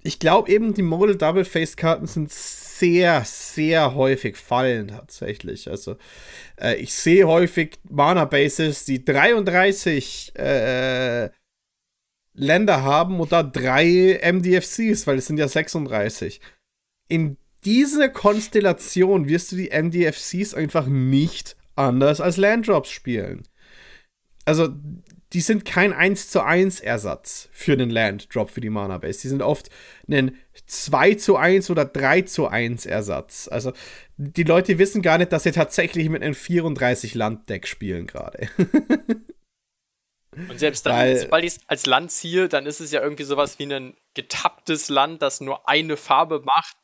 ich 0.03 0.19
glaube 0.19 0.51
eben, 0.51 0.73
die 0.73 0.83
Model 0.83 1.17
Double 1.17 1.45
Face 1.45 1.75
Karten 1.75 2.05
sind 2.05 2.31
sehr, 2.31 3.23
sehr 3.25 3.95
häufig 3.95 4.37
Fallen 4.37 4.89
tatsächlich. 4.89 5.67
Also, 5.69 5.97
äh, 6.61 6.75
ich 6.75 6.93
sehe 6.93 7.25
häufig 7.27 7.79
Mana 7.89 8.25
Bases, 8.25 8.85
die 8.85 9.03
33 9.03 10.33
äh, 10.35 11.29
Länder 12.35 12.83
haben 12.83 13.19
und 13.19 13.31
da 13.31 13.43
drei 13.43 14.19
MDFCs, 14.23 15.07
weil 15.07 15.17
es 15.17 15.27
sind 15.27 15.37
ja 15.37 15.47
36. 15.47 16.41
In 17.07 17.37
dieser 17.63 18.09
Konstellation 18.09 19.27
wirst 19.27 19.51
du 19.51 19.55
die 19.55 19.71
MDFCs 19.71 20.53
einfach 20.53 20.85
nicht 20.87 21.55
anders 21.75 22.21
als 22.21 22.37
Landdrops 22.37 22.89
spielen. 22.89 23.43
Also, 24.45 24.69
die 25.33 25.41
sind 25.41 25.65
kein 25.65 25.91
1 25.91 26.29
zu 26.29 26.43
1 26.43 26.79
Ersatz 26.79 27.49
für 27.51 27.75
den 27.75 27.89
Landdrop 27.89 28.51
für 28.51 28.61
die 28.61 28.69
Mana 28.69 28.99
Base. 28.99 29.21
Die 29.21 29.27
sind 29.27 29.41
oft 29.41 29.69
ein 30.07 30.35
2 30.67 31.15
zu 31.15 31.35
1 31.35 31.69
oder 31.71 31.83
3 31.83 32.21
zu 32.21 32.47
1 32.47 32.85
Ersatz. 32.85 33.49
Also, 33.51 33.73
die 34.17 34.43
Leute 34.43 34.77
wissen 34.77 35.01
gar 35.01 35.17
nicht, 35.17 35.31
dass 35.31 35.43
sie 35.43 35.51
tatsächlich 35.51 36.09
mit 36.09 36.21
einem 36.21 36.35
34 36.35 37.15
Land 37.15 37.49
Deck 37.49 37.67
spielen 37.67 38.05
gerade. 38.05 38.47
Und 40.49 40.59
selbst 40.59 40.85
dann, 40.85 40.95
Weil, 40.95 41.17
sobald 41.17 41.43
ich 41.43 41.55
es 41.55 41.59
als 41.67 41.85
Land 41.85 42.11
ziehe, 42.11 42.49
dann 42.49 42.65
ist 42.65 42.79
es 42.79 42.91
ja 42.91 43.01
irgendwie 43.01 43.23
sowas 43.23 43.59
wie 43.59 43.71
ein 43.73 43.95
getapptes 44.13 44.89
Land, 44.89 45.21
das 45.21 45.41
nur 45.41 45.67
eine 45.67 45.97
Farbe 45.97 46.41
macht. 46.41 46.77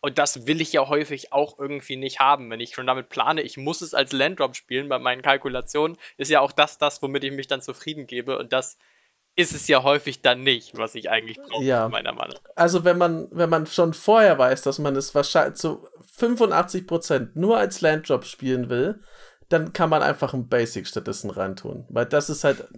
Und 0.00 0.18
das 0.18 0.46
will 0.46 0.60
ich 0.60 0.72
ja 0.72 0.88
häufig 0.88 1.32
auch 1.32 1.58
irgendwie 1.58 1.96
nicht 1.96 2.20
haben. 2.20 2.50
Wenn 2.50 2.60
ich 2.60 2.74
schon 2.74 2.86
damit 2.86 3.10
plane, 3.10 3.42
ich 3.42 3.58
muss 3.58 3.82
es 3.82 3.92
als 3.92 4.12
Landdrop 4.12 4.56
spielen 4.56 4.88
bei 4.88 4.98
meinen 4.98 5.20
Kalkulationen, 5.20 5.98
ist 6.16 6.30
ja 6.30 6.40
auch 6.40 6.52
das 6.52 6.78
das, 6.78 7.02
womit 7.02 7.24
ich 7.24 7.32
mich 7.32 7.48
dann 7.48 7.60
zufrieden 7.60 8.06
gebe. 8.06 8.38
Und 8.38 8.52
das 8.52 8.78
ist 9.36 9.54
es 9.54 9.68
ja 9.68 9.82
häufig 9.82 10.22
dann 10.22 10.42
nicht, 10.42 10.76
was 10.76 10.94
ich 10.94 11.10
eigentlich 11.10 11.38
brauche, 11.38 11.64
ja. 11.64 11.88
meiner 11.88 12.12
Meinung 12.12 12.34
nach. 12.34 12.50
Also 12.56 12.84
wenn 12.84 12.98
man, 12.98 13.28
wenn 13.30 13.50
man 13.50 13.66
schon 13.66 13.94
vorher 13.94 14.38
weiß, 14.38 14.62
dass 14.62 14.78
man 14.78 14.96
es 14.96 15.14
wahrscheinlich 15.14 15.56
zu 15.56 15.86
85% 16.18 17.30
nur 17.34 17.58
als 17.58 17.80
Landdrop 17.80 18.24
spielen 18.24 18.68
will, 18.68 19.00
dann 19.50 19.72
kann 19.72 19.90
man 19.90 20.02
einfach 20.02 20.32
ein 20.32 20.48
Basic 20.48 20.86
stattdessen 20.86 21.30
reintun. 21.30 21.84
Weil 21.88 22.06
das 22.06 22.30
ist 22.30 22.44
halt, 22.44 22.68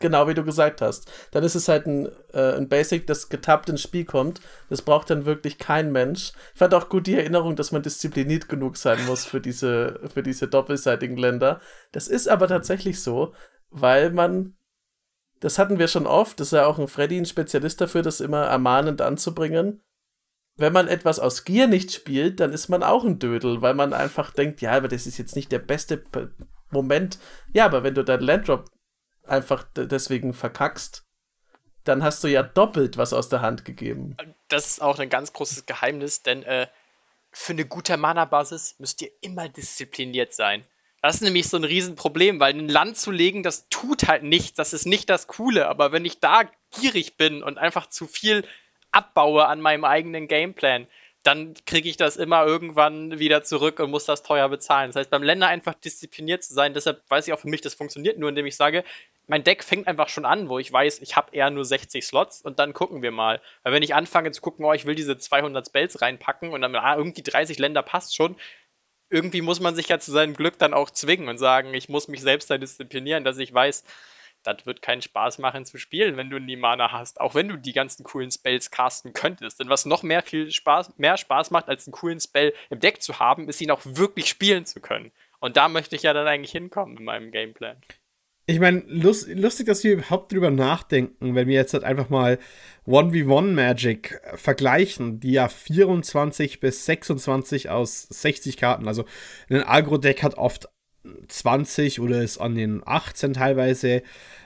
genau 0.00 0.26
wie 0.26 0.34
du 0.34 0.44
gesagt 0.44 0.80
hast, 0.80 1.10
dann 1.30 1.44
ist 1.44 1.54
es 1.54 1.68
halt 1.68 1.86
ein, 1.86 2.08
äh, 2.32 2.56
ein 2.56 2.68
Basic, 2.68 3.06
das 3.06 3.28
getappt 3.28 3.68
ins 3.68 3.82
Spiel 3.82 4.06
kommt. 4.06 4.40
Das 4.70 4.82
braucht 4.82 5.10
dann 5.10 5.26
wirklich 5.26 5.58
kein 5.58 5.92
Mensch. 5.92 6.32
Ich 6.54 6.58
fand 6.58 6.74
auch 6.74 6.88
gut 6.88 7.06
die 7.06 7.16
Erinnerung, 7.16 7.54
dass 7.54 7.70
man 7.70 7.82
diszipliniert 7.82 8.48
genug 8.48 8.78
sein 8.78 9.04
muss 9.06 9.26
für 9.26 9.40
diese, 9.40 10.00
für 10.12 10.22
diese 10.22 10.48
doppelseitigen 10.48 11.18
Länder. 11.18 11.60
Das 11.92 12.08
ist 12.08 12.28
aber 12.28 12.48
tatsächlich 12.48 13.02
so, 13.02 13.34
weil 13.68 14.10
man, 14.10 14.56
das 15.40 15.58
hatten 15.58 15.78
wir 15.78 15.88
schon 15.88 16.06
oft, 16.06 16.40
das 16.40 16.48
ist 16.48 16.52
ja 16.52 16.66
auch 16.66 16.78
ein 16.78 16.88
Freddy 16.88 17.18
ein 17.18 17.26
Spezialist 17.26 17.80
dafür, 17.82 18.00
das 18.00 18.22
immer 18.22 18.44
ermahnend 18.46 19.02
anzubringen 19.02 19.82
wenn 20.56 20.72
man 20.72 20.88
etwas 20.88 21.18
aus 21.18 21.44
Gier 21.44 21.66
nicht 21.66 21.92
spielt, 21.92 22.40
dann 22.40 22.52
ist 22.52 22.68
man 22.68 22.82
auch 22.82 23.04
ein 23.04 23.18
Dödel, 23.18 23.60
weil 23.60 23.74
man 23.74 23.92
einfach 23.92 24.32
denkt, 24.32 24.60
ja, 24.62 24.72
aber 24.72 24.88
das 24.88 25.06
ist 25.06 25.18
jetzt 25.18 25.36
nicht 25.36 25.52
der 25.52 25.58
beste 25.58 26.02
Moment. 26.70 27.18
Ja, 27.52 27.66
aber 27.66 27.82
wenn 27.82 27.94
du 27.94 28.04
dein 28.04 28.20
Landdrop 28.20 28.70
einfach 29.24 29.64
deswegen 29.74 30.32
verkackst, 30.32 31.04
dann 31.84 32.02
hast 32.02 32.24
du 32.24 32.28
ja 32.28 32.42
doppelt 32.42 32.96
was 32.96 33.12
aus 33.12 33.28
der 33.28 33.42
Hand 33.42 33.64
gegeben. 33.64 34.16
Das 34.48 34.66
ist 34.66 34.82
auch 34.82 34.98
ein 34.98 35.10
ganz 35.10 35.32
großes 35.32 35.66
Geheimnis, 35.66 36.22
denn 36.22 36.42
äh, 36.42 36.66
für 37.30 37.52
eine 37.52 37.66
gute 37.66 37.96
Mana-Basis 37.96 38.76
müsst 38.78 39.02
ihr 39.02 39.10
immer 39.20 39.48
diszipliniert 39.48 40.32
sein. 40.32 40.64
Das 41.02 41.16
ist 41.16 41.20
nämlich 41.20 41.48
so 41.48 41.56
ein 41.58 41.64
Riesenproblem, 41.64 42.40
weil 42.40 42.54
ein 42.54 42.68
Land 42.68 42.96
zu 42.96 43.10
legen, 43.10 43.42
das 43.42 43.68
tut 43.68 44.08
halt 44.08 44.22
nichts, 44.22 44.56
das 44.56 44.72
ist 44.72 44.86
nicht 44.86 45.08
das 45.10 45.26
Coole. 45.26 45.68
Aber 45.68 45.92
wenn 45.92 46.04
ich 46.04 46.18
da 46.18 46.42
gierig 46.70 47.16
bin 47.16 47.42
und 47.42 47.58
einfach 47.58 47.88
zu 47.88 48.06
viel 48.06 48.44
abbaue 48.96 49.46
an 49.46 49.60
meinem 49.60 49.84
eigenen 49.84 50.26
Gameplan, 50.26 50.86
dann 51.22 51.54
kriege 51.66 51.88
ich 51.88 51.96
das 51.96 52.16
immer 52.16 52.46
irgendwann 52.46 53.18
wieder 53.18 53.42
zurück 53.42 53.80
und 53.80 53.90
muss 53.90 54.04
das 54.06 54.22
teuer 54.22 54.48
bezahlen. 54.48 54.88
Das 54.90 54.96
heißt, 54.96 55.10
beim 55.10 55.22
Länder 55.22 55.48
einfach 55.48 55.74
diszipliniert 55.74 56.42
zu 56.44 56.54
sein, 56.54 56.72
deshalb 56.72 57.02
weiß 57.10 57.26
ich 57.26 57.34
auch 57.34 57.40
für 57.40 57.48
mich, 57.48 57.60
das 57.60 57.74
funktioniert 57.74 58.18
nur, 58.18 58.28
indem 58.28 58.46
ich 58.46 58.56
sage, 58.56 58.84
mein 59.26 59.42
Deck 59.44 59.64
fängt 59.64 59.88
einfach 59.88 60.08
schon 60.08 60.24
an, 60.24 60.48
wo 60.48 60.58
ich 60.58 60.72
weiß, 60.72 61.00
ich 61.00 61.16
habe 61.16 61.34
eher 61.34 61.50
nur 61.50 61.64
60 61.64 62.06
Slots 62.06 62.42
und 62.42 62.58
dann 62.58 62.72
gucken 62.72 63.02
wir 63.02 63.10
mal. 63.10 63.42
Weil 63.64 63.72
wenn 63.72 63.82
ich 63.82 63.94
anfange 63.94 64.30
zu 64.30 64.40
gucken, 64.40 64.64
oh, 64.64 64.72
ich 64.72 64.86
will 64.86 64.94
diese 64.94 65.18
200 65.18 65.66
Spells 65.66 66.00
reinpacken 66.00 66.50
und 66.50 66.60
dann, 66.60 66.74
ah, 66.76 66.96
irgendwie 66.96 67.22
30 67.22 67.58
Länder 67.58 67.82
passt 67.82 68.14
schon, 68.14 68.36
irgendwie 69.10 69.42
muss 69.42 69.60
man 69.60 69.74
sich 69.74 69.88
ja 69.88 69.98
zu 69.98 70.12
seinem 70.12 70.34
Glück 70.34 70.58
dann 70.58 70.74
auch 70.74 70.90
zwingen 70.90 71.28
und 71.28 71.38
sagen, 71.38 71.74
ich 71.74 71.88
muss 71.88 72.08
mich 72.08 72.20
selbst 72.20 72.50
da 72.50 72.56
disziplinieren, 72.58 73.24
dass 73.24 73.38
ich 73.38 73.52
weiß, 73.52 73.84
das 74.46 74.66
wird 74.66 74.82
keinen 74.82 75.02
Spaß 75.02 75.38
machen 75.38 75.64
zu 75.64 75.78
spielen, 75.78 76.16
wenn 76.16 76.30
du 76.30 76.38
nie 76.38 76.56
Mana 76.56 76.92
hast, 76.92 77.20
auch 77.20 77.34
wenn 77.34 77.48
du 77.48 77.56
die 77.56 77.72
ganzen 77.72 78.04
coolen 78.04 78.30
Spells 78.30 78.70
casten 78.70 79.12
könntest. 79.12 79.60
Denn 79.60 79.68
was 79.68 79.86
noch 79.86 80.02
mehr 80.02 80.22
viel 80.22 80.50
Spaß, 80.50 80.98
mehr 80.98 81.16
Spaß 81.16 81.50
macht, 81.50 81.68
als 81.68 81.86
einen 81.86 81.92
coolen 81.92 82.20
Spell 82.20 82.54
im 82.70 82.80
Deck 82.80 83.02
zu 83.02 83.18
haben, 83.18 83.48
ist 83.48 83.60
ihn 83.60 83.70
auch 83.70 83.82
wirklich 83.84 84.28
spielen 84.28 84.66
zu 84.66 84.80
können. 84.80 85.12
Und 85.40 85.56
da 85.56 85.68
möchte 85.68 85.96
ich 85.96 86.02
ja 86.02 86.12
dann 86.12 86.26
eigentlich 86.26 86.52
hinkommen 86.52 86.96
in 86.96 87.04
meinem 87.04 87.30
Gameplan. 87.30 87.76
Ich 88.48 88.60
meine, 88.60 88.84
lust, 88.86 89.28
lustig, 89.28 89.66
dass 89.66 89.82
wir 89.82 89.94
überhaupt 89.94 90.30
drüber 90.30 90.52
nachdenken, 90.52 91.34
wenn 91.34 91.48
wir 91.48 91.56
jetzt 91.56 91.74
halt 91.74 91.82
einfach 91.82 92.10
mal 92.10 92.38
1v1 92.86 93.52
Magic 93.52 94.20
vergleichen, 94.36 95.18
die 95.18 95.32
ja 95.32 95.48
24 95.48 96.60
bis 96.60 96.86
26 96.86 97.70
aus 97.70 98.02
60 98.02 98.56
Karten, 98.56 98.86
also 98.86 99.04
ein 99.50 99.64
Agro-Deck 99.64 100.22
hat 100.22 100.36
oft 100.36 100.68
20 101.28 102.00
oder 102.00 102.22
ist 102.22 102.38
an 102.38 102.54
den 102.54 102.82
18 102.84 103.34
teilweise 103.34 104.02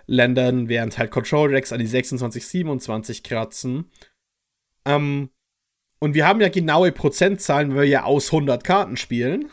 Ländern, 0.06 0.68
während 0.68 0.98
halt 0.98 1.10
Control 1.10 1.50
Decks 1.50 1.72
an 1.72 1.80
die 1.80 1.86
26, 1.86 2.46
27 2.46 3.22
kratzen. 3.22 3.90
Ähm, 4.84 5.30
und 5.98 6.14
wir 6.14 6.26
haben 6.26 6.40
ja 6.40 6.48
genaue 6.48 6.92
Prozentzahlen, 6.92 7.70
weil 7.70 7.82
wir 7.82 7.88
ja 7.88 8.04
aus 8.04 8.32
100 8.32 8.64
Karten 8.64 8.96
spielen. 8.96 9.50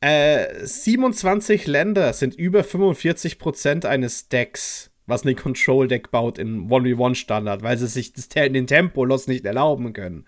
Äh, 0.00 0.64
27 0.64 1.66
Länder 1.66 2.12
sind 2.12 2.34
über 2.34 2.60
45% 2.60 3.86
eines 3.86 4.28
Decks, 4.28 4.90
was 5.06 5.24
ein 5.24 5.36
Control-Deck 5.36 6.10
baut 6.10 6.38
in 6.38 6.68
1v1-Standard, 6.68 7.62
weil 7.62 7.78
sie 7.78 7.86
sich 7.86 8.12
das, 8.12 8.28
den 8.28 8.66
Tempo-Loss 8.66 9.28
nicht 9.28 9.44
erlauben 9.44 9.92
können. 9.92 10.26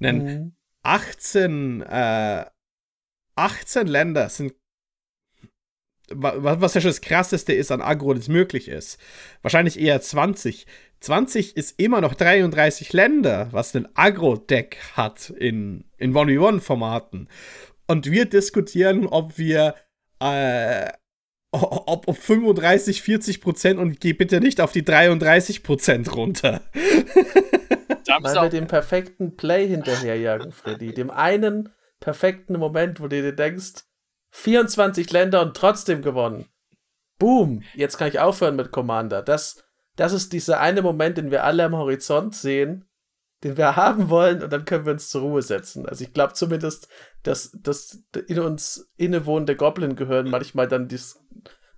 Denn 0.00 0.24
mhm. 0.24 0.52
18 0.82 1.82
äh, 1.82 2.44
18 3.36 3.86
Länder 3.86 4.28
sind 4.28 4.54
was 6.10 6.74
ja 6.74 6.80
schon 6.80 6.90
das 6.90 7.00
krasseste 7.00 7.52
ist 7.52 7.72
an 7.72 7.82
Agro, 7.82 8.14
das 8.14 8.28
möglich 8.28 8.68
ist. 8.68 8.98
Wahrscheinlich 9.42 9.80
eher 9.80 10.00
20. 10.00 10.66
20 11.00 11.56
ist 11.56 11.78
immer 11.78 12.00
noch 12.00 12.14
33 12.14 12.92
Länder, 12.92 13.48
was 13.50 13.74
ein 13.74 13.88
Agro-Deck 13.94 14.78
hat 14.94 15.30
in, 15.30 15.84
in 15.98 16.14
1v1-Formaten. 16.14 17.28
Und 17.86 18.10
wir 18.10 18.24
diskutieren, 18.26 19.06
ob 19.06 19.36
wir 19.38 19.74
äh, 20.20 20.90
ob, 21.52 22.08
ob 22.08 22.16
35, 22.16 23.02
40 23.02 23.40
Prozent 23.40 23.78
und 23.78 24.00
geh 24.00 24.12
bitte 24.12 24.40
nicht 24.40 24.60
auf 24.60 24.72
die 24.72 24.84
33 24.84 25.62
Prozent 25.62 26.14
runter. 26.14 26.62
Weil 28.20 28.34
wir 28.34 28.48
den 28.48 28.66
perfekten 28.66 29.36
Play 29.36 29.68
hinterherjagen, 29.68 30.52
Freddy. 30.52 30.92
Dem 30.92 31.10
einen 31.10 31.70
perfekten 32.00 32.58
Moment, 32.58 33.00
wo 33.00 33.08
du 33.08 33.20
dir 33.20 33.32
denkst, 33.32 33.84
24 34.36 35.10
Länder 35.12 35.40
und 35.40 35.56
trotzdem 35.56 36.02
gewonnen. 36.02 36.46
Boom, 37.18 37.62
jetzt 37.74 37.96
kann 37.96 38.08
ich 38.08 38.20
aufhören 38.20 38.54
mit 38.54 38.70
Commander. 38.70 39.22
Das, 39.22 39.64
das 39.96 40.12
ist 40.12 40.34
dieser 40.34 40.60
eine 40.60 40.82
Moment, 40.82 41.16
den 41.16 41.30
wir 41.30 41.44
alle 41.44 41.64
am 41.64 41.74
Horizont 41.74 42.34
sehen, 42.34 42.84
den 43.42 43.56
wir 43.56 43.76
haben 43.76 44.10
wollen 44.10 44.42
und 44.42 44.52
dann 44.52 44.66
können 44.66 44.84
wir 44.84 44.92
uns 44.92 45.08
zur 45.08 45.22
Ruhe 45.22 45.40
setzen. 45.40 45.86
Also 45.86 46.04
ich 46.04 46.12
glaube 46.12 46.34
zumindest, 46.34 46.88
dass 47.22 47.50
das 47.54 48.02
in 48.28 48.38
uns 48.38 48.92
innewohnende 48.98 49.56
Goblin-Gehirn 49.56 50.28
manchmal 50.28 50.68
dann 50.68 50.88
das 50.88 51.18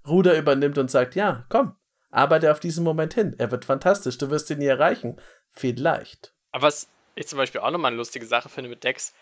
Ruder 0.06 0.36
übernimmt 0.36 0.78
und 0.78 0.90
sagt, 0.90 1.14
ja, 1.14 1.46
komm, 1.48 1.76
arbeite 2.10 2.50
auf 2.50 2.58
diesen 2.58 2.82
Moment 2.82 3.14
hin. 3.14 3.36
Er 3.38 3.52
wird 3.52 3.66
fantastisch, 3.66 4.18
du 4.18 4.30
wirst 4.30 4.50
ihn 4.50 4.58
nie 4.58 4.66
erreichen. 4.66 5.20
Vielleicht. 5.52 6.34
Aber 6.50 6.66
was 6.66 6.88
ich 7.14 7.28
zum 7.28 7.36
Beispiel 7.36 7.60
auch 7.60 7.70
nochmal 7.70 7.92
eine 7.92 7.98
lustige 7.98 8.26
Sache 8.26 8.48
finde 8.48 8.68
mit 8.68 8.82
Decks, 8.82 9.14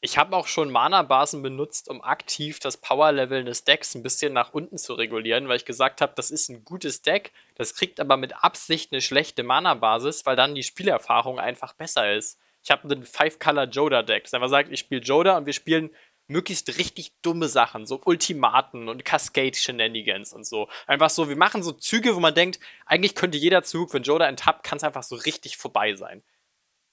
ich 0.00 0.16
habe 0.16 0.36
auch 0.36 0.46
schon 0.46 0.70
Mana-Basen 0.70 1.42
benutzt, 1.42 1.88
um 1.88 2.02
aktiv 2.02 2.60
das 2.60 2.76
Power-Level 2.76 3.44
des 3.44 3.64
Decks 3.64 3.96
ein 3.96 4.04
bisschen 4.04 4.32
nach 4.32 4.52
unten 4.52 4.78
zu 4.78 4.94
regulieren, 4.94 5.48
weil 5.48 5.56
ich 5.56 5.64
gesagt 5.64 6.00
habe, 6.00 6.12
das 6.14 6.30
ist 6.30 6.48
ein 6.48 6.64
gutes 6.64 7.02
Deck, 7.02 7.32
das 7.56 7.74
kriegt 7.74 7.98
aber 7.98 8.16
mit 8.16 8.44
Absicht 8.44 8.92
eine 8.92 9.00
schlechte 9.00 9.42
Mana-Basis, 9.42 10.24
weil 10.24 10.36
dann 10.36 10.54
die 10.54 10.62
Spielerfahrung 10.62 11.40
einfach 11.40 11.72
besser 11.72 12.14
ist. 12.14 12.38
Ich 12.62 12.70
habe 12.70 12.88
ein 12.88 13.04
Five-Color-Joda-Deck, 13.04 14.24
das 14.24 14.34
einfach 14.34 14.48
sagt, 14.48 14.70
ich 14.70 14.80
spiele 14.80 15.00
Joda 15.00 15.36
und 15.36 15.46
wir 15.46 15.52
spielen 15.52 15.90
möglichst 16.28 16.78
richtig 16.78 17.12
dumme 17.22 17.48
Sachen, 17.48 17.86
so 17.86 18.00
Ultimaten 18.04 18.88
und 18.88 19.04
Cascade-Shenanigans 19.04 20.32
und 20.32 20.46
so. 20.46 20.68
Einfach 20.86 21.10
so, 21.10 21.28
wir 21.28 21.36
machen 21.36 21.62
so 21.64 21.72
Züge, 21.72 22.14
wo 22.14 22.20
man 22.20 22.34
denkt, 22.34 22.60
eigentlich 22.86 23.16
könnte 23.16 23.38
jeder 23.38 23.64
Zug, 23.64 23.94
wenn 23.94 24.02
Joda 24.04 24.28
enttappt, 24.28 24.62
kann 24.62 24.76
es 24.76 24.84
einfach 24.84 25.02
so 25.02 25.16
richtig 25.16 25.56
vorbei 25.56 25.94
sein 25.94 26.22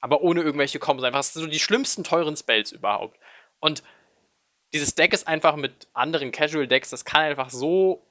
aber 0.05 0.21
ohne 0.21 0.43
irgendwelche 0.43 0.77
Kombos. 0.77 1.03
Einfach 1.03 1.23
so 1.23 1.47
die 1.47 1.59
schlimmsten 1.59 2.03
teuren 2.03 2.37
Spells 2.37 2.71
überhaupt. 2.71 3.17
Und 3.59 3.81
dieses 4.71 4.93
Deck 4.93 5.13
ist 5.13 5.27
einfach 5.27 5.55
mit 5.55 5.87
anderen 5.93 6.31
Casual 6.31 6.67
Decks, 6.67 6.91
das 6.91 7.05
kann 7.05 7.21
einfach 7.21 7.49
so. 7.49 8.05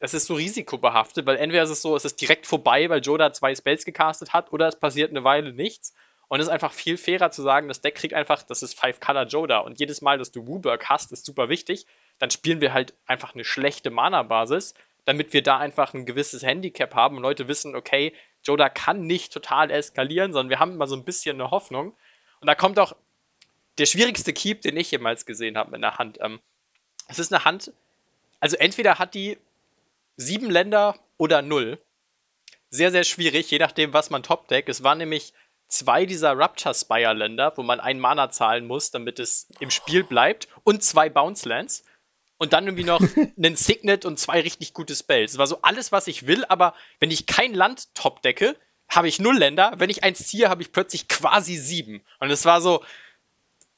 Das 0.00 0.12
ist 0.12 0.26
so 0.26 0.34
risikobehaftet, 0.34 1.24
weil 1.24 1.38
entweder 1.38 1.62
ist 1.62 1.70
es 1.70 1.80
so, 1.80 1.96
es 1.96 2.04
ist 2.04 2.20
direkt 2.20 2.46
vorbei, 2.46 2.90
weil 2.90 3.00
Joda 3.00 3.32
zwei 3.32 3.54
Spells 3.54 3.86
gecastet 3.86 4.34
hat, 4.34 4.52
oder 4.52 4.68
es 4.68 4.78
passiert 4.78 5.10
eine 5.10 5.24
Weile 5.24 5.54
nichts. 5.54 5.94
Und 6.28 6.40
es 6.40 6.46
ist 6.46 6.52
einfach 6.52 6.74
viel 6.74 6.98
fairer 6.98 7.30
zu 7.30 7.40
sagen, 7.40 7.68
das 7.68 7.80
Deck 7.80 7.94
kriegt 7.94 8.12
einfach, 8.12 8.42
das 8.42 8.62
ist 8.62 8.78
Five 8.78 9.00
Color 9.00 9.24
Joda. 9.24 9.60
Und 9.60 9.80
jedes 9.80 10.02
Mal, 10.02 10.18
dass 10.18 10.30
du 10.30 10.46
Wooburg 10.46 10.90
hast, 10.90 11.10
ist 11.10 11.24
super 11.24 11.48
wichtig. 11.48 11.86
Dann 12.18 12.30
spielen 12.30 12.60
wir 12.60 12.74
halt 12.74 12.92
einfach 13.06 13.32
eine 13.34 13.44
schlechte 13.44 13.90
Mana-Basis, 13.90 14.74
damit 15.06 15.32
wir 15.32 15.42
da 15.42 15.56
einfach 15.56 15.94
ein 15.94 16.04
gewisses 16.04 16.42
Handicap 16.42 16.94
haben 16.94 17.16
und 17.16 17.22
Leute 17.22 17.48
wissen, 17.48 17.74
okay, 17.74 18.12
Joda 18.44 18.68
kann 18.68 19.02
nicht 19.02 19.32
total 19.32 19.70
eskalieren, 19.70 20.32
sondern 20.32 20.50
wir 20.50 20.58
haben 20.58 20.72
immer 20.72 20.86
so 20.86 20.96
ein 20.96 21.04
bisschen 21.04 21.36
eine 21.40 21.50
Hoffnung. 21.50 21.94
Und 22.40 22.46
da 22.46 22.54
kommt 22.54 22.78
auch 22.78 22.94
der 23.78 23.86
schwierigste 23.86 24.32
Keep, 24.32 24.62
den 24.62 24.76
ich 24.76 24.90
jemals 24.90 25.26
gesehen 25.26 25.56
habe 25.56 25.70
mit 25.70 25.82
einer 25.82 25.98
Hand. 25.98 26.18
Ähm, 26.20 26.40
es 27.08 27.18
ist 27.18 27.32
eine 27.32 27.44
Hand, 27.44 27.72
also 28.40 28.56
entweder 28.56 28.98
hat 28.98 29.14
die 29.14 29.38
sieben 30.16 30.50
Länder 30.50 30.96
oder 31.16 31.42
null. 31.42 31.78
Sehr, 32.70 32.90
sehr 32.90 33.04
schwierig, 33.04 33.50
je 33.50 33.58
nachdem, 33.58 33.92
was 33.92 34.10
man 34.10 34.22
top-deck. 34.22 34.68
Es 34.68 34.82
waren 34.82 34.98
nämlich 34.98 35.32
zwei 35.68 36.06
dieser 36.06 36.36
Rapture 36.36 36.74
Spire 36.74 37.14
Länder, 37.14 37.52
wo 37.56 37.62
man 37.62 37.80
einen 37.80 38.00
Mana 38.00 38.30
zahlen 38.30 38.66
muss, 38.66 38.90
damit 38.90 39.18
es 39.18 39.48
im 39.60 39.70
Spiel 39.70 40.04
bleibt, 40.04 40.48
und 40.64 40.82
zwei 40.82 41.08
Bounce 41.08 41.48
Lands 41.48 41.84
und 42.38 42.52
dann 42.52 42.64
irgendwie 42.66 42.84
noch 42.84 43.00
einen 43.36 43.56
Signet 43.56 44.04
und 44.04 44.18
zwei 44.18 44.40
richtig 44.40 44.72
gute 44.72 44.94
Spells. 44.94 45.32
Das 45.32 45.38
war 45.38 45.46
so 45.46 45.62
alles, 45.62 45.92
was 45.92 46.06
ich 46.06 46.26
will, 46.26 46.44
aber 46.48 46.74
wenn 47.00 47.10
ich 47.10 47.26
kein 47.26 47.54
Land 47.54 47.94
top 47.94 48.22
decke, 48.22 48.56
habe 48.88 49.08
ich 49.08 49.18
null 49.18 49.36
Länder. 49.36 49.74
Wenn 49.76 49.90
ich 49.90 50.02
eins 50.02 50.26
ziehe, 50.26 50.48
habe 50.48 50.62
ich 50.62 50.72
plötzlich 50.72 51.08
quasi 51.08 51.56
sieben. 51.56 52.02
Und 52.20 52.30
es 52.30 52.44
war 52.46 52.60
so, 52.60 52.82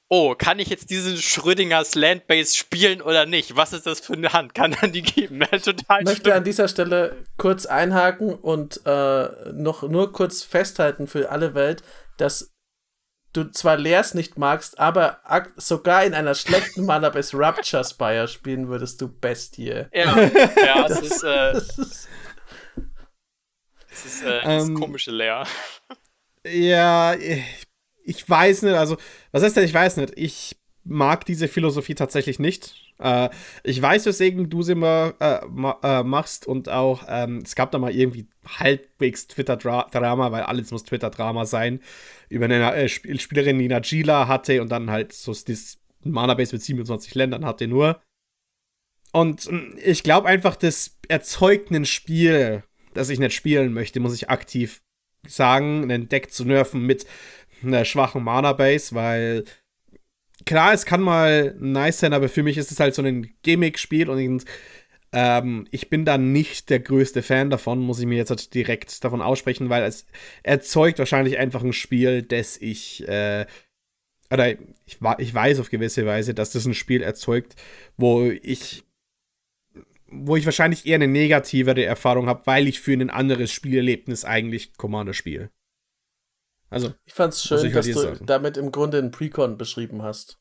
oh, 0.08 0.34
kann 0.34 0.58
ich 0.58 0.68
jetzt 0.68 0.90
diesen 0.90 1.16
Schrödingers 1.16 1.94
Landbase 1.94 2.56
spielen 2.56 3.00
oder 3.00 3.26
nicht? 3.26 3.56
Was 3.56 3.72
ist 3.72 3.86
das 3.86 4.00
für 4.00 4.12
eine 4.12 4.32
Hand? 4.32 4.54
Kann 4.54 4.76
man 4.80 4.92
die 4.92 5.02
geben? 5.02 5.40
Total 5.50 6.00
ich 6.00 6.04
möchte 6.04 6.34
an 6.34 6.44
dieser 6.44 6.68
Stelle 6.68 7.24
kurz 7.38 7.66
einhaken 7.66 8.34
und 8.34 8.82
äh, 8.84 9.28
noch 9.52 9.82
nur 9.82 10.12
kurz 10.12 10.42
festhalten 10.42 11.06
für 11.06 11.30
alle 11.30 11.54
Welt, 11.54 11.82
dass 12.18 12.49
du 13.32 13.50
zwar 13.50 13.76
Leers 13.76 14.14
nicht 14.14 14.38
magst, 14.38 14.78
aber 14.78 15.20
sogar 15.56 16.04
in 16.04 16.14
einer 16.14 16.34
schlechten 16.34 16.84
Mana 16.84 17.08
bis 17.10 17.34
Rapture 17.34 17.84
Spire 17.84 18.28
spielen 18.28 18.68
würdest 18.68 19.00
du 19.00 19.08
Bestie. 19.08 19.86
Ja, 19.92 20.20
ja, 20.22 20.88
das, 20.88 21.00
ist, 21.00 21.22
äh, 21.22 21.52
das 21.52 21.78
ist, 21.78 22.08
das 23.88 24.04
ist 24.04 24.22
äh, 24.22 24.40
das 24.42 24.68
ähm, 24.68 24.74
komische 24.74 25.10
Leer. 25.10 25.46
Ja, 26.46 27.14
ich 27.14 28.28
weiß 28.28 28.62
nicht, 28.62 28.74
also, 28.74 28.96
was 29.30 29.42
heißt 29.42 29.56
denn, 29.56 29.64
ich 29.64 29.74
weiß 29.74 29.98
nicht, 29.98 30.14
ich 30.16 30.56
mag 30.84 31.24
diese 31.24 31.48
Philosophie 31.48 31.94
tatsächlich 31.94 32.38
nicht. 32.38 32.89
Äh, 33.00 33.30
ich 33.64 33.80
weiß, 33.80 34.06
weswegen 34.06 34.50
du 34.50 34.62
sie 34.62 34.72
immer 34.72 35.14
äh, 35.20 35.40
äh, 35.82 36.02
machst 36.02 36.46
und 36.46 36.68
auch, 36.68 37.04
ähm, 37.08 37.38
es 37.44 37.54
gab 37.54 37.70
da 37.70 37.78
mal 37.78 37.94
irgendwie 37.94 38.26
halbwegs 38.46 39.26
Twitter-Drama, 39.26 40.32
weil 40.32 40.42
alles 40.42 40.70
muss 40.70 40.84
Twitter-Drama 40.84 41.46
sein, 41.46 41.80
über 42.28 42.44
eine 42.44 42.74
äh, 42.74 42.84
Sp 42.86 43.18
Spielerin, 43.18 43.58
die 43.58 43.68
Najila 43.68 44.28
hatte 44.28 44.60
und 44.62 44.70
dann 44.70 44.90
halt 44.90 45.12
so 45.12 45.32
das 45.32 45.78
Mana-Base 46.02 46.54
mit 46.54 46.62
27 46.62 47.14
Ländern 47.14 47.44
hatte 47.44 47.66
nur. 47.66 48.00
Und 49.12 49.42
hm, 49.42 49.76
ich 49.82 50.02
glaube 50.02 50.28
einfach, 50.28 50.56
das 50.56 50.98
erzeugt 51.08 51.70
ein 51.70 51.84
Spiel, 51.84 52.62
das 52.94 53.08
ich 53.08 53.18
nicht 53.18 53.34
spielen 53.34 53.72
möchte, 53.72 54.00
muss 54.00 54.14
ich 54.14 54.30
aktiv 54.30 54.82
sagen, 55.26 55.90
ein 55.90 56.08
Deck 56.08 56.32
zu 56.32 56.44
nerven 56.44 56.86
mit 56.86 57.06
einer 57.62 57.84
schwachen 57.84 58.24
Mana-Base, 58.24 58.94
weil 58.94 59.44
klar, 60.50 60.72
es 60.72 60.84
kann 60.84 61.00
mal 61.00 61.54
nice 61.60 62.00
sein, 62.00 62.12
aber 62.12 62.28
für 62.28 62.42
mich 62.42 62.58
ist 62.58 62.72
es 62.72 62.80
halt 62.80 62.92
so 62.92 63.02
ein 63.02 63.32
Gimmick-Spiel 63.44 64.10
und 64.10 64.44
ähm, 65.12 65.68
ich 65.70 65.90
bin 65.90 66.04
da 66.04 66.18
nicht 66.18 66.70
der 66.70 66.80
größte 66.80 67.22
Fan 67.22 67.50
davon, 67.50 67.78
muss 67.78 68.00
ich 68.00 68.06
mir 68.06 68.16
jetzt 68.16 68.30
halt 68.30 68.52
direkt 68.52 69.04
davon 69.04 69.22
aussprechen, 69.22 69.68
weil 69.68 69.84
es 69.84 70.06
erzeugt 70.42 70.98
wahrscheinlich 70.98 71.38
einfach 71.38 71.62
ein 71.62 71.72
Spiel, 71.72 72.22
das 72.22 72.56
ich, 72.56 73.06
äh, 73.06 73.46
oder 74.32 74.50
ich, 74.50 74.98
ich 75.18 75.32
weiß 75.32 75.60
auf 75.60 75.70
gewisse 75.70 76.04
Weise, 76.04 76.34
dass 76.34 76.50
das 76.50 76.66
ein 76.66 76.74
Spiel 76.74 77.02
erzeugt, 77.02 77.54
wo 77.96 78.24
ich 78.24 78.82
wo 80.12 80.34
ich 80.34 80.44
wahrscheinlich 80.44 80.84
eher 80.84 80.96
eine 80.96 81.06
negativere 81.06 81.84
Erfahrung 81.84 82.26
habe, 82.26 82.44
weil 82.46 82.66
ich 82.66 82.80
für 82.80 82.94
ein 82.94 83.10
anderes 83.10 83.52
Spielerlebnis 83.52 84.24
eigentlich 84.24 84.76
Commander 84.76 85.14
spiele. 85.14 85.52
Also, 86.70 86.92
ich 87.04 87.14
fand's 87.14 87.44
schön, 87.44 87.64
ich 87.64 87.72
dass 87.72 87.86
du 87.86 87.92
sagen. 87.92 88.26
damit 88.26 88.56
im 88.56 88.72
Grunde 88.72 88.98
einen 88.98 89.12
Precon 89.12 89.56
beschrieben 89.56 90.02
hast. 90.02 90.39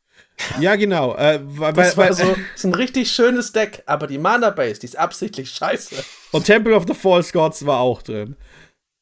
Ja, 0.59 0.75
genau. 0.75 1.15
Äh, 1.15 1.39
weil, 1.43 1.73
das 1.73 1.97
war 1.97 2.05
weil, 2.05 2.13
so 2.13 2.35
ist 2.55 2.63
ein 2.63 2.73
richtig 2.73 3.11
schönes 3.11 3.51
Deck, 3.51 3.83
aber 3.85 4.07
die 4.07 4.17
Mana 4.17 4.49
Base, 4.49 4.79
die 4.79 4.85
ist 4.85 4.97
absichtlich 4.97 5.51
scheiße. 5.51 5.95
Und 6.31 6.45
Temple 6.45 6.75
of 6.75 6.85
the 6.87 6.93
False 6.93 7.31
Gods 7.31 7.65
war 7.65 7.79
auch 7.79 8.01
drin. 8.01 8.37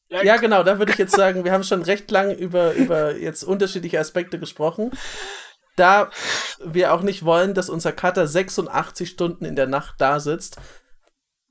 Ja, 0.08 0.22
ja 0.22 0.36
genau, 0.36 0.62
da 0.62 0.78
würde 0.78 0.92
ich 0.92 0.98
jetzt 0.98 1.14
sagen, 1.14 1.44
wir 1.44 1.52
haben 1.52 1.64
schon 1.64 1.82
recht 1.82 2.10
lang 2.10 2.34
über, 2.34 2.72
über 2.74 3.16
jetzt 3.16 3.44
unterschiedliche 3.44 4.00
Aspekte 4.00 4.38
gesprochen. 4.38 4.90
Da 5.76 6.10
wir 6.64 6.92
auch 6.92 7.02
nicht 7.02 7.24
wollen, 7.24 7.54
dass 7.54 7.70
unser 7.70 7.92
Cutter 7.92 8.26
86 8.26 9.08
Stunden 9.08 9.44
in 9.44 9.54
der 9.54 9.68
Nacht 9.68 9.94
da 9.98 10.18
sitzt, 10.18 10.56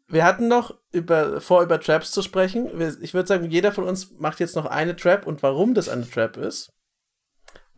wir 0.09 0.23
hatten 0.23 0.47
noch 0.47 0.77
über, 0.91 1.41
vor, 1.41 1.61
über 1.61 1.79
Traps 1.79 2.11
zu 2.11 2.21
sprechen. 2.21 2.69
Ich 3.01 3.13
würde 3.13 3.27
sagen, 3.27 3.49
jeder 3.49 3.71
von 3.71 3.83
uns 3.83 4.11
macht 4.19 4.39
jetzt 4.39 4.55
noch 4.55 4.65
eine 4.65 4.95
Trap 4.95 5.27
und 5.27 5.43
warum 5.43 5.73
das 5.73 5.89
eine 5.89 6.09
Trap 6.09 6.37
ist. 6.37 6.73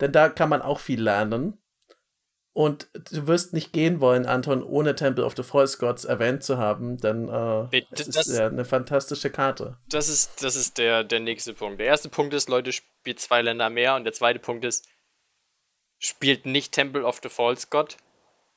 Denn 0.00 0.12
da 0.12 0.28
kann 0.28 0.48
man 0.48 0.62
auch 0.62 0.78
viel 0.78 1.02
lernen. 1.02 1.59
Und 2.60 2.88
du 3.10 3.26
wirst 3.26 3.54
nicht 3.54 3.72
gehen 3.72 4.02
wollen, 4.02 4.26
Anton, 4.26 4.62
ohne 4.62 4.94
Temple 4.94 5.24
of 5.24 5.32
the 5.34 5.42
False 5.42 5.78
Gods 5.78 6.04
erwähnt 6.04 6.44
zu 6.44 6.58
haben, 6.58 6.98
denn 6.98 7.26
äh, 7.26 7.68
nee, 7.72 7.86
das, 7.90 8.06
es 8.06 8.26
ist 8.26 8.38
ja 8.38 8.48
eine 8.48 8.66
fantastische 8.66 9.30
Karte. 9.30 9.78
Das 9.88 10.10
ist, 10.10 10.44
das 10.44 10.56
ist 10.56 10.76
der, 10.76 11.02
der 11.02 11.20
nächste 11.20 11.54
Punkt. 11.54 11.80
Der 11.80 11.86
erste 11.86 12.10
Punkt 12.10 12.34
ist, 12.34 12.50
Leute, 12.50 12.72
spielt 12.72 13.18
zwei 13.18 13.40
Länder 13.40 13.70
mehr. 13.70 13.94
Und 13.94 14.04
der 14.04 14.12
zweite 14.12 14.40
Punkt 14.40 14.66
ist, 14.66 14.86
spielt 15.98 16.44
nicht 16.44 16.72
Temple 16.72 17.02
of 17.06 17.20
the 17.22 17.30
False 17.30 17.68
God, 17.70 17.96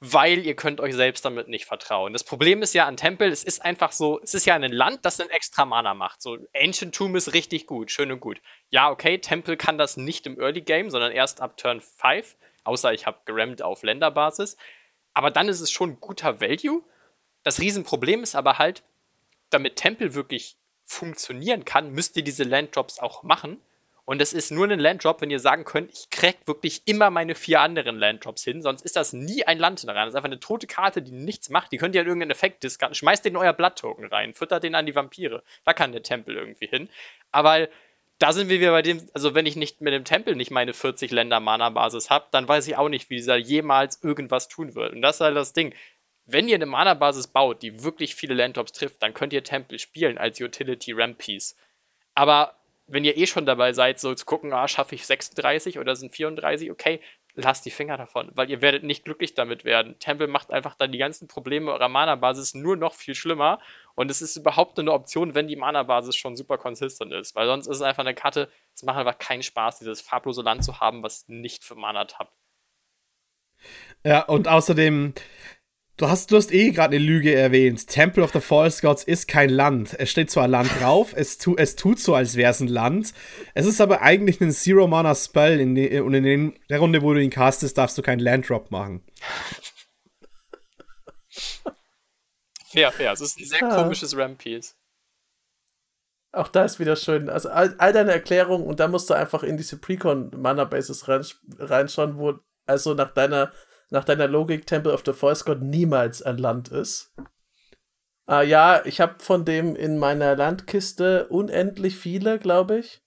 weil 0.02 0.46
ihr 0.46 0.58
könnt 0.58 0.82
euch 0.82 0.96
selbst 0.96 1.24
damit 1.24 1.48
nicht 1.48 1.64
vertrauen. 1.64 2.12
Das 2.12 2.26
Problem 2.26 2.62
ist 2.62 2.74
ja 2.74 2.86
an 2.86 2.98
Tempel, 2.98 3.32
es 3.32 3.46
ist 3.46 3.64
einfach 3.64 3.94
so, 3.94 4.20
es 4.22 4.34
ist 4.34 4.46
ja 4.46 4.56
ein 4.56 4.70
Land, 4.70 5.06
das 5.06 5.22
einen 5.22 5.30
extra 5.30 5.64
Mana 5.64 5.94
macht. 5.94 6.22
So, 6.22 6.40
Ancient 6.54 6.94
Tomb 6.94 7.16
ist 7.16 7.34
richtig 7.34 7.68
gut, 7.68 7.90
schön 7.90 8.12
und 8.12 8.20
gut. 8.20 8.42
Ja, 8.70 8.90
okay, 8.92 9.20
Tempel 9.20 9.56
kann 9.56 9.78
das 9.78 9.96
nicht 9.96 10.28
im 10.28 10.38
Early 10.42 10.60
Game, 10.60 10.90
sondern 10.90 11.14
erst 11.14 11.40
ab 11.40 11.56
Turn 11.56 11.80
5. 11.80 12.36
außer 12.64 12.94
ich 12.94 13.06
habe 13.06 13.20
gerammt 13.26 13.62
auf 13.62 13.84
Länderbasis. 13.84 14.58
Aber 15.14 15.32
dann 15.32 15.48
ist 15.48 15.62
es 15.62 15.72
schon 15.72 16.00
guter 16.00 16.42
Value. 16.42 16.84
Das 17.44 17.60
Riesenproblem 17.60 18.24
ist 18.24 18.36
aber 18.36 18.58
halt, 18.58 18.84
damit 19.50 19.76
Tempel 19.76 20.16
wirklich 20.16 20.58
funktionieren 20.86 21.66
kann, 21.66 21.92
müsst 21.92 22.18
ihr 22.18 22.24
diese 22.24 22.44
Landdrops 22.44 23.00
auch 23.00 23.24
machen. 23.24 23.60
Und 24.06 24.22
es 24.22 24.34
ist 24.34 24.52
nur 24.52 24.70
ein 24.70 24.80
Landdrop, 24.80 25.22
wenn 25.22 25.30
ihr 25.30 25.40
sagen 25.40 25.64
könnt, 25.64 25.90
ich 25.92 26.10
krieg 26.10 26.36
wirklich 26.46 26.82
immer 26.86 27.10
meine 27.10 27.36
vier 27.36 27.62
anderen 27.62 27.98
Landdrops 27.98 28.44
hin, 28.44 28.62
sonst 28.62 28.82
ist 28.82 28.98
das 28.98 29.14
nie 29.14 29.46
ein 29.46 29.60
Land 29.60 29.88
rein. 29.88 29.96
Das 29.96 30.10
ist 30.10 30.16
einfach 30.16 30.28
eine 30.28 30.42
tote 30.42 30.68
Karte, 30.68 31.02
die 31.02 31.14
nichts 31.14 31.50
macht. 31.50 31.72
Die 31.72 31.78
könnt 31.78 31.96
ihr 31.96 32.02
an 32.02 32.08
irgendeinen 32.08 32.32
Effekt 32.32 32.64
diskarten. 32.64 32.96
Schmeißt 32.96 33.24
den 33.24 33.34
in 33.34 33.38
euer 33.38 33.54
Blatt-Token 33.54 34.06
rein, 34.06 34.34
füttert 34.34 34.64
den 34.64 34.76
an 34.76 34.86
die 34.86 34.96
Vampire. 34.96 35.42
Da 35.64 35.72
kann 35.74 35.94
der 35.94 36.04
Tempel 36.04 36.36
irgendwie 36.36 36.68
hin. 36.68 36.90
Aber 37.32 37.70
da 38.24 38.32
sind 38.32 38.48
wir 38.48 38.62
wieder 38.62 38.72
bei 38.72 38.82
dem, 38.82 39.06
also 39.14 39.36
wenn 39.36 39.46
ich 39.46 39.58
nicht 39.58 39.82
mit 39.82 39.92
dem 39.94 40.06
Tempel 40.06 40.38
nicht 40.38 40.50
meine 40.50 40.74
40 40.74 41.12
Länder 41.12 41.42
Mana-Basis 41.42 42.10
habe, 42.10 42.28
dann 42.32 42.48
weiß 42.48 42.66
ich 42.70 42.78
auch 42.78 42.88
nicht, 42.88 43.10
wie 43.10 43.18
dieser 43.18 43.36
jemals 43.36 44.02
irgendwas 44.02 44.48
tun 44.48 44.76
wird. 44.76 44.94
Und 44.94 45.02
das 45.02 45.18
ist 45.18 45.20
halt 45.20 45.36
das 45.36 45.52
Ding. 45.52 45.76
Wenn 46.26 46.48
ihr 46.48 46.56
eine 46.56 46.66
Mana-Basis 46.66 47.28
baut, 47.28 47.62
die 47.62 47.84
wirklich 47.84 48.16
viele 48.16 48.34
Landdrops 48.34 48.72
trifft, 48.72 49.04
dann 49.04 49.14
könnt 49.14 49.34
ihr 49.34 49.44
Tempel 49.44 49.78
spielen 49.78 50.18
als 50.18 50.40
Utility 50.40 50.94
Ramp 50.94 51.18
Piece. 51.18 51.58
Aber 52.16 52.56
wenn 52.88 53.04
ihr 53.04 53.18
eh 53.18 53.28
schon 53.28 53.46
dabei 53.46 53.74
seid, 53.74 54.00
so 54.00 54.16
zu 54.16 54.26
gucken, 54.26 54.54
ah, 54.54 54.70
schaffe 54.70 54.96
ich 54.96 55.06
36 55.06 55.78
oder 55.78 55.98
sind 55.98 56.16
34, 56.16 56.72
okay, 56.72 57.02
lasst 57.36 57.66
die 57.66 57.72
Finger 57.72 57.98
davon, 57.98 58.32
weil 58.36 58.50
ihr 58.50 58.62
werdet 58.62 58.84
nicht 58.84 59.04
glücklich 59.04 59.34
damit 59.34 59.66
werden. 59.66 60.00
Temple 60.00 60.28
macht 60.28 60.50
einfach 60.50 60.76
dann 60.76 60.94
die 60.94 60.98
ganzen 60.98 61.28
Probleme 61.28 61.74
eurer 61.74 61.90
Mana-Basis 61.90 62.54
nur 62.54 62.78
noch 62.78 62.94
viel 62.94 63.16
schlimmer 63.16 63.60
und 63.96 64.10
es 64.10 64.22
ist 64.22 64.36
überhaupt 64.36 64.80
eine 64.80 64.92
Option, 64.92 65.36
wenn 65.36 65.48
die 65.48 65.56
Mana-Basis 65.56 66.16
schon 66.16 66.36
super 66.36 66.58
konsistent 66.58 67.14
ist, 67.14 67.36
weil 67.36 67.48
sonst 67.48 67.68
ist 67.68 67.78
es 67.78 67.82
einfach 67.82 68.04
eine 68.04 68.16
Karte, 68.16 68.50
es 68.74 68.84
macht 68.84 68.98
einfach 68.98 69.18
keinen 69.18 69.44
Spaß, 69.44 69.80
dieses 69.80 70.02
farblose 70.02 70.42
Land 70.42 70.64
zu 70.64 70.80
haben, 70.80 71.04
was 71.04 71.26
nicht 71.28 71.64
für 71.64 71.76
Mana 71.76 72.06
tappt. 72.06 72.34
Ja, 74.04 74.24
und 74.24 74.48
außerdem, 74.48 75.14
Du 75.96 76.10
hast, 76.10 76.32
du 76.32 76.38
hast 76.38 76.52
eh 76.52 76.72
gerade 76.72 76.96
eine 76.96 77.06
Lüge 77.06 77.36
erwähnt. 77.36 77.86
Temple 77.86 78.24
of 78.24 78.32
the 78.34 78.40
False 78.40 78.82
Gods 78.82 79.04
ist 79.04 79.28
kein 79.28 79.50
Land. 79.50 79.96
Es 80.00 80.10
steht 80.10 80.32
zwar 80.32 80.48
Land 80.48 80.72
drauf, 80.80 81.14
es, 81.16 81.38
tu, 81.38 81.56
es 81.56 81.76
tut 81.76 82.00
so, 82.00 82.16
als 82.16 82.36
wäre 82.36 82.50
es 82.50 82.60
ein 82.60 82.68
Land. 82.68 83.14
Es 83.54 83.68
ist 83.68 83.80
aber 83.80 84.02
eigentlich 84.02 84.42
ein 84.42 84.52
Zero-Mana-Spell 84.52 85.62
und 85.62 85.78
in 86.16 86.54
der 86.68 86.80
Runde, 86.80 87.04
wo 87.04 87.14
du 87.14 87.22
ihn 87.22 87.30
castest, 87.30 87.78
darfst 87.78 87.96
du 87.96 88.02
keinen 88.02 88.22
Land-Drop 88.22 88.72
machen. 88.72 89.04
Fair, 92.74 92.92
fair. 92.92 93.12
Es 93.12 93.22
ist 93.22 93.40
ein 93.40 93.46
sehr 93.46 93.60
ja. 93.60 93.76
komisches 93.76 94.18
Rampiece. 94.18 94.76
Auch 96.32 96.48
da 96.48 96.66
ist 96.66 96.80
wieder 96.80 96.96
schön. 96.96 97.30
Also 97.30 97.50
all, 97.50 97.76
all 97.78 97.94
deine 97.94 98.12
Erklärungen 98.12 98.66
und 98.66 98.80
da 98.80 98.88
musst 98.88 99.10
du 99.10 99.14
einfach 99.14 99.44
in 99.44 99.58
diese 99.58 99.78
Precon-Mana-Bases 99.78 101.08
reinschauen, 101.08 102.18
wo 102.18 102.40
also 102.66 102.96
nach 102.96 103.14
deiner 103.14 103.52
nach 103.92 104.04
deiner 104.04 104.28
Logik 104.28 104.66
Temple 104.66 104.92
of 104.92 105.04
the 105.06 105.14
False 105.14 105.44
God 105.46 105.62
niemals 105.62 106.24
ein 106.24 106.40
Land 106.40 106.70
ist. 106.70 107.14
Ah 108.26 108.42
ja, 108.42 108.84
ich 108.86 109.00
habe 109.00 109.24
von 109.24 109.46
dem 109.46 109.76
in 109.76 110.00
meiner 110.00 110.36
Landkiste 110.36 111.28
unendlich 111.28 111.96
viele, 111.96 112.40
glaube 112.40 112.80
ich. 112.80 113.04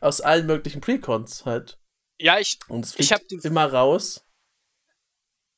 Aus 0.00 0.20
allen 0.20 0.46
möglichen 0.46 0.80
Precons 0.80 1.44
halt. 1.44 1.78
Ja, 2.18 2.38
ich, 2.38 2.60
Und 2.68 2.84
es 2.84 2.96
ich 2.98 3.12
habe 3.12 3.24
immer 3.42 3.72
raus. 3.72 4.24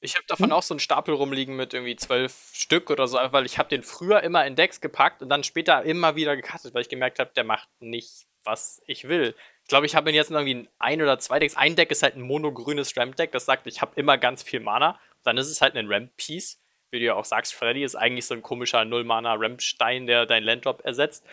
Ich 0.05 0.17
habe 0.17 0.27
davon 0.27 0.47
hm? 0.47 0.53
auch 0.53 0.63
so 0.63 0.75
einen 0.75 0.81
Stapel 0.81 1.15
rumliegen 1.15 1.57
mit 1.57 1.73
irgendwie 1.73 1.97
zwölf 1.97 2.51
Stück 2.53 2.91
oder 2.91 3.09
so, 3.09 3.17
weil 3.31 3.47
ich 3.47 3.59
habe 3.59 3.71
den 3.71 3.83
früher 3.83 4.23
immer 4.23 4.47
in 4.47 4.55
Decks 4.55 4.83
gepackt 4.83 5.23
und 5.23 5.31
dann 5.31 5.45
später 5.45 5.83
immer 5.83 6.15
wieder 6.15 6.37
gecuttet, 6.37 6.75
weil 6.75 6.83
ich 6.83 6.91
gemerkt 6.91 7.19
habe, 7.19 7.31
der 7.35 7.45
macht 7.45 7.69
nicht, 7.81 8.27
was 8.45 8.83
ich 8.87 9.09
will. 9.09 9.35
Ich 9.63 9.69
glaube, 9.69 9.87
ich 9.87 9.97
habe 9.97 10.11
ihn 10.11 10.15
jetzt 10.15 10.31
irgendwie 10.31 10.69
ein 10.79 11.01
oder 11.01 11.19
zwei 11.19 11.39
Decks. 11.39 11.57
Ein 11.57 11.75
Deck 11.75 11.91
ist 11.91 12.03
halt 12.03 12.17
ein 12.17 12.21
monogrünes 12.21 12.95
Ramp-Deck, 12.95 13.33
das 13.33 13.47
sagt, 13.47 13.67
ich 13.67 13.81
habe 13.81 13.93
immer 13.97 14.19
ganz 14.19 14.43
viel 14.43 14.61
Mana. 14.61 15.01
Dann 15.23 15.39
ist 15.39 15.49
es 15.49 15.63
halt 15.63 15.75
ein 15.75 15.91
Ramp-Piece. 15.91 16.61
Wie 16.91 16.99
du 16.99 17.07
ja 17.07 17.15
auch 17.15 17.25
sagst, 17.25 17.55
Freddy 17.55 17.83
ist 17.83 17.97
eigentlich 17.97 18.27
so 18.27 18.35
ein 18.35 18.43
komischer 18.43 18.85
Null-Mana-Ramp-Stein, 18.85 20.07
der 20.07 20.27
dein 20.27 20.45
Landdrop 20.45 20.85
ersetzt. 20.85 21.25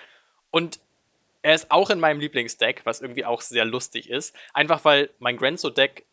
Und 0.49 0.79
er 1.41 1.55
ist 1.55 1.71
auch 1.71 1.89
in 1.89 1.99
meinem 1.99 2.21
Lieblingsdeck, 2.21 2.85
was 2.85 3.01
irgendwie 3.01 3.25
auch 3.25 3.41
sehr 3.41 3.65
lustig 3.65 4.09
ist. 4.09 4.33
Einfach 4.53 4.85
weil 4.85 5.09
mein 5.19 5.35
Grenzo-Deck 5.35 6.05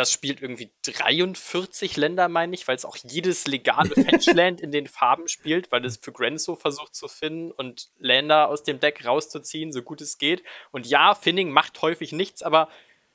das 0.00 0.12
spielt 0.12 0.40
irgendwie 0.40 0.70
43 0.82 1.98
Länder, 1.98 2.30
meine 2.30 2.54
ich, 2.54 2.66
weil 2.66 2.74
es 2.74 2.86
auch 2.86 2.96
jedes 2.96 3.46
legale 3.46 3.90
Fetchland 3.94 4.62
in 4.62 4.72
den 4.72 4.86
Farben 4.86 5.28
spielt, 5.28 5.70
weil 5.72 5.84
es 5.84 5.98
für 5.98 6.10
Grenzo 6.10 6.56
versucht 6.56 6.94
zu 6.94 7.06
finden 7.06 7.50
und 7.50 7.90
Länder 7.98 8.48
aus 8.48 8.62
dem 8.62 8.80
Deck 8.80 9.04
rauszuziehen, 9.04 9.72
so 9.72 9.82
gut 9.82 10.00
es 10.00 10.16
geht. 10.16 10.42
Und 10.70 10.86
ja, 10.86 11.14
Finning 11.14 11.50
macht 11.50 11.82
häufig 11.82 12.12
nichts, 12.12 12.42
aber 12.42 12.70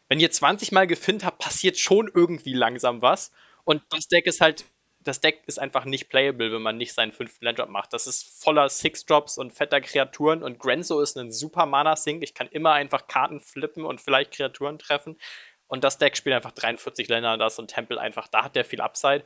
wenn 0.09 0.19
ihr 0.19 0.29
20 0.29 0.73
Mal 0.73 0.85
gefinnt 0.85 1.25
habt, 1.25 1.39
passiert 1.39 1.79
schon 1.79 2.07
irgendwie 2.13 2.53
langsam 2.53 3.01
was. 3.01 3.31
Und 3.63 3.81
das 3.89 4.07
Deck 4.07 4.27
ist 4.27 4.39
halt, 4.39 4.65
das 4.99 5.21
Deck 5.21 5.41
ist 5.47 5.57
einfach 5.57 5.85
nicht 5.85 6.09
playable, 6.09 6.51
wenn 6.51 6.61
man 6.61 6.77
nicht 6.77 6.93
seinen 6.93 7.13
fünften 7.13 7.45
Landdrop 7.45 7.69
macht. 7.69 7.93
Das 7.93 8.05
ist 8.05 8.43
voller 8.43 8.69
Six-Drops 8.69 9.39
und 9.39 9.53
fetter 9.53 9.81
Kreaturen 9.81 10.43
und 10.43 10.59
Grenzo 10.59 11.01
ist 11.01 11.17
ein 11.17 11.31
super 11.31 11.65
Mana-Sink. 11.65 12.21
Ich 12.21 12.35
kann 12.35 12.47
immer 12.49 12.73
einfach 12.73 13.07
Karten 13.07 13.41
flippen 13.41 13.85
und 13.85 14.01
vielleicht 14.01 14.33
Kreaturen 14.33 14.77
treffen. 14.77 15.17
Und 15.67 15.83
das 15.83 15.97
Deck 15.97 16.15
spielt 16.15 16.35
einfach 16.35 16.51
43 16.51 17.07
Länder, 17.07 17.37
da 17.37 17.47
ist 17.47 17.55
so 17.55 17.63
ein 17.63 17.67
Tempel 17.67 17.97
einfach, 17.97 18.27
da 18.27 18.43
hat 18.43 18.55
der 18.55 18.65
viel 18.65 18.81
Upside. 18.81 19.23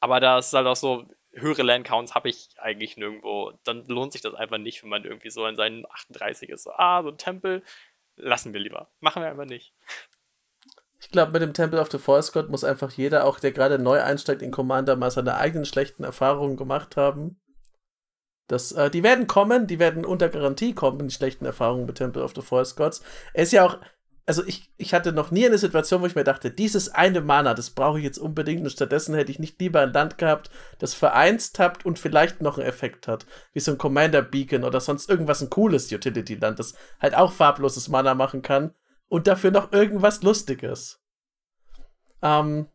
Aber 0.00 0.20
da 0.20 0.38
ist 0.38 0.52
halt 0.52 0.66
auch 0.66 0.76
so, 0.76 1.06
höhere 1.32 1.62
Landcounts 1.62 2.14
habe 2.14 2.28
ich 2.28 2.50
eigentlich 2.58 2.96
nirgendwo. 2.96 3.52
Dann 3.64 3.86
lohnt 3.88 4.12
sich 4.12 4.22
das 4.22 4.34
einfach 4.34 4.58
nicht, 4.58 4.82
wenn 4.82 4.90
man 4.90 5.04
irgendwie 5.04 5.30
so 5.30 5.46
in 5.46 5.56
seinen 5.56 5.86
38 5.86 6.50
ist. 6.50 6.64
So, 6.64 6.72
ah, 6.72 7.02
so 7.02 7.08
ein 7.08 7.18
Tempel, 7.18 7.62
lassen 8.16 8.52
wir 8.52 8.60
lieber. 8.60 8.90
Machen 9.00 9.22
wir 9.22 9.30
einfach 9.30 9.46
nicht. 9.46 9.74
Ich 11.00 11.10
glaube, 11.10 11.32
mit 11.32 11.42
dem 11.42 11.54
Temple 11.54 11.80
of 11.80 11.90
the 11.90 11.98
False 11.98 12.30
God 12.32 12.48
muss 12.48 12.62
einfach 12.62 12.92
jeder, 12.92 13.24
auch 13.24 13.40
der 13.40 13.52
gerade 13.52 13.78
neu 13.78 14.00
einsteigt 14.00 14.42
in 14.42 14.52
Commander, 14.52 14.94
mal 14.94 15.10
seine 15.10 15.36
eigenen 15.36 15.64
schlechten 15.64 16.04
Erfahrungen 16.04 16.56
gemacht 16.56 16.96
haben. 16.96 17.40
Das, 18.46 18.72
äh, 18.72 18.90
die 18.90 19.02
werden 19.02 19.26
kommen, 19.26 19.66
die 19.66 19.78
werden 19.78 20.04
unter 20.04 20.28
Garantie 20.28 20.74
kommen, 20.74 21.08
die 21.08 21.14
schlechten 21.14 21.44
Erfahrungen 21.44 21.86
mit 21.86 21.96
Temple 21.96 22.22
of 22.22 22.34
the 22.36 22.42
False 22.42 22.76
Gods. 22.76 23.02
Er 23.32 23.42
ist 23.42 23.52
ja 23.52 23.66
auch 23.66 23.78
also 24.24 24.44
ich, 24.46 24.72
ich 24.76 24.94
hatte 24.94 25.12
noch 25.12 25.30
nie 25.30 25.46
eine 25.46 25.58
Situation, 25.58 26.00
wo 26.00 26.06
ich 26.06 26.14
mir 26.14 26.24
dachte, 26.24 26.50
dieses 26.50 26.88
eine 26.88 27.20
Mana, 27.20 27.54
das 27.54 27.70
brauche 27.70 27.98
ich 27.98 28.04
jetzt 28.04 28.18
unbedingt 28.18 28.62
und 28.62 28.70
stattdessen 28.70 29.14
hätte 29.14 29.32
ich 29.32 29.38
nicht 29.38 29.60
lieber 29.60 29.80
ein 29.80 29.92
Land 29.92 30.18
gehabt, 30.18 30.50
das 30.78 30.94
vereinst 30.94 31.58
habt 31.58 31.84
und 31.84 31.98
vielleicht 31.98 32.40
noch 32.40 32.58
einen 32.58 32.66
Effekt 32.66 33.08
hat, 33.08 33.26
wie 33.52 33.60
so 33.60 33.72
ein 33.72 33.78
Commander 33.78 34.22
Beacon 34.22 34.64
oder 34.64 34.80
sonst 34.80 35.10
irgendwas 35.10 35.42
ein 35.42 35.50
cooles 35.50 35.90
Utility-Land, 35.90 36.58
das 36.58 36.74
halt 37.00 37.16
auch 37.16 37.32
farbloses 37.32 37.88
Mana 37.88 38.14
machen 38.14 38.42
kann 38.42 38.74
und 39.08 39.26
dafür 39.26 39.50
noch 39.50 39.72
irgendwas 39.72 40.22
Lustiges. 40.22 41.00
Ähm, 42.22 42.68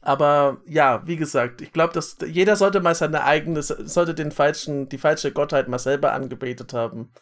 aber 0.00 0.60
ja, 0.66 1.06
wie 1.06 1.16
gesagt, 1.16 1.60
ich 1.60 1.72
glaube, 1.72 1.94
dass 1.94 2.16
jeder 2.26 2.56
sollte 2.56 2.80
mal 2.80 2.96
seine 2.96 3.22
eigene, 3.22 3.62
sollte 3.62 4.14
den 4.14 4.32
falschen, 4.32 4.88
die 4.88 4.98
falsche 4.98 5.30
Gottheit 5.30 5.68
mal 5.68 5.78
selber 5.78 6.12
angebetet 6.12 6.72
haben, 6.72 7.12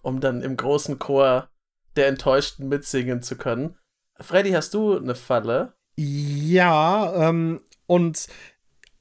um 0.00 0.20
dann 0.20 0.40
im 0.40 0.56
großen 0.56 0.98
Chor 0.98 1.50
der 1.96 2.08
Enttäuschten 2.08 2.68
mitsingen 2.68 3.22
zu 3.22 3.36
können. 3.36 3.76
Freddy, 4.18 4.50
hast 4.50 4.74
du 4.74 4.96
eine 4.96 5.14
Falle? 5.14 5.74
Ja, 5.96 7.28
ähm, 7.28 7.60
und 7.86 8.26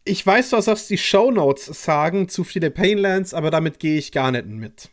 ich 0.05 0.25
weiß, 0.25 0.53
was 0.53 0.67
auf 0.67 0.85
die 0.87 0.97
Show 0.97 1.31
Notes 1.31 1.65
sagen, 1.65 2.29
zu 2.29 2.43
viele 2.43 2.71
Painlands, 2.71 3.33
aber 3.33 3.51
damit 3.51 3.79
gehe 3.79 3.97
ich 3.97 4.11
gar 4.11 4.31
nicht 4.31 4.47
mit. 4.47 4.89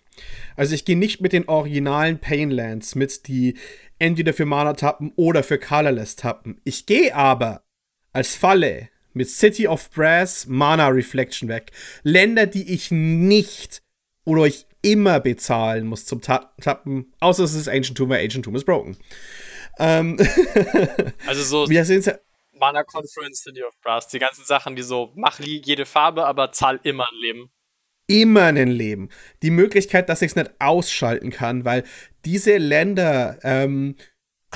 Also 0.57 0.75
ich 0.75 0.85
gehe 0.85 0.97
nicht 0.97 1.21
mit 1.21 1.33
den 1.33 1.49
originalen 1.49 2.19
Painlands 2.19 2.95
mit, 2.95 3.29
die 3.29 3.57
entweder 3.99 4.33
für 4.33 4.47
Mana 4.47 4.75
tappen 4.75 5.13
oder 5.17 5.43
für 5.43 5.59
Colorless 5.59 6.17
tappen. 6.17 6.61
Ich 6.65 6.87
gehe 6.87 7.15
aber 7.15 7.63
als 8.13 8.35
Falle 8.35 8.89
mit 9.13 9.31
City 9.31 9.67
of 9.67 9.91
Brass 9.91 10.47
Mana 10.47 10.89
Reflection 10.89 11.49
weg. 11.49 11.73
Länder, 12.03 12.47
die 12.47 12.73
ich 12.73 12.91
nicht 12.91 13.83
oder 14.25 14.45
ich 14.45 14.67
immer 14.87 15.21
bezahlen 15.21 15.87
muss 15.87 16.07
zum 16.07 16.21
Tappen, 16.21 17.13
außer 17.21 17.45
es 17.45 17.55
ist 17.55 17.69
Ancient 17.69 17.99
Tomb, 17.99 18.11
weil 18.11 18.25
Ancient 18.25 18.45
Tomb 18.45 18.57
ist 18.57 18.65
broken. 18.65 18.97
Ähm 19.79 20.17
also 21.27 21.43
so 21.43 21.69
wir 21.69 21.85
sehen 21.85 22.03
ja 22.03 22.15
Mana 22.59 22.85
Conference, 22.85 23.43
City 23.43 23.63
of 23.63 23.75
Brass, 23.83 24.09
die 24.09 24.19
ganzen 24.19 24.45
Sachen, 24.45 24.77
die 24.77 24.83
so, 24.83 25.13
mach 25.15 25.41
jede 25.41 25.85
Farbe, 25.85 26.25
aber 26.25 26.53
zahl 26.53 26.81
immer 26.85 27.05
ein 27.05 27.21
Leben. 27.21 27.51
Immer 28.07 28.45
ein 28.45 28.69
Leben. 28.69 29.11
Die 29.43 29.51
Möglichkeit, 29.51 30.09
dass 30.09 30.23
ich 30.23 30.31
es 30.31 30.37
nicht 30.37 30.53
ausschalten 30.61 31.31
kann, 31.31 31.65
weil 31.65 31.85
diese 32.25 32.57
Länder 32.57 33.39
ähm, 33.43 33.97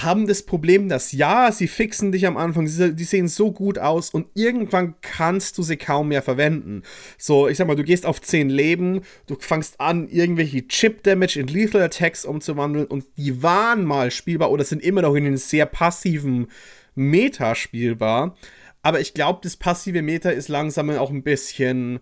haben 0.02 0.27
das 0.27 0.43
Problem, 0.43 0.89
dass 0.89 1.12
ja, 1.12 1.51
sie 1.52 1.68
fixen 1.68 2.12
dich 2.12 2.27
am 2.27 2.36
Anfang, 2.36 2.66
die 2.66 3.05
sehen 3.05 3.28
so 3.28 3.52
gut 3.52 3.78
aus 3.78 4.10
und 4.10 4.27
irgendwann 4.35 4.94
kannst 5.01 5.59
du 5.59 5.62
sie 5.62 5.77
kaum 5.77 6.09
mehr 6.09 6.22
verwenden. 6.22 6.82
So, 7.18 7.48
ich 7.48 7.56
sag 7.56 7.66
mal, 7.66 7.77
du 7.77 7.85
gehst 7.85 8.06
auf 8.06 8.20
10 8.20 8.51
Leben, 8.51 9.02
du 9.27 9.36
fangst 9.39 9.81
an, 9.81 10.09
irgendwelche 10.09 10.66
Chip-Damage 10.66 11.40
in 11.40 11.47
Lethal 11.47 11.82
Attacks 11.82 12.24
umzuwandeln 12.24 12.86
und 12.86 13.05
die 13.16 13.43
waren 13.43 13.85
mal 13.85 14.10
spielbar 14.10 14.51
oder 14.51 14.64
sind 14.64 14.82
immer 14.82 15.02
noch 15.02 15.14
in 15.14 15.27
einem 15.27 15.36
sehr 15.36 15.66
passiven 15.66 16.48
Meta 16.94 17.55
spielbar. 17.55 18.36
Aber 18.82 19.01
ich 19.01 19.14
glaube, 19.14 19.40
das 19.43 19.56
passive 19.56 20.02
Meta 20.02 20.31
ist 20.31 20.48
langsam 20.48 20.90
auch 20.90 21.10
ein 21.10 21.22
bisschen 21.22 22.01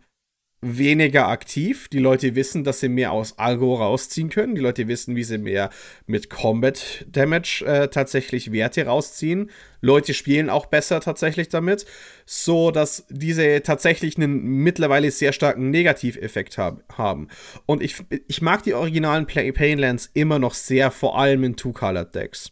weniger 0.61 1.29
aktiv. 1.29 1.89
Die 1.89 1.99
Leute 1.99 2.35
wissen, 2.35 2.65
dass 2.65 2.81
sie 2.81 2.89
mehr 2.89 3.13
aus 3.13 3.39
Algo 3.39 3.75
rausziehen 3.77 4.29
können. 4.29 4.55
Die 4.55 4.61
Leute 4.61 4.89
wissen, 4.89 5.15
wie 5.15 5.25
sie 5.25 5.39
mehr 5.39 5.71
mit 6.07 6.31
Combat 6.31 7.07
Damage 7.09 7.65
äh, 7.65 7.89
tatsächlich 7.89 8.51
Werte 8.53 8.87
rausziehen. 8.87 9.51
Leute 9.81 10.15
spielen 10.15 10.51
auch 10.51 10.67
besser 10.67 11.01
tatsächlich 11.01 11.49
damit, 11.49 11.87
so 12.27 12.71
dass 12.73 13.07
diese 13.09 13.63
tatsächlich 13.63 14.17
einen 14.17 14.63
mittlerweile 14.63 15.11
sehr 15.11 15.33
starken 15.33 15.71
Negativeffekt 15.71 16.59
hab, 16.59 16.83
haben. 16.99 17.29
Und 17.67 17.83
ich, 17.83 17.97
ich 18.27 18.43
mag 18.43 18.65
die 18.65 18.75
originalen 18.75 19.27
Play 19.27 19.53
Painlands 19.53 20.11
immer 20.15 20.39
noch 20.41 20.55
sehr, 20.55 20.91
vor 20.91 21.19
allem 21.19 21.45
in 21.45 21.57
Two-Colored 21.57 22.15
Decks. 22.15 22.51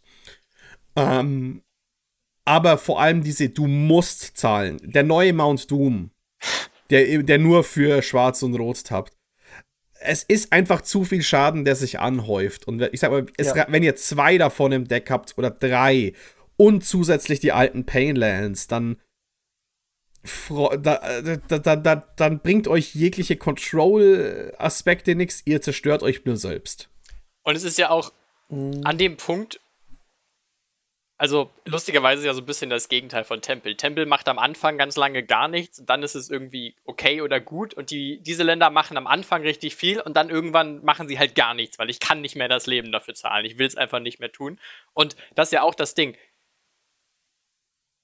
Ähm, 0.95 1.61
aber 2.45 2.77
vor 2.77 3.01
allem 3.01 3.23
diese 3.23 3.49
Du 3.49 3.67
musst 3.67 4.37
zahlen. 4.37 4.79
Der 4.81 5.03
neue 5.03 5.33
Mount 5.33 5.69
Doom 5.69 6.11
der, 6.89 7.23
der 7.23 7.37
nur 7.37 7.63
für 7.63 8.01
Schwarz 8.01 8.43
und 8.43 8.55
Rot 8.55 8.83
tappt. 8.85 9.13
Es 9.99 10.23
ist 10.23 10.53
einfach 10.53 10.81
zu 10.81 11.03
viel 11.03 11.23
Schaden, 11.23 11.65
der 11.65 11.75
sich 11.75 11.99
anhäuft. 11.99 12.67
Und 12.67 12.81
ich 12.93 12.99
sag 12.99 13.11
mal, 13.11 13.25
es, 13.37 13.47
ja. 13.55 13.65
wenn 13.69 13.83
ihr 13.83 13.95
zwei 13.95 14.37
davon 14.37 14.71
im 14.71 14.87
Deck 14.87 15.09
habt 15.09 15.37
oder 15.37 15.49
drei 15.49 16.13
und 16.55 16.85
zusätzlich 16.85 17.39
die 17.39 17.51
alten 17.51 17.85
Painlands, 17.85 18.67
dann 18.67 18.97
da, 20.81 21.21
da, 21.47 21.75
da, 21.75 21.95
dann 22.15 22.39
bringt 22.39 22.67
euch 22.67 22.93
jegliche 22.93 23.37
Control-Aspekte 23.37 25.15
nichts, 25.15 25.41
ihr 25.45 25.61
zerstört 25.61 26.03
euch 26.03 26.25
nur 26.25 26.37
selbst. 26.37 26.89
Und 27.43 27.55
es 27.55 27.63
ist 27.63 27.77
ja 27.77 27.89
auch 27.89 28.11
mhm. 28.49 28.81
an 28.83 28.97
dem 28.97 29.17
Punkt, 29.17 29.61
also 31.19 31.51
lustigerweise 31.65 32.21
ist 32.21 32.25
ja 32.25 32.33
so 32.33 32.41
ein 32.41 32.45
bisschen 32.45 32.69
das 32.69 32.89
Gegenteil 32.89 33.23
von 33.23 33.41
Tempel. 33.41 33.75
Tempel 33.75 34.05
macht 34.05 34.29
am 34.29 34.37
Anfang 34.37 34.77
ganz 34.77 34.95
lange 34.97 35.23
gar 35.23 35.47
nichts, 35.47 35.81
dann 35.83 36.03
ist 36.03 36.13
es 36.13 36.29
irgendwie 36.29 36.75
okay 36.85 37.21
oder 37.21 37.39
gut 37.39 37.73
und 37.73 37.89
die, 37.89 38.21
diese 38.21 38.43
Länder 38.43 38.69
machen 38.69 38.97
am 38.97 39.07
Anfang 39.07 39.41
richtig 39.41 39.75
viel 39.75 39.99
und 39.99 40.15
dann 40.15 40.29
irgendwann 40.29 40.83
machen 40.83 41.07
sie 41.07 41.17
halt 41.17 41.33
gar 41.33 41.55
nichts, 41.55 41.79
weil 41.79 41.89
ich 41.89 41.99
kann 41.99 42.21
nicht 42.21 42.35
mehr 42.35 42.47
das 42.47 42.67
Leben 42.67 42.91
dafür 42.91 43.15
zahlen. 43.15 43.45
Ich 43.45 43.57
will 43.57 43.65
es 43.65 43.75
einfach 43.75 43.99
nicht 43.99 44.19
mehr 44.19 44.31
tun. 44.31 44.59
Und 44.93 45.15
das 45.33 45.47
ist 45.47 45.53
ja 45.53 45.63
auch 45.63 45.75
das 45.75 45.95
Ding. 45.95 46.15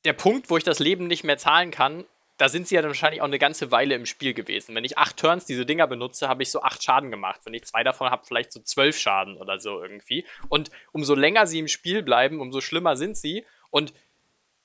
Der 0.05 0.13
Punkt, 0.13 0.49
wo 0.49 0.57
ich 0.57 0.63
das 0.63 0.79
Leben 0.79 1.07
nicht 1.07 1.23
mehr 1.23 1.37
zahlen 1.37 1.69
kann, 1.69 2.05
da 2.37 2.49
sind 2.49 2.67
sie 2.67 2.75
ja 2.75 2.81
dann 2.81 2.89
wahrscheinlich 2.89 3.21
auch 3.21 3.25
eine 3.27 3.39
ganze 3.39 3.71
Weile 3.71 3.95
im 3.95 4.05
Spiel 4.05 4.33
gewesen. 4.33 4.73
Wenn 4.75 4.83
ich 4.83 4.97
acht 4.97 5.17
Turns 5.17 5.45
diese 5.45 5.65
Dinger 5.65 5.87
benutze, 5.87 6.27
habe 6.27 6.43
ich 6.43 6.49
so 6.49 6.61
acht 6.61 6.83
Schaden 6.83 7.11
gemacht. 7.11 7.41
Wenn 7.43 7.53
ich 7.53 7.65
zwei 7.65 7.83
davon 7.83 8.09
habe, 8.09 8.25
vielleicht 8.25 8.51
so 8.51 8.59
zwölf 8.61 8.97
Schaden 8.97 9.37
oder 9.37 9.59
so 9.59 9.81
irgendwie. 9.81 10.25
Und 10.49 10.71
umso 10.91 11.13
länger 11.13 11.45
sie 11.45 11.59
im 11.59 11.67
Spiel 11.67 12.01
bleiben, 12.01 12.41
umso 12.41 12.59
schlimmer 12.61 12.95
sind 12.95 13.17
sie. 13.17 13.45
Und 13.69 13.93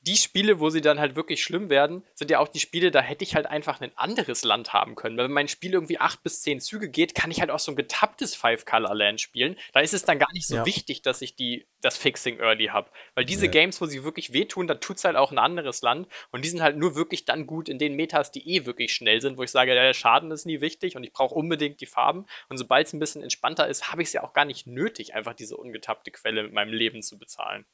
die 0.09 0.17
Spiele, 0.17 0.59
wo 0.59 0.71
sie 0.71 0.81
dann 0.81 0.99
halt 0.99 1.17
wirklich 1.17 1.43
schlimm 1.43 1.69
werden, 1.69 2.03
sind 2.15 2.31
ja 2.31 2.39
auch 2.39 2.49
die 2.49 2.61
Spiele, 2.61 2.91
da 2.91 3.03
hätte 3.03 3.25
ich 3.25 3.35
halt 3.35 3.45
einfach 3.45 3.83
ein 3.83 3.93
anderes 3.95 4.43
Land 4.43 4.73
haben 4.73 4.95
können. 4.95 5.19
Weil 5.19 5.27
wenn 5.27 5.33
mein 5.33 5.49
Spiel 5.49 5.75
irgendwie 5.75 5.99
acht 5.99 6.23
bis 6.23 6.41
zehn 6.41 6.61
Züge 6.61 6.89
geht, 6.89 7.15
kann 7.15 7.31
ich 7.31 7.41
halt 7.41 7.51
auch 7.51 7.59
so 7.59 7.71
ein 7.73 7.77
getapptes 7.77 8.35
Five-Color-Land 8.35 9.21
spielen. 9.21 9.57
Da 9.75 9.81
ist 9.81 9.93
es 9.93 10.05
dann 10.05 10.19
gar 10.19 10.33
nicht 10.33 10.47
so 10.47 10.57
ja. 10.57 10.65
wichtig, 10.65 11.03
dass 11.03 11.21
ich 11.21 11.37
die, 11.37 11.67
das 11.83 11.99
Fixing 11.99 12.39
Early 12.39 12.69
habe. 12.69 12.91
Weil 13.15 13.27
diese 13.27 13.47
ja. 13.47 13.53
Games, 13.53 13.83
wo 13.83 13.87
sie 13.87 14.03
wirklich 14.03 14.33
wehtun, 14.33 14.67
da 14.67 14.77
tut 14.77 14.97
es 14.97 15.05
halt 15.05 15.17
auch 15.17 15.31
ein 15.31 15.39
anderes 15.39 15.83
Land. 15.83 16.09
Und 16.31 16.43
die 16.43 16.49
sind 16.49 16.63
halt 16.63 16.79
nur 16.79 16.95
wirklich 16.95 17.27
dann 17.27 17.47
gut 17.47 17.69
in 17.69 17.79
den 17.79 17.95
Metas, 17.95 18.33
die 18.33 18.49
eh 18.49 18.65
wirklich 18.65 18.95
schnell 18.95 19.21
sind, 19.21 19.37
wo 19.37 19.43
ich 19.43 19.51
sage, 19.51 19.75
der 19.75 19.93
Schaden 19.93 20.31
ist 20.31 20.47
nie 20.47 20.63
wichtig 20.63 20.97
und 20.97 21.05
ich 21.05 21.13
brauche 21.13 21.35
unbedingt 21.35 21.83
die 21.83 21.87
Farben. 21.87 22.25
Und 22.49 22.57
sobald 22.57 22.87
es 22.87 22.95
ein 22.95 22.99
bisschen 22.99 23.23
entspannter 23.23 23.69
ist, 23.69 23.93
habe 23.93 24.01
ich 24.01 24.09
es 24.09 24.15
ja 24.15 24.23
auch 24.23 24.33
gar 24.33 24.47
nicht 24.47 24.67
nötig, 24.67 25.15
einfach 25.15 25.35
diese 25.35 25.59
ungetappte 25.59 26.11
Quelle 26.13 26.45
mit 26.45 26.55
meinem 26.55 26.73
Leben 26.73 27.03
zu 27.03 27.19
bezahlen. 27.19 27.67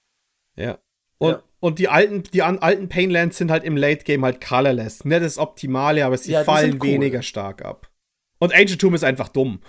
Ja, 0.57 0.81
und, 1.19 1.33
ja. 1.33 1.43
und 1.61 1.79
die 1.79 1.89
alten, 1.89 2.23
die 2.25 2.43
alten 2.43 2.89
Painlands 2.89 3.39
sind 3.39 3.51
halt 3.51 3.65
im 3.65 3.77
Late 3.77 4.05
Game 4.05 4.25
halt 4.25 4.45
colorless. 4.45 5.05
Nicht 5.05 5.23
das 5.23 5.39
Optimale, 5.39 6.05
aber 6.05 6.19
sie 6.19 6.33
ja, 6.33 6.45
fallen 6.45 6.79
cool. 6.81 6.89
weniger 6.89 7.23
stark 7.23 7.65
ab. 7.65 7.91
Und 8.39 8.53
Ancient 8.55 8.81
Tomb 8.81 8.95
ist 8.95 9.05
einfach 9.05 9.29
dumm. 9.29 9.61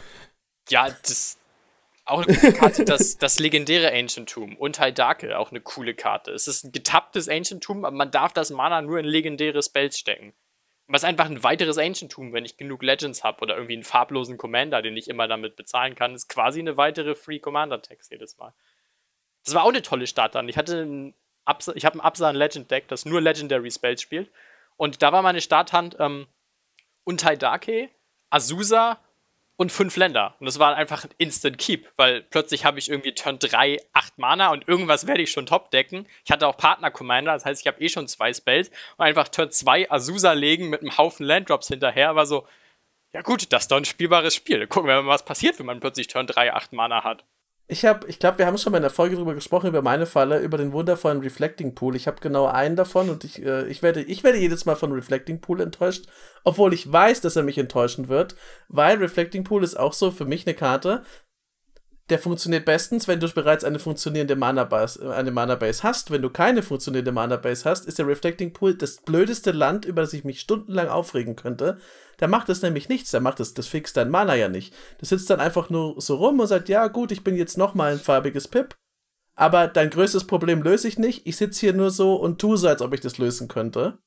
Ja, 0.70 0.90
das 0.90 1.38
auch 2.06 2.24
eine 2.24 2.38
coole 2.38 2.54
Karte, 2.54 2.86
das, 2.86 3.18
das 3.18 3.40
legendäre 3.40 3.92
Ancient 3.92 4.30
Tomb 4.30 4.60
und 4.60 4.80
Haidake, 4.80 5.38
auch 5.38 5.50
eine 5.52 5.62
coole 5.62 5.96
Karte. 5.96 6.32
Es 6.32 6.48
ist 6.48 6.64
ein 6.64 6.72
getapptes 6.72 7.28
Ancient 7.28 7.64
Tomb, 7.64 7.84
aber 7.84 7.96
man 7.96 8.12
darf 8.12 8.32
das 8.34 8.52
Mana 8.52 8.82
nur 8.82 9.00
in 9.00 9.06
legendäre 9.06 9.62
Spells 9.62 9.98
stecken. 9.98 10.34
Was 10.88 11.04
einfach 11.04 11.26
ein 11.26 11.44
weiteres 11.44 11.80
Ancient 11.80 12.12
Tomb, 12.12 12.32
wenn 12.34 12.46
ich 12.46 12.58
genug 12.58 12.84
Legends 12.84 13.24
habe 13.24 13.42
oder 13.42 13.56
irgendwie 13.56 13.74
einen 13.74 13.84
farblosen 13.84 14.38
Commander, 14.38 14.84
den 14.84 14.96
ich 14.96 15.10
immer 15.10 15.28
damit 15.28 15.56
bezahlen 15.56 15.96
kann, 15.96 16.14
ist 16.14 16.28
quasi 16.28 16.60
eine 16.60 16.78
weitere 16.78 17.16
Free 17.16 17.40
Commander 17.40 17.82
Text 17.82 18.12
jedes 18.12 18.38
Mal. 18.38 18.54
Das 19.44 19.56
war 19.56 19.64
auch 19.64 19.70
eine 19.70 19.82
tolle 19.82 20.06
Start 20.06 20.36
dann. 20.36 20.48
Ich 20.48 20.58
hatte 20.58 20.82
einen 20.82 21.16
Absa 21.46 21.74
ich 21.76 21.86
habe 21.86 21.98
ein 21.98 22.02
Absan 22.02 22.36
Legend 22.36 22.70
Deck, 22.70 22.88
das 22.88 23.06
nur 23.06 23.22
Legendary 23.22 23.72
Spells 23.72 24.02
spielt. 24.02 24.30
Und 24.78 25.02
da 25.02 25.12
war 25.12 25.22
meine 25.22 25.42
Starthand 25.42 25.96
ähm, 26.00 26.28
Untai 27.06 27.38
Azusa 28.30 29.00
und 29.58 29.72
fünf 29.72 29.96
Länder. 29.96 30.36
Und 30.40 30.48
das 30.48 30.60
war 30.60 30.76
einfach 30.76 31.06
ein 31.06 31.12
Instant 31.18 31.58
Keep, 31.58 31.88
weil 31.96 32.22
plötzlich 32.24 32.66
habe 32.66 32.80
ich 32.80 32.90
irgendwie 32.90 33.14
Turn 33.14 33.40
3, 33.40 33.78
8 33.94 34.18
Mana 34.18 34.50
und 34.52 34.68
irgendwas 34.68 35.08
werde 35.08 35.22
ich 35.22 35.32
schon 35.32 35.46
top 35.46 35.72
decken. 35.72 36.08
Ich 36.26 36.32
hatte 36.32 36.48
auch 36.48 36.58
Partner 36.58 36.92
Commander, 36.92 37.34
das 37.34 37.46
heißt, 37.46 37.62
ich 37.62 37.68
habe 37.68 37.82
eh 37.82 37.90
schon 37.90 38.08
zwei 38.08 38.34
Spells 38.34 38.70
und 38.98 39.06
einfach 39.06 39.30
Turn 39.30 39.52
2 39.52 39.92
Azusa 39.92 40.34
legen 40.34 40.70
mit 40.70 40.82
einem 40.82 40.98
Haufen 40.98 41.26
Landdrops 41.26 41.70
hinterher 41.70 42.16
war 42.16 42.26
so, 42.26 42.46
ja 43.14 43.22
gut, 43.22 43.54
das 43.54 43.64
ist 43.64 43.72
doch 43.72 43.78
ein 43.78 43.86
spielbares 43.86 44.36
Spiel. 44.36 44.68
Gucken 44.68 44.90
wir 44.90 45.02
mal, 45.02 45.08
was 45.08 45.24
passiert, 45.24 45.58
wenn 45.60 45.66
man 45.66 45.80
plötzlich 45.80 46.08
Turn 46.08 46.28
3, 46.28 46.54
8 46.54 46.74
Mana 46.74 47.06
hat. 47.06 47.24
Ich 47.68 47.84
habe, 47.84 48.08
ich 48.08 48.20
glaube, 48.20 48.38
wir 48.38 48.46
haben 48.46 48.60
schon 48.60 48.72
mal 48.72 48.78
in 48.78 48.84
der 48.84 48.92
Folge 48.92 49.16
drüber 49.16 49.34
gesprochen, 49.34 49.68
über 49.68 49.82
meine 49.82 50.06
Falle, 50.06 50.40
über 50.40 50.60
den 50.60 50.72
wundervollen 50.72 51.22
Reflecting 51.22 51.74
Pool. 51.74 51.96
Ich 51.96 52.06
habe 52.06 52.22
genau 52.22 52.46
einen 52.46 52.76
davon 52.76 53.10
und 53.10 53.24
ich, 53.24 53.44
äh, 53.44 53.68
ich, 53.68 53.82
werde, 53.82 54.04
ich 54.04 54.24
werde 54.24 54.38
jedes 54.38 54.66
Mal 54.66 54.76
von 54.76 54.92
Reflecting 54.92 55.42
Pool 55.42 55.62
enttäuscht, 55.62 56.06
obwohl 56.44 56.76
ich 56.76 56.92
weiß, 56.92 57.22
dass 57.22 57.36
er 57.36 57.42
mich 57.42 57.58
enttäuschen 57.58 58.08
wird, 58.08 58.36
weil 58.68 58.98
Reflecting 58.98 59.44
Pool 59.44 59.64
ist 59.64 59.80
auch 59.80 59.94
so 59.94 60.12
für 60.12 60.26
mich 60.26 60.46
eine 60.46 60.54
Karte, 60.54 61.04
der 62.10 62.20
funktioniert 62.20 62.66
bestens, 62.66 63.08
wenn 63.08 63.20
du 63.20 63.28
bereits 63.30 63.64
eine 63.64 63.80
funktionierende 63.80 64.36
Mana-Base 64.36 65.14
eine 65.16 65.32
Mana 65.32 65.56
-Base 65.56 65.82
hast. 65.82 66.12
Wenn 66.12 66.22
du 66.22 66.30
keine 66.30 66.62
funktionierende 66.62 67.12
Mana-Base 67.12 67.68
hast, 67.68 67.88
ist 67.88 67.98
der 67.98 68.08
Reflecting 68.08 68.54
Pool 68.54 68.76
das 68.76 68.98
blödeste 68.98 69.52
Land, 69.52 69.86
über 69.86 70.02
das 70.02 70.14
ich 70.14 70.24
mich 70.24 70.40
stundenlang 70.40 70.88
aufregen 70.88 71.36
könnte. 71.36 71.78
Da 72.18 72.28
macht 72.28 72.50
es 72.50 72.62
nämlich 72.62 72.90
nichts, 72.90 73.10
da 73.10 73.20
macht 73.20 73.40
es, 73.40 73.56
das 73.56 73.68
fixt 73.68 73.98
dein 73.98 74.12
Mana 74.12 74.36
ja 74.36 74.50
nicht. 74.50 74.74
Das 75.00 75.10
sitzt 75.10 75.30
dann 75.30 75.40
einfach 75.40 75.70
nur 75.70 76.00
so 76.00 76.16
rum 76.16 76.40
und 76.40 76.48
sagt, 76.48 76.70
ja 76.70 76.88
gut, 76.88 77.12
ich 77.12 77.24
bin 77.24 77.36
jetzt 77.36 77.58
nochmal 77.58 77.94
ein 77.94 78.00
farbiges 78.00 78.48
Pip, 78.48 78.76
aber 79.34 79.68
dein 79.68 79.90
größtes 79.90 80.26
Problem 80.28 80.62
löse 80.62 80.88
ich 80.88 81.00
nicht. 81.00 81.26
Ich 81.26 81.38
sitze 81.38 81.62
hier 81.62 81.74
nur 81.74 81.90
so 81.90 82.16
und 82.16 82.40
tue 82.40 82.58
so, 82.58 82.68
als 82.68 82.84
ob 82.84 82.94
ich 82.94 83.02
das 83.02 83.18
lösen 83.18 83.48
könnte. 83.48 83.98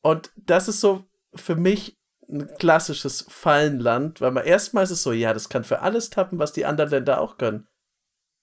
Und 0.00 0.30
das 0.36 0.68
ist 0.68 0.80
so 0.80 1.04
für 1.34 1.56
mich 1.56 1.98
ein 2.28 2.48
klassisches 2.58 3.26
Fallenland, 3.28 4.20
weil 4.20 4.30
man 4.30 4.44
erstmal 4.44 4.84
ist 4.84 4.90
es 4.90 5.02
so, 5.02 5.12
ja, 5.12 5.32
das 5.32 5.48
kann 5.48 5.64
für 5.64 5.80
alles 5.80 6.10
tappen, 6.10 6.38
was 6.38 6.52
die 6.52 6.64
anderen 6.64 6.90
Länder 6.90 7.20
auch 7.20 7.38
können. 7.38 7.66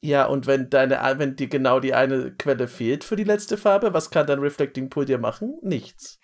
Ja, 0.04 0.26
und 0.26 0.48
wenn 0.48 0.70
deine, 0.70 1.00
wenn 1.18 1.36
dir 1.36 1.48
genau 1.48 1.80
die 1.80 1.94
eine 1.94 2.34
Quelle 2.36 2.68
fehlt 2.68 3.04
für 3.04 3.16
die 3.16 3.24
letzte 3.24 3.58
Farbe, 3.58 3.94
was 3.94 4.10
kann 4.10 4.26
dein 4.26 4.40
Reflecting 4.40 4.90
Pool 4.90 5.06
dir 5.06 5.20
machen? 5.20 5.60
Nichts. 5.62 6.20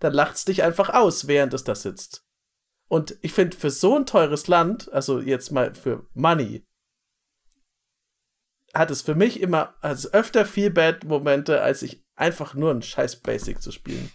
Dann 0.00 0.12
lacht's 0.12 0.44
dich 0.44 0.62
einfach 0.62 0.90
aus, 0.90 1.26
während 1.26 1.54
es 1.54 1.64
da 1.64 1.74
sitzt. 1.74 2.26
Und 2.88 3.16
ich 3.22 3.32
finde, 3.32 3.56
für 3.56 3.70
so 3.70 3.96
ein 3.96 4.06
teures 4.06 4.46
Land, 4.46 4.92
also 4.92 5.20
jetzt 5.20 5.50
mal 5.50 5.74
für 5.74 6.06
Money, 6.14 6.66
hat 8.74 8.90
es 8.90 9.02
für 9.02 9.14
mich 9.14 9.40
immer, 9.40 9.74
also 9.80 10.10
öfter 10.10 10.44
viel 10.44 10.70
Bad-Momente, 10.70 11.62
als 11.62 11.82
ich 11.82 12.04
einfach 12.14 12.54
nur 12.54 12.70
ein 12.70 12.82
scheiß 12.82 13.20
Basic 13.20 13.62
zu 13.62 13.72
spielen. 13.72 14.10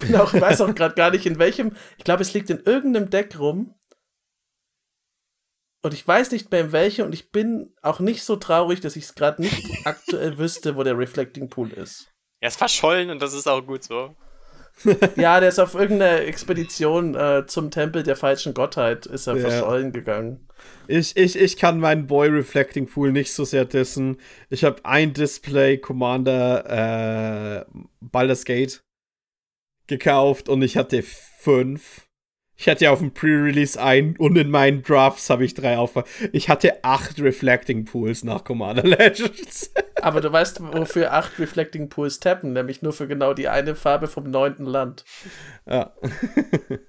Ich 0.00 0.06
bin 0.06 0.16
auch, 0.16 0.32
ich 0.32 0.40
weiß 0.40 0.60
auch 0.60 0.74
gerade 0.74 0.94
gar 0.94 1.10
nicht 1.10 1.26
in 1.26 1.38
welchem. 1.38 1.72
Ich 1.96 2.04
glaube, 2.04 2.22
es 2.22 2.32
liegt 2.32 2.50
in 2.50 2.60
irgendeinem 2.60 3.10
Deck 3.10 3.38
rum. 3.38 3.74
Und 5.82 5.94
ich 5.94 6.06
weiß 6.06 6.30
nicht 6.32 6.50
mehr 6.50 6.60
in 6.60 6.72
welchem. 6.72 7.06
Und 7.06 7.14
ich 7.14 7.30
bin 7.30 7.74
auch 7.82 8.00
nicht 8.00 8.22
so 8.22 8.36
traurig, 8.36 8.80
dass 8.80 8.96
ich 8.96 9.04
es 9.04 9.14
gerade 9.14 9.42
nicht 9.42 9.86
aktuell 9.86 10.38
wüsste, 10.38 10.76
wo 10.76 10.82
der 10.82 10.98
Reflecting 10.98 11.48
Pool 11.48 11.72
ist. 11.72 12.12
Er 12.40 12.48
ist 12.48 12.58
verschollen 12.58 13.10
und 13.10 13.20
das 13.20 13.32
ist 13.32 13.48
auch 13.48 13.64
gut 13.66 13.84
so. 13.84 14.14
ja, 15.16 15.40
der 15.40 15.48
ist 15.48 15.58
auf 15.58 15.74
irgendeiner 15.74 16.20
Expedition 16.20 17.16
äh, 17.16 17.44
zum 17.46 17.72
Tempel 17.72 18.04
der 18.04 18.14
falschen 18.14 18.54
Gottheit, 18.54 19.06
ist 19.06 19.26
er 19.26 19.36
ja. 19.36 19.48
verschollen 19.48 19.92
gegangen. 19.92 20.48
Ich, 20.86 21.16
ich, 21.16 21.36
ich 21.36 21.56
kann 21.56 21.80
meinen 21.80 22.06
Boy 22.06 22.28
Reflecting 22.28 22.86
Pool 22.86 23.10
nicht 23.10 23.32
so 23.32 23.44
sehr 23.44 23.64
dissen. 23.64 24.20
Ich 24.50 24.62
habe 24.62 24.84
ein 24.84 25.12
Display 25.12 25.78
Commander 25.78 27.64
äh, 27.66 27.80
Baldur's 28.00 28.44
Gate 28.44 28.84
gekauft 29.88 30.48
und 30.48 30.62
ich 30.62 30.76
hatte 30.76 31.02
fünf. 31.02 32.06
Ich 32.60 32.68
hatte 32.68 32.86
ja 32.86 32.90
auf 32.90 32.98
dem 32.98 33.14
Pre-Release 33.14 33.80
ein 33.80 34.16
und 34.16 34.36
in 34.36 34.50
meinen 34.50 34.82
Drafts 34.82 35.30
habe 35.30 35.44
ich 35.44 35.54
drei 35.54 35.78
auf. 35.78 35.94
Ich 36.32 36.48
hatte 36.48 36.82
acht 36.82 37.20
Reflecting 37.20 37.84
Pools 37.84 38.24
nach 38.24 38.42
Commander 38.42 38.82
Legends. 38.84 39.72
Aber 40.02 40.20
du 40.20 40.32
weißt, 40.32 40.60
wofür 40.72 41.12
acht 41.12 41.38
Reflecting 41.38 41.88
Pools 41.88 42.18
tappen, 42.18 42.52
nämlich 42.52 42.82
nur 42.82 42.92
für 42.92 43.06
genau 43.06 43.32
die 43.32 43.46
eine 43.46 43.76
Farbe 43.76 44.08
vom 44.08 44.24
neunten 44.24 44.66
Land. 44.66 45.04
Ja. 45.66 45.92
das 46.02 46.10
ist 46.72 46.80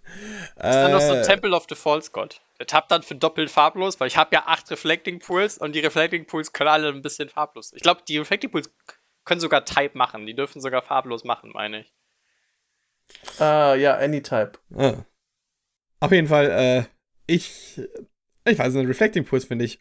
dann 0.55 0.91
noch 0.91 1.01
so 1.01 1.13
ein 1.13 1.19
äh. 1.19 1.23
Temple 1.25 1.55
of 1.55 1.67
the 1.69 1.75
False 1.75 2.09
God. 2.11 2.41
Der 2.59 2.65
tappt 2.65 2.91
dann 2.91 3.03
für 3.03 3.15
doppelt 3.15 3.51
farblos, 3.51 3.99
weil 3.99 4.07
ich 4.07 4.17
habe 4.17 4.31
ja 4.33 4.43
acht 4.47 4.71
Reflecting 4.71 5.19
Pools 5.19 5.59
und 5.59 5.75
die 5.75 5.81
Reflecting 5.81 6.25
Pools 6.25 6.51
können 6.51 6.69
alle 6.69 6.89
ein 6.89 7.03
bisschen 7.03 7.29
farblos. 7.29 7.73
Ich 7.75 7.83
glaube, 7.83 8.01
die 8.07 8.17
Reflecting 8.17 8.49
Pools 8.49 8.71
können 9.23 9.39
sogar 9.39 9.65
Type 9.65 9.95
machen. 9.95 10.25
Die 10.25 10.33
dürfen 10.33 10.61
sogar 10.61 10.81
farblos 10.81 11.23
machen, 11.23 11.51
meine 11.53 11.81
ich. 11.81 11.93
Uh, 13.39 13.75
ja, 13.75 13.97
Anytype. 13.97 14.53
Ah. 14.75 15.05
Auf 15.99 16.11
jeden 16.11 16.27
Fall, 16.27 16.49
äh, 16.49 16.83
ich, 17.27 17.81
ich 18.45 18.59
weiß 18.59 18.73
nicht, 18.73 18.87
Reflecting 18.87 19.25
Pools 19.25 19.45
finde 19.45 19.65
ich. 19.65 19.79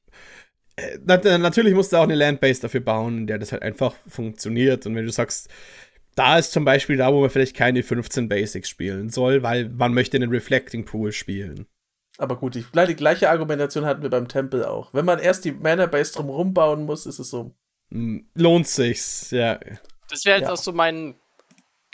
Äh, 0.76 0.98
natürlich 1.38 1.74
musst 1.74 1.92
du 1.92 1.96
auch 1.96 2.04
eine 2.04 2.14
Landbase 2.14 2.62
dafür 2.62 2.80
bauen, 2.80 3.18
in 3.18 3.26
der 3.26 3.38
das 3.38 3.52
halt 3.52 3.62
einfach 3.62 3.94
funktioniert. 4.06 4.86
Und 4.86 4.94
wenn 4.94 5.06
du 5.06 5.12
sagst, 5.12 5.48
da 6.14 6.38
ist 6.38 6.52
zum 6.52 6.64
Beispiel 6.64 6.96
da, 6.96 7.12
wo 7.12 7.20
man 7.20 7.30
vielleicht 7.30 7.56
keine 7.56 7.82
15 7.82 8.28
Basics 8.28 8.68
spielen 8.68 9.10
soll, 9.10 9.42
weil 9.42 9.68
man 9.68 9.94
möchte 9.94 10.16
einen 10.16 10.30
Reflecting 10.30 10.84
Pool 10.84 11.12
spielen. 11.12 11.66
Aber 12.18 12.36
gut, 12.36 12.56
die, 12.56 12.64
die 12.88 12.96
gleiche 12.96 13.30
Argumentation 13.30 13.86
hatten 13.86 14.02
wir 14.02 14.10
beim 14.10 14.26
Tempel 14.26 14.64
auch. 14.64 14.92
Wenn 14.92 15.04
man 15.04 15.20
erst 15.20 15.44
die 15.44 15.52
Mana 15.52 15.86
Base 15.86 16.12
drumherum 16.12 16.52
bauen 16.52 16.84
muss, 16.84 17.06
ist 17.06 17.20
es 17.20 17.30
so. 17.30 17.54
Hm, 17.92 18.28
lohnt 18.34 18.66
sich's, 18.66 19.30
ja. 19.30 19.60
Das 20.10 20.24
wäre 20.24 20.38
jetzt 20.38 20.48
ja. 20.48 20.52
auch 20.52 20.58
so 20.58 20.72
mein 20.72 21.14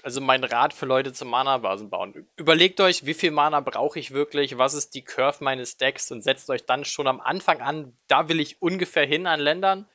also 0.05 0.21
mein 0.21 0.45
Rat 0.45 0.75
für 0.75 0.85
Leute 0.85 1.15
zum 1.15 1.31
Mana-Basen 1.31 1.89
bauen. 1.89 2.29
Überlegt 2.37 2.81
euch, 2.81 3.07
wie 3.07 3.15
viel 3.15 3.31
Mana 3.31 3.61
brauche 3.61 3.99
ich 3.99 4.11
wirklich, 4.11 4.59
was 4.59 4.75
ist 4.75 4.95
die 4.95 5.03
Curve 5.03 5.43
meines 5.43 5.79
Decks 5.79 6.13
und 6.13 6.23
setzt 6.23 6.51
euch 6.51 6.67
dann 6.67 6.85
schon 6.85 7.07
am 7.07 7.21
Anfang 7.21 7.63
an, 7.63 7.97
da 8.07 8.29
will 8.29 8.39
ich 8.39 8.61
ungefähr 8.61 9.07
hin 9.07 9.27
an 9.27 9.41
Ländern. 9.41 9.89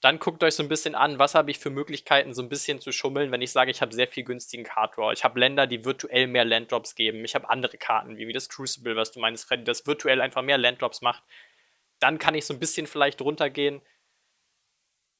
Dann 0.00 0.20
guckt 0.20 0.44
euch 0.44 0.54
so 0.54 0.62
ein 0.62 0.68
bisschen 0.68 0.94
an, 0.94 1.18
was 1.18 1.34
habe 1.34 1.50
ich 1.50 1.58
für 1.58 1.70
Möglichkeiten, 1.70 2.34
so 2.34 2.42
ein 2.42 2.48
bisschen 2.48 2.80
zu 2.80 2.92
schummeln, 2.92 3.32
wenn 3.32 3.42
ich 3.42 3.50
sage, 3.50 3.72
ich 3.72 3.82
habe 3.82 3.94
sehr 3.94 4.06
viel 4.06 4.24
günstigen 4.24 4.64
Card 4.64 4.96
Draw. 4.96 5.12
Ich 5.12 5.24
habe 5.24 5.40
Länder, 5.40 5.66
die 5.66 5.84
virtuell 5.84 6.28
mehr 6.28 6.44
Landdrops 6.44 6.94
geben. 6.94 7.24
Ich 7.24 7.34
habe 7.34 7.50
andere 7.50 7.78
Karten, 7.78 8.16
wie, 8.16 8.32
das 8.32 8.48
Crucible, 8.48 8.94
was 8.94 9.10
du 9.10 9.20
meinst, 9.20 9.44
Freddy, 9.44 9.64
das 9.64 9.86
virtuell 9.86 10.20
einfach 10.20 10.42
mehr 10.42 10.58
Landdrops 10.58 11.02
macht. 11.02 11.22
Dann 11.98 12.18
kann 12.18 12.34
ich 12.34 12.46
so 12.46 12.54
ein 12.54 12.60
bisschen 12.60 12.86
vielleicht 12.86 13.20
runtergehen 13.20 13.82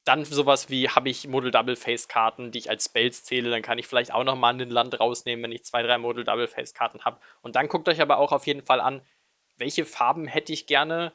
dann 0.05 0.25
sowas 0.25 0.69
wie, 0.69 0.89
habe 0.89 1.09
ich 1.09 1.27
Model-Double-Face-Karten, 1.27 2.51
die 2.51 2.59
ich 2.59 2.69
als 2.69 2.85
Spells 2.85 3.23
zähle, 3.23 3.49
dann 3.49 3.61
kann 3.61 3.79
ich 3.79 3.87
vielleicht 3.87 4.13
auch 4.13 4.23
nochmal 4.23 4.53
ein 4.53 4.69
Land 4.69 4.99
rausnehmen, 4.99 5.43
wenn 5.43 5.51
ich 5.51 5.63
zwei, 5.63 5.81
drei 5.83 5.97
Model-Double-Face-Karten 5.97 7.05
habe. 7.05 7.19
Und 7.41 7.55
dann 7.55 7.69
guckt 7.69 7.87
euch 7.87 8.01
aber 8.01 8.17
auch 8.17 8.31
auf 8.31 8.45
jeden 8.45 8.63
Fall 8.63 8.81
an, 8.81 9.01
welche 9.57 9.85
Farben 9.85 10.27
hätte 10.27 10.51
ich 10.51 10.67
gerne, 10.67 11.13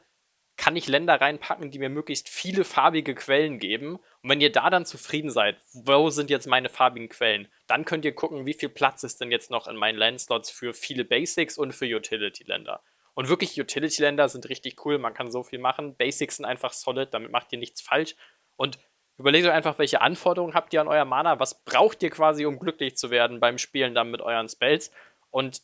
kann 0.57 0.75
ich 0.75 0.87
Länder 0.87 1.21
reinpacken, 1.21 1.71
die 1.71 1.79
mir 1.79 1.89
möglichst 1.89 2.29
viele 2.29 2.65
farbige 2.65 3.15
Quellen 3.15 3.59
geben. 3.59 3.95
Und 3.95 4.29
wenn 4.29 4.41
ihr 4.41 4.51
da 4.51 4.69
dann 4.69 4.85
zufrieden 4.85 5.29
seid, 5.29 5.57
wo 5.73 6.09
sind 6.09 6.29
jetzt 6.29 6.47
meine 6.47 6.67
farbigen 6.67 7.09
Quellen, 7.09 7.47
dann 7.67 7.85
könnt 7.85 8.05
ihr 8.05 8.13
gucken, 8.13 8.45
wie 8.45 8.53
viel 8.53 8.69
Platz 8.69 9.03
ist 9.03 9.21
denn 9.21 9.31
jetzt 9.31 9.51
noch 9.51 9.67
in 9.67 9.77
meinen 9.77 9.97
Landslots 9.97 10.49
für 10.51 10.73
viele 10.73 11.05
Basics 11.05 11.57
und 11.57 11.73
für 11.73 11.85
Utility-Länder. 11.85 12.81
Und 13.13 13.29
wirklich 13.29 13.59
Utility-Länder 13.59 14.29
sind 14.29 14.49
richtig 14.49 14.85
cool, 14.85 14.97
man 14.97 15.13
kann 15.13 15.31
so 15.31 15.43
viel 15.43 15.59
machen. 15.59 15.95
Basics 15.95 16.37
sind 16.37 16.45
einfach 16.45 16.73
solid, 16.73 17.13
damit 17.13 17.31
macht 17.31 17.51
ihr 17.51 17.59
nichts 17.59 17.81
falsch. 17.81 18.15
Und 18.59 18.77
überlegt 19.17 19.47
euch 19.47 19.53
einfach, 19.53 19.79
welche 19.79 20.01
Anforderungen 20.01 20.53
habt 20.53 20.73
ihr 20.73 20.81
an 20.81 20.89
euer 20.89 21.05
Mana, 21.05 21.39
was 21.39 21.63
braucht 21.63 22.03
ihr 22.03 22.09
quasi, 22.09 22.45
um 22.45 22.59
glücklich 22.59 22.97
zu 22.97 23.09
werden 23.09 23.39
beim 23.39 23.57
Spielen 23.57 23.95
dann 23.95 24.11
mit 24.11 24.19
euren 24.19 24.49
Spells 24.49 24.91
und 25.31 25.61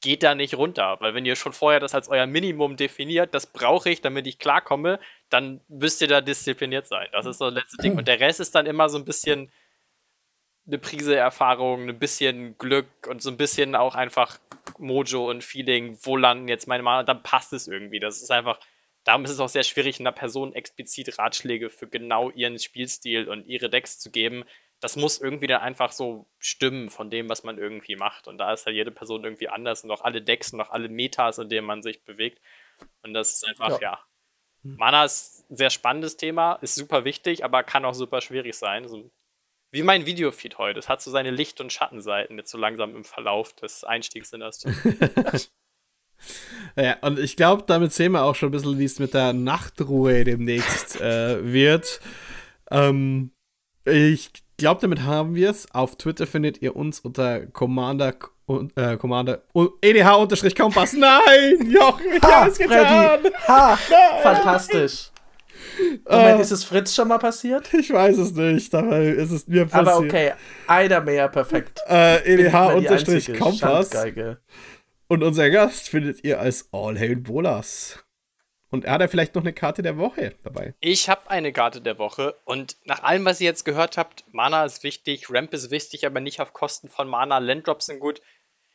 geht 0.00 0.22
da 0.22 0.34
nicht 0.34 0.54
runter, 0.54 0.96
weil 1.00 1.14
wenn 1.14 1.26
ihr 1.26 1.36
schon 1.36 1.52
vorher 1.52 1.80
das 1.80 1.94
als 1.94 2.08
euer 2.08 2.26
Minimum 2.26 2.76
definiert, 2.76 3.34
das 3.34 3.46
brauche 3.46 3.90
ich, 3.90 4.00
damit 4.00 4.26
ich 4.26 4.38
klarkomme, 4.38 5.00
dann 5.28 5.60
müsst 5.68 6.00
ihr 6.00 6.08
da 6.08 6.22
diszipliniert 6.22 6.86
sein. 6.86 7.08
Das 7.12 7.26
ist 7.26 7.38
so 7.38 7.50
das 7.50 7.62
letzte 7.62 7.82
Ding. 7.82 7.98
Und 7.98 8.08
der 8.08 8.20
Rest 8.20 8.40
ist 8.40 8.54
dann 8.54 8.64
immer 8.64 8.88
so 8.88 8.96
ein 8.96 9.04
bisschen 9.04 9.52
eine 10.66 10.78
Prise 10.78 11.16
Erfahrung, 11.16 11.90
ein 11.90 11.98
bisschen 11.98 12.56
Glück 12.56 12.86
und 13.06 13.20
so 13.20 13.30
ein 13.30 13.36
bisschen 13.36 13.74
auch 13.74 13.94
einfach 13.94 14.38
Mojo 14.78 15.28
und 15.28 15.44
Feeling, 15.44 15.98
wo 16.02 16.16
landen 16.16 16.48
jetzt 16.48 16.68
meine 16.68 16.82
Mana, 16.82 17.02
dann 17.02 17.22
passt 17.22 17.52
es 17.52 17.68
irgendwie. 17.68 18.00
Das 18.00 18.22
ist 18.22 18.30
einfach, 18.30 18.58
darum 19.04 19.24
ist 19.24 19.30
es 19.30 19.40
auch 19.40 19.48
sehr 19.48 19.62
schwierig, 19.62 20.00
einer 20.00 20.12
Person 20.12 20.54
explizit 20.54 21.18
Ratschläge 21.18 21.70
für 21.70 21.86
genau 21.86 22.30
ihren 22.30 22.58
Spielstil 22.58 23.28
und 23.28 23.46
ihre 23.46 23.70
Decks 23.70 23.98
zu 23.98 24.10
geben. 24.10 24.44
Das 24.80 24.96
muss 24.96 25.20
irgendwie 25.20 25.46
dann 25.46 25.62
einfach 25.62 25.92
so 25.92 26.26
stimmen 26.38 26.90
von 26.90 27.10
dem, 27.10 27.28
was 27.28 27.44
man 27.44 27.58
irgendwie 27.58 27.96
macht. 27.96 28.26
Und 28.26 28.38
da 28.38 28.52
ist 28.52 28.66
halt 28.66 28.76
jede 28.76 28.90
Person 28.90 29.24
irgendwie 29.24 29.48
anders 29.48 29.84
und 29.84 29.90
auch 29.90 30.02
alle 30.02 30.20
Decks 30.20 30.52
und 30.52 30.60
auch 30.60 30.70
alle 30.70 30.88
Metas, 30.88 31.38
in 31.38 31.48
denen 31.48 31.66
man 31.66 31.82
sich 31.82 32.04
bewegt. 32.04 32.40
Und 33.02 33.14
das 33.14 33.34
ist 33.34 33.46
einfach, 33.46 33.80
ja. 33.80 33.92
ja. 33.92 34.04
Hm. 34.62 34.76
Mana 34.76 35.04
ist 35.04 35.48
ein 35.50 35.56
sehr 35.56 35.70
spannendes 35.70 36.16
Thema, 36.16 36.54
ist 36.54 36.74
super 36.74 37.04
wichtig, 37.04 37.44
aber 37.44 37.62
kann 37.62 37.84
auch 37.84 37.94
super 37.94 38.20
schwierig 38.20 38.54
sein. 38.54 38.88
So, 38.88 39.10
wie 39.70 39.82
mein 39.82 40.06
Videofeed 40.06 40.58
heute. 40.58 40.78
Es 40.78 40.88
hat 40.88 41.02
so 41.02 41.10
seine 41.10 41.30
Licht- 41.30 41.60
und 41.60 41.72
Schattenseiten 41.72 42.38
jetzt 42.38 42.50
so 42.50 42.58
langsam 42.58 42.96
im 42.96 43.04
Verlauf 43.04 43.52
des 43.54 43.84
Einstiegs 43.84 44.32
in 44.32 44.40
das. 44.40 44.64
Ja, 46.76 46.96
und 47.02 47.18
ich 47.18 47.36
glaube, 47.36 47.64
damit 47.66 47.92
sehen 47.92 48.12
wir 48.12 48.22
auch 48.22 48.34
schon 48.34 48.48
ein 48.48 48.52
bisschen, 48.52 48.78
wie 48.78 48.84
es 48.84 48.98
mit 48.98 49.14
der 49.14 49.32
Nachtruhe 49.32 50.24
demnächst 50.24 51.00
äh, 51.00 51.52
wird. 51.52 52.00
Ähm, 52.70 53.30
ich 53.84 54.30
glaube, 54.56 54.80
damit 54.80 55.02
haben 55.02 55.34
wir 55.34 55.50
es. 55.50 55.72
Auf 55.72 55.96
Twitter 55.96 56.26
findet 56.26 56.62
ihr 56.62 56.74
uns 56.74 57.00
unter 57.00 57.46
Commander 57.46 58.14
äh, 58.76 58.96
Commander 58.96 59.42
EDH-Kompass. 59.82 60.94
Nein! 60.94 61.70
Jochen, 61.70 62.06
ich 62.16 62.22
ha, 62.22 62.46
es 62.46 62.58
getan! 62.58 63.20
Ha! 63.48 63.78
Nein. 63.90 64.22
Fantastisch. 64.22 65.10
Moment, 66.08 66.38
uh, 66.38 66.42
ist 66.42 66.50
es 66.52 66.62
Fritz 66.62 66.94
schon 66.94 67.08
mal 67.08 67.18
passiert? 67.18 67.72
Ich 67.72 67.92
weiß 67.92 68.18
es 68.18 68.32
nicht, 68.32 68.74
aber 68.74 69.00
ist 69.00 69.30
es 69.30 69.46
mir 69.48 69.66
passiert. 69.66 69.88
Aber 69.88 70.04
okay, 70.04 70.32
einer 70.66 71.00
mehr, 71.00 71.28
perfekt. 71.28 71.80
Äh, 71.88 72.34
EDH-Kompass. 72.34 73.90
Und 75.06 75.22
unser 75.22 75.50
Gast 75.50 75.90
findet 75.90 76.24
ihr 76.24 76.40
als 76.40 76.68
All 76.72 76.98
Hail 76.98 77.16
Bolas. 77.16 78.04
Und 78.70 78.86
er 78.86 78.92
hat 78.92 79.02
ja 79.02 79.08
vielleicht 79.08 79.34
noch 79.34 79.42
eine 79.42 79.52
Karte 79.52 79.82
der 79.82 79.98
Woche 79.98 80.34
dabei. 80.42 80.74
Ich 80.80 81.08
habe 81.08 81.30
eine 81.30 81.52
Karte 81.52 81.80
der 81.80 81.98
Woche 81.98 82.36
und 82.44 82.76
nach 82.84 83.02
allem, 83.02 83.24
was 83.24 83.40
ihr 83.40 83.44
jetzt 83.44 83.64
gehört 83.64 83.98
habt, 83.98 84.24
Mana 84.32 84.64
ist 84.64 84.82
wichtig, 84.82 85.30
Ramp 85.30 85.52
ist 85.52 85.70
wichtig, 85.70 86.06
aber 86.06 86.20
nicht 86.20 86.40
auf 86.40 86.52
Kosten 86.52 86.88
von 86.88 87.06
Mana. 87.06 87.38
Landdrops 87.38 87.86
sind 87.86 88.00
gut. 88.00 88.20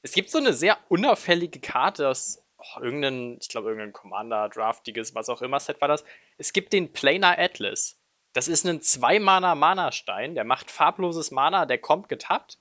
Es 0.02 0.14
gibt 0.14 0.30
so 0.30 0.38
eine 0.38 0.54
sehr 0.54 0.78
unauffällige 0.88 1.60
Karte 1.60 2.08
aus 2.08 2.42
oh, 2.58 2.82
irgendeinem, 2.82 3.40
ich 3.42 3.50
glaube, 3.50 3.70
irgendein 3.70 3.92
Commander, 3.92 4.48
Draftiges, 4.50 5.16
was 5.16 5.30
auch 5.30 5.42
immer 5.42 5.60
Set 5.60 5.82
war 5.82 5.88
das. 5.88 6.06
Es 6.38 6.54
gibt 6.54 6.72
den 6.72 6.94
Planar 6.94 7.38
Atlas. 7.38 7.98
Das 8.34 8.48
ist 8.48 8.66
ein 8.66 8.80
2-Mana-Mana-Stein, 8.80 10.36
der 10.36 10.44
macht 10.44 10.70
farbloses 10.70 11.32
Mana, 11.32 11.66
der 11.66 11.80
kommt 11.80 12.08
getappt 12.08 12.60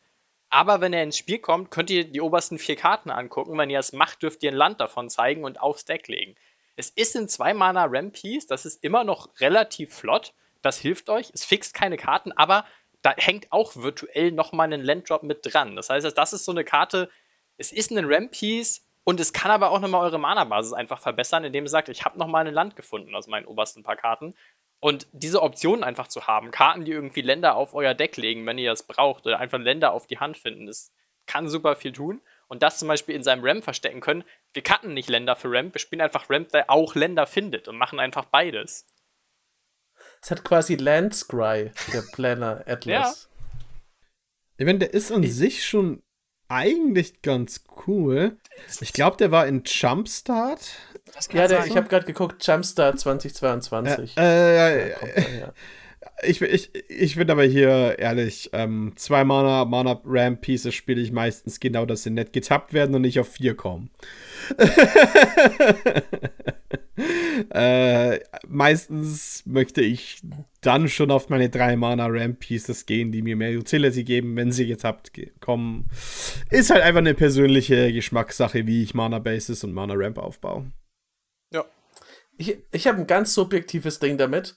aber 0.50 0.80
wenn 0.80 0.92
er 0.92 1.02
ins 1.02 1.18
Spiel 1.18 1.38
kommt, 1.38 1.70
könnt 1.70 1.90
ihr 1.90 2.04
die 2.04 2.20
obersten 2.20 2.58
vier 2.58 2.76
Karten 2.76 3.10
angucken. 3.10 3.58
Wenn 3.58 3.70
ihr 3.70 3.78
es 3.78 3.92
macht, 3.92 4.22
dürft 4.22 4.42
ihr 4.42 4.50
ein 4.50 4.56
Land 4.56 4.80
davon 4.80 5.10
zeigen 5.10 5.44
und 5.44 5.60
aufs 5.60 5.84
Deck 5.84 6.08
legen. 6.08 6.36
Es 6.76 6.90
ist 6.90 7.16
in 7.16 7.28
2 7.28 7.54
Mana 7.54 7.86
Rampiece, 7.88 8.46
das 8.46 8.64
ist 8.64 8.82
immer 8.84 9.04
noch 9.04 9.28
relativ 9.40 9.94
flott. 9.94 10.32
Das 10.62 10.78
hilft 10.78 11.10
euch. 11.10 11.30
Es 11.34 11.44
fixt 11.44 11.74
keine 11.74 11.96
Karten, 11.96 12.32
aber 12.32 12.64
da 13.02 13.14
hängt 13.16 13.52
auch 13.52 13.76
virtuell 13.76 14.32
nochmal 14.32 14.72
ein 14.72 14.82
Landdrop 14.82 15.22
mit 15.22 15.40
dran. 15.42 15.76
Das 15.76 15.90
heißt, 15.90 16.16
das 16.16 16.32
ist 16.32 16.44
so 16.44 16.52
eine 16.52 16.64
Karte, 16.64 17.10
es 17.56 17.70
ist 17.72 17.90
ein 17.90 18.04
Rampiece 18.04 18.84
und 19.04 19.20
es 19.20 19.32
kann 19.32 19.50
aber 19.50 19.70
auch 19.70 19.80
nochmal 19.80 20.04
eure 20.04 20.18
Mana-Basis 20.18 20.72
einfach 20.72 21.00
verbessern, 21.00 21.44
indem 21.44 21.64
ihr 21.64 21.70
sagt, 21.70 21.88
ich 21.88 22.04
habe 22.04 22.18
nochmal 22.18 22.46
ein 22.46 22.54
Land 22.54 22.76
gefunden 22.76 23.14
aus 23.14 23.26
meinen 23.26 23.46
obersten 23.46 23.82
paar 23.82 23.96
Karten. 23.96 24.34
Und 24.80 25.08
diese 25.12 25.42
Optionen 25.42 25.82
einfach 25.82 26.08
zu 26.08 26.26
haben, 26.26 26.50
Karten, 26.50 26.84
die 26.84 26.92
irgendwie 26.92 27.22
Länder 27.22 27.56
auf 27.56 27.74
euer 27.74 27.94
Deck 27.94 28.16
legen, 28.16 28.46
wenn 28.46 28.58
ihr 28.58 28.70
das 28.70 28.84
braucht, 28.84 29.26
oder 29.26 29.38
einfach 29.40 29.58
Länder 29.58 29.92
auf 29.92 30.06
die 30.06 30.18
Hand 30.18 30.38
finden, 30.38 30.66
das 30.66 30.92
kann 31.26 31.48
super 31.48 31.74
viel 31.76 31.92
tun. 31.92 32.20
Und 32.46 32.62
das 32.62 32.78
zum 32.78 32.88
Beispiel 32.88 33.14
in 33.14 33.22
seinem 33.22 33.44
Ramp 33.44 33.64
verstecken 33.64 34.00
können. 34.00 34.24
Wir 34.54 34.62
cutten 34.62 34.94
nicht 34.94 35.08
Länder 35.08 35.36
für 35.36 35.50
Ramp, 35.50 35.74
wir 35.74 35.80
spielen 35.80 36.00
einfach 36.00 36.30
Ramp, 36.30 36.50
der 36.50 36.70
auch 36.70 36.94
Länder 36.94 37.26
findet 37.26 37.68
und 37.68 37.76
machen 37.76 38.00
einfach 38.00 38.24
beides. 38.26 38.86
Es 40.22 40.30
hat 40.30 40.44
quasi 40.44 40.76
Landscry, 40.76 41.72
der 41.92 42.02
Planner 42.12 42.64
Atlas. 42.66 43.28
ja. 43.30 43.38
Ich 44.58 44.66
meine, 44.66 44.80
der 44.80 44.94
ist 44.94 45.12
an 45.12 45.22
ich 45.22 45.34
sich 45.34 45.64
schon 45.64 46.02
eigentlich 46.48 47.22
ganz 47.22 47.64
cool. 47.86 48.36
Ich 48.80 48.92
glaube, 48.92 49.16
der 49.16 49.30
war 49.30 49.46
in 49.46 49.62
Jumpstart 49.64 50.60
ja, 51.32 51.48
der, 51.48 51.66
ich 51.66 51.76
habe 51.76 51.88
gerade 51.88 52.06
geguckt, 52.06 52.46
Jumpstart 52.46 53.00
2022. 53.00 54.16
Äh, 54.16 54.90
äh, 54.90 55.40
ja, 55.40 55.52
ich, 56.22 56.42
ich, 56.42 56.70
ich 56.88 57.16
bin 57.16 57.30
aber 57.30 57.44
hier 57.44 57.98
ehrlich, 57.98 58.50
ähm, 58.52 58.92
zwei 58.96 59.24
Mana, 59.24 59.64
Mana 59.64 60.00
Ramp 60.04 60.40
Pieces 60.40 60.74
spiele 60.74 61.00
ich 61.00 61.12
meistens 61.12 61.60
genau, 61.60 61.86
dass 61.86 62.02
sie 62.02 62.10
nicht 62.10 62.32
getappt 62.32 62.72
werden 62.72 62.94
und 62.94 63.02
nicht 63.02 63.20
auf 63.20 63.28
vier 63.28 63.56
kommen. 63.56 63.90
äh, 67.50 68.18
meistens 68.46 69.42
möchte 69.46 69.80
ich 69.82 70.20
dann 70.60 70.88
schon 70.88 71.10
auf 71.10 71.28
meine 71.28 71.50
drei 71.50 71.76
Mana 71.76 72.06
Ramp 72.06 72.40
Pieces 72.40 72.86
gehen, 72.86 73.12
die 73.12 73.22
mir 73.22 73.36
mehr 73.36 73.56
Utility 73.56 74.04
geben, 74.04 74.36
wenn 74.36 74.50
sie 74.52 74.66
getappt 74.66 75.12
kommen. 75.40 75.88
Ist 76.50 76.70
halt 76.70 76.82
einfach 76.82 76.98
eine 76.98 77.14
persönliche 77.14 77.92
Geschmackssache, 77.92 78.66
wie 78.66 78.82
ich 78.82 78.94
Mana 78.94 79.18
Bases 79.20 79.62
und 79.64 79.72
Mana 79.72 79.94
Ramp 79.96 80.18
aufbaue. 80.18 80.72
Ja. 81.52 81.64
Ich, 82.36 82.58
ich 82.72 82.86
habe 82.86 82.98
ein 82.98 83.06
ganz 83.06 83.34
subjektives 83.34 83.98
Ding 83.98 84.18
damit. 84.18 84.56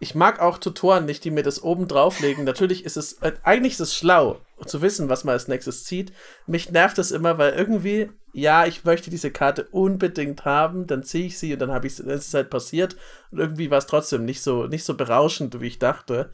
Ich 0.00 0.14
mag 0.14 0.40
auch 0.40 0.58
Tutoren 0.58 1.06
nicht, 1.06 1.24
die 1.24 1.30
mir 1.30 1.42
das 1.42 1.62
oben 1.62 1.86
drauflegen. 1.88 2.44
Natürlich 2.44 2.84
ist 2.84 2.96
es, 2.96 3.14
äh, 3.22 3.32
eigentlich 3.42 3.74
ist 3.74 3.80
es 3.80 3.94
schlau, 3.96 4.40
zu 4.66 4.82
wissen, 4.82 5.08
was 5.08 5.24
man 5.24 5.34
als 5.34 5.48
nächstes 5.48 5.84
zieht. 5.84 6.12
Mich 6.46 6.70
nervt 6.70 6.98
es 6.98 7.10
immer, 7.10 7.38
weil 7.38 7.52
irgendwie, 7.52 8.10
ja, 8.32 8.66
ich 8.66 8.84
möchte 8.84 9.10
diese 9.10 9.30
Karte 9.30 9.68
unbedingt 9.70 10.44
haben, 10.44 10.86
dann 10.86 11.04
ziehe 11.04 11.26
ich 11.26 11.38
sie 11.38 11.52
und 11.52 11.60
dann 11.60 11.70
habe 11.70 11.86
ich 11.86 11.98
ist 11.98 12.06
es 12.28 12.34
halt 12.34 12.50
passiert 12.50 12.96
und 13.30 13.38
irgendwie 13.38 13.70
war 13.70 13.78
es 13.78 13.86
trotzdem 13.86 14.24
nicht 14.24 14.42
so, 14.42 14.66
nicht 14.66 14.84
so 14.84 14.94
berauschend, 14.94 15.60
wie 15.60 15.68
ich 15.68 15.78
dachte. 15.78 16.32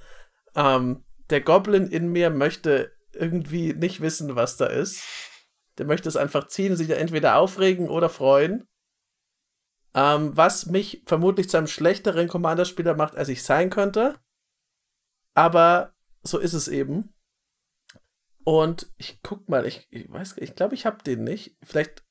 Ähm, 0.54 1.04
der 1.28 1.40
Goblin 1.40 1.86
in 1.86 2.10
mir 2.10 2.30
möchte 2.30 2.92
irgendwie 3.12 3.74
nicht 3.74 4.00
wissen, 4.00 4.36
was 4.36 4.56
da 4.56 4.66
ist. 4.66 5.02
Der 5.78 5.86
möchte 5.86 6.08
es 6.08 6.16
einfach 6.16 6.48
ziehen, 6.48 6.76
sich 6.76 6.90
entweder 6.90 7.36
aufregen 7.36 7.88
oder 7.88 8.08
freuen. 8.08 8.66
Ähm, 9.94 10.36
was 10.36 10.66
mich 10.66 11.02
vermutlich 11.06 11.48
zu 11.48 11.56
einem 11.56 11.66
schlechteren 11.66 12.28
Commander-Spieler 12.28 12.94
macht, 12.94 13.16
als 13.16 13.28
ich 13.28 13.42
sein 13.42 13.70
könnte. 13.70 14.18
Aber 15.34 15.94
so 16.22 16.38
ist 16.38 16.52
es 16.52 16.68
eben. 16.68 17.12
Und 18.44 18.90
ich 18.96 19.20
guck 19.22 19.48
mal, 19.48 19.66
ich, 19.66 19.86
ich 19.90 20.10
weiß, 20.10 20.36
ich 20.38 20.54
glaube, 20.54 20.74
ich 20.74 20.86
habe 20.86 21.02
den 21.02 21.24
nicht. 21.24 21.56
Vielleicht 21.62 22.04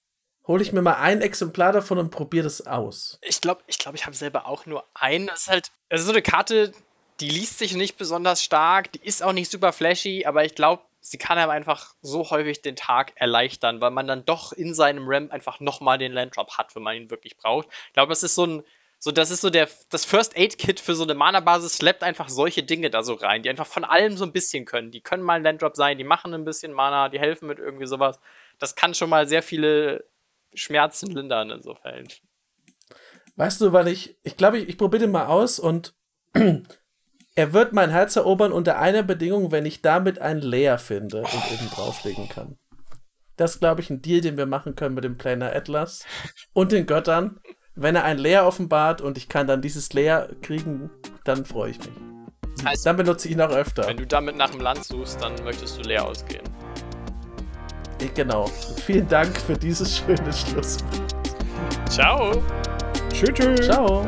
hole 0.48 0.64
ich 0.64 0.74
mir 0.74 0.82
mal 0.82 0.96
ein 0.96 1.22
Exemplar 1.22 1.72
davon 1.72 1.98
und 1.98 2.12
probiere 2.12 2.44
das 2.44 2.66
aus. 2.66 3.20
Ich 3.22 3.40
glaube, 3.40 3.64
ich, 3.68 3.78
glaub, 3.78 3.96
ich 3.96 4.06
habe 4.06 4.16
selber 4.16 4.46
auch 4.46 4.66
nur 4.66 4.86
einen. 4.94 5.28
Das 5.28 5.42
ist 5.42 5.48
halt, 5.48 5.72
also 5.90 6.06
so 6.06 6.12
eine 6.12 6.22
Karte, 6.22 6.74
die 7.20 7.30
liest 7.30 7.60
sich 7.60 7.76
nicht 7.76 7.98
besonders 7.98 8.44
stark, 8.44 8.92
die 8.92 9.04
ist 9.04 9.24
auch 9.24 9.34
nicht 9.34 9.52
super 9.52 9.74
flashy, 9.74 10.26
aber 10.26 10.46
ich 10.46 10.56
glaube, 10.56 10.84
sie 11.02 11.18
kann 11.18 11.38
einem 11.38 11.52
einfach 11.52 11.96
so 12.02 12.30
häufig 12.30 12.62
den 12.62 12.76
Tag 12.76 13.14
erleichtern, 13.16 13.82
weil 13.82 13.92
man 13.92 14.08
dann 14.08 14.26
doch 14.26 14.52
in 14.52 14.74
seinem 14.74 15.08
Ramp 15.08 15.32
einfach 15.32 15.60
nochmal 15.60 15.98
den 15.98 16.12
Landdrop 16.12 16.58
hat, 16.58 16.76
wenn 16.76 16.84
man 16.84 16.96
ihn 16.96 17.10
wirklich 17.10 17.38
braucht. 17.38 17.68
Ich 17.88 17.94
glaube, 17.94 18.10
das 18.10 18.24
ist 18.24 18.36
so 18.36 18.46
ein, 18.46 18.64
so, 19.00 19.12
das 19.12 19.32
ist 19.32 19.42
so 19.42 19.50
der, 19.50 19.70
das 19.90 20.04
First 20.04 20.38
Aid 20.38 20.58
Kit 20.58 20.80
für 20.80 20.94
so 20.94 21.04
eine 21.04 21.14
Mana-Basis, 21.14 21.78
slappt 21.78 22.04
einfach 22.04 22.28
solche 22.28 22.64
Dinge 22.64 22.90
da 22.90 23.02
so 23.02 23.14
rein, 23.14 23.44
die 23.44 23.50
einfach 23.50 23.66
von 23.66 23.86
allem 23.86 24.18
so 24.18 24.26
ein 24.26 24.34
bisschen 24.34 24.66
können. 24.66 24.92
Die 24.92 25.00
können 25.00 25.24
mal 25.24 25.36
ein 25.36 25.44
Landdrop 25.44 25.78
sein, 25.78 25.98
die 25.98 26.04
machen 26.04 26.34
ein 26.34 26.44
bisschen 26.44 26.74
Mana, 26.74 27.08
die 27.08 27.20
helfen 27.20 27.48
mit 27.48 27.60
irgendwie 27.60 27.88
sowas. 27.88 28.20
Das 28.60 28.76
kann 28.76 28.94
schon 28.94 29.10
mal 29.10 29.26
sehr 29.28 29.42
viele 29.42 30.06
Schmerzen 30.54 31.12
lindern 31.12 31.50
in 31.50 31.62
so 31.62 31.76
Fällen. 31.76 32.10
Weißt 33.38 33.62
du, 33.62 33.72
weil 33.72 33.88
ich, 33.88 34.18
ich 34.24 34.36
glaube, 34.36 34.58
ich, 34.58 34.68
ich 34.68 34.78
probiere 34.78 35.04
den 35.04 35.12
mal 35.12 35.28
aus 35.28 35.60
und 35.60 35.94
er 37.36 37.54
wird 37.54 37.74
mein 37.74 37.90
Herz 37.90 38.16
erobern 38.16 38.52
unter 38.52 38.80
einer 38.80 39.04
Bedingung, 39.04 39.52
wenn 39.52 39.66
ich 39.66 39.82
damit 39.82 40.20
ein 40.20 40.40
Leer 40.40 40.78
finde 40.78 41.20
und 41.20 41.34
oh. 41.34 41.54
oben 41.54 41.70
drauflegen 41.70 42.30
kann. 42.30 42.58
Das 43.38 43.56
ist, 43.56 43.60
glaube 43.60 43.80
ich, 43.80 43.90
ein 43.90 44.02
Deal, 44.02 44.22
den 44.22 44.38
wir 44.38 44.46
machen 44.46 44.76
können 44.76 44.96
mit 44.96 45.06
dem 45.06 45.18
Planer 45.18 45.56
Atlas 45.56 46.06
und 46.52 46.74
den 46.74 46.86
Göttern. 46.86 47.40
Wenn 47.76 47.96
er 47.96 48.04
ein 48.04 48.18
Leer 48.18 48.46
offenbart 48.46 49.00
und 49.00 49.18
ich 49.18 49.30
kann 49.30 49.48
dann 49.48 49.62
dieses 49.62 49.94
Leer 49.94 50.30
kriegen, 50.42 50.90
dann 51.24 51.46
freue 51.46 51.72
ich 51.72 51.80
mich. 51.80 51.94
Das 52.58 52.66
heißt, 52.66 52.86
dann 52.86 52.98
benutze 52.98 53.30
ich 53.30 53.36
ihn 53.36 53.42
auch 53.42 53.52
öfter. 53.52 53.88
Wenn 53.88 53.96
du 53.96 54.06
damit 54.06 54.36
nach 54.36 54.50
dem 54.50 54.60
Land 54.60 54.84
suchst, 54.84 55.22
dann 55.22 55.34
möchtest 55.46 55.78
du 55.78 55.84
leer 55.84 56.06
ausgehen. 56.06 56.44
Genau. 58.16 58.48
Vielen 58.86 59.08
Dank 59.08 59.38
für 59.38 59.54
dieses 59.54 59.98
schöne 59.98 60.34
Schluss. 60.34 60.78
Ciao. 61.90 62.44
Tschüss. 63.14 63.62
Ciao. 63.62 64.06